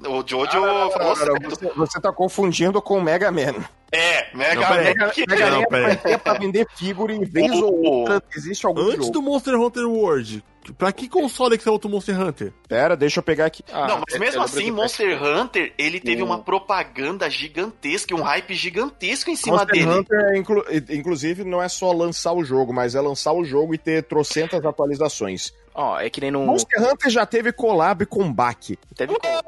o, 0.08 0.20
o 0.20 0.24
Jojo, 0.26 0.58
o 0.62 0.90
falou 0.90 1.16
você, 1.16 1.72
você 1.74 2.00
tá 2.00 2.12
confundindo 2.12 2.80
com 2.80 2.98
o 2.98 3.02
Mega 3.02 3.32
Man. 3.32 3.64
É, 3.90 4.36
Mega 4.36 4.68
Man. 4.68 4.76
Mega, 4.76 5.12
Mega 5.28 5.66
Man 5.70 5.98
é 6.04 6.16
pra 6.16 6.34
vender 6.34 6.66
figura 6.76 7.12
em 7.12 7.24
vez 7.24 7.50
ou 7.60 7.84
outra. 7.84 8.22
Existe 8.36 8.64
algum 8.66 8.82
Antes 8.82 9.06
jogo. 9.06 9.10
do 9.10 9.22
Monster 9.22 9.54
Hunter 9.54 9.88
World, 9.88 10.44
Pra 10.76 10.92
que 10.92 11.08
console 11.08 11.56
que 11.56 11.64
você 11.64 11.68
é 11.68 11.72
outro 11.72 11.88
Monster 11.88 12.20
Hunter? 12.20 12.52
Pera, 12.68 12.96
deixa 12.96 13.20
eu 13.20 13.22
pegar 13.22 13.46
aqui. 13.46 13.62
Ah, 13.72 13.86
não, 13.86 14.02
mas 14.06 14.18
mesmo 14.18 14.42
assim, 14.42 14.70
Monster 14.70 15.22
Hunter, 15.22 15.72
ele 15.78 16.00
teve 16.00 16.22
uma 16.22 16.38
propaganda 16.38 17.28
gigantesca, 17.30 18.14
um 18.14 18.22
hype 18.22 18.54
gigantesco 18.54 19.30
em 19.30 19.36
cima 19.36 19.58
Monster 19.58 19.74
dele. 19.74 19.86
Monster 19.86 20.18
Hunter, 20.18 20.36
inclu 20.36 20.64
inclusive, 20.90 21.44
não 21.44 21.62
é 21.62 21.68
só 21.68 21.92
lançar 21.92 22.32
o 22.32 22.44
jogo, 22.44 22.72
mas 22.72 22.94
é 22.94 23.00
lançar 23.00 23.32
o 23.32 23.44
jogo 23.44 23.74
e 23.74 23.78
ter 23.78 24.02
trocentas 24.04 24.64
atualizações. 24.64 25.52
Ó, 25.74 25.94
oh, 25.94 25.98
é 26.00 26.10
que 26.10 26.20
nem 26.20 26.30
no. 26.30 26.44
Monster 26.44 26.82
Hunter 26.82 27.10
já 27.10 27.24
teve 27.24 27.52
collab 27.52 28.04
com 28.06 28.32
Bak. 28.32 28.76
Teve 28.96 29.16
collab. 29.18 29.46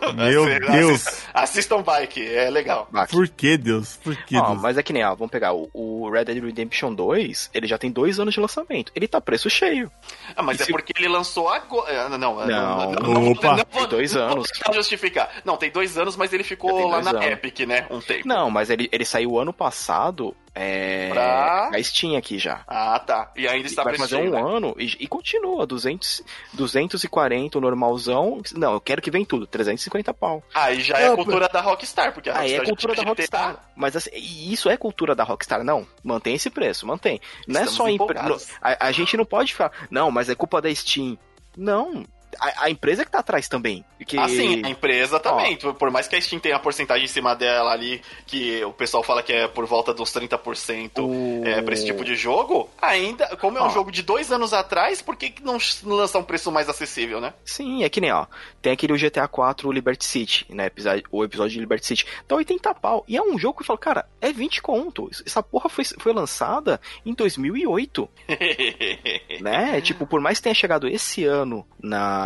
Meu 0.14 0.44
Deus! 0.70 1.04
Assistam 1.32 1.82
Bike, 1.82 2.26
é 2.26 2.50
legal. 2.50 2.88
Baki. 2.90 3.12
Por 3.12 3.28
que, 3.28 3.56
Deus? 3.56 3.98
Por 4.02 4.16
que, 4.24 4.36
oh, 4.36 4.42
Deus? 4.42 4.62
Mas 4.62 4.76
é 4.76 4.82
que 4.82 4.92
nem, 4.92 5.04
ó, 5.04 5.14
vamos 5.14 5.30
pegar 5.30 5.52
o, 5.52 5.68
o, 5.72 6.10
Red 6.10 6.24
Dead 6.24 6.42
Redemption 6.42 6.94
2, 6.94 7.50
ele 7.54 7.66
já 7.66 7.78
tem 7.78 7.90
dois 7.90 8.18
anos 8.18 8.34
de 8.34 8.40
lançamento. 8.40 8.92
Ele 8.94 9.08
tá 9.08 9.20
preço 9.20 9.48
cheio. 9.48 9.90
Ah, 10.36 10.42
mas 10.42 10.58
e 10.58 10.62
é 10.62 10.66
se... 10.66 10.72
porque 10.72 10.92
ele 10.96 11.08
lançou 11.08 11.48
agora. 11.48 12.08
Não, 12.08 12.18
não, 12.18 12.46
não. 12.46 12.92
não, 12.92 13.32
Opa. 13.32 13.56
não 13.56 13.64
tem 13.64 13.88
dois 13.88 14.16
anos. 14.16 14.48
Não 14.66 14.74
justificar. 14.74 15.30
Não, 15.44 15.56
tem 15.56 15.70
dois 15.70 15.96
anos, 15.98 16.16
mas 16.16 16.32
ele 16.32 16.44
ficou 16.44 16.88
lá 16.88 17.02
na 17.02 17.10
anos. 17.10 17.24
Epic, 17.24 17.60
né? 17.60 17.86
Um 17.90 18.00
tempo. 18.00 18.26
Não, 18.26 18.50
mas 18.50 18.70
ele, 18.70 18.88
ele 18.92 19.04
saiu 19.04 19.38
ano 19.38 19.52
passado 19.52 20.34
é, 20.58 21.08
pra... 21.10 21.70
a 21.72 21.82
Steam 21.82 22.16
aqui 22.16 22.38
já. 22.38 22.62
Ah, 22.66 22.98
tá. 22.98 23.30
E 23.36 23.46
ainda 23.46 23.66
está 23.68 23.84
Vai 23.84 23.96
fazer 23.96 24.16
um 24.16 24.30
né? 24.30 24.40
ano 24.40 24.74
e, 24.78 24.86
e, 24.98 25.06
continua, 25.06 25.64
200, 25.66 26.22
240 26.54 27.58
o 27.58 27.60
normalzão. 27.60 28.40
Não, 28.54 28.72
eu 28.74 28.80
quero 28.80 29.00
que 29.00 29.10
vem 29.10 29.24
tudo, 29.24 29.46
350 29.46 30.12
pau. 30.14 30.42
Aí 30.52 30.80
já 30.80 30.98
é 30.98 31.14
cultura 31.14 31.48
da 31.48 31.60
Rockstar, 31.60 32.12
porque 32.12 32.28
a 32.28 32.38
Aí 32.38 32.54
é 32.54 32.64
cultura 32.64 32.94
da 32.94 33.02
Rockstar. 33.04 33.54
Ter... 33.54 33.60
Mas 33.76 33.94
assim, 33.94 34.10
isso 34.14 34.68
é 34.68 34.76
cultura 34.76 35.14
da 35.14 35.22
Rockstar, 35.22 35.62
não. 35.62 35.86
Mantém 36.02 36.34
esse 36.34 36.50
preço, 36.50 36.86
mantém. 36.86 37.20
Não 37.46 37.60
Estamos 37.60 37.72
é 37.72 37.76
só... 37.76 37.88
Impre... 37.88 38.18
A, 38.60 38.86
a 38.88 38.92
gente 38.92 39.16
não 39.16 39.24
pode 39.24 39.54
falar, 39.54 39.72
não, 39.90 40.10
mas 40.10 40.28
é 40.28 40.34
culpa 40.34 40.60
da 40.60 40.74
Steam. 40.74 41.16
Não, 41.56 42.04
a, 42.38 42.64
a, 42.64 42.70
empresa 42.70 43.04
que 43.04 43.10
tá 43.10 43.20
atrás 43.20 43.48
também. 43.48 43.84
Que... 44.06 44.18
Ah, 44.18 44.28
sim, 44.28 44.62
a 44.64 44.68
empresa 44.68 45.18
também. 45.18 45.58
Ó, 45.64 45.72
por 45.72 45.90
mais 45.90 46.08
que 46.08 46.16
a 46.16 46.20
Steam 46.20 46.40
tenha 46.40 46.56
a 46.56 46.58
porcentagem 46.58 47.04
em 47.04 47.08
cima 47.08 47.34
dela 47.34 47.72
ali, 47.72 48.02
que 48.26 48.64
o 48.64 48.72
pessoal 48.72 49.02
fala 49.02 49.22
que 49.22 49.32
é 49.32 49.48
por 49.48 49.66
volta 49.66 49.92
dos 49.94 50.10
30% 50.12 50.98
o... 50.98 51.46
é, 51.46 51.62
pra 51.62 51.74
esse 51.74 51.84
tipo 51.84 52.04
de 52.04 52.16
jogo, 52.16 52.68
ainda, 52.80 53.36
como 53.36 53.58
é 53.58 53.62
um 53.62 53.66
ó. 53.66 53.70
jogo 53.70 53.90
de 53.90 54.02
dois 54.02 54.30
anos 54.32 54.52
atrás, 54.52 55.00
por 55.00 55.16
que 55.16 55.34
não 55.42 55.58
lançar 55.84 56.18
um 56.18 56.24
preço 56.24 56.50
mais 56.52 56.68
acessível, 56.68 57.20
né? 57.20 57.34
Sim, 57.44 57.84
é 57.84 57.88
que 57.88 58.00
nem, 58.00 58.12
ó, 58.12 58.26
tem 58.60 58.72
aquele 58.72 58.96
GTA 58.96 59.28
4 59.28 59.70
Liberty 59.70 60.04
City, 60.04 60.46
né, 60.50 60.70
o 61.10 61.24
episódio 61.24 61.52
de 61.52 61.60
Liberty 61.60 61.86
City. 61.86 62.06
Tá 62.26 62.36
80 62.36 62.74
pau. 62.74 63.04
E 63.06 63.16
é 63.16 63.22
um 63.22 63.38
jogo 63.38 63.56
que 63.56 63.62
eu 63.62 63.66
falo, 63.66 63.78
cara, 63.78 64.06
é 64.20 64.32
20 64.32 64.62
conto. 64.62 65.10
Essa 65.24 65.42
porra 65.42 65.68
foi, 65.68 65.84
foi 65.84 66.12
lançada 66.12 66.80
em 67.04 67.14
2008. 67.14 68.08
né? 69.40 69.80
Tipo, 69.80 70.06
por 70.06 70.20
mais 70.20 70.38
que 70.38 70.44
tenha 70.44 70.54
chegado 70.54 70.88
esse 70.88 71.24
ano 71.24 71.66
na 71.80 72.17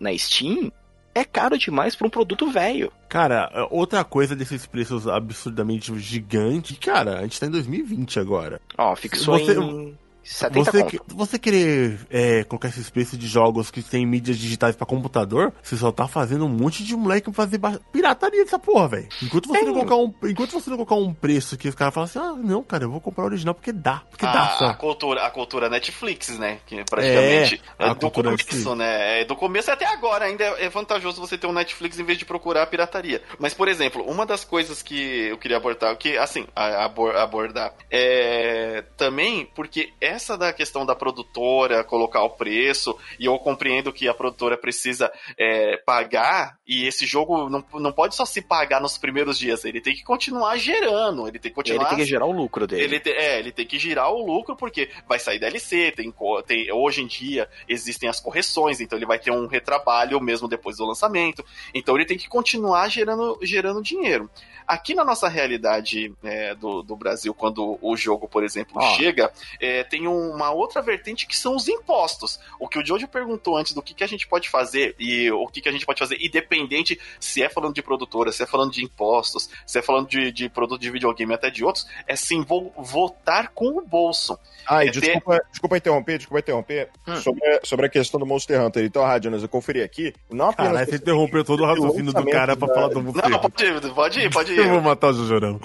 na, 0.00 0.16
Steam 0.16 0.70
é 1.14 1.24
caro 1.24 1.58
demais 1.58 1.94
para 1.94 2.06
um 2.06 2.10
produto 2.10 2.50
velho. 2.50 2.92
Cara, 3.08 3.66
outra 3.70 4.04
coisa 4.04 4.36
desses 4.36 4.66
preços 4.66 5.08
absurdamente 5.08 5.96
gigantes, 5.98 6.78
cara, 6.78 7.18
a 7.18 7.22
gente 7.22 7.38
tá 7.40 7.46
em 7.46 7.50
2020 7.50 8.20
agora. 8.20 8.60
Ó, 8.78 8.94
fixou 8.94 9.38
Você... 9.38 9.52
em 9.58 9.98
70 10.22 10.70
você, 10.70 11.00
você 11.08 11.38
querer 11.38 11.98
é, 12.10 12.44
colocar 12.44 12.68
esses 12.68 12.90
preços 12.90 13.18
de 13.18 13.26
jogos 13.26 13.70
que 13.70 13.82
tem 13.82 14.06
mídias 14.06 14.38
digitais 14.38 14.76
para 14.76 14.86
computador, 14.86 15.52
você 15.62 15.76
só 15.76 15.90
tá 15.90 16.06
fazendo 16.06 16.44
um 16.44 16.48
monte 16.48 16.84
de 16.84 16.94
moleque 16.94 17.32
fazer 17.32 17.60
pirataria 17.92 18.44
dessa 18.44 18.58
porra, 18.58 18.88
velho. 18.88 19.08
Enquanto 19.22 19.48
você 19.48 19.62
não 19.62 19.72
colocar 19.72 19.96
um, 19.96 20.14
enquanto 20.24 20.52
você 20.52 20.70
não 20.70 20.76
colocar 20.76 20.94
um 20.94 21.14
preço 21.14 21.56
que 21.56 21.68
os 21.68 21.74
caras 21.74 21.94
falam 21.94 22.04
assim: 22.04 22.18
"Ah, 22.18 22.34
não, 22.36 22.62
cara, 22.62 22.84
eu 22.84 22.90
vou 22.90 23.00
comprar 23.00 23.24
o 23.24 23.26
original 23.26 23.54
porque 23.54 23.72
dá, 23.72 24.02
porque 24.10 24.26
a, 24.26 24.32
dá 24.32 24.48
só". 24.58 24.66
A 24.66 24.74
cultura, 24.74 25.26
a 25.26 25.30
cultura 25.30 25.68
Netflix, 25.68 26.38
né, 26.38 26.58
que 26.66 26.84
praticamente 26.84 27.62
é, 27.78 27.88
é 27.88 27.94
do 27.94 28.10
começo, 28.10 28.74
né? 28.74 29.20
É, 29.20 29.24
do 29.24 29.36
começo 29.36 29.70
até 29.70 29.86
agora 29.86 30.24
ainda 30.24 30.44
é 30.44 30.68
vantajoso 30.68 31.20
você 31.20 31.38
ter 31.38 31.46
um 31.46 31.52
Netflix 31.52 31.98
em 31.98 32.04
vez 32.04 32.18
de 32.18 32.24
procurar 32.24 32.62
a 32.62 32.66
pirataria. 32.66 33.22
Mas 33.38 33.54
por 33.54 33.68
exemplo, 33.68 34.02
uma 34.04 34.26
das 34.26 34.44
coisas 34.44 34.82
que 34.82 35.28
eu 35.28 35.38
queria 35.38 35.56
abordar, 35.56 35.96
que 35.96 36.16
assim, 36.16 36.46
abordar 36.54 37.74
é 37.90 38.84
também 38.96 39.48
porque 39.54 39.92
essa 40.10 40.36
da 40.36 40.52
questão 40.52 40.84
da 40.84 40.94
produtora 40.94 41.84
colocar 41.84 42.22
o 42.22 42.30
preço, 42.30 42.96
e 43.18 43.26
eu 43.26 43.38
compreendo 43.38 43.92
que 43.92 44.08
a 44.08 44.14
produtora 44.14 44.56
precisa 44.56 45.10
é, 45.38 45.76
pagar, 45.78 46.58
e 46.66 46.86
esse 46.86 47.06
jogo 47.06 47.48
não, 47.48 47.64
não 47.74 47.92
pode 47.92 48.14
só 48.14 48.24
se 48.24 48.42
pagar 48.42 48.80
nos 48.80 48.98
primeiros 48.98 49.38
dias, 49.38 49.64
ele 49.64 49.80
tem 49.80 49.94
que 49.94 50.02
continuar 50.02 50.56
gerando, 50.56 51.26
ele 51.26 51.38
tem 51.38 51.50
que 51.50 51.54
continuar. 51.54 51.82
Ele 51.82 51.88
tem 51.88 51.98
que 51.98 52.04
gerar 52.04 52.26
o 52.26 52.32
lucro 52.32 52.66
dele. 52.66 52.84
Ele 52.84 53.00
te, 53.00 53.10
é, 53.10 53.38
ele 53.38 53.52
tem 53.52 53.66
que 53.66 53.78
girar 53.78 54.10
o 54.12 54.24
lucro, 54.24 54.56
porque 54.56 54.90
vai 55.08 55.18
sair 55.18 55.38
DLC, 55.38 55.92
tem, 55.92 56.12
tem, 56.46 56.72
hoje 56.72 57.02
em 57.02 57.06
dia 57.06 57.48
existem 57.68 58.08
as 58.08 58.20
correções, 58.20 58.80
então 58.80 58.98
ele 58.98 59.06
vai 59.06 59.18
ter 59.18 59.30
um 59.30 59.46
retrabalho 59.46 60.20
mesmo 60.20 60.48
depois 60.48 60.76
do 60.76 60.86
lançamento. 60.86 61.44
Então 61.74 61.96
ele 61.96 62.06
tem 62.06 62.18
que 62.18 62.28
continuar 62.28 62.88
gerando, 62.88 63.38
gerando 63.42 63.82
dinheiro. 63.82 64.30
Aqui 64.66 64.94
na 64.94 65.04
nossa 65.04 65.28
realidade 65.28 66.14
é, 66.22 66.54
do, 66.54 66.82
do 66.82 66.94
Brasil, 66.94 67.34
quando 67.34 67.76
o 67.82 67.96
jogo, 67.96 68.28
por 68.28 68.44
exemplo, 68.44 68.74
oh. 68.76 68.94
chega, 68.94 69.32
é, 69.60 69.82
tem 69.82 69.99
uma 70.06 70.50
outra 70.50 70.82
vertente 70.82 71.26
que 71.26 71.36
são 71.36 71.56
os 71.56 71.68
impostos. 71.68 72.38
O 72.58 72.68
que 72.68 72.78
o 72.78 72.84
Jojo 72.84 73.08
perguntou 73.08 73.56
antes 73.56 73.72
do 73.72 73.82
que, 73.82 73.94
que 73.94 74.04
a 74.04 74.06
gente 74.06 74.26
pode 74.26 74.48
fazer 74.48 74.94
e 74.98 75.30
o 75.30 75.46
que, 75.46 75.60
que 75.60 75.68
a 75.68 75.72
gente 75.72 75.86
pode 75.86 75.98
fazer, 75.98 76.16
independente 76.20 76.98
se 77.18 77.42
é 77.42 77.48
falando 77.48 77.74
de 77.74 77.82
produtora, 77.82 78.32
se 78.32 78.42
é 78.42 78.46
falando 78.46 78.72
de 78.72 78.84
impostos, 78.84 79.48
se 79.66 79.78
é 79.78 79.82
falando 79.82 80.08
de, 80.08 80.32
de 80.32 80.48
produto 80.48 80.80
de 80.80 80.90
videogame 80.90 81.34
até 81.34 81.50
de 81.50 81.64
outros, 81.64 81.86
é 82.06 82.16
sim 82.16 82.42
vo 82.42 82.72
votar 82.76 83.48
com 83.48 83.78
o 83.78 83.82
bolso. 83.82 84.38
Ah, 84.66 84.84
e 84.84 84.88
é 84.88 84.90
desculpa, 84.90 85.36
ter... 85.36 85.46
desculpa 85.50 85.76
interromper, 85.76 86.18
desculpa 86.18 86.38
interromper. 86.38 86.88
Hum. 87.06 87.16
Sobre, 87.16 87.60
sobre 87.64 87.86
a 87.86 87.88
questão 87.88 88.20
do 88.20 88.26
Monster 88.26 88.60
Hunter. 88.62 88.84
Então, 88.84 89.02
Rádio, 89.02 89.34
eu 89.34 89.48
conferi 89.48 89.82
aqui. 89.82 90.14
Não 90.30 90.50
apenas. 90.50 90.72
Caralho, 90.72 90.90
você 90.90 90.96
interrompeu 90.96 91.44
todo 91.44 91.62
o 91.62 91.66
raciocínio 91.66 92.12
do 92.12 92.24
cara 92.26 92.56
pra 92.56 92.68
da... 92.68 92.74
falar 92.74 92.88
do 92.88 93.02
Monster 93.02 93.28
Não, 93.28 93.40
pode 93.40 93.64
ir, 93.64 93.94
pode 93.94 94.20
ir, 94.20 94.30
pode 94.30 94.52
ir. 94.52 94.58
Eu 94.58 94.70
vou 94.70 94.80
matar 94.80 95.08
o 95.08 95.12
Jojorão. 95.12 95.60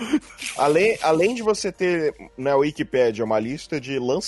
Além, 0.58 0.98
além 1.02 1.36
de 1.36 1.44
você 1.44 1.72
ter 1.72 2.16
na 2.38 2.56
Wikipedia 2.56 3.24
uma 3.24 3.40
lista 3.40 3.80
de 3.80 4.00
lançamentos 4.00 4.25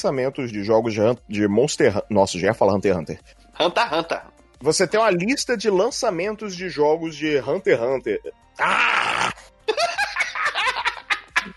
de 0.51 0.63
jogos 0.63 0.93
de, 0.93 1.01
de 1.27 1.47
Monster 1.47 1.89
Hunter. 1.89 2.05
Nossa, 2.09 2.39
já 2.39 2.47
ia 2.47 2.53
falar 2.53 2.75
Hunter 2.75 2.91
x 2.91 2.99
Hunter. 3.01 3.19
Hunter 3.59 3.83
x 3.83 3.97
Hunter. 3.97 4.21
Você 4.59 4.87
tem 4.87 4.99
uma 4.99 5.11
lista 5.11 5.55
de 5.55 5.69
lançamentos 5.69 6.55
de 6.55 6.69
jogos 6.69 7.15
de 7.15 7.39
Hunter 7.39 7.79
x 7.79 7.89
Hunter. 7.89 8.21
Ah! 8.59 9.33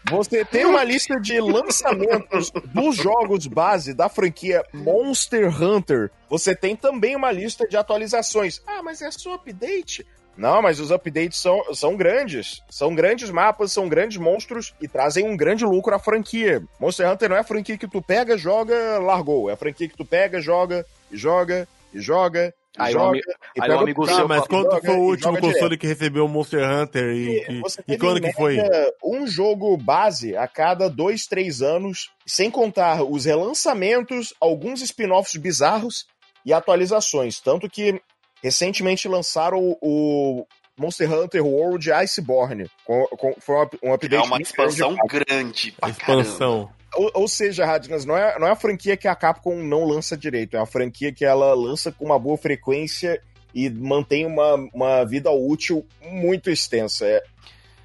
Você 0.09 0.45
tem 0.45 0.64
uma 0.66 0.84
lista 0.84 1.20
de 1.20 1.41
lançamentos 1.41 2.51
dos 2.72 2.97
jogos 2.97 3.47
base 3.47 3.95
da 3.95 4.09
franquia 4.09 4.64
Monster 4.72 5.62
Hunter. 5.62 6.11
Você 6.28 6.55
tem 6.55 6.76
também 6.76 7.16
uma 7.16 7.32
lista 7.32 7.66
de 7.66 7.76
atualizações. 7.76 8.62
Ah, 8.66 8.82
mas 8.82 9.03
é 9.03 9.11
só 9.11 9.34
update? 9.34 10.07
Não, 10.41 10.62
mas 10.62 10.80
os 10.80 10.91
updates 10.91 11.38
são, 11.38 11.62
são 11.74 11.95
grandes. 11.95 12.62
São 12.70 12.95
grandes 12.95 13.28
mapas, 13.28 13.72
são 13.72 13.86
grandes 13.86 14.16
monstros 14.16 14.72
e 14.80 14.88
trazem 14.88 15.28
um 15.28 15.36
grande 15.36 15.66
lucro 15.66 15.95
à 15.95 15.99
franquia. 15.99 16.62
Monster 16.80 17.11
Hunter 17.11 17.28
não 17.28 17.36
é 17.36 17.41
a 17.41 17.45
franquia 17.45 17.76
que 17.76 17.86
tu 17.86 18.01
pega, 18.01 18.38
joga, 18.38 18.99
largou. 18.99 19.51
É 19.51 19.53
a 19.53 19.57
franquia 19.57 19.86
que 19.86 19.97
tu 19.99 20.03
pega, 20.03 20.41
joga, 20.41 20.86
joga, 21.12 21.68
e 21.93 22.01
joga, 22.01 22.55
Aí 22.78 22.93
joga, 22.93 23.09
amigo, 23.09 23.26
aí 23.61 23.70
o 23.70 23.78
amigo 23.80 24.07
seu, 24.07 24.26
mas 24.26 24.47
quando 24.47 24.80
foi 24.80 24.95
o 24.95 25.01
último 25.01 25.34
console 25.34 25.53
direto. 25.53 25.78
que 25.78 25.86
recebeu 25.88 26.24
o 26.24 26.28
Monster 26.28 26.66
Hunter 26.66 27.11
e, 27.11 27.45
e, 27.47 27.62
e 27.88 27.99
quando 27.99 28.20
que 28.22 28.32
foi? 28.32 28.57
Um 29.05 29.26
jogo 29.26 29.76
base 29.76 30.34
a 30.34 30.49
cada 30.49 30.88
dois, 30.88 31.26
três 31.26 31.61
anos, 31.61 32.09
sem 32.24 32.51
contar 32.51 33.03
os 33.03 33.26
relançamentos, 33.26 34.32
alguns 34.41 34.80
spin-offs 34.80 35.36
bizarros 35.36 36.07
e 36.47 36.53
atualizações. 36.55 37.41
Tanto 37.41 37.68
que 37.68 38.01
recentemente 38.43 39.09
lançaram 39.09 39.76
o 39.80 40.47
Monster 40.76 41.12
Hunter 41.12 41.45
World 41.45 41.93
Iceborne. 41.93 42.70
Com, 42.84 43.05
com, 43.07 43.34
foi 43.38 43.57
um 43.82 43.93
update. 43.93 44.22
É 44.22 44.26
uma 44.26 44.41
expansão 44.41 44.97
grande. 45.07 45.72
Pra 45.72 45.91
expansão. 45.91 46.64
Caramba. 46.66 46.80
Ou, 46.95 47.11
ou 47.14 47.28
seja, 47.28 47.64
Radnas, 47.64 48.05
não 48.05 48.16
é, 48.16 48.38
não 48.38 48.49
é 48.49 48.51
a 48.51 48.57
franquia 48.57 48.97
que 48.97 49.07
a 49.07 49.14
Capcom 49.14 49.62
não 49.62 49.84
lança 49.84 50.16
direito, 50.16 50.57
é 50.57 50.61
a 50.61 50.66
franquia 50.66 51.12
que 51.12 51.24
ela 51.24 51.55
lança 51.55 51.93
com 51.93 52.05
uma 52.05 52.18
boa 52.18 52.36
frequência 52.36 53.22
e 53.55 53.70
mantém 53.70 54.26
uma, 54.26 54.55
uma 54.74 55.05
vida 55.05 55.30
útil 55.30 55.86
muito 56.03 56.51
extensa. 56.51 57.07
É, 57.07 57.22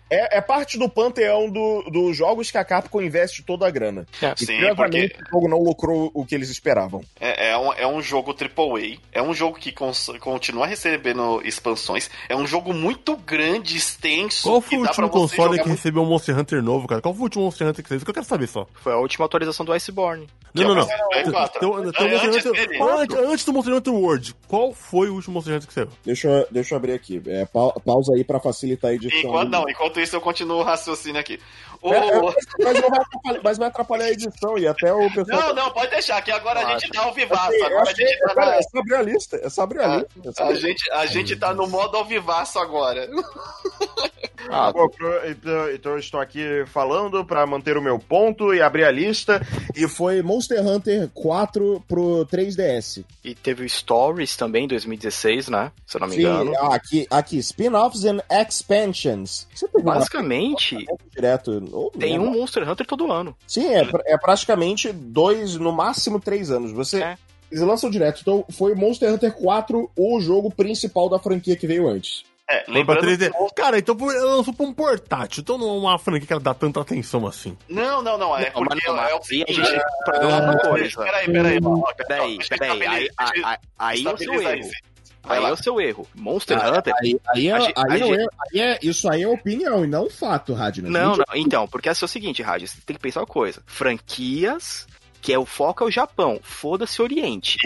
é, 0.10 0.38
é, 0.38 0.42
parte 0.42 0.78
do 0.78 0.88
panteão 0.88 1.50
dos 1.50 1.86
do 1.92 2.14
jogos 2.14 2.52
que 2.52 2.58
a 2.58 2.66
Capcom 2.66 3.02
investe 3.02 3.44
toda 3.44 3.68
a 3.68 3.72
grana. 3.72 4.06
É. 4.22 4.34
E 4.40 4.46
Sim, 4.46 4.76
porque... 4.76 5.16
o 5.28 5.30
jogo 5.32 5.48
não 5.50 5.60
lucrou 5.60 6.12
o 6.14 6.26
que 6.26 6.36
eles 6.36 6.50
esperavam. 6.50 7.02
É, 7.20 7.50
é, 7.50 7.58
um, 7.58 7.74
é 7.74 7.88
um 7.88 8.02
jogo 8.02 8.34
AAA, 8.34 8.98
é 9.12 9.22
um 9.22 9.34
jogo 9.34 9.58
que 9.58 9.72
continua 9.72 10.68
recebendo 10.68 11.42
expansões, 11.44 12.10
é 12.30 12.36
um 12.36 12.46
jogo 12.46 12.74
muito 12.74 13.16
grande, 13.18 13.76
extenso. 13.76 14.44
Qual 14.44 14.62
foi 14.62 14.78
o 14.78 14.82
último 14.82 15.10
console 15.10 15.62
que 15.62 15.70
recebeu 15.70 16.04
um 16.04 16.06
Monster 16.06 16.38
Hunter 16.38 16.62
novo, 16.62 16.88
cara? 16.88 17.02
Qual 17.02 17.14
foi 17.14 17.22
o 17.22 17.24
último 17.24 17.44
Monster 17.46 17.68
Hunter 17.68 17.84
que 17.84 17.90
você 17.90 17.96
Isso 17.96 18.06
que 18.06 18.12
eu 18.12 18.16
quero 18.16 18.26
saber 18.26 18.48
só. 18.48 18.68
Foi 18.76 18.94
a 18.94 18.98
última 18.98 19.26
atualização 19.26 19.66
do 19.66 19.74
Iceborne. 19.74 20.28
Não, 20.56 20.74
não, 20.74 20.76
não. 20.76 20.88
Antes, 23.30 23.44
do 23.44 23.52
Monster 23.52 23.74
Hunter 23.74 23.94
World, 23.94 24.34
qual 24.48 24.72
foi 24.72 25.10
o 25.10 25.16
último 25.16 25.34
Monster 25.34 25.56
Hunter 25.56 25.68
que 25.68 25.74
saiu? 25.74 25.90
Deixa, 26.06 26.48
deixa 26.50 26.74
eu 26.74 26.78
abrir 26.78 26.94
aqui. 26.94 27.22
É, 27.28 27.46
pausa 27.46 28.14
aí 28.16 28.24
pra 28.24 28.40
facilitar 28.40 28.92
a 28.92 28.94
edição. 28.94 29.20
Enquanto, 29.20 29.50
não, 29.50 29.70
enquanto 29.70 29.95
enquanto 29.96 30.00
isso 30.02 30.16
eu 30.16 30.22
continuo 30.22 30.60
o 30.60 30.64
raciocínio 30.64 31.20
aqui. 31.20 31.40
O... 31.82 31.94
É, 31.94 31.98
é, 31.98 32.22
mas, 32.64 32.82
não 32.82 32.90
vai 32.90 33.00
atrapalhar, 33.00 33.42
mas 33.44 33.58
vai 33.58 33.68
atrapalhar 33.68 34.06
a 34.06 34.12
edição 34.12 34.58
e 34.58 34.68
até 34.68 34.94
o 34.94 35.12
pessoal. 35.14 35.42
Não, 35.42 35.56
não, 35.56 35.72
pode 35.72 35.92
deixar, 35.92 36.22
que 36.22 36.32
agora 36.32 36.66
a 36.66 36.78
gente 36.78 36.92
tá 36.92 37.04
ao 37.04 37.14
vivaço. 37.14 37.48
Assim, 37.48 37.64
agora 37.64 37.90
a 37.90 37.94
gente 37.94 38.20
tá 38.20 38.36
na... 38.36 38.56
É 38.56 38.62
só 38.62 38.80
abrir 38.80 38.96
a 38.96 39.02
lista, 39.02 39.40
é 39.42 39.50
só 39.50 39.62
abrir 39.64 39.80
a, 39.80 39.94
a 39.94 39.98
lista. 39.98 40.44
A, 40.44 40.54
gente, 40.54 40.92
a 40.92 41.06
gente 41.06 41.36
tá 41.36 41.54
no 41.54 41.68
modo 41.68 41.98
ao 41.98 42.06
vivaço 42.06 42.60
agora. 42.60 43.10
Ah, 44.50 44.72
bom, 44.72 44.88
então, 45.26 45.72
então 45.72 45.92
eu 45.94 46.00
estou 46.00 46.20
aqui 46.20 46.64
falando 46.68 47.26
para 47.26 47.46
manter 47.46 47.78
o 47.78 47.82
meu 47.82 47.98
ponto 47.98 48.54
e 48.54 48.62
abrir 48.62 48.84
a 48.84 48.92
lista. 48.92 49.42
E 49.76 49.88
foi 49.88 50.22
Monster 50.22 50.66
Hunter 50.66 51.10
4 51.14 51.84
pro 51.88 52.26
3DS. 52.32 53.04
E 53.24 53.34
teve 53.34 53.66
o 53.66 53.70
Stories 53.70 54.36
também, 54.36 54.66
em 54.66 54.68
2016, 54.68 55.50
né? 55.50 55.72
Se 55.86 55.98
eu 55.98 56.02
não 56.02 56.08
me 56.08 56.16
Sim, 56.16 56.22
engano. 56.22 56.56
Aqui, 56.72 57.08
aqui 57.10 57.38
spin-offs 57.38 58.06
and 58.06 58.20
expansions. 58.30 59.48
Basicamente, 59.84 60.86
direto, 61.12 61.52
tem 61.98 62.20
um 62.20 62.32
Monster 62.32 62.70
Hunter 62.70 62.86
todo 62.86 63.12
ano. 63.12 63.36
Sim, 63.48 63.68
é, 63.74 63.88
é 64.06 64.18
praticamente 64.18 64.92
dois, 64.92 65.56
no 65.56 65.72
máximo 65.72 66.20
três 66.20 66.52
anos. 66.52 66.72
Você. 66.72 67.02
É. 67.02 67.18
Eles 67.52 67.64
lançam 67.64 67.90
direto. 67.90 68.22
Então, 68.22 68.44
foi 68.50 68.74
Monster 68.74 69.14
Hunter 69.14 69.32
4 69.32 69.92
o 69.96 70.20
jogo 70.20 70.52
principal 70.52 71.08
da 71.08 71.20
franquia 71.20 71.56
que 71.56 71.68
veio 71.68 71.88
antes. 71.88 72.24
É, 72.50 72.64
lembrando 72.68 73.02
3D. 73.02 73.32
Que... 73.32 73.56
Cara, 73.56 73.80
então 73.80 73.98
ela 74.12 74.36
lançou 74.36 74.54
pra 74.54 74.66
um 74.66 74.74
portátil, 74.74 75.42
então 75.42 75.58
não 75.58 75.70
é 75.70 75.80
uma 75.80 76.00
franquia 76.00 76.28
que 76.28 76.34
ela 76.34 76.42
dá 76.42 76.54
tanta 76.54 76.80
atenção 76.80 77.26
assim. 77.26 77.58
Não, 77.68 78.04
não, 78.04 78.18
não, 78.18 78.38
é 78.38 78.52
não, 78.52 78.64
porque 78.64 78.88
não, 78.88 79.00
é 79.00 79.16
o 79.16 79.24
seguinte... 79.24 79.60
É, 79.62 79.84
peraí, 80.06 81.32
peraí, 81.32 81.60
peraí, 81.98 82.38
peraí, 82.50 82.88
aí, 82.88 83.10
aí, 83.18 83.58
aí 83.80 84.06
é 84.06 84.14
o 84.14 84.18
seu 84.18 84.34
erro. 84.34 84.48
Aí 84.48 84.72
é 85.34 85.52
o 85.52 85.58
seu 85.58 85.80
erro. 85.80 86.08
Monster 86.16 86.58
ah, 86.58 86.78
Hunter. 86.78 86.94
Aí, 87.02 87.20
aí, 87.34 87.48
é, 87.48 87.54
aí, 87.54 88.02
é, 88.02 88.28
aí 88.52 88.60
é, 88.60 88.80
isso 88.82 89.10
aí 89.10 89.24
é 89.24 89.28
opinião 89.28 89.84
e 89.84 89.88
não 89.88 90.10
fato, 90.10 90.54
Radner. 90.54 90.92
Não, 90.92 91.16
não, 91.16 91.26
então, 91.34 91.68
porque 91.68 91.90
é 91.90 91.92
o 91.92 92.08
seguinte, 92.08 92.42
Radner, 92.42 92.68
você 92.68 92.78
tem 92.86 92.96
que 92.96 93.02
pensar 93.02 93.22
uma 93.22 93.28
coisa. 93.28 93.62
Franquias, 93.66 94.88
que 95.22 95.34
é 95.34 95.40
o 95.40 95.46
foco 95.46 95.84
é 95.84 95.88
o 95.88 95.92
Japão. 95.92 96.40
Foda-se 96.42 97.02
Oriente. 97.02 97.58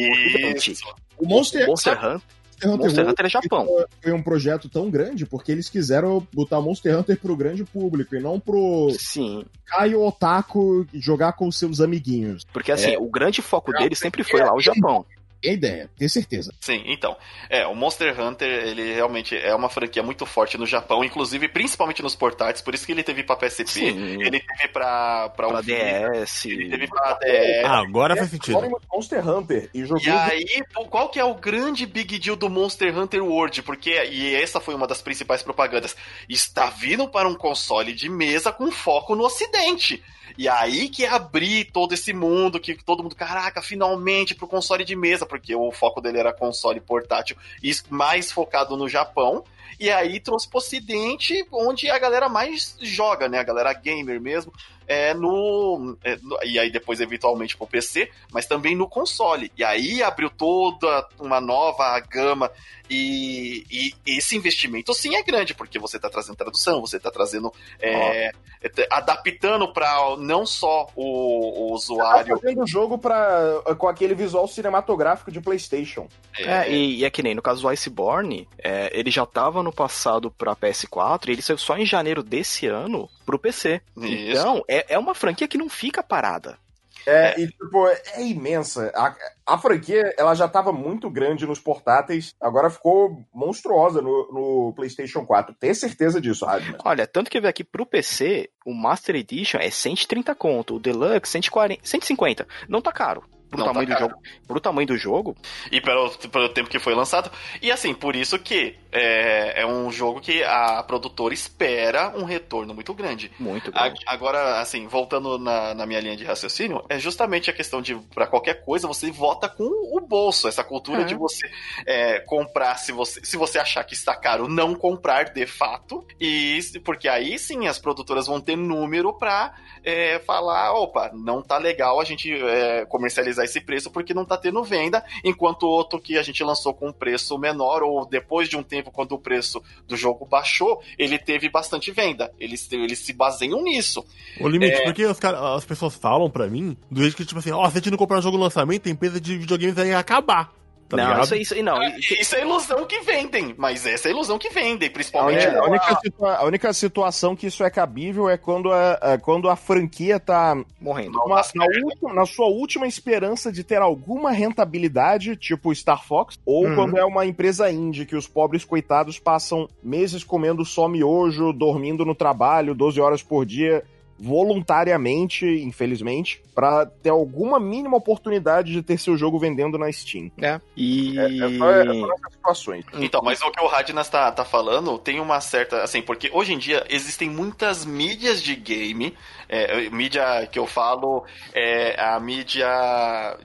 Isso. 0.55 0.83
O 1.17 1.27
Monster, 1.27 1.67
Monster 1.67 1.93
Hunter. 1.93 2.21
Monster 2.59 2.69
Hunter, 2.69 2.85
Monster 2.85 3.09
Hunter 3.09 3.25
é 3.25 3.29
Japão. 3.29 3.67
Foi 4.01 4.11
um 4.11 4.21
projeto 4.21 4.69
tão 4.69 4.89
grande 4.89 5.25
porque 5.25 5.51
eles 5.51 5.69
quiseram 5.69 6.25
botar 6.33 6.59
Monster 6.61 6.97
Hunter 6.97 7.17
pro 7.17 7.35
grande 7.35 7.63
público 7.63 8.15
e 8.15 8.19
não 8.19 8.39
pro 8.39 8.89
Sim. 8.97 9.45
Caio 9.65 10.01
Otaku 10.01 10.85
jogar 10.93 11.33
com 11.33 11.51
seus 11.51 11.79
amiguinhos. 11.79 12.45
Porque 12.51 12.71
assim, 12.71 12.93
é. 12.93 12.99
o 12.99 13.07
grande 13.07 13.41
foco 13.41 13.71
dele 13.71 13.95
sempre 13.95 14.23
foi 14.23 14.41
lá 14.41 14.53
o 14.53 14.61
Japão 14.61 15.05
é 15.43 15.53
ideia, 15.53 15.89
tenho 15.97 16.09
certeza. 16.09 16.53
Sim, 16.59 16.83
então. 16.85 17.15
É, 17.49 17.65
o 17.65 17.75
Monster 17.75 18.19
Hunter, 18.19 18.47
ele 18.47 18.93
realmente 18.93 19.35
é 19.35 19.53
uma 19.55 19.69
franquia 19.69 20.03
muito 20.03 20.25
forte 20.25 20.57
no 20.57 20.65
Japão, 20.65 21.03
inclusive 21.03 21.47
principalmente 21.47 22.01
nos 22.01 22.15
portáteis, 22.15 22.61
por 22.61 22.73
isso 22.73 22.85
que 22.85 22.91
ele 22.91 23.03
teve 23.03 23.23
pra 23.23 23.35
PSP, 23.35 23.67
Sim. 23.67 24.21
ele 24.21 24.39
teve 24.39 24.67
pra, 24.71 25.29
pra, 25.29 25.47
pra 25.47 25.61
DS. 25.61 26.45
Ele 26.45 26.69
teve 26.69 26.87
pra 26.87 27.13
DS. 27.13 27.65
Ah, 27.65 27.79
agora 27.79 28.15
faz 28.15 28.29
sentido. 28.29 28.59
Monster 28.91 29.27
Hunter. 29.27 29.69
E, 29.73 29.81
e 29.81 30.09
aí, 30.09 30.45
qual 30.89 31.09
que 31.09 31.19
é 31.19 31.23
o 31.23 31.35
grande 31.35 31.85
big 31.85 32.19
deal 32.19 32.35
do 32.35 32.49
Monster 32.49 32.97
Hunter 32.97 33.23
World? 33.23 33.63
Porque, 33.63 33.91
e 34.05 34.35
essa 34.35 34.59
foi 34.59 34.75
uma 34.75 34.87
das 34.87 35.01
principais 35.01 35.41
propagandas, 35.41 35.95
está 36.27 36.69
vindo 36.69 37.07
para 37.07 37.27
um 37.27 37.35
console 37.35 37.93
de 37.93 38.09
mesa 38.09 38.51
com 38.51 38.71
foco 38.71 39.15
no 39.15 39.23
ocidente. 39.23 40.03
E 40.39 40.47
aí 40.47 40.87
que 40.87 41.05
abrir 41.05 41.65
todo 41.65 41.91
esse 41.91 42.13
mundo, 42.13 42.61
que 42.61 42.73
todo 42.81 43.03
mundo, 43.03 43.13
caraca, 43.13 43.61
finalmente 43.61 44.33
pro 44.33 44.47
console 44.47 44.85
de 44.85 44.95
mesa, 44.95 45.25
porque 45.25 45.53
o 45.53 45.69
foco 45.69 45.99
dele 45.99 46.17
era 46.17 46.31
console 46.31 46.79
portátil 46.79 47.35
e 47.61 47.75
mais 47.89 48.31
focado 48.31 48.77
no 48.77 48.87
Japão. 48.87 49.43
E 49.77 49.89
aí 49.89 50.17
trouxe 50.17 50.47
pro 50.47 50.59
ocidente, 50.59 51.45
onde 51.51 51.89
a 51.89 51.99
galera 51.99 52.29
mais 52.29 52.77
joga, 52.79 53.27
né? 53.27 53.39
A 53.39 53.43
galera 53.43 53.73
gamer 53.73 54.21
mesmo 54.21 54.53
é, 54.89 55.13
no, 55.13 55.95
é, 56.03 56.17
no, 56.19 56.43
E 56.43 56.57
aí 56.57 56.71
depois, 56.71 56.99
eventualmente, 56.99 57.55
pro 57.55 57.67
PC, 57.67 58.09
mas 58.33 58.47
também 58.47 58.75
no 58.75 58.89
console. 58.89 59.51
E 59.55 59.63
aí 59.63 60.01
abriu 60.01 60.31
toda 60.31 61.07
uma 61.19 61.39
nova 61.39 61.99
gama. 61.99 62.51
E, 62.89 63.63
e 63.69 63.93
esse 64.17 64.35
investimento 64.35 64.91
sim 64.95 65.15
é 65.15 65.21
grande, 65.21 65.53
porque 65.53 65.77
você 65.77 65.97
está 65.97 66.09
trazendo 66.09 66.37
tradução, 66.37 66.81
você 66.81 66.97
está 66.97 67.11
trazendo. 67.11 67.53
É, 67.79 68.31
oh. 68.31 68.67
adaptando 68.89 69.71
para 69.71 70.17
não 70.17 70.43
só 70.43 70.87
o, 70.95 71.67
o 71.67 71.73
usuário. 71.73 72.33
Tá 72.33 72.41
fazendo 72.41 72.63
o 72.63 72.67
jogo 72.67 72.97
pra, 72.97 73.61
com 73.77 73.87
aquele 73.87 74.15
visual 74.15 74.47
cinematográfico 74.47 75.31
de 75.31 75.39
PlayStation. 75.39 76.07
É, 76.35 76.43
é 76.43 76.71
e, 76.71 76.95
e, 77.01 77.05
é 77.05 77.11
que 77.11 77.21
nem 77.21 77.35
no 77.35 77.43
caso 77.43 77.61
do 77.61 77.69
Iceborne, 77.69 78.47
é, 78.57 78.89
ele 78.91 79.11
já 79.11 79.21
estava 79.21 79.61
no 79.61 79.71
passado 79.71 80.31
para 80.31 80.55
PS4 80.55 81.27
e 81.27 81.31
ele 81.33 81.43
saiu 81.43 81.59
só 81.59 81.77
em 81.77 81.85
janeiro 81.85 82.23
desse 82.23 82.65
ano 82.65 83.07
pro 83.29 83.37
PC. 83.37 83.79
Isso. 83.95 84.39
Então, 84.39 84.63
é, 84.67 84.95
é 84.95 84.97
uma 84.97 85.13
franquia 85.13 85.47
que 85.47 85.57
não 85.57 85.69
fica 85.69 86.01
parada. 86.01 86.57
É, 87.05 87.39
e 87.39 87.47
tipo, 87.47 87.87
é 87.87 88.23
imensa. 88.23 88.91
A, 88.95 89.15
a 89.53 89.57
franquia, 89.57 90.13
ela 90.17 90.33
já 90.33 90.45
estava 90.45 90.73
muito 90.73 91.09
grande 91.11 91.45
nos 91.45 91.59
portáteis, 91.59 92.33
agora 92.41 92.71
ficou 92.71 93.23
monstruosa 93.33 94.01
no, 94.01 94.31
no 94.31 94.73
PlayStation 94.75 95.25
4. 95.25 95.55
Tem 95.59 95.73
certeza 95.73 96.19
disso, 96.19 96.45
Radman? 96.45 96.75
Olha, 96.83 97.05
tanto 97.05 97.29
que 97.29 97.39
veio 97.39 97.49
aqui 97.49 97.63
pro 97.63 97.85
PC, 97.85 98.49
o 98.65 98.73
Master 98.73 99.15
Edition 99.15 99.59
é 99.59 99.69
130 99.69 100.33
conto, 100.33 100.75
o 100.75 100.79
Deluxe 100.79 101.31
140, 101.31 101.81
150. 101.83 102.47
Não 102.67 102.81
tá 102.81 102.91
caro 102.91 103.23
pro, 103.49 103.63
tamanho 103.63 103.87
tá 103.87 103.93
do 103.93 103.99
jogo, 103.99 104.15
pro 104.47 104.59
tamanho 104.59 104.87
do 104.87 104.97
jogo. 104.97 105.37
E 105.71 105.81
pelo, 105.81 106.09
pelo 106.29 106.49
tempo 106.49 106.69
que 106.69 106.79
foi 106.79 106.93
lançado. 106.93 107.31
E 107.61 107.71
assim, 107.71 107.93
por 107.93 108.15
isso 108.15 108.37
que 108.39 108.75
é, 108.91 109.61
é 109.61 109.65
um 109.65 109.91
jogo 109.91 110.19
que 110.19 110.43
a 110.43 110.81
produtora 110.83 111.33
espera 111.33 112.13
um 112.15 112.23
retorno 112.23 112.73
muito 112.73 112.93
grande. 112.93 113.31
Muito 113.39 113.71
grande. 113.71 114.01
A, 114.05 114.13
agora, 114.13 114.59
assim, 114.59 114.87
voltando 114.87 115.37
na, 115.37 115.73
na 115.73 115.85
minha 115.85 115.99
linha 115.99 116.17
de 116.17 116.23
raciocínio, 116.23 116.83
é 116.89 116.99
justamente 116.99 117.49
a 117.49 117.53
questão 117.53 117.81
de, 117.81 117.95
para 118.13 118.27
qualquer 118.27 118.65
coisa, 118.65 118.87
você 118.87 119.11
vota 119.11 119.47
com 119.47 119.63
o 119.63 119.99
bolso. 119.99 120.47
Essa 120.47 120.63
cultura 120.63 121.01
é. 121.01 121.05
de 121.05 121.15
você 121.15 121.49
é, 121.85 122.19
comprar, 122.19 122.77
se 122.77 122.91
você, 122.91 123.23
se 123.23 123.37
você 123.37 123.59
achar 123.59 123.83
que 123.83 123.93
está 123.93 124.15
caro, 124.15 124.47
não 124.47 124.73
comprar 124.75 125.25
de 125.25 125.45
fato. 125.45 126.05
E 126.19 126.59
porque 126.83 127.07
aí 127.07 127.37
sim 127.37 127.67
as 127.67 127.79
produtoras 127.79 128.27
vão 128.27 128.39
ter 128.39 128.55
número 128.55 129.13
pra 129.13 129.53
é, 129.83 130.19
falar: 130.19 130.73
opa, 130.73 131.11
não 131.13 131.41
tá 131.41 131.57
legal 131.57 131.99
a 131.99 132.03
gente 132.03 132.31
é, 132.33 132.85
comercializar 132.85 133.45
esse 133.45 133.61
preço 133.61 133.91
porque 133.91 134.13
não 134.13 134.23
está 134.23 134.37
tendo 134.37 134.63
venda, 134.63 135.03
enquanto 135.23 135.63
o 135.63 135.69
outro 135.69 135.99
que 135.99 136.17
a 136.17 136.21
gente 136.21 136.43
lançou 136.43 136.73
com 136.73 136.89
um 136.89 136.93
preço 136.93 137.37
menor, 137.37 137.83
ou 137.83 138.05
depois 138.05 138.47
de 138.49 138.57
um 138.57 138.63
tempo, 138.63 138.78
quando 138.83 139.13
o 139.13 139.19
preço 139.19 139.61
do 139.87 139.95
jogo 139.97 140.25
baixou, 140.25 140.81
ele 140.97 141.17
teve 141.17 141.49
bastante 141.49 141.91
venda. 141.91 142.31
Eles, 142.39 142.71
eles 142.71 142.99
se 142.99 143.13
baseiam 143.13 143.61
nisso. 143.63 144.05
O 144.39 144.47
limite, 144.47 144.75
é... 144.75 144.83
porque 144.83 145.13
cara, 145.15 145.55
as 145.55 145.65
pessoas 145.65 145.95
falam 145.95 146.29
para 146.29 146.47
mim, 146.47 146.77
do 146.89 147.01
jeito 147.01 147.15
que, 147.15 147.25
tipo 147.25 147.39
assim, 147.39 147.51
ó, 147.51 147.65
oh, 147.65 147.69
se 147.69 147.77
a 147.77 147.79
gente 147.79 147.91
não 147.91 147.97
comprar 147.97 148.19
um 148.19 148.21
jogo 148.21 148.37
no 148.37 148.43
lançamento, 148.43 148.87
a 148.87 148.91
empresa 148.91 149.19
de 149.19 149.37
videogames 149.37 149.75
vai 149.75 149.93
acabar. 149.93 150.53
Tá 150.89 150.97
não, 150.97 151.03
ligado? 151.05 151.23
isso, 151.23 151.35
isso, 151.35 151.63
não, 151.63 151.81
é, 151.81 151.95
isso 151.99 152.35
é 152.35 152.41
ilusão 152.41 152.83
que 152.87 153.01
vendem, 153.01 153.53
mas 153.55 153.85
essa 153.85 154.07
é 154.07 154.09
a 154.09 154.11
ilusão 154.11 154.39
que 154.39 154.49
vendem, 154.49 154.89
principalmente. 154.89 155.45
É, 155.45 155.55
a, 155.55 155.63
única 155.63 155.99
situa 156.01 156.35
a, 156.35 156.43
única 156.43 156.73
situação 156.73 157.35
que 157.35 157.45
isso 157.45 157.63
é 157.63 157.69
cabível 157.69 158.27
é 158.27 158.37
quando 158.37 158.71
a, 158.71 158.93
a 158.93 159.17
quando 159.19 159.49
a 159.49 159.55
franquia 159.55 160.19
tá 160.19 160.57
morrendo. 160.81 161.19
Uma, 161.19 161.41
na, 161.53 161.65
última, 161.83 162.13
na, 162.15 162.25
sua 162.25 162.47
última 162.47 162.87
esperança 162.87 163.51
de 163.51 163.63
ter 163.63 163.79
alguma 163.79 164.31
rentabilidade, 164.31 165.35
tipo 165.35 165.73
Star 165.75 166.03
Fox, 166.03 166.39
ou 166.43 166.65
uhum. 166.65 166.75
quando 166.75 166.97
é 166.97 167.05
uma 167.05 167.23
empresa 167.23 167.71
indie 167.71 168.07
que 168.07 168.15
os 168.15 168.27
pobres 168.27 168.65
coitados 168.65 169.19
passam 169.19 169.69
meses 169.83 170.23
comendo 170.23 170.65
só 170.65 170.87
miojo, 170.87 171.53
dormindo 171.53 172.03
no 172.03 172.15
trabalho, 172.15 172.73
12 172.73 172.99
horas 172.99 173.21
por 173.21 173.45
dia 173.45 173.83
voluntariamente, 174.19 175.45
infelizmente, 175.45 176.41
para 176.53 176.85
ter 176.85 177.09
alguma 177.09 177.59
mínima 177.59 177.95
oportunidade 177.95 178.71
de 178.71 178.83
ter 178.83 178.99
seu 178.99 179.17
jogo 179.17 179.39
vendendo 179.39 179.77
na 179.77 179.91
Steam. 179.91 180.29
É. 180.41 180.59
E. 180.75 181.17
É, 181.17 181.25
é, 181.25 181.57
só, 181.57 181.71
é 181.71 181.85
só 181.85 182.13
essas 182.13 182.33
situações. 182.33 182.85
Então, 182.95 183.21
mas 183.23 183.41
o 183.41 183.49
que 183.49 183.61
o 183.61 183.67
Radnas 183.67 184.09
tá, 184.09 184.31
tá 184.31 184.43
falando 184.43 184.97
tem 184.97 185.19
uma 185.19 185.39
certa. 185.39 185.81
Assim, 185.81 186.01
porque 186.01 186.29
hoje 186.33 186.53
em 186.53 186.57
dia 186.57 186.85
existem 186.89 187.29
muitas 187.29 187.85
mídias 187.85 188.43
de 188.43 188.55
game. 188.55 189.15
É, 189.47 189.89
mídia 189.89 190.47
que 190.51 190.59
eu 190.59 190.67
falo 190.67 191.23
é 191.53 191.99
a 191.99 192.19
mídia 192.19 192.67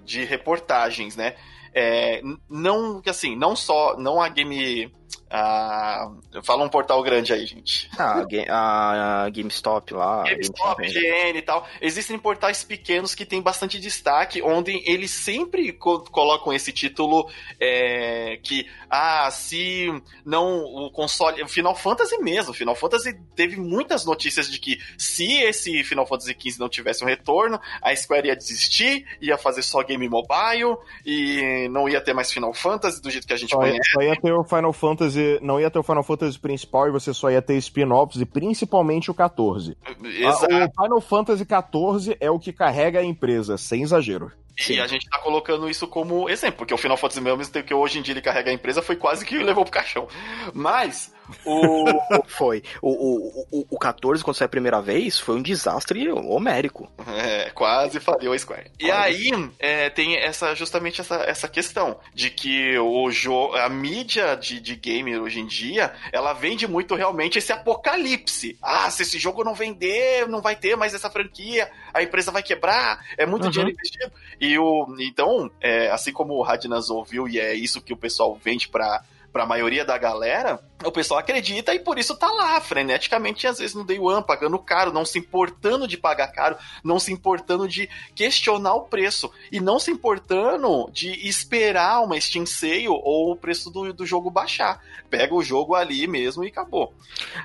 de 0.05 0.25
reportagens, 0.25 1.17
né? 1.17 1.35
É, 1.77 2.23
não, 2.49 3.03
assim, 3.07 3.35
não 3.35 3.57
só, 3.57 3.97
não 3.99 4.23
a 4.23 4.29
game 4.29 4.93
ah, 5.37 6.13
fala 6.45 6.63
um 6.65 6.69
portal 6.69 7.03
grande 7.03 7.33
aí, 7.33 7.45
gente. 7.45 7.91
Ah, 7.99 8.25
a, 8.49 9.25
a 9.25 9.31
GameStop 9.31 9.93
lá. 9.93 10.23
GameStop, 10.23 10.87
GN 10.87 11.37
e 11.37 11.43
tal. 11.43 11.67
Existem 11.81 12.17
portais 12.17 12.63
pequenos 12.63 13.17
que 13.17 13.27
têm 13.27 13.43
bastante 13.43 13.81
destaque, 13.81 14.41
onde 14.41 14.81
eles 14.89 15.11
sempre 15.11 15.73
co 15.73 15.99
colocam 16.05 16.53
esse 16.53 16.71
título 16.71 17.29
é, 17.59 18.39
que, 18.45 18.65
ah, 18.89 19.29
se 19.33 19.89
não 20.25 20.63
o 20.63 20.89
console. 20.93 21.43
O 21.43 21.49
Final 21.49 21.75
Fantasy 21.75 22.17
mesmo. 22.19 22.55
Final 22.55 22.77
Fantasy 22.77 23.19
teve 23.35 23.57
muitas 23.57 24.05
notícias 24.05 24.49
de 24.49 24.61
que 24.61 24.79
se 24.97 25.33
esse 25.43 25.83
Final 25.83 26.07
Fantasy 26.07 26.37
XV 26.39 26.61
não 26.61 26.69
tivesse 26.69 27.03
um 27.03 27.09
retorno, 27.09 27.61
a 27.83 27.97
Square 27.97 28.29
ia 28.29 28.37
desistir, 28.37 29.05
ia 29.21 29.37
fazer 29.37 29.63
só 29.63 29.83
game 29.83 30.09
mobile 30.09 30.77
e 31.05 31.69
não 31.71 31.89
ia 31.89 32.01
ter 32.01 32.15
mais 32.15 32.33
Final 32.33 32.55
Fantasy 32.55 33.03
do 33.03 33.11
jeito 33.11 33.27
que 33.27 33.33
a 33.33 33.37
gente 33.37 33.51
só 33.51 33.57
conhece. 33.57 33.91
Só 33.91 34.01
ia 34.01 34.15
ter 34.15 34.33
o 34.33 34.45
Final 34.45 34.73
Fantasy 34.73 35.24
não 35.43 35.61
ia 35.61 35.71
ter 35.71 35.79
o 35.79 35.83
Final 35.83 36.03
Fantasy 36.03 36.39
principal 36.39 36.89
e 36.89 36.93
você 36.93 37.13
só 37.13 37.31
ia 37.31 37.43
ter 37.43 37.57
spin-offs 37.57 38.21
e 38.21 38.27
principalmente 38.27 39.11
o 39.11 39.15
14. 39.15 39.77
Exato. 40.03 40.47
O 40.47 40.83
Final 40.83 41.01
Fantasy 41.01 41.45
14 41.45 42.17
é 42.21 42.31
o 42.31 42.39
que 42.39 42.53
carrega 42.53 43.01
a 43.01 43.05
empresa, 43.05 43.57
sem 43.57 43.83
exagero. 43.83 44.31
Sim. 44.59 44.75
E 44.75 44.81
a 44.81 44.87
gente 44.87 45.09
tá 45.09 45.19
colocando 45.19 45.69
isso 45.69 45.87
como 45.87 46.29
exemplo, 46.29 46.59
porque 46.59 46.75
o 46.75 46.79
Final 46.79 46.97
Fantasy 46.97 47.21
mesmo 47.21 47.45
que 47.63 47.75
hoje 47.75 47.99
em 47.99 48.03
dia 48.03 48.13
ele 48.13 48.23
carrega 48.23 48.51
a 48.51 48.55
empresa 48.55 48.83
foi 48.83 48.97
quase 48.97 49.25
que 49.25 49.37
levou 49.39 49.65
pro 49.65 49.73
caixão. 49.73 50.09
Mas 50.53 51.13
o. 51.45 51.85
foi. 52.27 52.63
O, 52.81 52.91
o, 52.91 53.47
o, 53.51 53.67
o 53.71 53.79
14, 53.79 54.23
quando 54.23 54.37
saiu 54.37 54.47
a 54.47 54.51
primeira 54.51 54.81
vez, 54.81 55.19
foi 55.19 55.37
um 55.37 55.43
desastre 55.43 56.11
homérico. 56.11 56.91
É, 57.07 57.51
quase 57.51 58.01
faliu 58.01 58.33
a 58.33 58.39
Square. 58.39 58.71
E 58.79 58.91
aí 58.91 59.31
é, 59.59 59.91
tem 59.91 60.17
essa, 60.17 60.55
justamente 60.55 61.01
essa, 61.01 61.17
essa 61.17 61.49
questão 61.49 61.99
de 62.13 62.31
que 62.31 62.79
o 62.79 63.11
jogo, 63.11 63.57
a 63.57 63.69
mídia 63.69 64.35
de, 64.37 64.61
de 64.61 64.77
game 64.77 65.17
hoje 65.19 65.41
em 65.41 65.47
dia, 65.47 65.93
ela 66.13 66.33
vende 66.33 66.67
muito 66.67 66.95
realmente 66.95 67.39
esse 67.39 67.53
apocalipse. 67.53 68.59
Ah, 68.63 68.91
se 68.91 69.03
esse 69.03 69.19
jogo 69.19 69.45
não 69.45 69.55
vender, 69.55 70.29
não 70.29 70.41
vai 70.41 70.57
ter 70.57 70.77
mais 70.77 70.95
essa 70.95 71.11
franquia, 71.11 71.71
a 71.93 72.03
empresa 72.03 72.31
vai 72.31 72.43
quebrar, 72.43 73.05
é 73.17 73.25
muito 73.27 73.45
uhum. 73.45 73.51
dinheiro 73.51 73.71
investido. 73.71 74.13
E 74.41 74.59
o, 74.59 74.87
então, 74.99 75.51
é, 75.61 75.91
assim 75.91 76.13
como 76.13 76.35
o 76.35 76.43
Radnas 76.43 76.91
ouviu, 76.91 77.29
e 77.29 77.39
é 77.39 77.55
isso 77.55 77.81
que 77.81 77.93
o 77.93 77.97
pessoal 77.97 78.39
vende 78.43 78.69
para 78.69 79.03
a 79.35 79.47
maioria 79.47 79.85
da 79.85 79.99
galera, 79.99 80.61
o 80.85 80.93
pessoal 80.93 81.19
acredita 81.19 81.75
e 81.75 81.81
por 81.81 81.99
isso 81.99 82.17
tá 82.17 82.31
lá, 82.31 82.61
freneticamente, 82.61 83.47
às 83.47 83.59
vezes 83.59 83.75
no 83.75 83.85
day 83.85 83.99
one, 83.99 84.25
pagando 84.25 84.59
caro, 84.59 84.93
não 84.93 85.05
se 85.05 85.19
importando 85.19 85.89
de 85.89 85.97
pagar 85.97 86.29
caro, 86.29 86.57
não 86.83 86.99
se 86.99 87.13
importando 87.13 87.69
de 87.69 87.89
questionar 88.15 88.75
o 88.75 88.83
preço 88.83 89.31
e 89.51 89.61
não 89.61 89.79
se 89.79 89.91
importando 89.91 90.89
de 90.93 91.27
esperar 91.27 92.03
uma 92.03 92.21
Steam 92.21 92.47
Sale 92.47 92.89
ou 92.89 93.33
o 93.33 93.37
preço 93.37 93.71
do, 93.71 93.93
do 93.93 94.07
jogo 94.07 94.31
baixar. 94.31 94.81
Pega 95.11 95.35
o 95.35 95.43
jogo 95.43 95.75
ali 95.75 96.07
mesmo 96.07 96.45
e 96.45 96.49
acabou. 96.49 96.93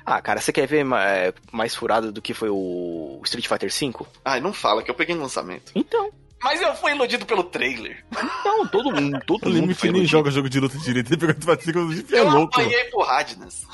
Ah, 0.04 0.20
cara, 0.20 0.40
você 0.40 0.52
quer 0.52 0.66
ver 0.66 0.84
mais, 0.84 1.32
mais 1.50 1.74
furado 1.74 2.12
do 2.12 2.22
que 2.22 2.34
foi 2.34 2.50
o 2.50 3.20
Street 3.24 3.46
Fighter 3.46 3.70
V? 3.70 4.06
Ah, 4.24 4.40
não 4.40 4.52
fala 4.52 4.82
que 4.82 4.90
eu 4.90 4.94
peguei 4.94 5.14
no 5.14 5.22
lançamento. 5.22 5.72
Então. 5.74 6.10
Mas 6.42 6.60
eu 6.60 6.74
fui 6.74 6.92
iludido 6.92 7.26
pelo 7.26 7.44
trailer. 7.44 8.02
Não, 8.44 8.66
todo 8.66 8.90
mundo, 8.90 9.20
todo 9.26 9.46
o 9.46 9.52
mundo. 9.52 9.76
O 9.82 9.92
nem 9.92 10.06
joga 10.06 10.30
jogo 10.30 10.48
de 10.48 10.58
luta 10.58 10.78
direito, 10.78 11.12
ele 11.12 11.18
pegou 11.18 11.56
de 11.56 12.14
é 12.14 12.18
Eu 12.20 12.30
louco. 12.30 12.60
apanhei 12.60 12.84
pro 12.84 13.02
Radnas. 13.02 13.66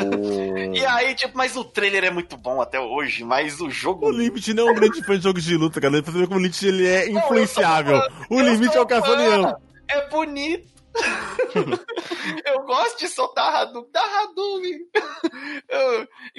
Oh. 0.00 0.74
e 0.74 0.86
aí, 0.86 1.14
tipo, 1.14 1.36
mas 1.36 1.56
o 1.56 1.64
trailer 1.64 2.04
é 2.04 2.10
muito 2.10 2.36
bom 2.36 2.60
até 2.60 2.78
hoje, 2.78 3.24
mas 3.24 3.60
o 3.60 3.68
jogo. 3.68 4.06
O 4.06 4.12
Limit 4.12 4.54
não 4.54 4.68
é 4.68 4.72
um 4.72 4.74
grande 4.74 5.02
fã 5.02 5.16
de 5.16 5.24
jogos 5.24 5.42
de 5.42 5.56
luta, 5.56 5.80
cara. 5.80 6.00
Pra 6.00 6.12
ver 6.12 6.28
como 6.28 6.38
o 6.38 6.42
Limit 6.42 6.66
ele 6.66 6.86
é 6.86 7.10
influenciável. 7.10 8.00
o 8.30 8.40
Limite 8.40 8.76
é 8.76 8.80
o 8.80 8.86
Caçolião. 8.86 9.56
É 9.88 10.08
bonito. 10.08 10.78
eu 12.46 12.62
gosto 12.64 12.98
de 12.98 13.08
soltar 13.08 13.54
Hadouken, 13.54 13.90
dá 13.92 14.02
Hadouken. 14.02 14.78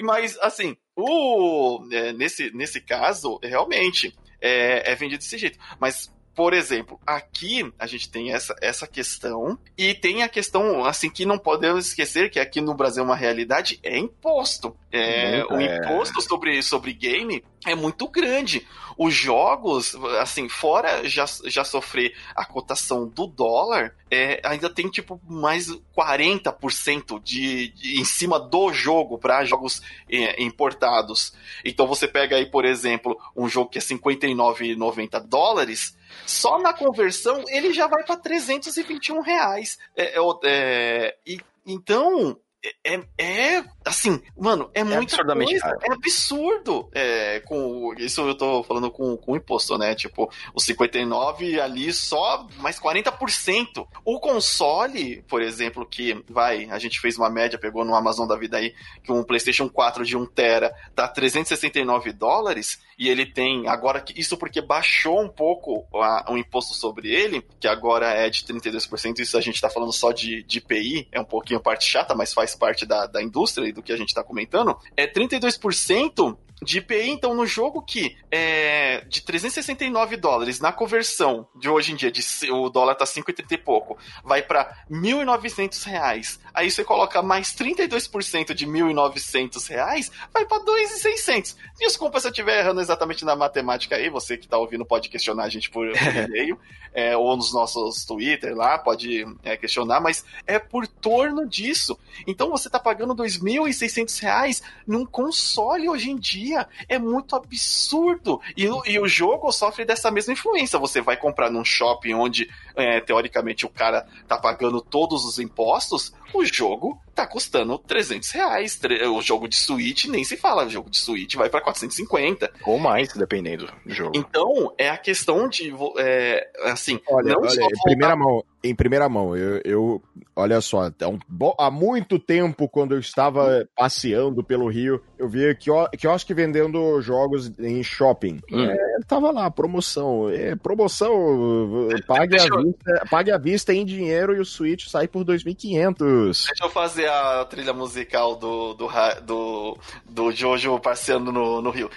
mas, 0.00 0.38
assim, 0.40 0.76
o, 0.96 1.86
é, 1.90 2.12
nesse, 2.12 2.50
nesse 2.54 2.80
caso, 2.80 3.38
realmente, 3.42 4.14
é, 4.40 4.92
é 4.92 4.94
vendido 4.94 5.18
desse 5.18 5.38
jeito. 5.38 5.58
Mas 5.78 6.10
por 6.34 6.54
exemplo, 6.54 6.98
aqui 7.06 7.70
a 7.78 7.86
gente 7.86 8.08
tem 8.08 8.32
essa, 8.32 8.54
essa 8.62 8.86
questão 8.86 9.58
e 9.76 9.94
tem 9.94 10.22
a 10.22 10.28
questão, 10.28 10.84
assim, 10.84 11.10
que 11.10 11.26
não 11.26 11.38
podemos 11.38 11.88
esquecer 11.88 12.30
que 12.30 12.40
aqui 12.40 12.60
no 12.60 12.74
Brasil 12.74 13.02
uma 13.02 13.16
realidade 13.16 13.78
é 13.82 13.98
imposto. 13.98 14.74
É, 14.92 15.44
o 15.44 15.60
é. 15.60 15.76
imposto 15.76 16.20
sobre, 16.20 16.62
sobre 16.62 16.92
game 16.92 17.44
é 17.64 17.74
muito 17.74 18.08
grande. 18.08 18.66
Os 18.98 19.14
jogos, 19.14 19.94
assim, 20.20 20.48
fora 20.48 21.08
já, 21.08 21.24
já 21.44 21.64
sofrer 21.64 22.14
a 22.34 22.44
cotação 22.44 23.06
do 23.06 23.26
dólar, 23.26 23.94
é, 24.10 24.40
ainda 24.44 24.68
tem 24.68 24.88
tipo 24.88 25.20
mais 25.26 25.68
40% 25.96 27.22
de, 27.22 27.68
de 27.68 28.00
em 28.00 28.04
cima 28.04 28.38
do 28.40 28.72
jogo 28.72 29.16
para 29.16 29.44
jogos 29.44 29.80
é, 30.10 30.42
importados. 30.42 31.32
Então 31.64 31.86
você 31.86 32.08
pega 32.08 32.36
aí, 32.36 32.46
por 32.46 32.64
exemplo, 32.64 33.18
um 33.36 33.48
jogo 33.48 33.70
que 33.70 33.78
é 33.78 33.82
59,90 33.82 35.20
dólares, 35.20 35.96
só 36.26 36.58
na 36.58 36.72
conversão 36.72 37.44
ele 37.48 37.72
já 37.72 37.86
vai 37.86 38.02
para 38.04 38.16
321 38.16 39.20
reais. 39.20 39.78
É, 39.96 40.18
é, 40.18 40.20
é, 40.44 41.16
e, 41.26 41.40
então, 41.64 42.36
é, 42.84 43.00
é, 43.18 43.64
assim, 43.84 44.20
mano, 44.36 44.70
é, 44.74 44.80
é 44.80 44.84
muito 44.84 45.14
absurdamente 45.14 45.52
coisa, 45.52 45.64
caro. 45.64 45.80
É 45.82 45.94
absurdo. 45.94 46.88
É, 46.92 47.40
com 47.40 47.94
isso 47.96 48.20
eu 48.20 48.34
tô 48.34 48.62
falando 48.62 48.90
com, 48.90 49.16
com 49.16 49.36
imposto, 49.36 49.78
né? 49.78 49.94
Tipo, 49.94 50.30
o 50.54 50.60
59 50.60 51.58
ali 51.58 51.92
só 51.92 52.46
mais 52.58 52.78
40%. 52.78 53.86
O 54.04 54.20
console, 54.20 55.22
por 55.28 55.40
exemplo, 55.40 55.86
que 55.86 56.22
vai, 56.28 56.68
a 56.70 56.78
gente 56.78 57.00
fez 57.00 57.16
uma 57.16 57.30
média, 57.30 57.58
pegou 57.58 57.84
no 57.84 57.94
Amazon 57.94 58.28
da 58.28 58.36
vida 58.36 58.58
aí, 58.58 58.74
que 59.02 59.10
um 59.10 59.24
PlayStation 59.24 59.68
4 59.68 60.04
de 60.04 60.16
1 60.16 60.26
tera 60.26 60.74
tá 60.94 61.08
369 61.08 62.12
dólares 62.12 62.78
e 63.00 63.08
ele 63.08 63.24
tem 63.24 63.66
agora 63.66 64.04
isso 64.14 64.36
porque 64.36 64.60
baixou 64.60 65.22
um 65.22 65.28
pouco 65.28 65.86
a, 65.94 66.30
o 66.30 66.36
imposto 66.36 66.74
sobre 66.74 67.08
ele, 67.10 67.42
que 67.58 67.66
agora 67.66 68.10
é 68.10 68.28
de 68.28 68.44
32%, 68.44 69.20
isso 69.20 69.38
a 69.38 69.40
gente 69.40 69.58
tá 69.58 69.70
falando 69.70 69.90
só 69.90 70.12
de, 70.12 70.42
de 70.42 70.58
IPI, 70.58 71.08
é 71.10 71.18
um 71.18 71.24
pouquinho 71.24 71.60
parte 71.60 71.86
chata, 71.86 72.14
mas 72.14 72.34
faz 72.34 72.54
parte 72.54 72.84
da, 72.84 73.06
da 73.06 73.22
indústria 73.22 73.66
e 73.66 73.72
do 73.72 73.82
que 73.82 73.90
a 73.90 73.96
gente 73.96 74.12
tá 74.12 74.22
comentando, 74.22 74.76
é 74.94 75.06
32% 75.06 76.36
de 76.62 76.78
IPI, 76.78 77.10
então, 77.10 77.34
no 77.34 77.46
jogo 77.46 77.80
que 77.82 78.16
é 78.30 79.02
de 79.08 79.22
369 79.22 80.16
dólares 80.16 80.60
na 80.60 80.72
conversão 80.72 81.46
de 81.56 81.68
hoje 81.68 81.92
em 81.92 81.96
dia, 81.96 82.10
de, 82.10 82.22
o 82.50 82.68
dólar 82.68 82.94
tá 82.94 83.04
5,30 83.04 83.52
e 83.52 83.58
pouco, 83.58 83.96
vai 84.22 84.42
para 84.42 84.84
1.900 84.90 85.84
reais. 85.84 86.40
Aí 86.52 86.70
você 86.70 86.84
coloca 86.84 87.22
mais 87.22 87.54
32% 87.54 88.52
de 88.52 88.66
1.900 88.66 89.68
reais, 89.68 90.10
vai 90.32 90.44
para 90.44 90.62
2.600. 90.62 91.56
Desculpa 91.78 92.20
se 92.20 92.26
eu 92.26 92.30
estiver 92.30 92.58
errando 92.58 92.80
exatamente 92.80 93.24
na 93.24 93.34
matemática 93.34 93.96
aí, 93.96 94.10
você 94.10 94.36
que 94.36 94.48
tá 94.48 94.58
ouvindo 94.58 94.84
pode 94.84 95.08
questionar 95.08 95.44
a 95.44 95.48
gente 95.48 95.70
por 95.70 95.86
e-mail, 95.96 96.58
é, 96.92 97.16
ou 97.16 97.36
nos 97.36 97.54
nossos 97.54 98.04
Twitter 98.04 98.54
lá, 98.54 98.76
pode 98.78 99.24
é, 99.44 99.56
questionar, 99.56 100.00
mas 100.00 100.24
é 100.46 100.58
por 100.58 100.86
torno 100.86 101.48
disso. 101.48 101.98
Então 102.26 102.50
você 102.50 102.68
tá 102.68 102.78
pagando 102.78 103.14
2.600 103.14 104.20
reais 104.20 104.62
num 104.86 105.06
console 105.06 105.88
hoje 105.88 106.10
em 106.10 106.16
dia 106.16 106.49
é 106.88 106.98
muito 106.98 107.36
absurdo. 107.36 108.40
E, 108.56 108.64
e 108.64 108.98
o 108.98 109.08
jogo 109.08 109.50
sofre 109.52 109.84
dessa 109.84 110.10
mesma 110.10 110.32
influência. 110.32 110.78
Você 110.78 111.00
vai 111.00 111.16
comprar 111.16 111.50
num 111.50 111.64
shopping 111.64 112.14
onde 112.14 112.50
é, 112.74 113.00
teoricamente 113.00 113.66
o 113.66 113.68
cara 113.68 114.06
tá 114.26 114.36
pagando 114.38 114.80
todos 114.80 115.24
os 115.24 115.38
impostos, 115.38 116.12
o 116.32 116.44
jogo 116.44 117.00
tá 117.14 117.26
custando 117.26 117.78
300 117.78 118.30
reais. 118.30 118.80
O 119.12 119.20
jogo 119.20 119.48
de 119.48 119.56
Switch 119.56 120.06
nem 120.06 120.24
se 120.24 120.36
fala, 120.36 120.64
o 120.64 120.70
jogo 120.70 120.88
de 120.88 120.98
Switch 120.98 121.34
vai 121.34 121.50
para 121.50 121.60
450. 121.60 122.50
Ou 122.64 122.78
mais, 122.78 123.12
dependendo 123.12 123.68
do 123.84 123.92
jogo. 123.92 124.12
Então, 124.14 124.72
é 124.78 124.88
a 124.88 124.96
questão 124.96 125.48
de, 125.48 125.74
é, 125.98 126.50
assim... 126.64 127.00
Olha, 127.08 127.36
olha 127.36 127.50
em 127.50 127.82
primeira 127.82 128.16
mão, 128.16 128.44
em 128.62 128.74
primeira 128.74 129.08
mão, 129.08 129.36
eu, 129.36 129.60
eu 129.64 130.02
olha 130.36 130.60
só, 130.60 130.84
há, 130.86 131.08
um, 131.08 131.18
há 131.58 131.70
muito 131.70 132.18
tempo, 132.18 132.68
quando 132.68 132.94
eu 132.94 133.00
estava 133.00 133.66
passeando 133.74 134.44
pelo 134.44 134.68
Rio, 134.68 135.02
eu 135.18 135.28
via 135.28 135.54
quiosque 135.54 136.34
vendendo 136.34 137.00
jogos 137.00 137.50
em 137.58 137.82
shopping. 137.82 138.38
Hum. 138.52 138.64
É, 138.64 138.76
tava 139.06 139.30
lá, 139.30 139.50
promoção. 139.50 140.28
É, 140.30 140.54
promoção, 140.56 141.88
pague 142.06 142.36
a, 142.36 142.44
vista, 142.62 143.06
pague 143.10 143.30
a 143.30 143.38
vista 143.38 143.72
em 143.72 143.84
dinheiro 143.84 144.34
e 144.34 144.40
o 144.40 144.44
Switch 144.44 144.88
sai 144.88 145.08
por 145.08 145.24
2.500. 145.24 146.46
Deixa 146.46 146.64
eu 146.64 146.70
fazer 146.70 147.08
a 147.08 147.44
trilha 147.44 147.72
musical 147.72 148.36
do, 148.36 148.74
do, 148.74 148.88
do, 149.22 149.78
do 150.08 150.32
Jojo 150.32 150.78
passeando 150.80 151.32
no, 151.32 151.60
no 151.60 151.70
Rio. 151.70 151.90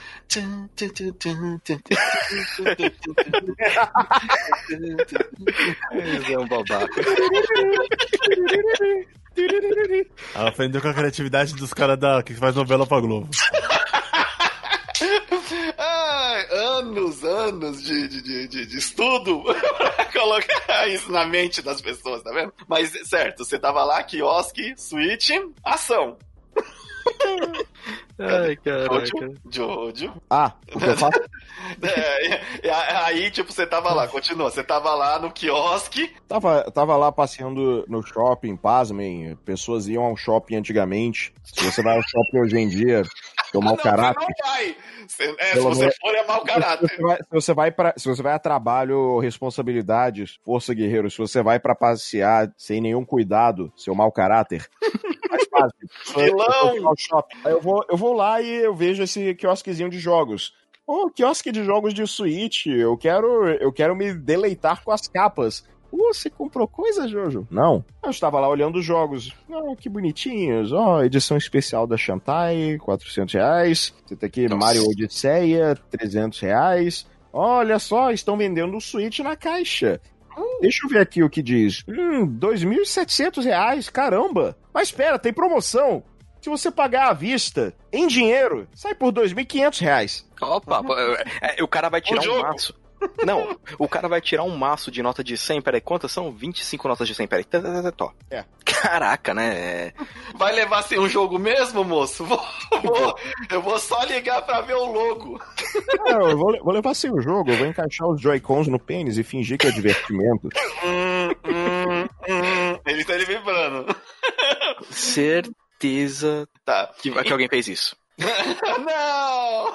é 6.32 6.40
um 6.40 6.48
babaca. 6.48 6.88
Ela 10.36 10.50
aprendeu 10.50 10.80
com 10.80 10.88
a 10.88 10.94
criatividade 10.94 11.56
dos 11.56 11.74
caras 11.74 11.98
da 11.98 12.22
que 12.22 12.36
faz 12.36 12.56
novela 12.56 12.86
pra 12.86 13.00
Globo. 13.00 13.30
Anos, 16.94 17.24
anos 17.24 17.84
de, 17.84 18.08
de, 18.08 18.48
de, 18.48 18.66
de 18.68 18.78
estudo 18.78 19.42
pra 19.78 20.06
colocar 20.06 20.88
isso 20.88 21.12
na 21.12 21.26
mente 21.26 21.60
das 21.60 21.82
pessoas, 21.82 22.22
tá 22.22 22.32
vendo? 22.32 22.54
Mas, 22.68 22.92
certo, 23.10 23.44
você 23.44 23.58
tava 23.58 23.84
lá, 23.84 24.04
quiosque, 24.04 24.76
switch, 24.78 25.32
ação. 25.64 26.18
Ai, 28.20 28.56
caraca. 28.58 29.34
Jojo. 29.50 30.14
Ah, 30.30 30.54
o 30.74 30.80
que 30.80 30.86
eu 30.86 30.98
faço? 30.98 31.20
é, 32.62 32.72
aí, 33.06 33.32
tipo, 33.32 33.52
você 33.52 33.66
tava 33.66 33.92
lá, 33.92 34.08
continua. 34.08 34.52
Você 34.52 34.64
tava 34.64 34.94
lá 34.94 35.18
no 35.18 35.32
quiosque. 35.32 36.14
Tava, 36.28 36.70
tava 36.72 36.96
lá 36.96 37.12
passeando 37.12 37.84
no 37.88 38.06
shopping, 38.06 38.56
pasmem. 38.56 39.36
Pessoas 39.44 39.88
iam 39.88 40.04
ao 40.04 40.16
shopping 40.16 40.58
antigamente. 40.58 41.34
Se 41.44 41.66
você 41.66 41.82
vai 41.82 41.98
ao 41.98 42.04
shopping 42.04 42.40
hoje 42.40 42.58
em 42.58 42.70
dia, 42.70 43.04
é 43.62 43.66
mau 43.66 43.78
caráter. 43.78 44.28
Não 44.28 44.52
vai. 44.52 44.76
Se, 45.08 45.24
é, 45.24 45.54
se 45.54 45.60
você 45.60 45.92
for, 46.00 46.16
é 46.16 46.26
mau 46.26 46.44
caráter. 46.44 46.90
Se 46.90 46.96
você, 46.96 47.04
vai, 47.04 47.18
se 47.18 47.30
você 47.32 47.54
vai 47.54 47.72
para, 47.72 47.94
se 47.98 48.08
você 48.08 48.24
vai 48.24 48.34
a 48.34 48.40
trabalho, 48.40 49.20
responsabilidades, 49.20 50.40
força 50.44 50.74
guerreiro, 50.74 51.10
se 51.10 51.18
você 51.18 51.42
vai 51.44 51.60
para 51.60 51.76
passear 51.76 52.52
sem 52.58 52.82
nenhum 52.82 53.06
cuidado, 53.06 53.72
seu 53.76 53.94
mau 53.94 54.12
caráter. 54.12 54.68
mais 55.30 55.48
fácil. 55.50 55.88
Vilão! 56.16 56.76
Eu, 56.76 57.52
eu, 57.52 57.62
vou, 57.62 57.86
eu 57.90 57.98
vou 57.98 58.14
lá 58.14 58.42
e 58.42 58.50
eu 58.50 58.76
vejo 58.76 59.04
esse 59.04 59.34
quiosquezinho 59.36 59.90
de 59.90 60.00
jogos. 60.00 60.54
Oh, 60.86 61.10
quiosque 61.10 61.52
de 61.52 61.64
jogos 61.64 61.94
de 61.94 62.06
Switch. 62.06 62.68
Eu 62.68 62.98
quero, 62.98 63.48
eu 63.48 63.72
quero 63.72 63.96
me 63.96 64.14
deleitar 64.14 64.84
com 64.84 64.92
as 64.92 65.08
capas. 65.08 65.64
Uh, 65.94 66.12
você 66.12 66.28
comprou 66.28 66.68
coisa, 66.68 67.08
Jojo? 67.08 67.48
Não. 67.52 67.86
Eu 68.04 68.10
estava 68.10 68.40
lá 68.40 68.50
olhando 68.50 68.80
os 68.80 68.86
jogos. 68.86 69.32
Oh, 69.48 69.76
que 69.76 69.88
bonitinhos. 69.88 70.72
Ó, 70.72 70.98
oh, 70.98 71.04
edição 71.04 71.38
especial 71.38 71.86
da 71.86 71.96
Shantai, 71.96 72.80
400 72.80 73.34
reais. 73.36 73.94
Você 74.04 74.16
tem 74.16 74.28
aqui 74.28 74.48
Nossa. 74.48 74.58
Mario 74.58 74.86
Odisseia, 74.90 75.76
300 75.92 76.40
reais. 76.40 77.06
Olha 77.32 77.78
só, 77.78 78.12
estão 78.12 78.36
vendendo 78.36 78.76
o 78.76 78.82
Switch 78.82 79.20
na 79.20 79.36
caixa. 79.36 80.02
Hum, 80.36 80.60
deixa 80.62 80.80
eu 80.84 80.90
ver 80.90 81.00
aqui 81.00 81.22
o 81.22 81.30
que 81.30 81.44
diz. 81.44 81.84
Hum, 81.88 82.28
2.700 82.40 83.44
reais, 83.44 83.88
caramba. 83.88 84.58
Mas 84.74 84.88
espera, 84.88 85.20
tem 85.20 85.32
promoção. 85.32 86.04
Se 86.42 86.50
você 86.50 86.72
pagar 86.72 87.10
à 87.10 87.14
vista, 87.14 87.74
em 87.92 88.08
dinheiro, 88.08 88.68
sai 88.74 88.96
por 88.96 89.14
2.500 89.14 89.80
reais. 89.80 90.30
Opa, 90.42 90.82
é, 91.40 91.60
é, 91.60 91.64
o 91.64 91.68
cara 91.68 91.88
vai 91.88 92.02
tirar 92.02 92.22
um 92.28 92.42
maço. 92.42 92.74
Não, 93.26 93.58
o 93.78 93.88
cara 93.88 94.08
vai 94.08 94.22
tirar 94.22 94.44
um 94.44 94.56
maço 94.56 94.92
de 94.92 95.02
nota 95.02 95.24
de 95.24 95.38
100, 95.38 95.62
peraí, 95.62 95.82
quantas 95.82 96.12
são? 96.12 96.32
25 96.32 96.88
notas 96.88 97.08
de 97.08 97.16
100, 97.16 97.28
peraí. 97.28 97.46
Tó. 97.96 98.12
É. 98.30 98.46
Caraca, 98.66 99.34
né? 99.34 99.94
Vai 100.36 100.54
levar 100.54 100.80
assim 100.80 101.00
um 101.00 101.08
jogo 101.08 101.40
mesmo, 101.40 101.84
moço? 101.84 102.26
Vou, 102.26 102.42
vou, 102.84 103.18
eu 103.50 103.62
vou 103.62 103.80
só 103.80 104.04
ligar 104.04 104.42
pra 104.42 104.62
ver 104.62 104.76
o 104.76 104.86
logo. 104.86 105.40
Não, 106.06 106.30
eu 106.30 106.38
vou, 106.38 106.58
vou 106.64 106.74
levar 106.74 106.92
assim 106.92 107.10
o 107.10 107.22
jogo, 107.22 107.52
eu 107.52 107.58
vou 107.58 107.68
encaixar 107.68 108.08
os 108.08 108.22
Joy-Cons 108.22 108.68
no 108.68 108.80
pênis 108.80 109.18
e 109.18 109.24
fingir 109.24 109.58
que 109.58 109.68
é 109.68 109.72
divertimento. 109.72 110.50
hum, 110.84 111.30
hum, 111.46 112.08
hum. 112.28 112.80
Ele 112.86 113.06
tá 113.06 113.14
ali 113.14 113.26
vibrando. 113.26 113.96
Certeza 114.90 116.48
tá. 116.66 116.92
que, 117.02 117.12
que 117.12 117.32
alguém 117.32 117.48
fez 117.48 117.68
isso. 117.68 117.96
Não! 118.18 119.74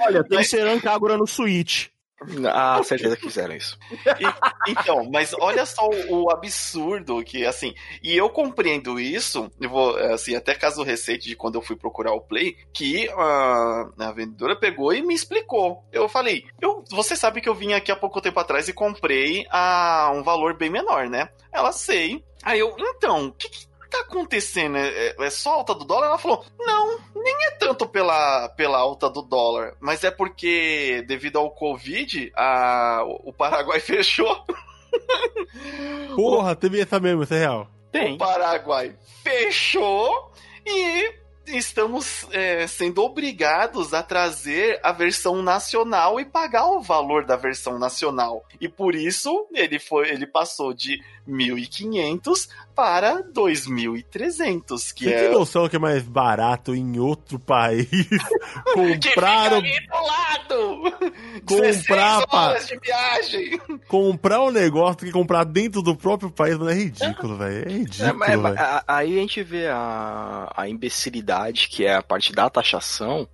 Olha, 0.00 0.24
tem 0.24 0.38
Mas... 0.38 0.48
Serancagura 0.48 1.16
no 1.16 1.26
Switch. 1.26 1.88
Ah, 2.46 2.82
certeza 2.84 3.16
que 3.16 3.22
fizeram 3.22 3.54
isso. 3.54 3.78
E, 3.90 4.70
então, 4.70 5.08
mas 5.10 5.34
olha 5.40 5.64
só 5.64 5.88
o, 5.88 6.24
o, 6.24 6.30
absurdo 6.30 7.22
que, 7.24 7.46
assim, 7.46 7.74
e 8.02 8.14
eu 8.14 8.28
compreendo 8.28 9.00
isso, 9.00 9.50
eu 9.60 9.70
vou, 9.70 9.96
assim, 9.96 10.34
até 10.34 10.54
caso 10.54 10.82
recente 10.82 11.28
de 11.28 11.36
quando 11.36 11.54
eu 11.54 11.62
fui 11.62 11.76
procurar 11.76 12.12
o 12.12 12.20
Play, 12.20 12.56
que 12.72 13.08
a, 13.10 13.88
a 13.98 14.12
vendedora 14.12 14.54
pegou 14.54 14.92
e 14.92 15.02
me 15.02 15.14
explicou. 15.14 15.82
Eu 15.90 16.08
falei, 16.08 16.44
eu, 16.60 16.84
você 16.90 17.16
sabe 17.16 17.40
que 17.40 17.48
eu 17.48 17.54
vim 17.54 17.72
aqui 17.72 17.90
há 17.90 17.96
pouco 17.96 18.20
tempo 18.20 18.38
atrás 18.38 18.68
e 18.68 18.72
comprei 18.72 19.46
a 19.50 20.12
um 20.14 20.22
valor 20.22 20.56
bem 20.56 20.68
menor, 20.68 21.08
né? 21.08 21.30
Ela 21.52 21.72
sei. 21.72 22.22
Aí 22.42 22.58
eu, 22.58 22.74
então, 22.78 23.26
o 23.26 23.32
que, 23.32 23.48
que 23.48 23.69
tá 23.90 24.00
acontecendo? 24.00 24.76
É, 24.76 24.88
é, 24.88 25.16
é, 25.18 25.30
só 25.30 25.54
alta 25.54 25.74
do 25.74 25.84
dólar? 25.84 26.06
Ela 26.06 26.18
falou: 26.18 26.44
não, 26.58 26.98
nem 27.14 27.46
é 27.46 27.50
tanto 27.52 27.86
pela, 27.86 28.48
pela 28.50 28.78
alta 28.78 29.08
do 29.10 29.22
dólar, 29.22 29.74
mas 29.80 30.04
é 30.04 30.10
porque, 30.10 31.04
devido 31.06 31.38
ao 31.38 31.50
Covid, 31.50 32.32
a, 32.36 33.02
o 33.24 33.32
Paraguai 33.32 33.80
fechou. 33.80 34.44
Porra, 36.14 36.56
teve 36.56 36.80
essa 36.80 36.98
mesmo, 36.98 37.22
isso 37.22 37.34
é 37.34 37.38
real. 37.38 37.68
Tem. 37.92 38.14
O 38.14 38.18
Paraguai 38.18 38.94
fechou 39.22 40.32
e 40.64 41.12
estamos 41.56 42.26
é, 42.32 42.66
sendo 42.66 43.02
obrigados 43.02 43.92
a 43.92 44.02
trazer 44.02 44.80
a 44.82 44.92
versão 44.92 45.42
nacional 45.42 46.20
e 46.20 46.24
pagar 46.24 46.66
o 46.66 46.80
valor 46.80 47.24
da 47.24 47.36
versão 47.36 47.78
nacional. 47.78 48.44
E 48.60 48.68
por 48.68 48.94
isso 48.94 49.46
ele 49.52 49.78
foi, 49.78 50.10
ele 50.10 50.26
passou 50.26 50.72
de 50.72 51.00
1.500 51.28 52.48
para 52.74 53.22
2.300, 53.22 54.94
que 54.94 55.04
Você 55.04 55.14
é... 55.14 55.22
tem 55.24 55.32
noção 55.32 55.68
que 55.68 55.76
é 55.76 55.78
mais 55.78 56.02
barato 56.02 56.74
em 56.74 56.98
outro 56.98 57.38
país 57.38 57.86
comprar 58.72 59.60
que 59.60 59.68
fica 59.68 59.86
do 59.90 60.06
lado. 60.06 61.10
comprar 61.44 62.24
horas 62.30 62.66
de 62.66 62.78
viagem. 62.78 63.60
comprar 63.86 64.42
um 64.42 64.50
negócio 64.50 64.98
que 64.98 65.12
comprar 65.12 65.44
dentro 65.44 65.82
do 65.82 65.94
próprio 65.94 66.30
país, 66.30 66.56
mas 66.56 66.68
é 66.68 66.74
ridículo, 66.74 67.36
velho. 67.38 67.68
É 67.68 67.72
ridículo, 67.72 68.24
é, 68.24 68.36
mas, 68.36 68.56
Aí 68.88 69.18
a 69.18 69.20
gente 69.20 69.42
vê 69.42 69.66
a, 69.68 70.50
a 70.56 70.68
imbecilidade 70.68 71.39
que 71.68 71.84
é 71.84 71.94
a 71.96 72.02
parte 72.02 72.32
da 72.32 72.50
taxação 72.50 73.28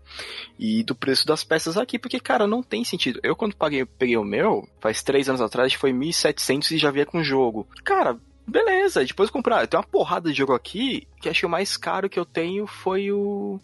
e 0.58 0.82
do 0.82 0.94
preço 0.94 1.26
das 1.26 1.44
peças 1.44 1.76
aqui, 1.76 1.98
porque, 1.98 2.20
cara, 2.20 2.46
não 2.46 2.62
tem 2.62 2.84
sentido. 2.84 3.20
Eu, 3.22 3.36
quando 3.36 3.56
paguei, 3.56 3.84
peguei 3.84 4.16
o 4.16 4.24
meu, 4.24 4.68
faz 4.80 5.02
três 5.02 5.28
anos 5.28 5.40
atrás, 5.40 5.72
foi 5.74 5.92
1.700 5.92 6.72
e 6.72 6.78
já 6.78 6.90
via 6.90 7.06
com 7.06 7.22
jogo. 7.22 7.66
Cara, 7.84 8.18
beleza, 8.46 9.04
depois 9.04 9.30
comprar. 9.30 9.62
Eu 9.62 9.66
tenho 9.66 9.82
uma 9.82 9.88
porrada 9.88 10.30
de 10.30 10.38
jogo 10.38 10.54
aqui, 10.54 11.06
que 11.20 11.28
acho 11.28 11.40
que 11.40 11.46
o 11.46 11.50
mais 11.50 11.76
caro 11.76 12.08
que 12.08 12.18
eu 12.18 12.24
tenho 12.24 12.66
foi 12.66 13.10
o 13.10 13.60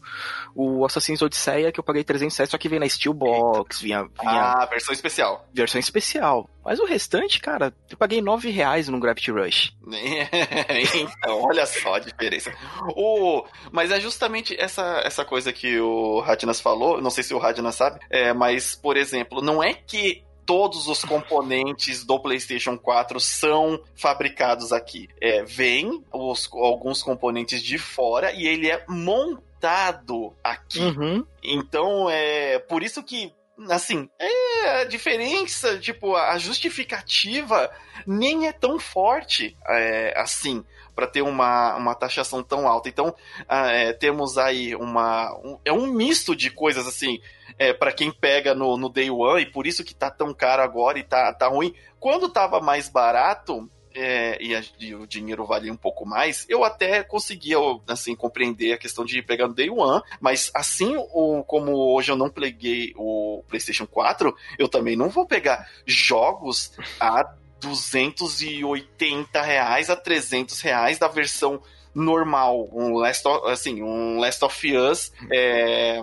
o 0.55 0.85
Assassin's 0.85 1.23
Odisseia, 1.23 1.73
que 1.73 1.81
eu 1.81 1.85
paguei 1.85 2.05
307, 2.05 2.51
só 2.51 2.59
que 2.59 2.69
vem 2.69 2.79
na 2.79 2.89
Steelbox, 2.89 3.81
vinha, 3.81 4.03
vinha... 4.03 4.53
Ah, 4.53 4.67
versão 4.67 4.93
especial. 4.93 5.49
Versão 5.53 5.79
especial. 5.79 6.49
Mas 6.65 6.79
o 6.79 6.85
restante, 6.85 7.41
cara, 7.41 7.75
eu 7.91 7.97
paguei 7.97 8.21
9 8.21 8.51
reais 8.51 8.89
no 8.89 9.01
Gravity 9.01 9.31
Rush. 9.31 9.73
então, 10.95 11.43
olha 11.43 11.67
só 11.67 11.95
a 11.95 11.99
diferença. 11.99 12.53
O... 12.97 13.45
Mas 13.71 13.91
é 13.91 14.01
justamente 14.01 14.57
essa, 14.61 15.01
essa 15.05 15.25
coisa 15.25 15.53
que 15.53 15.81
o 15.81 16.21
Radinas 16.21 16.61
falou, 16.61 17.01
não 17.01 17.11
sei 17.11 17.25
se 17.25 17.35
o 17.35 17.39
Radinas 17.39 17.75
sabe, 17.75 17.99
é, 18.11 18.33
mas, 18.33 18.75
por 18.75 18.97
exemplo, 18.97 19.41
não 19.41 19.63
é 19.63 19.75
que 19.75 20.25
todos 20.45 20.89
os 20.89 21.05
componentes 21.05 22.05
do 22.05 22.21
PlayStation 22.21 22.77
4 22.77 23.21
são 23.21 23.81
fabricados 23.95 24.73
aqui. 24.73 25.09
É, 25.21 25.43
vem 25.43 26.05
os, 26.13 26.49
alguns 26.53 27.03
componentes 27.03 27.63
de 27.63 27.79
fora 27.79 28.33
e 28.33 28.47
ele 28.47 28.71
é 28.71 28.85
montado 28.89 30.35
aqui. 30.43 30.81
Uhum. 30.81 31.27
Então 31.43 32.09
é 32.11 32.59
por 32.59 32.83
isso 32.83 33.03
que 33.03 33.33
assim, 33.69 34.09
é 34.19 34.81
a 34.81 34.85
diferença, 34.85 35.79
tipo, 35.79 36.17
a 36.17 36.37
justificativa 36.39 37.71
nem 38.07 38.49
é 38.49 38.53
tão 38.53 38.79
forte 38.79 39.57
é, 39.69 40.15
assim 40.17 40.65
para 40.95 41.07
ter 41.07 41.23
uma, 41.23 41.77
uma 41.77 41.95
taxação 41.95 42.43
tão 42.43 42.67
alta. 42.67 42.89
Então, 42.89 43.15
ah, 43.49 43.71
é, 43.71 43.93
temos 43.93 44.39
aí 44.39 44.75
uma. 44.75 45.33
Um, 45.45 45.59
é 45.65 45.73
um 45.73 45.87
misto 45.87 46.35
de 46.37 46.51
coisas 46.51 46.87
assim. 46.87 47.21
É, 47.59 47.73
para 47.73 47.93
quem 47.93 48.11
pega 48.11 48.55
no, 48.55 48.77
no 48.79 48.89
Day 48.89 49.11
One, 49.11 49.43
e 49.43 49.47
por 49.47 49.67
isso 49.67 49.85
que 49.85 49.95
tá 49.95 50.11
tão 50.11 50.33
caro 50.33 50.63
agora 50.63 50.99
e 50.99 51.03
tá, 51.03 51.33
tá 51.35 51.49
ruim. 51.49 51.75
Quando 52.01 52.31
tava 52.31 52.61
mais 52.61 52.89
barato, 52.89 53.71
é, 53.95 54.43
e, 54.43 54.55
a, 54.55 54.63
e, 54.81 54.95
o 54.95 55.07
dinheiro 55.07 55.47
valia 55.47 55.73
um 55.73 55.77
pouco 55.77 56.07
mais, 56.07 56.47
eu 56.49 56.65
até 56.65 57.03
conseguia, 57.03 57.57
assim, 57.87 58.15
compreender 58.15 58.73
a 58.73 58.79
questão 58.79 59.05
de 59.05 59.21
pegar 59.23 59.47
no 59.47 59.55
Day 59.55 59.71
One, 59.71 60.03
mas 60.21 60.51
assim 60.55 60.97
o, 60.97 61.45
como 61.45 61.73
hoje 61.95 62.11
eu 62.11 62.17
não 62.17 62.31
peguei 62.31 62.93
o 62.97 63.45
PlayStation 63.49 63.87
4, 63.87 64.35
eu 64.59 64.69
também 64.69 64.97
não 64.97 65.09
vou 65.09 65.27
pegar 65.27 65.69
jogos 65.87 66.73
a 66.99 67.35
280 67.63 69.41
reais 69.41 69.89
a 69.89 69.97
300 69.97 70.61
reais 70.61 70.99
da 70.99 71.09
versão 71.09 71.63
normal, 71.95 72.69
um 72.73 72.95
Last 72.95 73.27
of, 73.29 73.49
assim, 73.49 73.83
um 73.83 74.19
Last 74.19 74.45
of 74.45 74.77
Us 74.77 75.13
é, 75.31 76.03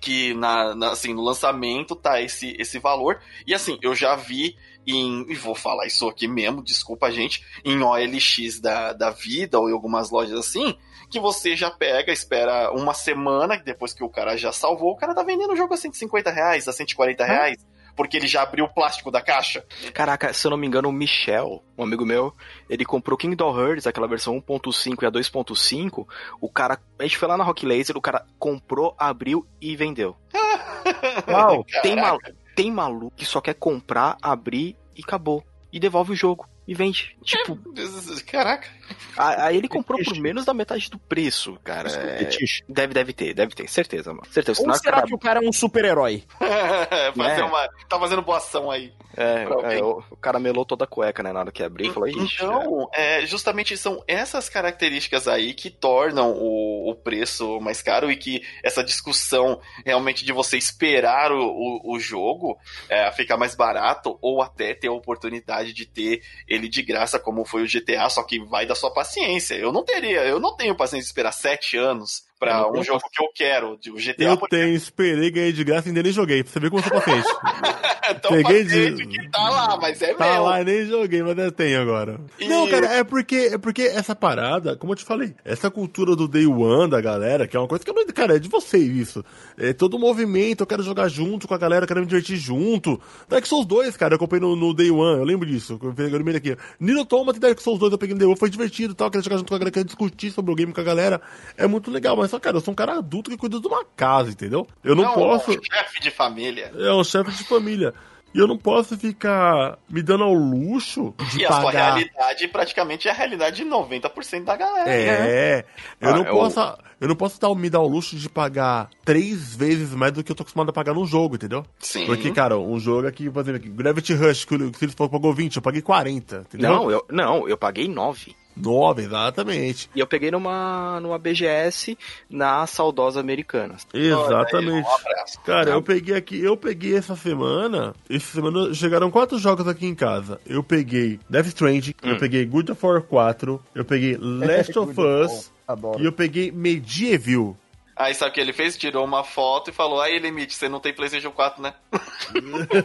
que 0.00 0.34
na, 0.34 0.74
na, 0.74 0.90
assim, 0.92 1.12
no 1.12 1.22
lançamento 1.22 1.94
tá 1.94 2.20
esse, 2.20 2.56
esse 2.58 2.78
valor. 2.78 3.20
E 3.46 3.54
assim, 3.54 3.78
eu 3.82 3.94
já 3.94 4.16
vi 4.16 4.56
em, 4.86 5.26
e 5.28 5.34
vou 5.34 5.54
falar 5.54 5.86
isso 5.86 6.08
aqui 6.08 6.26
mesmo, 6.26 6.62
desculpa 6.62 7.10
gente, 7.10 7.44
em 7.64 7.82
OLX 7.82 8.60
da, 8.60 8.92
da 8.92 9.10
vida 9.10 9.58
ou 9.58 9.68
em 9.68 9.72
algumas 9.72 10.10
lojas 10.10 10.38
assim, 10.38 10.76
que 11.10 11.20
você 11.20 11.56
já 11.56 11.70
pega, 11.70 12.12
espera 12.12 12.72
uma 12.72 12.94
semana, 12.94 13.56
depois 13.56 13.92
que 13.92 14.04
o 14.04 14.08
cara 14.08 14.36
já 14.36 14.52
salvou, 14.52 14.92
o 14.92 14.96
cara 14.96 15.14
tá 15.14 15.22
vendendo 15.22 15.52
o 15.52 15.56
jogo 15.56 15.74
a 15.74 15.76
150 15.76 16.30
reais, 16.30 16.66
a 16.66 16.72
140 16.72 17.24
reais. 17.24 17.66
Porque 17.96 18.16
ele 18.16 18.26
já 18.26 18.42
abriu 18.42 18.66
o 18.66 18.72
plástico 18.72 19.10
da 19.10 19.22
caixa. 19.22 19.64
Caraca, 19.94 20.32
se 20.32 20.46
eu 20.46 20.50
não 20.50 20.58
me 20.58 20.66
engano, 20.66 20.88
o 20.88 20.92
Michel, 20.92 21.64
um 21.76 21.82
amigo 21.82 22.04
meu, 22.04 22.32
ele 22.68 22.84
comprou 22.84 23.16
Kingdom 23.16 23.58
Hearts, 23.58 23.86
aquela 23.86 24.06
versão 24.06 24.40
1.5 24.40 25.02
e 25.02 25.06
a 25.06 25.10
2.5. 25.10 26.06
O 26.40 26.50
cara, 26.50 26.78
a 26.98 27.02
gente 27.02 27.16
foi 27.16 27.26
lá 27.26 27.36
na 27.36 27.44
Rock 27.44 27.64
Laser, 27.64 27.96
o 27.96 28.02
cara 28.02 28.26
comprou, 28.38 28.94
abriu 28.98 29.46
e 29.60 29.74
vendeu. 29.74 30.14
Uau, 31.26 31.64
tem, 31.82 31.96
mal 31.96 32.18
tem 32.54 32.70
maluco 32.70 33.14
que 33.14 33.24
só 33.26 33.40
quer 33.40 33.54
comprar, 33.54 34.16
abrir 34.20 34.76
e 34.96 35.02
acabou. 35.02 35.44
E 35.72 35.78
devolve 35.78 36.12
o 36.12 36.16
jogo 36.16 36.48
e 36.66 36.74
vende. 36.74 37.16
Tipo. 37.22 37.58
Caraca. 38.26 38.68
Aí 39.16 39.56
ele 39.56 39.68
comprou 39.68 39.98
por 40.04 40.18
menos 40.18 40.44
da 40.44 40.52
metade 40.52 40.90
do 40.90 40.98
preço, 40.98 41.58
cara. 41.64 41.88
É... 41.90 42.28
Deve, 42.68 42.94
deve 42.94 43.12
ter, 43.12 43.34
deve 43.34 43.54
ter, 43.54 43.68
certeza, 43.68 44.12
mano. 44.12 44.26
Certeza. 44.30 44.62
Ou 44.62 44.74
será 44.74 44.96
cara... 44.96 45.06
que 45.06 45.14
o 45.14 45.18
cara 45.18 45.44
é 45.44 45.48
um 45.48 45.52
super-herói? 45.52 46.24
Fazer 47.16 47.40
é. 47.40 47.44
uma... 47.44 47.68
Tá 47.88 47.98
fazendo 47.98 48.22
boa 48.22 48.38
ação 48.38 48.70
aí. 48.70 48.92
É, 49.16 49.44
é 49.76 49.82
o, 49.82 50.02
o, 50.10 50.16
cara 50.16 50.38
melou 50.38 50.64
toda 50.64 50.84
a 50.84 50.86
cueca, 50.86 51.22
né? 51.22 51.32
Na 51.32 51.40
hora 51.40 51.52
que 51.52 51.62
abriu, 51.62 51.92
falou, 51.92 52.08
Ixi, 52.08 52.36
Então, 52.44 52.88
é, 52.92 53.24
justamente 53.24 53.76
são 53.76 54.02
essas 54.06 54.48
características 54.48 55.26
aí 55.26 55.54
que 55.54 55.70
tornam 55.70 56.32
o, 56.32 56.90
o, 56.90 56.94
preço 56.94 57.58
mais 57.60 57.80
caro 57.80 58.10
e 58.10 58.16
que 58.16 58.42
essa 58.62 58.84
discussão 58.84 59.60
realmente 59.84 60.24
de 60.24 60.32
você 60.32 60.58
esperar 60.58 61.32
o, 61.32 61.40
o, 61.40 61.94
o 61.94 61.98
jogo 61.98 62.58
é, 62.90 63.10
ficar 63.12 63.38
mais 63.38 63.54
barato 63.54 64.18
ou 64.20 64.42
até 64.42 64.74
ter 64.74 64.88
a 64.88 64.92
oportunidade 64.92 65.72
de 65.72 65.86
ter 65.86 66.22
ele 66.56 66.68
de 66.68 66.82
graça, 66.82 67.18
como 67.18 67.44
foi 67.44 67.62
o 67.62 67.68
GTA, 67.68 68.08
só 68.10 68.22
que 68.22 68.40
vai 68.44 68.66
da 68.66 68.74
sua 68.74 68.90
paciência. 68.92 69.54
Eu 69.54 69.72
não 69.72 69.84
teria, 69.84 70.24
eu 70.24 70.40
não 70.40 70.56
tenho 70.56 70.76
paciência 70.76 71.04
de 71.04 71.08
esperar 71.08 71.32
sete 71.32 71.76
anos 71.76 72.25
pra 72.38 72.70
um 72.70 72.82
jogo 72.82 73.02
que 73.12 73.22
eu 73.22 73.28
quero. 73.34 73.72
O 73.72 73.96
GTA 73.96 74.24
eu 74.24 74.36
tenho, 74.36 74.74
esperei, 74.74 75.30
ganhei 75.30 75.52
de 75.52 75.64
graça 75.64 75.88
e 75.88 75.90
ainda 75.90 76.02
nem 76.02 76.12
joguei. 76.12 76.42
Pra 76.42 76.52
você 76.52 76.60
ver 76.60 76.70
como 76.70 76.82
eu 76.82 76.88
sou 76.88 77.00
paciente. 77.00 77.28
então, 78.10 78.30
Peguei 78.30 78.64
de... 78.64 79.06
que 79.06 79.30
tá 79.30 79.48
lá, 79.48 79.78
mas 79.80 80.00
é 80.02 80.14
Tá 80.14 80.32
meu. 80.34 80.42
lá, 80.44 80.62
nem 80.62 80.86
joguei, 80.86 81.22
mas 81.22 81.36
eu 81.38 81.52
tenho 81.52 81.80
agora. 81.80 82.20
E... 82.38 82.48
Não, 82.48 82.68
cara, 82.68 82.86
é 82.86 83.04
porque, 83.04 83.50
é 83.52 83.58
porque 83.58 83.82
essa 83.82 84.14
parada, 84.14 84.76
como 84.76 84.92
eu 84.92 84.96
te 84.96 85.04
falei, 85.04 85.34
essa 85.44 85.70
cultura 85.70 86.14
do 86.14 86.28
Day 86.28 86.46
One 86.46 86.90
da 86.90 87.00
galera, 87.00 87.46
que 87.46 87.56
é 87.56 87.60
uma 87.60 87.68
coisa 87.68 87.84
que, 87.84 88.12
cara, 88.12 88.36
é 88.36 88.38
de 88.38 88.48
vocês 88.48 88.96
isso. 88.96 89.24
É 89.58 89.72
todo 89.72 89.94
o 89.94 89.98
movimento, 89.98 90.60
eu 90.60 90.66
quero 90.66 90.82
jogar 90.82 91.08
junto 91.08 91.48
com 91.48 91.54
a 91.54 91.58
galera, 91.58 91.84
eu 91.84 91.88
quero 91.88 92.00
me 92.00 92.06
divertir 92.06 92.36
junto. 92.36 93.00
Dark 93.28 93.46
Souls 93.46 93.66
2, 93.66 93.96
cara, 93.96 94.14
eu 94.14 94.18
comprei 94.18 94.40
no, 94.40 94.54
no 94.54 94.74
Day 94.74 94.90
One, 94.90 95.18
eu 95.18 95.24
lembro 95.24 95.46
disso. 95.46 95.78
Eu 95.82 95.92
peguei 95.92 96.36
aqui. 96.36 96.56
Nino 96.78 97.00
Automata 97.00 97.38
e 97.38 97.40
Dark 97.40 97.60
Souls 97.60 97.78
2 97.78 97.92
eu 97.92 97.98
peguei 97.98 98.14
no 98.14 98.18
Day 98.18 98.28
One, 98.28 98.38
foi 98.38 98.50
divertido 98.50 98.92
e 98.92 98.96
tal, 98.96 99.10
quero 99.10 99.24
jogar 99.24 99.38
junto 99.38 99.48
com 99.48 99.54
a 99.54 99.58
galera, 99.58 99.72
quero 99.72 99.86
discutir 99.86 100.30
sobre 100.30 100.52
o 100.52 100.54
game 100.54 100.72
com 100.72 100.80
a 100.80 100.84
galera. 100.84 101.20
É 101.56 101.66
muito 101.66 101.90
legal, 101.90 102.16
mas 102.16 102.25
só, 102.28 102.38
cara, 102.38 102.56
eu 102.56 102.60
sou 102.60 102.72
um 102.72 102.74
cara 102.74 102.98
adulto 102.98 103.30
que 103.30 103.36
cuida 103.36 103.60
de 103.60 103.66
uma 103.66 103.84
casa, 103.84 104.30
entendeu? 104.30 104.66
Eu 104.82 104.94
não, 104.94 105.04
não 105.04 105.14
posso. 105.14 105.52
É 105.52 105.54
um 105.54 105.62
chefe 105.62 106.00
de 106.00 106.10
família. 106.10 106.72
É 106.76 106.92
um 106.92 107.04
chefe 107.04 107.30
de 107.30 107.44
família. 107.44 107.94
E 108.34 108.38
eu 108.38 108.46
não 108.46 108.58
posso 108.58 108.98
ficar 108.98 109.78
me 109.88 110.02
dando 110.02 110.24
ao 110.24 110.34
luxo 110.34 111.14
de 111.30 111.42
e 111.42 111.48
pagar... 111.48 111.54
E 111.54 111.56
a 111.56 111.60
sua 111.60 111.70
realidade 111.70 112.48
praticamente 112.48 113.08
é 113.08 113.10
a 113.10 113.14
realidade 113.14 113.56
de 113.56 113.64
90% 113.64 114.44
da 114.44 114.54
galera. 114.56 114.90
É, 114.90 115.06
né? 115.06 115.64
eu, 115.98 116.08
ah, 116.10 116.12
não 116.12 116.24
eu... 116.24 116.34
posso, 116.34 116.60
eu 117.00 117.08
não 117.08 117.16
posso 117.16 117.40
dar, 117.40 117.54
me 117.54 117.70
dar 117.70 117.80
o 117.80 117.88
luxo 117.88 118.14
de 118.14 118.28
pagar 118.28 118.90
três 119.06 119.56
vezes 119.56 119.94
mais 119.94 120.12
do 120.12 120.22
que 120.22 120.30
eu 120.30 120.36
tô 120.36 120.42
acostumado 120.42 120.68
a 120.68 120.72
pagar 120.72 120.92
num 120.92 121.06
jogo, 121.06 121.36
entendeu? 121.36 121.64
Sim. 121.78 122.04
Porque, 122.04 122.30
cara, 122.30 122.58
um 122.58 122.78
jogo 122.78 123.06
aqui, 123.06 123.30
por 123.30 123.40
exemplo, 123.40 123.70
Gravity 123.70 124.12
Rush, 124.12 124.44
que 124.44 124.54
o 124.54 124.72
Felipe 124.74 124.96
pagou 124.96 125.32
20, 125.32 125.56
eu 125.56 125.62
paguei 125.62 125.80
40, 125.80 126.36
entendeu? 126.36 126.70
Não, 126.70 126.90
eu, 126.90 127.06
não, 127.10 127.48
eu 127.48 127.56
paguei 127.56 127.88
9. 127.88 128.36
Nova, 128.56 129.02
exatamente. 129.02 129.90
E 129.94 130.00
eu 130.00 130.06
peguei 130.06 130.30
numa, 130.30 130.98
numa 131.00 131.18
BGS 131.18 131.96
na 132.28 132.66
saudosa 132.66 133.20
Americanas. 133.20 133.86
Exatamente. 133.92 134.88
Um 134.88 135.42
Cara, 135.44 135.70
eu 135.70 135.82
peguei 135.82 136.16
aqui, 136.16 136.40
eu 136.42 136.56
peguei 136.56 136.96
essa 136.96 137.14
semana. 137.14 137.94
Essa 138.08 138.34
semana 138.34 138.72
chegaram 138.72 139.10
quatro 139.10 139.38
jogos 139.38 139.68
aqui 139.68 139.86
em 139.86 139.94
casa. 139.94 140.40
Eu 140.46 140.62
peguei 140.62 141.20
Death 141.28 141.46
Stranding, 141.46 141.94
hum. 142.02 142.10
eu 142.10 142.16
peguei 142.18 142.44
Good 142.46 142.72
of 142.72 142.86
War 142.86 143.02
4, 143.02 143.62
eu 143.74 143.84
peguei 143.84 144.16
Last 144.20 144.78
of 144.78 144.94
Us 145.00 145.52
e 145.98 146.04
eu 146.04 146.12
peguei 146.12 146.50
Medieval. 146.50 147.56
Aí 147.96 148.14
sabe 148.14 148.30
o 148.30 148.34
que 148.34 148.40
ele 148.40 148.52
fez? 148.52 148.76
Tirou 148.76 149.04
uma 149.04 149.24
foto 149.24 149.70
e 149.70 149.72
falou: 149.72 150.00
Aí, 150.00 150.18
Limite, 150.18 150.54
você 150.54 150.68
não 150.68 150.78
tem 150.80 150.92
PlayStation 150.92 151.30
4, 151.30 151.62
né? 151.62 151.72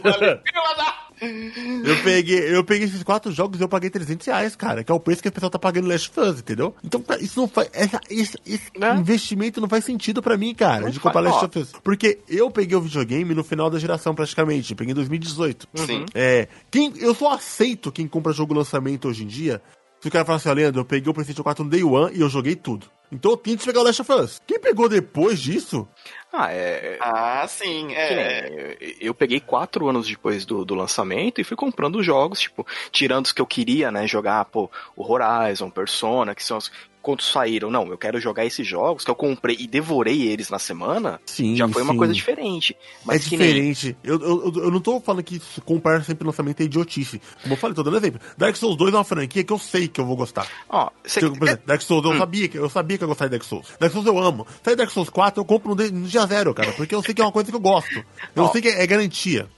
Falei, 0.02 0.40
eu 1.84 2.02
peguei, 2.02 2.56
eu 2.56 2.64
peguei 2.64 2.86
esses 2.88 3.02
quatro 3.02 3.30
jogos 3.30 3.60
e 3.60 3.62
eu 3.62 3.68
paguei 3.68 3.90
300 3.90 4.26
reais, 4.26 4.56
cara, 4.56 4.82
que 4.82 4.90
é 4.90 4.94
o 4.94 4.98
preço 4.98 5.22
que 5.22 5.28
o 5.28 5.32
pessoal 5.32 5.50
tá 5.50 5.58
pagando 5.58 5.84
no 5.84 5.90
Last 5.90 6.10
of 6.10 6.20
Us, 6.20 6.40
entendeu? 6.40 6.74
Então, 6.82 7.04
isso 7.20 7.38
não 7.38 7.46
faz. 7.46 7.68
Essa, 7.74 8.00
esse, 8.08 8.38
esse 8.46 8.70
né? 8.76 8.96
investimento 8.96 9.60
não 9.60 9.68
faz 9.68 9.84
sentido 9.84 10.22
pra 10.22 10.38
mim, 10.38 10.54
cara, 10.54 10.80
não 10.80 10.90
de 10.90 10.98
comprar 10.98 11.20
Last 11.20 11.44
of 11.44 11.58
Us. 11.58 11.72
Porque 11.84 12.20
eu 12.26 12.50
peguei 12.50 12.76
o 12.76 12.80
videogame 12.80 13.34
no 13.34 13.44
final 13.44 13.68
da 13.68 13.78
geração, 13.78 14.14
praticamente. 14.14 14.74
peguei 14.74 14.92
em 14.92 14.96
2018. 14.96 15.68
Sim. 15.74 16.06
É, 16.14 16.48
quem, 16.70 16.92
eu 16.96 17.14
só 17.14 17.32
aceito 17.32 17.92
quem 17.92 18.08
compra 18.08 18.32
jogo 18.32 18.54
lançamento 18.54 19.08
hoje 19.08 19.24
em 19.24 19.26
dia 19.26 19.60
se 20.02 20.08
o 20.08 20.10
cara 20.10 20.24
falar 20.24 20.38
assim, 20.38 20.52
Leandro, 20.52 20.80
eu 20.80 20.84
peguei 20.84 21.08
o 21.08 21.14
PlayStation 21.14 21.44
4 21.44 21.62
no 21.62 21.70
Day 21.70 21.84
One 21.84 22.12
e 22.16 22.20
eu 22.20 22.28
joguei 22.28 22.56
tudo. 22.56 22.88
Então 23.12 23.32
eu 23.32 23.36
tento 23.36 23.66
pegar 23.66 23.80
o 23.80 23.82
Last 23.82 24.00
of 24.00 24.12
Us. 24.12 24.42
Quem 24.46 24.58
pegou 24.58 24.88
depois 24.88 25.38
disso? 25.38 25.86
Ah, 26.32 26.50
é. 26.50 26.96
Ah, 26.98 27.46
sim. 27.46 27.94
É. 27.94 28.78
Eu 28.98 29.12
peguei 29.12 29.38
quatro 29.38 29.86
anos 29.86 30.08
depois 30.08 30.46
do, 30.46 30.64
do 30.64 30.74
lançamento 30.74 31.38
e 31.38 31.44
fui 31.44 31.54
comprando 31.54 32.02
jogos, 32.02 32.40
tipo, 32.40 32.66
tirando 32.90 33.26
os 33.26 33.32
que 33.32 33.42
eu 33.42 33.46
queria, 33.46 33.92
né? 33.92 34.06
Jogar, 34.06 34.46
pô, 34.46 34.70
o 34.96 35.12
Horizon, 35.12 35.68
Persona, 35.68 36.34
que 36.34 36.42
são 36.42 36.56
os 36.56 36.72
quando 37.02 37.22
saíram, 37.22 37.70
não, 37.70 37.88
eu 37.88 37.98
quero 37.98 38.20
jogar 38.20 38.46
esses 38.46 38.66
jogos 38.66 39.04
que 39.04 39.10
eu 39.10 39.14
comprei 39.14 39.56
e 39.58 39.66
devorei 39.66 40.22
eles 40.22 40.48
na 40.48 40.58
semana, 40.58 41.20
sim, 41.26 41.56
já 41.56 41.68
foi 41.68 41.82
sim. 41.82 41.88
uma 41.88 41.96
coisa 41.96 42.14
diferente. 42.14 42.76
Mas 43.04 43.26
é 43.26 43.28
diferente. 43.28 43.96
Nem... 44.02 44.12
Eu, 44.12 44.20
eu, 44.20 44.52
eu 44.64 44.70
não 44.70 44.80
tô 44.80 45.00
falando 45.00 45.22
que 45.22 45.40
comprar 45.64 46.04
sempre 46.04 46.26
lançamento 46.26 46.60
é 46.60 46.64
idiotice. 46.64 47.20
Como 47.42 47.54
eu 47.54 47.58
falei, 47.58 47.74
tô 47.74 47.82
dando 47.82 47.96
exemplo. 47.96 48.20
Dark 48.38 48.56
Souls 48.56 48.76
2 48.76 48.94
é 48.94 48.96
uma 48.96 49.04
franquia 49.04 49.42
que 49.42 49.52
eu 49.52 49.58
sei 49.58 49.88
que 49.88 50.00
eu 50.00 50.06
vou 50.06 50.16
gostar. 50.16 50.46
Ó, 50.68 50.90
você... 51.04 51.20
Por 51.20 51.42
exemplo, 51.46 51.66
Dark 51.66 51.82
Souls, 51.82 52.04
eu, 52.04 52.12
hum. 52.12 52.18
sabia 52.18 52.48
que, 52.48 52.58
eu 52.58 52.70
sabia 52.70 52.98
que 52.98 53.04
eu 53.04 53.08
gostava 53.08 53.28
de 53.28 53.36
Dark 53.36 53.48
Souls. 53.48 53.66
Dark 53.80 53.92
Souls 53.92 54.06
eu 54.06 54.18
amo. 54.18 54.46
Sai 54.62 54.76
Dark 54.76 54.90
Souls 54.90 55.10
4, 55.10 55.40
eu 55.40 55.44
compro 55.44 55.74
no, 55.74 56.06
dia 56.06 56.26
zero, 56.26 56.54
cara, 56.54 56.72
porque 56.72 56.94
eu 56.94 57.02
sei 57.02 57.14
que 57.14 57.20
é 57.20 57.24
uma 57.24 57.32
coisa 57.32 57.50
que 57.50 57.56
eu 57.56 57.60
gosto. 57.60 58.04
Eu 58.34 58.48
sei 58.48 58.62
que 58.62 58.68
é, 58.68 58.82
é 58.82 58.86
garantia. 58.86 59.48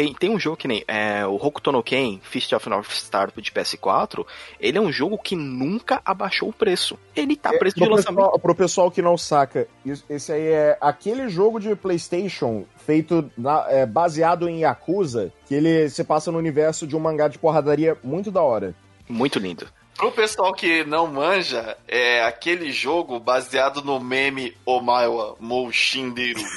Tem, 0.00 0.14
tem 0.14 0.30
um 0.30 0.40
jogo 0.40 0.56
que 0.56 0.66
nem 0.66 0.82
é, 0.88 1.26
o 1.26 1.34
Hokuto 1.34 1.70
no 1.70 1.82
Ken, 1.82 2.18
Fist 2.22 2.50
of 2.54 2.66
North 2.70 2.90
Star 2.90 3.30
de 3.36 3.50
PS4, 3.50 4.24
ele 4.58 4.78
é 4.78 4.80
um 4.80 4.90
jogo 4.90 5.18
que 5.18 5.36
nunca 5.36 6.00
abaixou 6.02 6.48
o 6.48 6.52
preço. 6.54 6.98
Ele 7.14 7.36
tá 7.36 7.54
é, 7.54 7.58
preço 7.58 7.76
de 7.76 7.84
lançamento. 7.84 8.16
Pessoal, 8.16 8.38
pro 8.38 8.54
pessoal 8.54 8.90
que 8.90 9.02
não 9.02 9.18
saca, 9.18 9.68
esse 10.08 10.32
aí 10.32 10.46
é 10.46 10.78
aquele 10.80 11.28
jogo 11.28 11.60
de 11.60 11.76
PlayStation 11.76 12.64
feito 12.78 13.30
na, 13.36 13.66
é, 13.68 13.84
baseado 13.84 14.48
em 14.48 14.60
Yakuza, 14.60 15.30
que 15.46 15.54
ele 15.54 15.90
se 15.90 16.02
passa 16.02 16.32
no 16.32 16.38
universo 16.38 16.86
de 16.86 16.96
um 16.96 17.00
mangá 17.00 17.28
de 17.28 17.38
porradaria 17.38 17.94
muito 18.02 18.30
da 18.30 18.40
hora. 18.40 18.74
Muito 19.06 19.38
lindo. 19.38 19.68
Pro 19.98 20.10
pessoal 20.12 20.54
que 20.54 20.82
não 20.82 21.08
manja, 21.08 21.76
é 21.86 22.24
aquele 22.24 22.72
jogo 22.72 23.20
baseado 23.20 23.82
no 23.82 24.00
meme 24.00 24.56
Omaiwa 24.64 25.36
Moushinderu. 25.38 26.40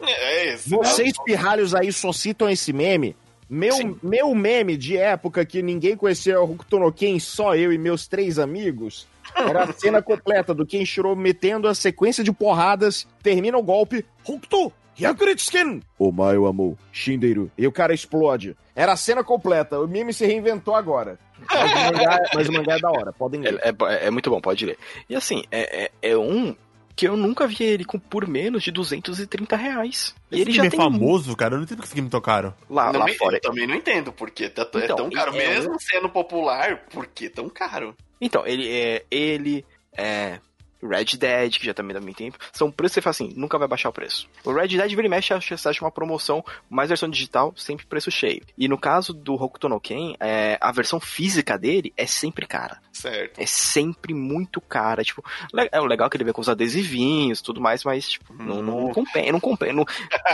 É 0.00 0.54
esse. 0.54 0.70
Vocês 0.70 1.12
né? 1.18 1.24
pirralhos 1.24 1.74
aí 1.74 1.92
só 1.92 2.12
citam 2.12 2.48
esse 2.48 2.72
meme. 2.72 3.16
Meu, 3.48 3.98
meu 4.02 4.34
meme 4.34 4.76
de 4.76 4.96
época 4.96 5.44
que 5.44 5.62
ninguém 5.62 5.96
conhecia 5.96 6.38
o 6.38 6.44
Hokuto 6.44 6.78
no 6.78 6.92
Ken, 6.92 7.18
só 7.18 7.54
eu 7.54 7.72
e 7.72 7.78
meus 7.78 8.06
três 8.06 8.38
amigos, 8.38 9.08
era 9.34 9.64
a 9.64 9.72
cena 9.72 10.02
completa 10.02 10.52
do 10.52 10.66
Kenshiro 10.66 11.16
metendo 11.16 11.66
a 11.66 11.74
sequência 11.74 12.22
de 12.22 12.30
porradas, 12.30 13.06
termina 13.22 13.56
o 13.56 13.62
golpe, 13.62 14.04
Hokuto, 14.22 14.70
Hyakuretsuken! 15.00 15.80
O 15.98 16.10
Maio 16.10 16.46
amou, 16.46 16.76
Shinderu. 16.92 17.50
E 17.56 17.66
o 17.66 17.72
cara 17.72 17.94
explode. 17.94 18.56
Era 18.74 18.92
a 18.92 18.96
cena 18.96 19.22
completa, 19.22 19.80
o 19.80 19.86
meme 19.86 20.12
se 20.12 20.26
reinventou 20.26 20.74
agora. 20.74 21.18
Mas 21.48 21.70
o 21.70 21.74
mangá, 21.74 22.22
mas 22.34 22.48
o 22.48 22.52
mangá 22.52 22.74
é 22.74 22.80
da 22.80 22.90
hora, 22.90 23.12
podem 23.12 23.40
ler. 23.40 23.60
É, 23.62 23.68
é, 23.68 24.06
é 24.06 24.10
muito 24.10 24.28
bom, 24.28 24.40
pode 24.40 24.66
ler. 24.66 24.76
E 25.08 25.14
assim, 25.14 25.44
é, 25.50 25.84
é, 25.84 26.10
é 26.10 26.18
um 26.18 26.54
que 26.98 27.06
eu 27.06 27.16
nunca 27.16 27.46
vi 27.46 27.62
ele 27.62 27.84
com 27.84 27.96
por 27.96 28.26
menos 28.26 28.64
de 28.64 28.72
230 28.72 29.54
reais. 29.54 30.16
E 30.32 30.40
ele 30.40 30.50
já 30.50 30.64
é 30.64 30.68
tem 30.68 30.80
famoso, 30.80 31.36
cara. 31.36 31.54
Eu 31.54 31.58
não 31.58 31.64
entendo 31.64 31.78
que 31.78 31.84
esse 31.84 31.94
game 31.94 32.10
tão 32.10 32.20
caro. 32.20 32.52
Lá, 32.68 32.90
lá 32.90 33.04
me, 33.04 33.14
fora. 33.14 33.36
Eu 33.36 33.40
também 33.40 33.68
não 33.68 33.76
entendo 33.76 34.12
porque 34.12 34.48
tá, 34.48 34.62
é 34.62 34.64
então, 34.64 34.80
é 34.80 34.86
tão 34.88 35.08
caro. 35.08 35.32
É 35.36 35.48
Mesmo 35.48 35.78
sendo 35.78 36.08
popular, 36.08 36.78
por 36.90 37.06
que 37.06 37.30
tão 37.30 37.48
caro? 37.48 37.94
Então, 38.20 38.44
ele 38.44 38.68
é. 38.68 39.04
Ele 39.12 39.64
é. 39.96 40.40
Red 40.82 41.16
Dead, 41.18 41.58
que 41.58 41.66
já 41.66 41.74
também 41.74 41.94
dá 41.94 42.00
muito 42.00 42.16
tempo, 42.16 42.38
são 42.52 42.70
preços 42.70 42.94
que 42.94 43.00
você 43.00 43.02
fala 43.02 43.10
assim, 43.10 43.32
nunca 43.36 43.58
vai 43.58 43.68
baixar 43.68 43.88
o 43.88 43.92
preço. 43.92 44.28
O 44.44 44.52
Red 44.52 44.68
Dead 44.68 44.90
vira 44.90 45.06
e 45.06 45.10
mexe, 45.10 45.34
você 45.34 45.68
acha 45.68 45.84
uma 45.84 45.90
promoção, 45.90 46.44
mais 46.68 46.88
versão 46.88 47.08
digital, 47.08 47.52
sempre 47.56 47.86
preço 47.86 48.10
cheio. 48.10 48.42
E 48.56 48.68
no 48.68 48.78
caso 48.78 49.12
do 49.12 49.34
Hokuto 49.34 49.68
no 49.68 49.80
Ken, 49.80 50.14
é, 50.20 50.58
a 50.60 50.72
versão 50.72 51.00
física 51.00 51.58
dele 51.58 51.92
é 51.96 52.06
sempre 52.06 52.46
cara. 52.46 52.80
Certo. 52.92 53.40
É 53.40 53.46
sempre 53.46 54.12
muito 54.12 54.60
cara. 54.60 55.04
Tipo, 55.04 55.22
é 55.70 55.80
o 55.80 55.84
legal 55.84 56.10
que 56.10 56.16
ele 56.16 56.24
vem 56.24 56.32
com 56.32 56.40
os 56.40 56.48
adesivinhos 56.48 57.40
tudo 57.40 57.60
mais, 57.60 57.84
mas, 57.84 58.08
tipo, 58.08 58.32
hum. 58.32 58.36
não, 58.40 58.62
não 58.62 58.92
compensa. 58.92 59.32
Não 59.32 59.40
compensa 59.40 59.72
não, 59.72 59.84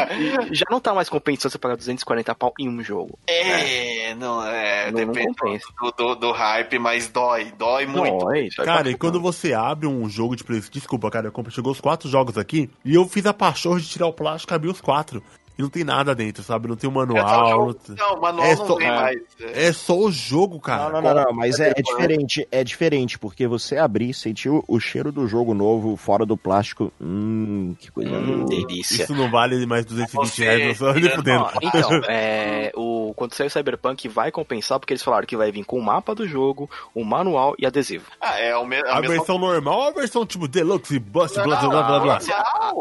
já 0.53 0.65
não 0.71 0.81
tá 0.81 0.95
mais 0.95 1.09
compensando 1.09 1.53
você 1.53 1.59
pagar 1.59 1.77
240 1.77 2.35
pau 2.35 2.55
em 2.59 2.69
um 2.69 2.83
jogo. 2.83 3.19
É, 3.27 4.09
né? 4.09 4.15
não, 4.15 4.45
é. 4.47 4.91
Não, 4.91 4.95
depende 4.95 5.27
não 5.27 5.35
compensa. 5.35 5.66
Do, 5.81 5.91
do, 5.91 6.15
do, 6.15 6.33
hype, 6.33 6.79
mas 6.79 7.09
dói. 7.09 7.53
Dói 7.57 7.87
muito. 7.87 8.25
Dói, 8.25 8.49
dói 8.57 8.66
cara, 8.66 8.91
e 8.91 8.97
quando 8.97 9.21
você 9.21 9.53
abre 9.53 9.87
um 9.87 10.09
jogo 10.09 10.34
de. 10.36 10.70
Desculpa, 10.70 11.11
cara, 11.11 11.28
eu 11.28 11.51
chegou 11.51 11.73
os 11.73 11.81
quatro 11.81 12.09
jogos 12.09 12.36
aqui 12.39 12.70
e 12.85 12.94
eu 12.94 13.06
fiz 13.06 13.27
a 13.27 13.35
pachorra 13.35 13.81
de 13.81 13.89
tirar 13.89 14.06
o 14.06 14.12
plástico 14.12 14.52
e 14.52 14.56
abrir 14.56 14.69
os 14.69 14.81
quatro 14.81 15.23
e 15.56 15.62
não 15.62 15.68
tem 15.68 15.85
nada 15.85 16.14
dentro, 16.14 16.43
sabe? 16.43 16.66
Não 16.66 16.76
tem 16.76 16.90
um 16.90 16.93
manual. 16.93 17.70
É 17.70 17.93
não, 17.93 17.97
não, 17.97 18.20
manual 18.20 18.47
é 18.47 18.56
não 18.56 18.66
só, 18.66 18.76
tem 18.76 18.89
mais. 18.89 19.20
É. 19.40 19.66
é 19.66 19.72
só 19.72 19.97
o 19.97 20.10
jogo, 20.10 20.59
cara. 20.59 20.90
Não, 20.90 21.01
não, 21.01 21.14
não, 21.14 21.24
não 21.24 21.32
mas 21.32 21.60
é, 21.60 21.70
é, 21.76 21.82
diferente, 21.82 22.48
é 22.51 22.64
diferente, 22.64 23.18
porque 23.18 23.47
você 23.47 23.76
abrir, 23.76 24.12
sentir 24.14 24.48
o, 24.48 24.64
o, 24.66 24.81
cheiro 24.81 25.12
do 25.12 25.28
jogo 25.28 25.55
novo 25.55 25.97
fora 25.97 26.26
do 26.26 26.36
plástico, 26.36 26.93
hum, 27.01 27.76
que 27.78 27.90
coisa 27.90 28.10
hum, 28.10 28.47
delícia. 28.47 29.05
Isso 29.05 29.14
não 29.14 29.31
vale 29.31 29.64
mais 29.64 29.85
220 29.85 30.28
você, 30.28 30.44
reais, 30.44 30.81
não 30.81 30.89
só 30.89 30.93
de 30.93 31.09
fudendo. 31.10 31.47
Então, 31.62 31.90
é, 32.09 32.72
o, 32.74 33.12
quando 33.14 33.35
sair 33.35 33.47
o 33.47 33.51
Cyberpunk 33.51 34.09
vai 34.09 34.32
compensar, 34.32 34.81
porque 34.81 34.93
eles 34.93 35.02
falaram 35.02 35.26
que 35.26 35.36
vai 35.36 35.52
vir 35.52 35.64
com 35.64 35.78
o 35.78 35.82
mapa 35.82 36.14
do 36.14 36.26
jogo, 36.26 36.68
o 36.93 37.05
manual 37.05 37.55
e 37.59 37.64
adesivo. 37.64 38.06
Ah, 38.20 38.39
é 38.40 38.56
o 38.56 38.66
me 38.66 38.76
a, 38.76 38.97
a 38.97 39.01
mesma... 39.01 39.16
versão 39.16 39.39
normal 39.39 39.78
ou 39.78 39.89
a 39.89 39.93
versão 39.93 40.26
tipo 40.26 40.48
Deluxe, 40.48 40.98
Bust, 40.98 41.35
blá, 41.36 41.60
blá, 41.60 41.68
blá, 41.68 41.82
blá, 41.82 42.01
blá. 42.01 42.18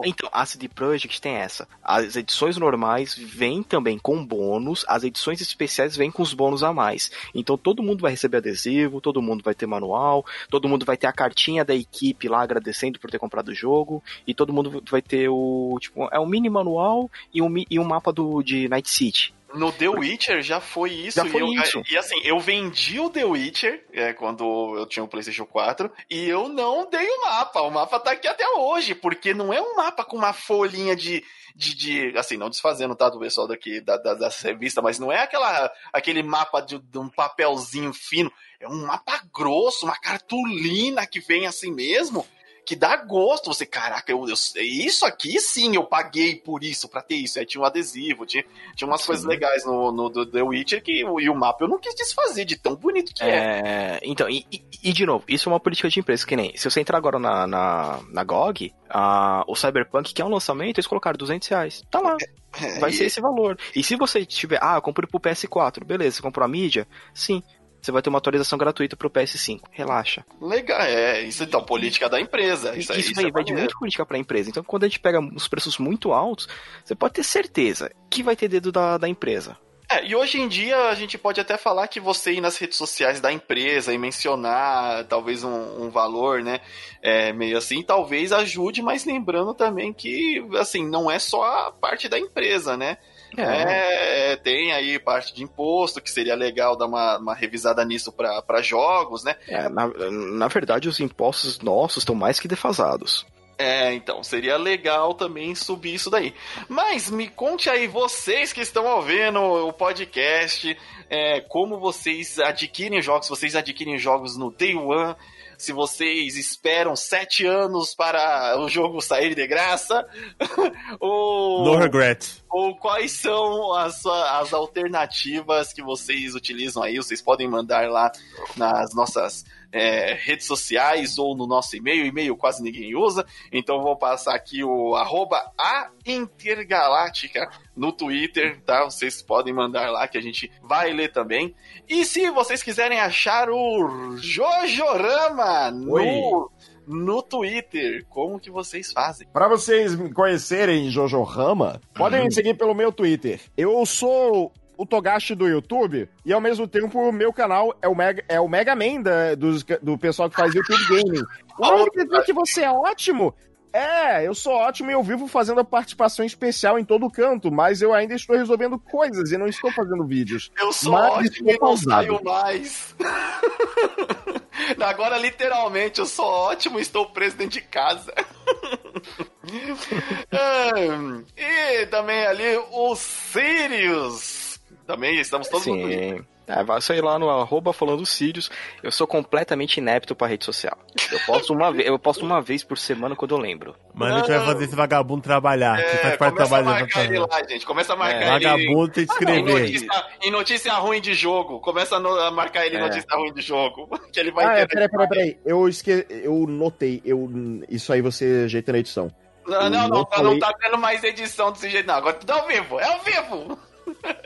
Então, 0.06 0.28
a 0.32 0.46
CD 0.46 0.68
Projekt 0.68 1.22
tem 1.22 1.36
essa. 1.36 1.68
As 1.84 2.16
edições 2.16 2.58
normais 2.64 3.16
vêm 3.16 3.62
também 3.62 4.00
com 4.00 4.26
bônus, 4.26 4.86
as 4.88 5.04
edições 5.04 5.42
especiais 5.42 5.96
vêm 5.96 6.10
com 6.10 6.24
os 6.24 6.34
bônus 6.34 6.64
a 6.64 6.74
mais. 6.74 7.12
Então 7.36 7.58
todo 7.58 7.84
mundo 7.84 8.02
vai 8.02 8.12
receber 8.12 8.38
adesivo, 8.38 9.02
todo 9.02 9.22
mundo 9.22 9.44
vai 9.44 9.54
ter 9.54 9.68
manual, 9.68 10.26
todo 10.50 10.68
mundo 10.68 10.86
vai 10.86 10.98
ter 10.98 11.08
a 11.08 11.14
cartinha 11.14 11.64
da 11.66 11.76
equipe 11.76 12.28
lá 12.28 12.42
agradecendo 12.42 13.00
por 13.00 13.12
ter 13.12 13.20
comprado 13.20 13.50
o 13.50 13.56
jogo, 13.56 14.04
e 14.26 14.34
todo 14.34 14.54
mundo 14.54 14.84
vai 14.90 15.02
ter 15.02 15.30
o, 15.30 15.78
tipo, 15.80 16.08
é 16.12 16.20
um 16.20 16.26
mini 16.26 16.50
manual 16.50 17.10
e 17.34 17.42
um, 17.42 17.54
e 17.70 17.80
um 17.80 17.84
mapa 17.84 18.12
do, 18.12 18.42
de 18.42 18.68
Night 18.68 18.90
City. 18.90 19.34
No 19.54 19.72
The 19.72 19.88
Witcher 19.88 20.42
já 20.42 20.60
foi 20.60 20.92
isso. 20.92 21.16
Já 21.16 21.26
foi 21.26 21.42
e, 21.42 21.56
eu, 21.56 21.62
isso. 21.62 21.84
e 21.90 21.98
assim, 21.98 22.20
eu 22.24 22.40
vendi 22.40 23.00
o 23.00 23.10
The 23.10 23.24
Witcher 23.24 23.86
é, 23.94 24.12
quando 24.12 24.44
eu 24.78 24.86
tinha 24.88 25.04
o 25.04 25.08
PlayStation 25.08 25.46
4 25.46 25.92
e 26.10 26.28
eu 26.28 26.50
não 26.50 26.90
dei 26.90 27.08
o 27.08 27.22
mapa. 27.22 27.62
O 27.62 27.70
mapa 27.70 28.00
tá 28.00 28.12
aqui 28.12 28.28
até 28.28 28.48
hoje, 28.58 28.96
porque 28.96 29.34
não 29.34 29.54
é 29.54 29.62
um 29.62 29.76
mapa 29.76 30.04
com 30.04 30.18
uma 30.18 30.34
folhinha 30.34 30.96
de. 30.96 31.24
De, 31.56 31.76
de, 31.76 32.18
assim, 32.18 32.36
não 32.36 32.50
desfazendo, 32.50 32.96
tá, 32.96 33.10
do 33.10 33.20
pessoal 33.20 33.48
daqui 33.48 33.80
da, 33.80 33.96
da, 33.96 34.30
revista, 34.42 34.82
mas 34.82 34.98
não 34.98 35.12
é 35.12 35.22
aquela, 35.22 35.72
aquele 35.92 36.24
mapa 36.24 36.62
de, 36.62 36.80
de 36.80 36.98
um 36.98 37.08
papelzinho 37.08 37.94
fino, 37.94 38.32
é 38.60 38.68
um 38.68 38.88
mapa 38.88 39.22
grosso, 39.32 39.86
uma 39.86 40.00
cartolina 40.00 41.06
que 41.06 41.20
vem 41.20 41.46
assim 41.46 41.72
mesmo, 41.72 42.26
que 42.66 42.76
dá 42.76 42.96
gosto. 42.98 43.54
Você, 43.54 43.66
caraca, 43.66 44.12
eu, 44.12 44.28
eu, 44.28 44.36
isso 44.62 45.06
aqui 45.06 45.40
sim, 45.40 45.76
eu 45.76 45.84
paguei 45.84 46.36
por 46.36 46.64
isso, 46.64 46.88
pra 46.88 47.02
ter 47.02 47.16
isso. 47.16 47.40
Aí 47.40 47.46
tinha 47.46 47.62
um 47.62 47.66
adesivo, 47.66 48.26
tinha, 48.26 48.44
tinha 48.76 48.88
umas 48.88 49.02
sim. 49.02 49.08
coisas 49.08 49.26
legais 49.26 49.66
no, 49.66 49.92
no 49.92 50.10
do 50.10 50.26
The 50.26 50.42
Witcher 50.42 50.84
que, 50.84 51.02
e 51.02 51.30
o 51.30 51.36
mapa 51.36 51.64
eu 51.64 51.68
não 51.68 51.80
quis 51.80 51.96
desfazer 51.96 52.46
de 52.46 52.58
tão 52.58 52.76
bonito 52.76 53.14
que 53.14 53.24
é. 53.24 53.30
é. 53.30 54.00
Então, 54.04 54.30
e, 54.30 54.46
e, 54.52 54.64
e, 54.84 54.94
de 54.94 55.06
novo, 55.06 55.24
isso 55.28 55.50
é 55.50 55.52
uma 55.52 55.60
política 55.60 55.90
de 55.90 56.00
empresa, 56.00 56.26
que 56.26 56.36
nem, 56.36 56.56
se 56.56 56.70
você 56.70 56.80
entrar 56.80 56.98
agora 56.98 57.20
na, 57.20 57.48
na, 57.48 58.00
na 58.10 58.24
GOG, 58.24 58.74
a, 58.90 59.44
o 59.48 59.56
Cyberpunk, 59.56 60.14
que 60.14 60.22
é 60.22 60.26
um 60.26 60.30
lançamento, 60.30 60.78
eles 60.78 60.88
colocaram 60.88 61.18
200 61.18 61.48
reais. 61.48 61.84
Tá 61.90 62.00
lá. 62.00 62.16
É, 62.62 62.80
vai 62.80 62.92
ser 62.92 63.06
esse 63.06 63.20
valor. 63.20 63.58
E 63.76 63.84
se 63.84 63.96
você 63.96 64.26
tiver, 64.26 64.60
ah, 64.62 64.76
eu 64.76 64.82
comprei 64.82 65.08
pro 65.08 65.20
PS4, 65.20 65.84
beleza, 65.84 66.18
você 66.18 66.22
comprou 66.22 66.46
a 66.46 66.48
mídia? 66.48 66.88
Sim 67.14 67.42
você 67.84 67.92
vai 67.92 68.02
ter 68.02 68.10
uma 68.10 68.18
atualização 68.18 68.58
gratuita 68.58 68.96
pro 68.96 69.10
PS5. 69.10 69.60
Relaxa. 69.70 70.26
Legal, 70.40 70.82
é. 70.82 71.22
Isso 71.22 71.44
então, 71.44 71.62
política 71.64 72.08
da 72.08 72.20
empresa. 72.20 72.70
Isso, 72.78 72.94
isso, 72.94 73.12
isso 73.12 73.20
aí 73.20 73.28
é 73.28 73.32
vai 73.32 73.44
de 73.44 73.54
muito 73.54 73.78
política 73.78 74.06
pra 74.06 74.18
empresa. 74.18 74.50
Então, 74.50 74.64
quando 74.64 74.86
a 74.86 74.88
gente 74.88 75.02
pega 75.02 75.20
os 75.20 75.50
preços 75.50 75.78
muito 75.78 76.14
altos, 76.14 76.48
você 76.84 76.96
pode 76.96 77.16
ter 77.16 77.24
certeza 77.24 77.92
que 78.10 78.24
vai 78.24 78.38
ter 78.38 78.48
dedo 78.48 78.72
da, 78.72 78.98
da 78.98 79.10
empresa. 79.10 79.58
É, 79.90 80.06
e 80.08 80.16
hoje 80.16 80.40
em 80.40 80.48
dia 80.48 80.88
a 80.88 80.96
gente 80.96 81.18
pode 81.18 81.42
até 81.42 81.58
falar 81.58 81.88
que 81.88 82.00
você 82.00 82.32
ir 82.32 82.42
nas 82.42 82.58
redes 82.58 82.78
sociais 82.78 83.20
da 83.20 83.32
empresa 83.32 83.94
e 83.94 83.98
mencionar 83.98 85.06
talvez 85.06 85.44
um, 85.44 85.84
um 85.84 85.90
valor, 85.90 86.42
né? 86.42 86.62
É, 87.02 87.34
meio 87.34 87.58
assim, 87.58 87.84
talvez 87.84 88.32
ajude, 88.32 88.82
mas 88.82 89.04
lembrando 89.04 89.54
também 89.54 89.92
que, 89.92 90.42
assim, 90.58 90.88
não 90.88 91.12
é 91.12 91.20
só 91.20 91.44
a 91.44 91.72
parte 91.72 92.08
da 92.08 92.18
empresa, 92.18 92.78
né? 92.78 92.98
É. 93.38 94.32
é. 94.32 94.36
tem 94.36 94.72
aí 94.72 95.00
parte 95.00 95.34
de 95.34 95.44
imposto, 95.44 96.02
que 96.02 96.10
seria 96.10 96.36
legal 96.36 96.76
dar 96.76 96.86
uma, 96.86 97.18
uma 97.18 97.36
revisada 97.36 97.84
nisso 97.84 98.12
para 98.12 98.62
jogos, 98.62 99.24
né? 99.24 99.36
É, 99.48 99.70
na, 99.70 99.88
na 99.88 100.48
verdade, 100.48 100.88
os 100.88 101.00
impostos 101.00 101.60
nossos 101.60 102.04
estão 102.04 102.16
mais 102.16 102.40
que 102.40 102.48
defasados. 102.48 103.26
É, 103.58 103.94
então, 103.94 104.24
seria 104.24 104.58
legal 104.58 105.14
também 105.14 105.54
subir 105.54 105.94
isso 105.94 106.10
daí. 106.10 106.34
Mas 106.68 107.10
me 107.10 107.28
conte 107.28 107.70
aí, 107.70 107.88
vocês 107.88 108.52
que 108.52 108.62
estão 108.62 108.86
ouvindo 108.86 109.40
o 109.40 109.72
podcast, 109.72 110.76
é, 111.10 111.42
como 111.42 111.80
vocês 111.80 112.40
adquirem 112.40 113.02
jogos, 113.02 113.30
vocês 113.30 113.56
adquirem 113.56 113.98
jogos 113.98 114.38
no 114.38 114.52
Day 114.52 114.76
One, 114.76 115.16
se 115.64 115.72
vocês 115.72 116.36
esperam 116.36 116.94
sete 116.94 117.46
anos 117.46 117.96
para 117.96 118.60
o 118.60 118.68
jogo 118.68 119.00
sair 119.00 119.34
de 119.34 119.48
graça, 119.48 120.06
ou... 121.00 121.64
No 121.64 121.78
regret. 121.78 122.44
Ou 122.50 122.76
quais 122.76 123.14
são 123.14 123.74
as, 123.74 124.06
as 124.06 124.54
alternativas 124.54 125.72
que 125.72 125.82
vocês 125.82 126.36
utilizam 126.36 126.84
aí, 126.84 126.98
vocês 126.98 127.22
podem 127.22 127.48
mandar 127.48 127.90
lá 127.90 128.12
nas 128.58 128.94
nossas 128.94 129.46
é, 129.74 130.14
redes 130.14 130.46
sociais 130.46 131.18
ou 131.18 131.36
no 131.36 131.48
nosso 131.48 131.76
e-mail. 131.76 132.06
E-mail 132.06 132.38
quase 132.38 132.62
ninguém 132.62 132.96
usa. 132.96 133.26
Então 133.52 133.82
vou 133.82 133.98
passar 133.98 134.36
aqui 134.36 134.64
o 134.64 134.96
arroba 134.96 135.52
a 135.58 135.90
Intergaláctica 136.06 137.50
no 137.76 137.92
Twitter, 137.92 138.62
tá? 138.62 138.84
Vocês 138.84 139.22
podem 139.22 139.54
mandar 139.54 139.90
lá 139.90 140.08
que 140.08 140.18
a 140.18 140.22
gente 140.22 140.52
vai 140.62 140.94
ler 140.94 141.12
também. 141.12 141.56
E 141.90 142.06
se 142.06 142.30
vocês 142.30 142.62
quiserem 142.62 143.00
achar 143.00 143.50
o 143.50 144.16
Jojorama 144.18 145.72
no 145.72 146.52
no 146.86 147.24
Twitter. 147.24 148.06
Como 148.10 148.40
que 148.40 148.52
vocês 148.52 148.92
fazem? 148.92 149.26
Para 149.32 149.48
vocês 149.48 149.96
me 149.96 150.12
conhecerem 150.12 150.90
Jojo 150.90 151.24
Rama, 151.24 151.80
podem 151.94 152.20
me 152.20 152.26
uhum. 152.26 152.32
seguir 152.32 152.56
pelo 152.56 152.76
meu 152.76 152.92
Twitter. 152.92 153.40
Eu 153.56 153.86
sou 153.86 154.52
o 154.78 154.86
Togashi 154.86 155.36
do 155.36 155.48
YouTube 155.48 156.10
e 156.26 156.34
ao 156.34 156.42
mesmo 156.42 156.68
tempo 156.68 157.00
o 157.00 157.12
meu 157.12 157.32
canal 157.32 157.76
é 157.82 157.88
o 157.88 157.96
Mega, 157.96 158.24
é 158.28 158.40
o 158.40 158.48
Mega 158.48 158.76
Man 158.76 159.02
da, 159.02 159.36
do, 159.36 159.58
do 159.82 159.98
pessoal 159.98 160.30
que 160.30 160.36
faz 160.36 160.54
YouTube 160.54 160.88
Gaming. 160.88 161.24
Dizer 161.94 162.24
que 162.26 162.34
você 162.34 162.64
é 162.64 162.72
ótimo? 162.72 163.34
É, 163.74 164.28
eu 164.28 164.36
sou 164.36 164.54
ótimo 164.54 164.92
e 164.92 164.94
eu 164.94 165.02
vivo 165.02 165.28
fazendo 165.28 165.60
a 165.60 165.66
participação 165.66 166.24
especial 166.24 166.78
em 166.78 166.86
todo 166.86 167.10
canto, 167.10 167.52
mas 167.52 167.82
eu 167.82 167.92
ainda 167.92 168.14
estou 168.14 168.38
resolvendo 168.38 168.78
coisas 168.78 169.32
e 169.32 169.38
não 169.38 169.48
estou 169.48 169.72
fazendo 169.72 170.06
vídeos. 170.06 170.52
Eu 170.60 170.72
sou 170.72 170.92
mas 170.92 171.12
ótimo 171.12 171.50
e 171.50 171.58
não 171.60 171.76
saio 171.76 172.24
mais. 172.24 172.96
Agora, 174.80 175.18
literalmente, 175.18 176.00
eu 176.00 176.06
sou 176.06 176.24
ótimo 176.24 176.78
e 176.78 176.84
estou 176.84 177.08
preso 177.08 177.36
dentro 177.36 177.54
de 177.54 177.62
casa. 177.62 178.14
e 181.36 181.88
também 181.88 182.28
ali 182.28 182.56
o 182.72 182.96
Sirius. 182.96 184.43
Também 184.86 185.20
estamos 185.20 185.48
todos 185.48 185.64
Sim. 185.64 185.84
no 185.84 186.26
é, 186.46 186.64
vai 186.64 186.82
sair 186.82 187.02
lá 187.02 187.18
no 187.18 187.30
arroba 187.30 187.72
falando 187.72 188.06
Sirius. 188.06 188.52
Eu 188.82 188.92
sou 188.92 189.08
completamente 189.08 189.78
inepto 189.78 190.14
pra 190.16 190.28
rede 190.28 190.44
social. 190.44 190.78
Eu 191.12 191.20
posto 191.26 191.54
uma, 191.54 191.72
vez, 191.72 191.88
eu 191.88 191.98
posto 191.98 192.26
uma 192.26 192.42
vez 192.42 192.64
por 192.64 192.78
semana 192.78 193.16
quando 193.16 193.34
eu 193.34 193.38
lembro. 193.38 193.76
Mas 193.94 194.12
a 194.12 194.18
gente 194.18 194.28
vai 194.28 194.46
fazer 194.46 194.66
esse 194.66 194.76
vagabundo 194.76 195.22
trabalhar. 195.22 195.80
É, 195.80 195.98
faz 195.98 196.18
parte 196.18 196.36
começa 196.36 196.58
a 196.58 196.64
marcar 196.64 197.06
ele 197.06 197.20
lá, 197.20 197.44
gente. 197.48 197.66
Começa 197.66 197.94
a 197.94 197.96
marcar 197.96 198.22
é. 198.22 198.36
ele. 198.36 198.46
Vagabundo 198.46 198.92
tem 198.92 199.06
que 199.06 199.14
escrever. 199.14 199.40
Em 199.40 199.44
notícia, 199.44 200.06
em 200.22 200.32
notícia 200.32 200.74
ruim 200.74 201.00
de 201.00 201.14
jogo. 201.14 201.60
Começa 201.62 201.96
a 201.96 202.32
marcar 202.32 202.66
ele 202.66 202.76
em 202.76 202.80
é. 202.80 202.82
notícia 202.82 203.16
ruim 203.16 203.34
de 203.34 203.42
jogo. 203.42 203.90
Que 204.14 204.20
ele 204.20 204.32
vai 204.32 204.46
ah, 204.46 204.60
é, 204.60 204.68
peraí, 204.68 204.88
peraí, 204.88 205.08
peraí. 205.08 205.38
Eu, 205.44 205.68
esque... 205.68 206.06
eu 206.08 206.46
notei. 206.48 207.02
Eu... 207.04 207.28
Isso 207.68 207.92
aí 207.92 208.00
você 208.00 208.44
ajeita 208.46 208.72
na 208.72 208.78
edição. 208.78 209.12
Não, 209.48 209.70
não, 209.70 209.88
não, 209.88 210.06
tá, 210.06 210.22
não 210.22 210.38
tá 210.38 210.54
tendo 210.60 210.78
mais 210.78 211.04
edição 211.04 211.52
desse 211.52 211.70
jeito, 211.70 211.88
não. 211.88 211.96
Agora 211.96 212.14
tudo 212.14 212.32
ao 212.32 212.48
vivo. 212.48 212.80
É 212.80 212.86
ao 212.86 213.00
vivo. 213.00 213.58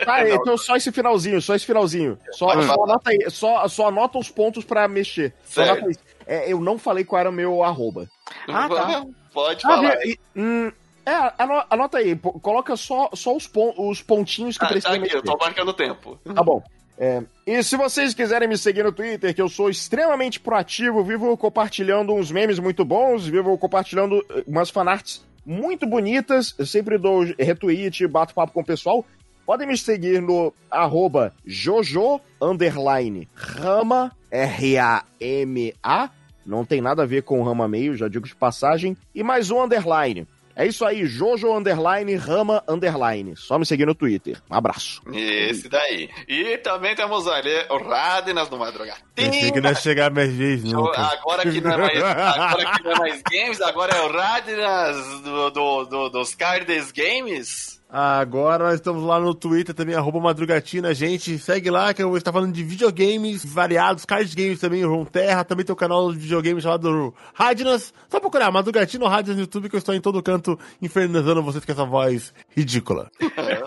Tá, 0.03 0.27
então 0.29 0.57
só 0.57 0.75
esse 0.75 0.91
finalzinho, 0.91 1.41
só 1.41 1.55
esse 1.55 1.65
finalzinho. 1.65 2.17
Só, 2.31 2.49
só 2.61 2.83
anota 2.83 3.09
aí, 3.09 3.29
só, 3.29 3.67
só 3.67 3.87
anota 3.87 4.17
os 4.17 4.29
pontos 4.29 4.63
pra 4.63 4.87
mexer. 4.87 5.33
Só 5.45 5.63
anota 5.63 5.91
isso. 5.91 5.99
É, 6.25 6.51
eu 6.51 6.59
não 6.59 6.77
falei 6.77 7.03
qual 7.03 7.19
era 7.19 7.29
o 7.29 7.33
meu 7.33 7.63
arroba. 7.63 8.09
Ah, 8.47 8.67
tá. 8.69 9.05
Pode 9.33 9.65
ah, 9.65 9.69
falar. 9.69 10.05
E, 10.05 10.19
hum, 10.35 10.71
é, 11.05 11.33
anota 11.69 11.99
aí, 11.99 12.15
coloca 12.15 12.75
só, 12.75 13.09
só 13.13 13.35
os, 13.35 13.47
pon 13.47 13.73
os 13.77 14.01
pontinhos 14.01 14.57
que 14.57 14.65
ah, 14.65 14.67
precisam. 14.67 14.97
Tá 14.97 15.05
aqui, 15.05 15.15
eu 15.15 15.23
tô 15.23 15.37
marcando 15.37 15.69
o 15.69 15.73
tempo. 15.73 16.19
Tá 16.33 16.43
bom. 16.43 16.61
É, 16.99 17.21
e 17.45 17.61
se 17.63 17.77
vocês 17.77 18.13
quiserem 18.13 18.47
me 18.47 18.57
seguir 18.57 18.83
no 18.83 18.91
Twitter, 18.91 19.33
que 19.33 19.41
eu 19.41 19.47
sou 19.47 19.69
extremamente 19.69 20.39
proativo, 20.39 21.03
vivo 21.03 21.37
compartilhando 21.37 22.13
uns 22.13 22.31
memes 22.31 22.57
muito 22.57 22.83
bons, 22.83 23.27
vivo 23.27 23.55
compartilhando 23.57 24.25
eh, 24.31 24.43
umas 24.47 24.71
fanarts 24.71 25.23
muito 25.45 25.85
bonitas, 25.85 26.55
eu 26.57 26.65
sempre 26.65 26.97
dou 26.97 27.23
retweet, 27.39 28.05
bato 28.07 28.33
papo 28.33 28.51
com 28.51 28.61
o 28.61 28.65
pessoal. 28.65 29.05
Podem 29.47 29.65
me 29.65 29.77
seguir 29.77 30.21
no 30.21 30.53
arroba 30.69 31.33
Jojo 31.45 32.19
underline 32.41 33.29
Rama, 33.33 34.11
R-A-M-A. 34.29 36.09
Não 36.45 36.65
tem 36.65 36.81
nada 36.81 37.03
a 37.03 37.05
ver 37.05 37.23
com 37.23 37.41
Rama 37.41 37.65
Meio, 37.65 37.95
já 37.95 38.09
digo 38.09 38.27
de 38.27 38.35
passagem. 38.35 38.97
E 39.15 39.23
mais 39.23 39.49
um 39.49 39.63
underline. 39.63 40.27
É 40.53 40.65
isso 40.65 40.83
aí, 40.83 41.05
Jojo 41.05 41.55
Underline, 41.55 42.15
Rama 42.15 42.61
Underline. 42.67 43.37
Só 43.37 43.57
me 43.57 43.65
seguir 43.65 43.85
no 43.85 43.95
Twitter. 43.95 44.41
Um 44.51 44.55
abraço. 44.55 45.01
Esse 45.13 45.69
daí. 45.69 46.09
E 46.27 46.57
também 46.57 46.93
temos 46.93 47.25
ali 47.25 47.53
o 47.69 47.77
Radnas 47.77 48.49
do 48.49 48.57
Madrugatinha. 48.57 49.05
Pensei 49.15 49.51
que 49.51 49.61
não 49.61 49.69
ia 49.69 49.75
chegar 49.75 50.11
mais 50.11 50.33
vezes, 50.33 50.73
nunca. 50.73 50.99
Agora 50.99 51.49
que 51.49 51.61
não 51.61 51.71
é 51.71 51.77
mais, 51.77 52.03
agora 52.03 52.71
que 52.75 52.83
não 52.83 52.91
é 52.91 52.99
mais 52.99 53.21
games, 53.21 53.61
agora 53.61 53.95
é 53.95 54.01
o 54.01 54.11
Radnas 54.11 55.21
do, 55.21 55.49
do, 55.51 55.85
do, 55.85 56.09
dos 56.09 56.35
Cardes 56.35 56.91
Games. 56.91 57.76
Agora 57.89 58.65
nós 58.65 58.75
estamos 58.75 59.01
lá 59.03 59.17
no 59.19 59.33
Twitter 59.33 59.73
também, 59.73 59.95
arroba 59.95 60.19
Madrugatina. 60.19 60.93
Gente, 60.93 61.39
segue 61.39 61.69
lá 61.69 61.93
que 61.93 62.03
eu 62.03 62.09
vou 62.09 62.17
estar 62.17 62.33
falando 62.33 62.51
de 62.51 62.61
videogames 62.63 63.45
variados, 63.45 64.03
card 64.03 64.35
games 64.35 64.59
também, 64.59 64.83
Terra. 65.05 65.45
Também 65.45 65.65
tem 65.65 65.73
o 65.73 65.77
canal 65.77 66.11
de 66.11 66.19
videogames 66.19 66.63
chamado 66.63 67.13
Radnas. 67.33 67.93
Só 68.09 68.19
procurar 68.19 68.51
Madrugatina 68.51 69.05
ou 69.05 69.09
Radnas 69.09 69.35
no 69.35 69.41
YouTube 69.41 69.69
que 69.69 69.75
eu 69.75 69.79
estou 69.79 69.95
em 69.95 70.01
todo 70.01 70.21
canto 70.21 70.59
infernizando 70.81 71.41
vocês 71.41 71.63
com 71.63 71.71
essa 71.71 71.85
voz 71.85 72.33
ridícula. 72.55 73.09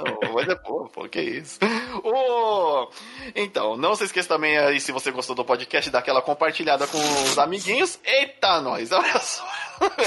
É 0.51 0.55
pô, 0.57 0.89
pô, 0.89 1.09
que 1.09 1.21
isso. 1.21 1.61
Oh, 2.03 2.89
então, 3.37 3.77
não 3.77 3.95
se 3.95 4.03
esqueça 4.03 4.29
também 4.29 4.59
aí, 4.59 4.81
se 4.81 4.91
você 4.91 5.13
gostou 5.13 5.37
do 5.37 5.45
podcast, 5.45 5.89
dar 5.91 6.01
aquela 6.01 6.21
compartilhada 6.21 6.89
com 6.89 6.99
os 6.99 7.39
amiguinhos. 7.39 8.01
Eita, 8.05 8.61
nós, 8.61 8.91
olha 8.91 9.19
só. 9.21 9.47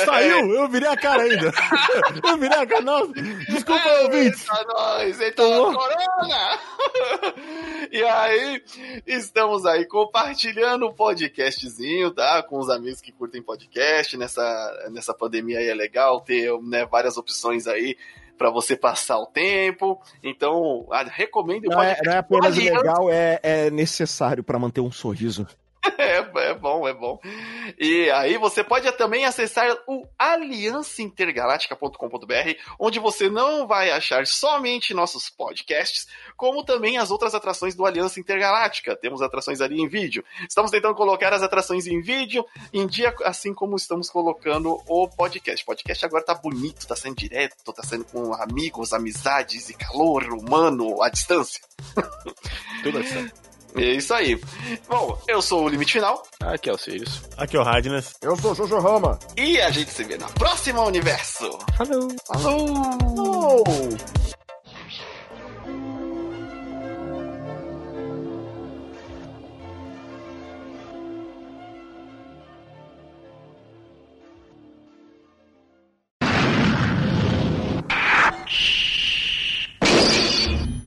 Saiu, 0.03 0.53
eu 0.53 0.67
virei 0.67 0.89
a 0.89 0.97
cara 0.97 1.23
ainda. 1.23 1.49
Eu 2.27 2.37
virei 2.37 2.57
a 2.57 2.65
cara, 2.65 2.81
nossa. 2.81 3.13
Desculpa, 3.13 3.87
é, 3.87 4.01
ouvintes. 4.01 4.41
Eita, 4.41 4.65
nós, 4.67 5.21
eita, 5.21 5.43
oh. 5.43 5.73
corona. 5.73 6.59
E 7.91 8.03
aí, 8.03 8.63
estamos 9.05 9.65
aí 9.65 9.85
compartilhando 9.85 10.87
o 10.87 10.93
podcastzinho, 10.93 12.11
tá? 12.11 12.41
Com 12.43 12.57
os 12.59 12.69
amigos 12.69 12.99
que 12.99 13.11
curtem 13.11 13.41
podcast. 13.41 14.17
Nessa, 14.17 14.89
nessa 14.91 15.13
pandemia 15.13 15.59
aí 15.59 15.69
é 15.69 15.73
legal 15.73 16.19
ter 16.21 16.51
né, 16.63 16.85
várias 16.85 17.17
opções 17.17 17.67
aí 17.67 17.95
para 18.43 18.51
você 18.51 18.75
passar 18.75 19.17
o 19.19 19.25
tempo. 19.25 20.01
Então, 20.21 20.85
recomendo. 21.15 21.69
Não, 21.69 21.81
é, 21.81 21.97
não 22.03 22.11
é 22.11 22.17
apenas 22.17 22.57
legal, 22.57 23.09
é, 23.09 23.39
é 23.41 23.71
necessário 23.71 24.43
para 24.43 24.59
manter 24.59 24.81
um 24.81 24.91
sorriso. 24.91 25.47
É, 25.97 26.17
é 26.17 26.53
bom, 26.53 26.87
é 26.87 26.93
bom. 26.93 27.19
E 27.77 28.09
aí 28.11 28.37
você 28.37 28.63
pode 28.63 28.89
também 28.93 29.25
acessar 29.25 29.75
o 29.87 30.07
aliançaintergaláctica.com.br, 30.17 32.55
onde 32.79 32.99
você 32.99 33.29
não 33.29 33.67
vai 33.67 33.91
achar 33.91 34.25
somente 34.25 34.93
nossos 34.93 35.29
podcasts, 35.29 36.07
como 36.35 36.63
também 36.63 36.97
as 36.97 37.11
outras 37.11 37.35
atrações 37.35 37.75
do 37.75 37.85
Aliança 37.85 38.19
Intergaláctica. 38.19 38.95
Temos 38.95 39.21
atrações 39.21 39.61
ali 39.61 39.79
em 39.81 39.87
vídeo. 39.87 40.25
Estamos 40.47 40.71
tentando 40.71 40.95
colocar 40.95 41.31
as 41.33 41.43
atrações 41.43 41.85
em 41.85 42.01
vídeo 42.01 42.43
em 42.73 42.87
dia, 42.87 43.13
assim 43.23 43.53
como 43.53 43.75
estamos 43.75 44.09
colocando 44.09 44.81
o 44.87 45.07
podcast. 45.07 45.61
O 45.63 45.67
podcast 45.67 46.03
agora 46.05 46.23
tá 46.23 46.33
bonito, 46.33 46.87
tá 46.87 46.95
sendo 46.95 47.17
direto, 47.17 47.55
tá 47.73 47.83
sendo 47.83 48.05
com 48.05 48.33
amigos, 48.33 48.93
amizades 48.93 49.69
e 49.69 49.73
calor 49.73 50.23
humano 50.31 51.03
à 51.03 51.09
distância. 51.09 51.61
Tudo 52.83 52.99
assim. 52.99 53.52
É 53.75 53.95
isso 53.95 54.13
aí. 54.13 54.39
Bom, 54.87 55.19
eu 55.27 55.41
sou 55.41 55.65
o 55.65 55.69
Limite 55.69 55.93
Final. 55.93 56.23
Aqui 56.41 56.69
é 56.69 56.73
o 56.73 56.77
Sirius. 56.77 57.21
Aqui 57.37 57.57
é 57.57 57.59
o 57.59 57.63
Radnas. 57.63 58.13
Eu 58.21 58.35
sou 58.37 58.51
o 58.51 58.55
Jojo 58.55 58.79
Rama. 58.79 59.17
E 59.37 59.59
a 59.59 59.71
gente 59.71 59.91
se 59.91 60.03
vê 60.03 60.17
na 60.17 60.27
próxima 60.27 60.81
universo. 60.83 61.57
Falou. 61.77 62.07
Falou. 62.27 62.67
Falou. 62.67 63.63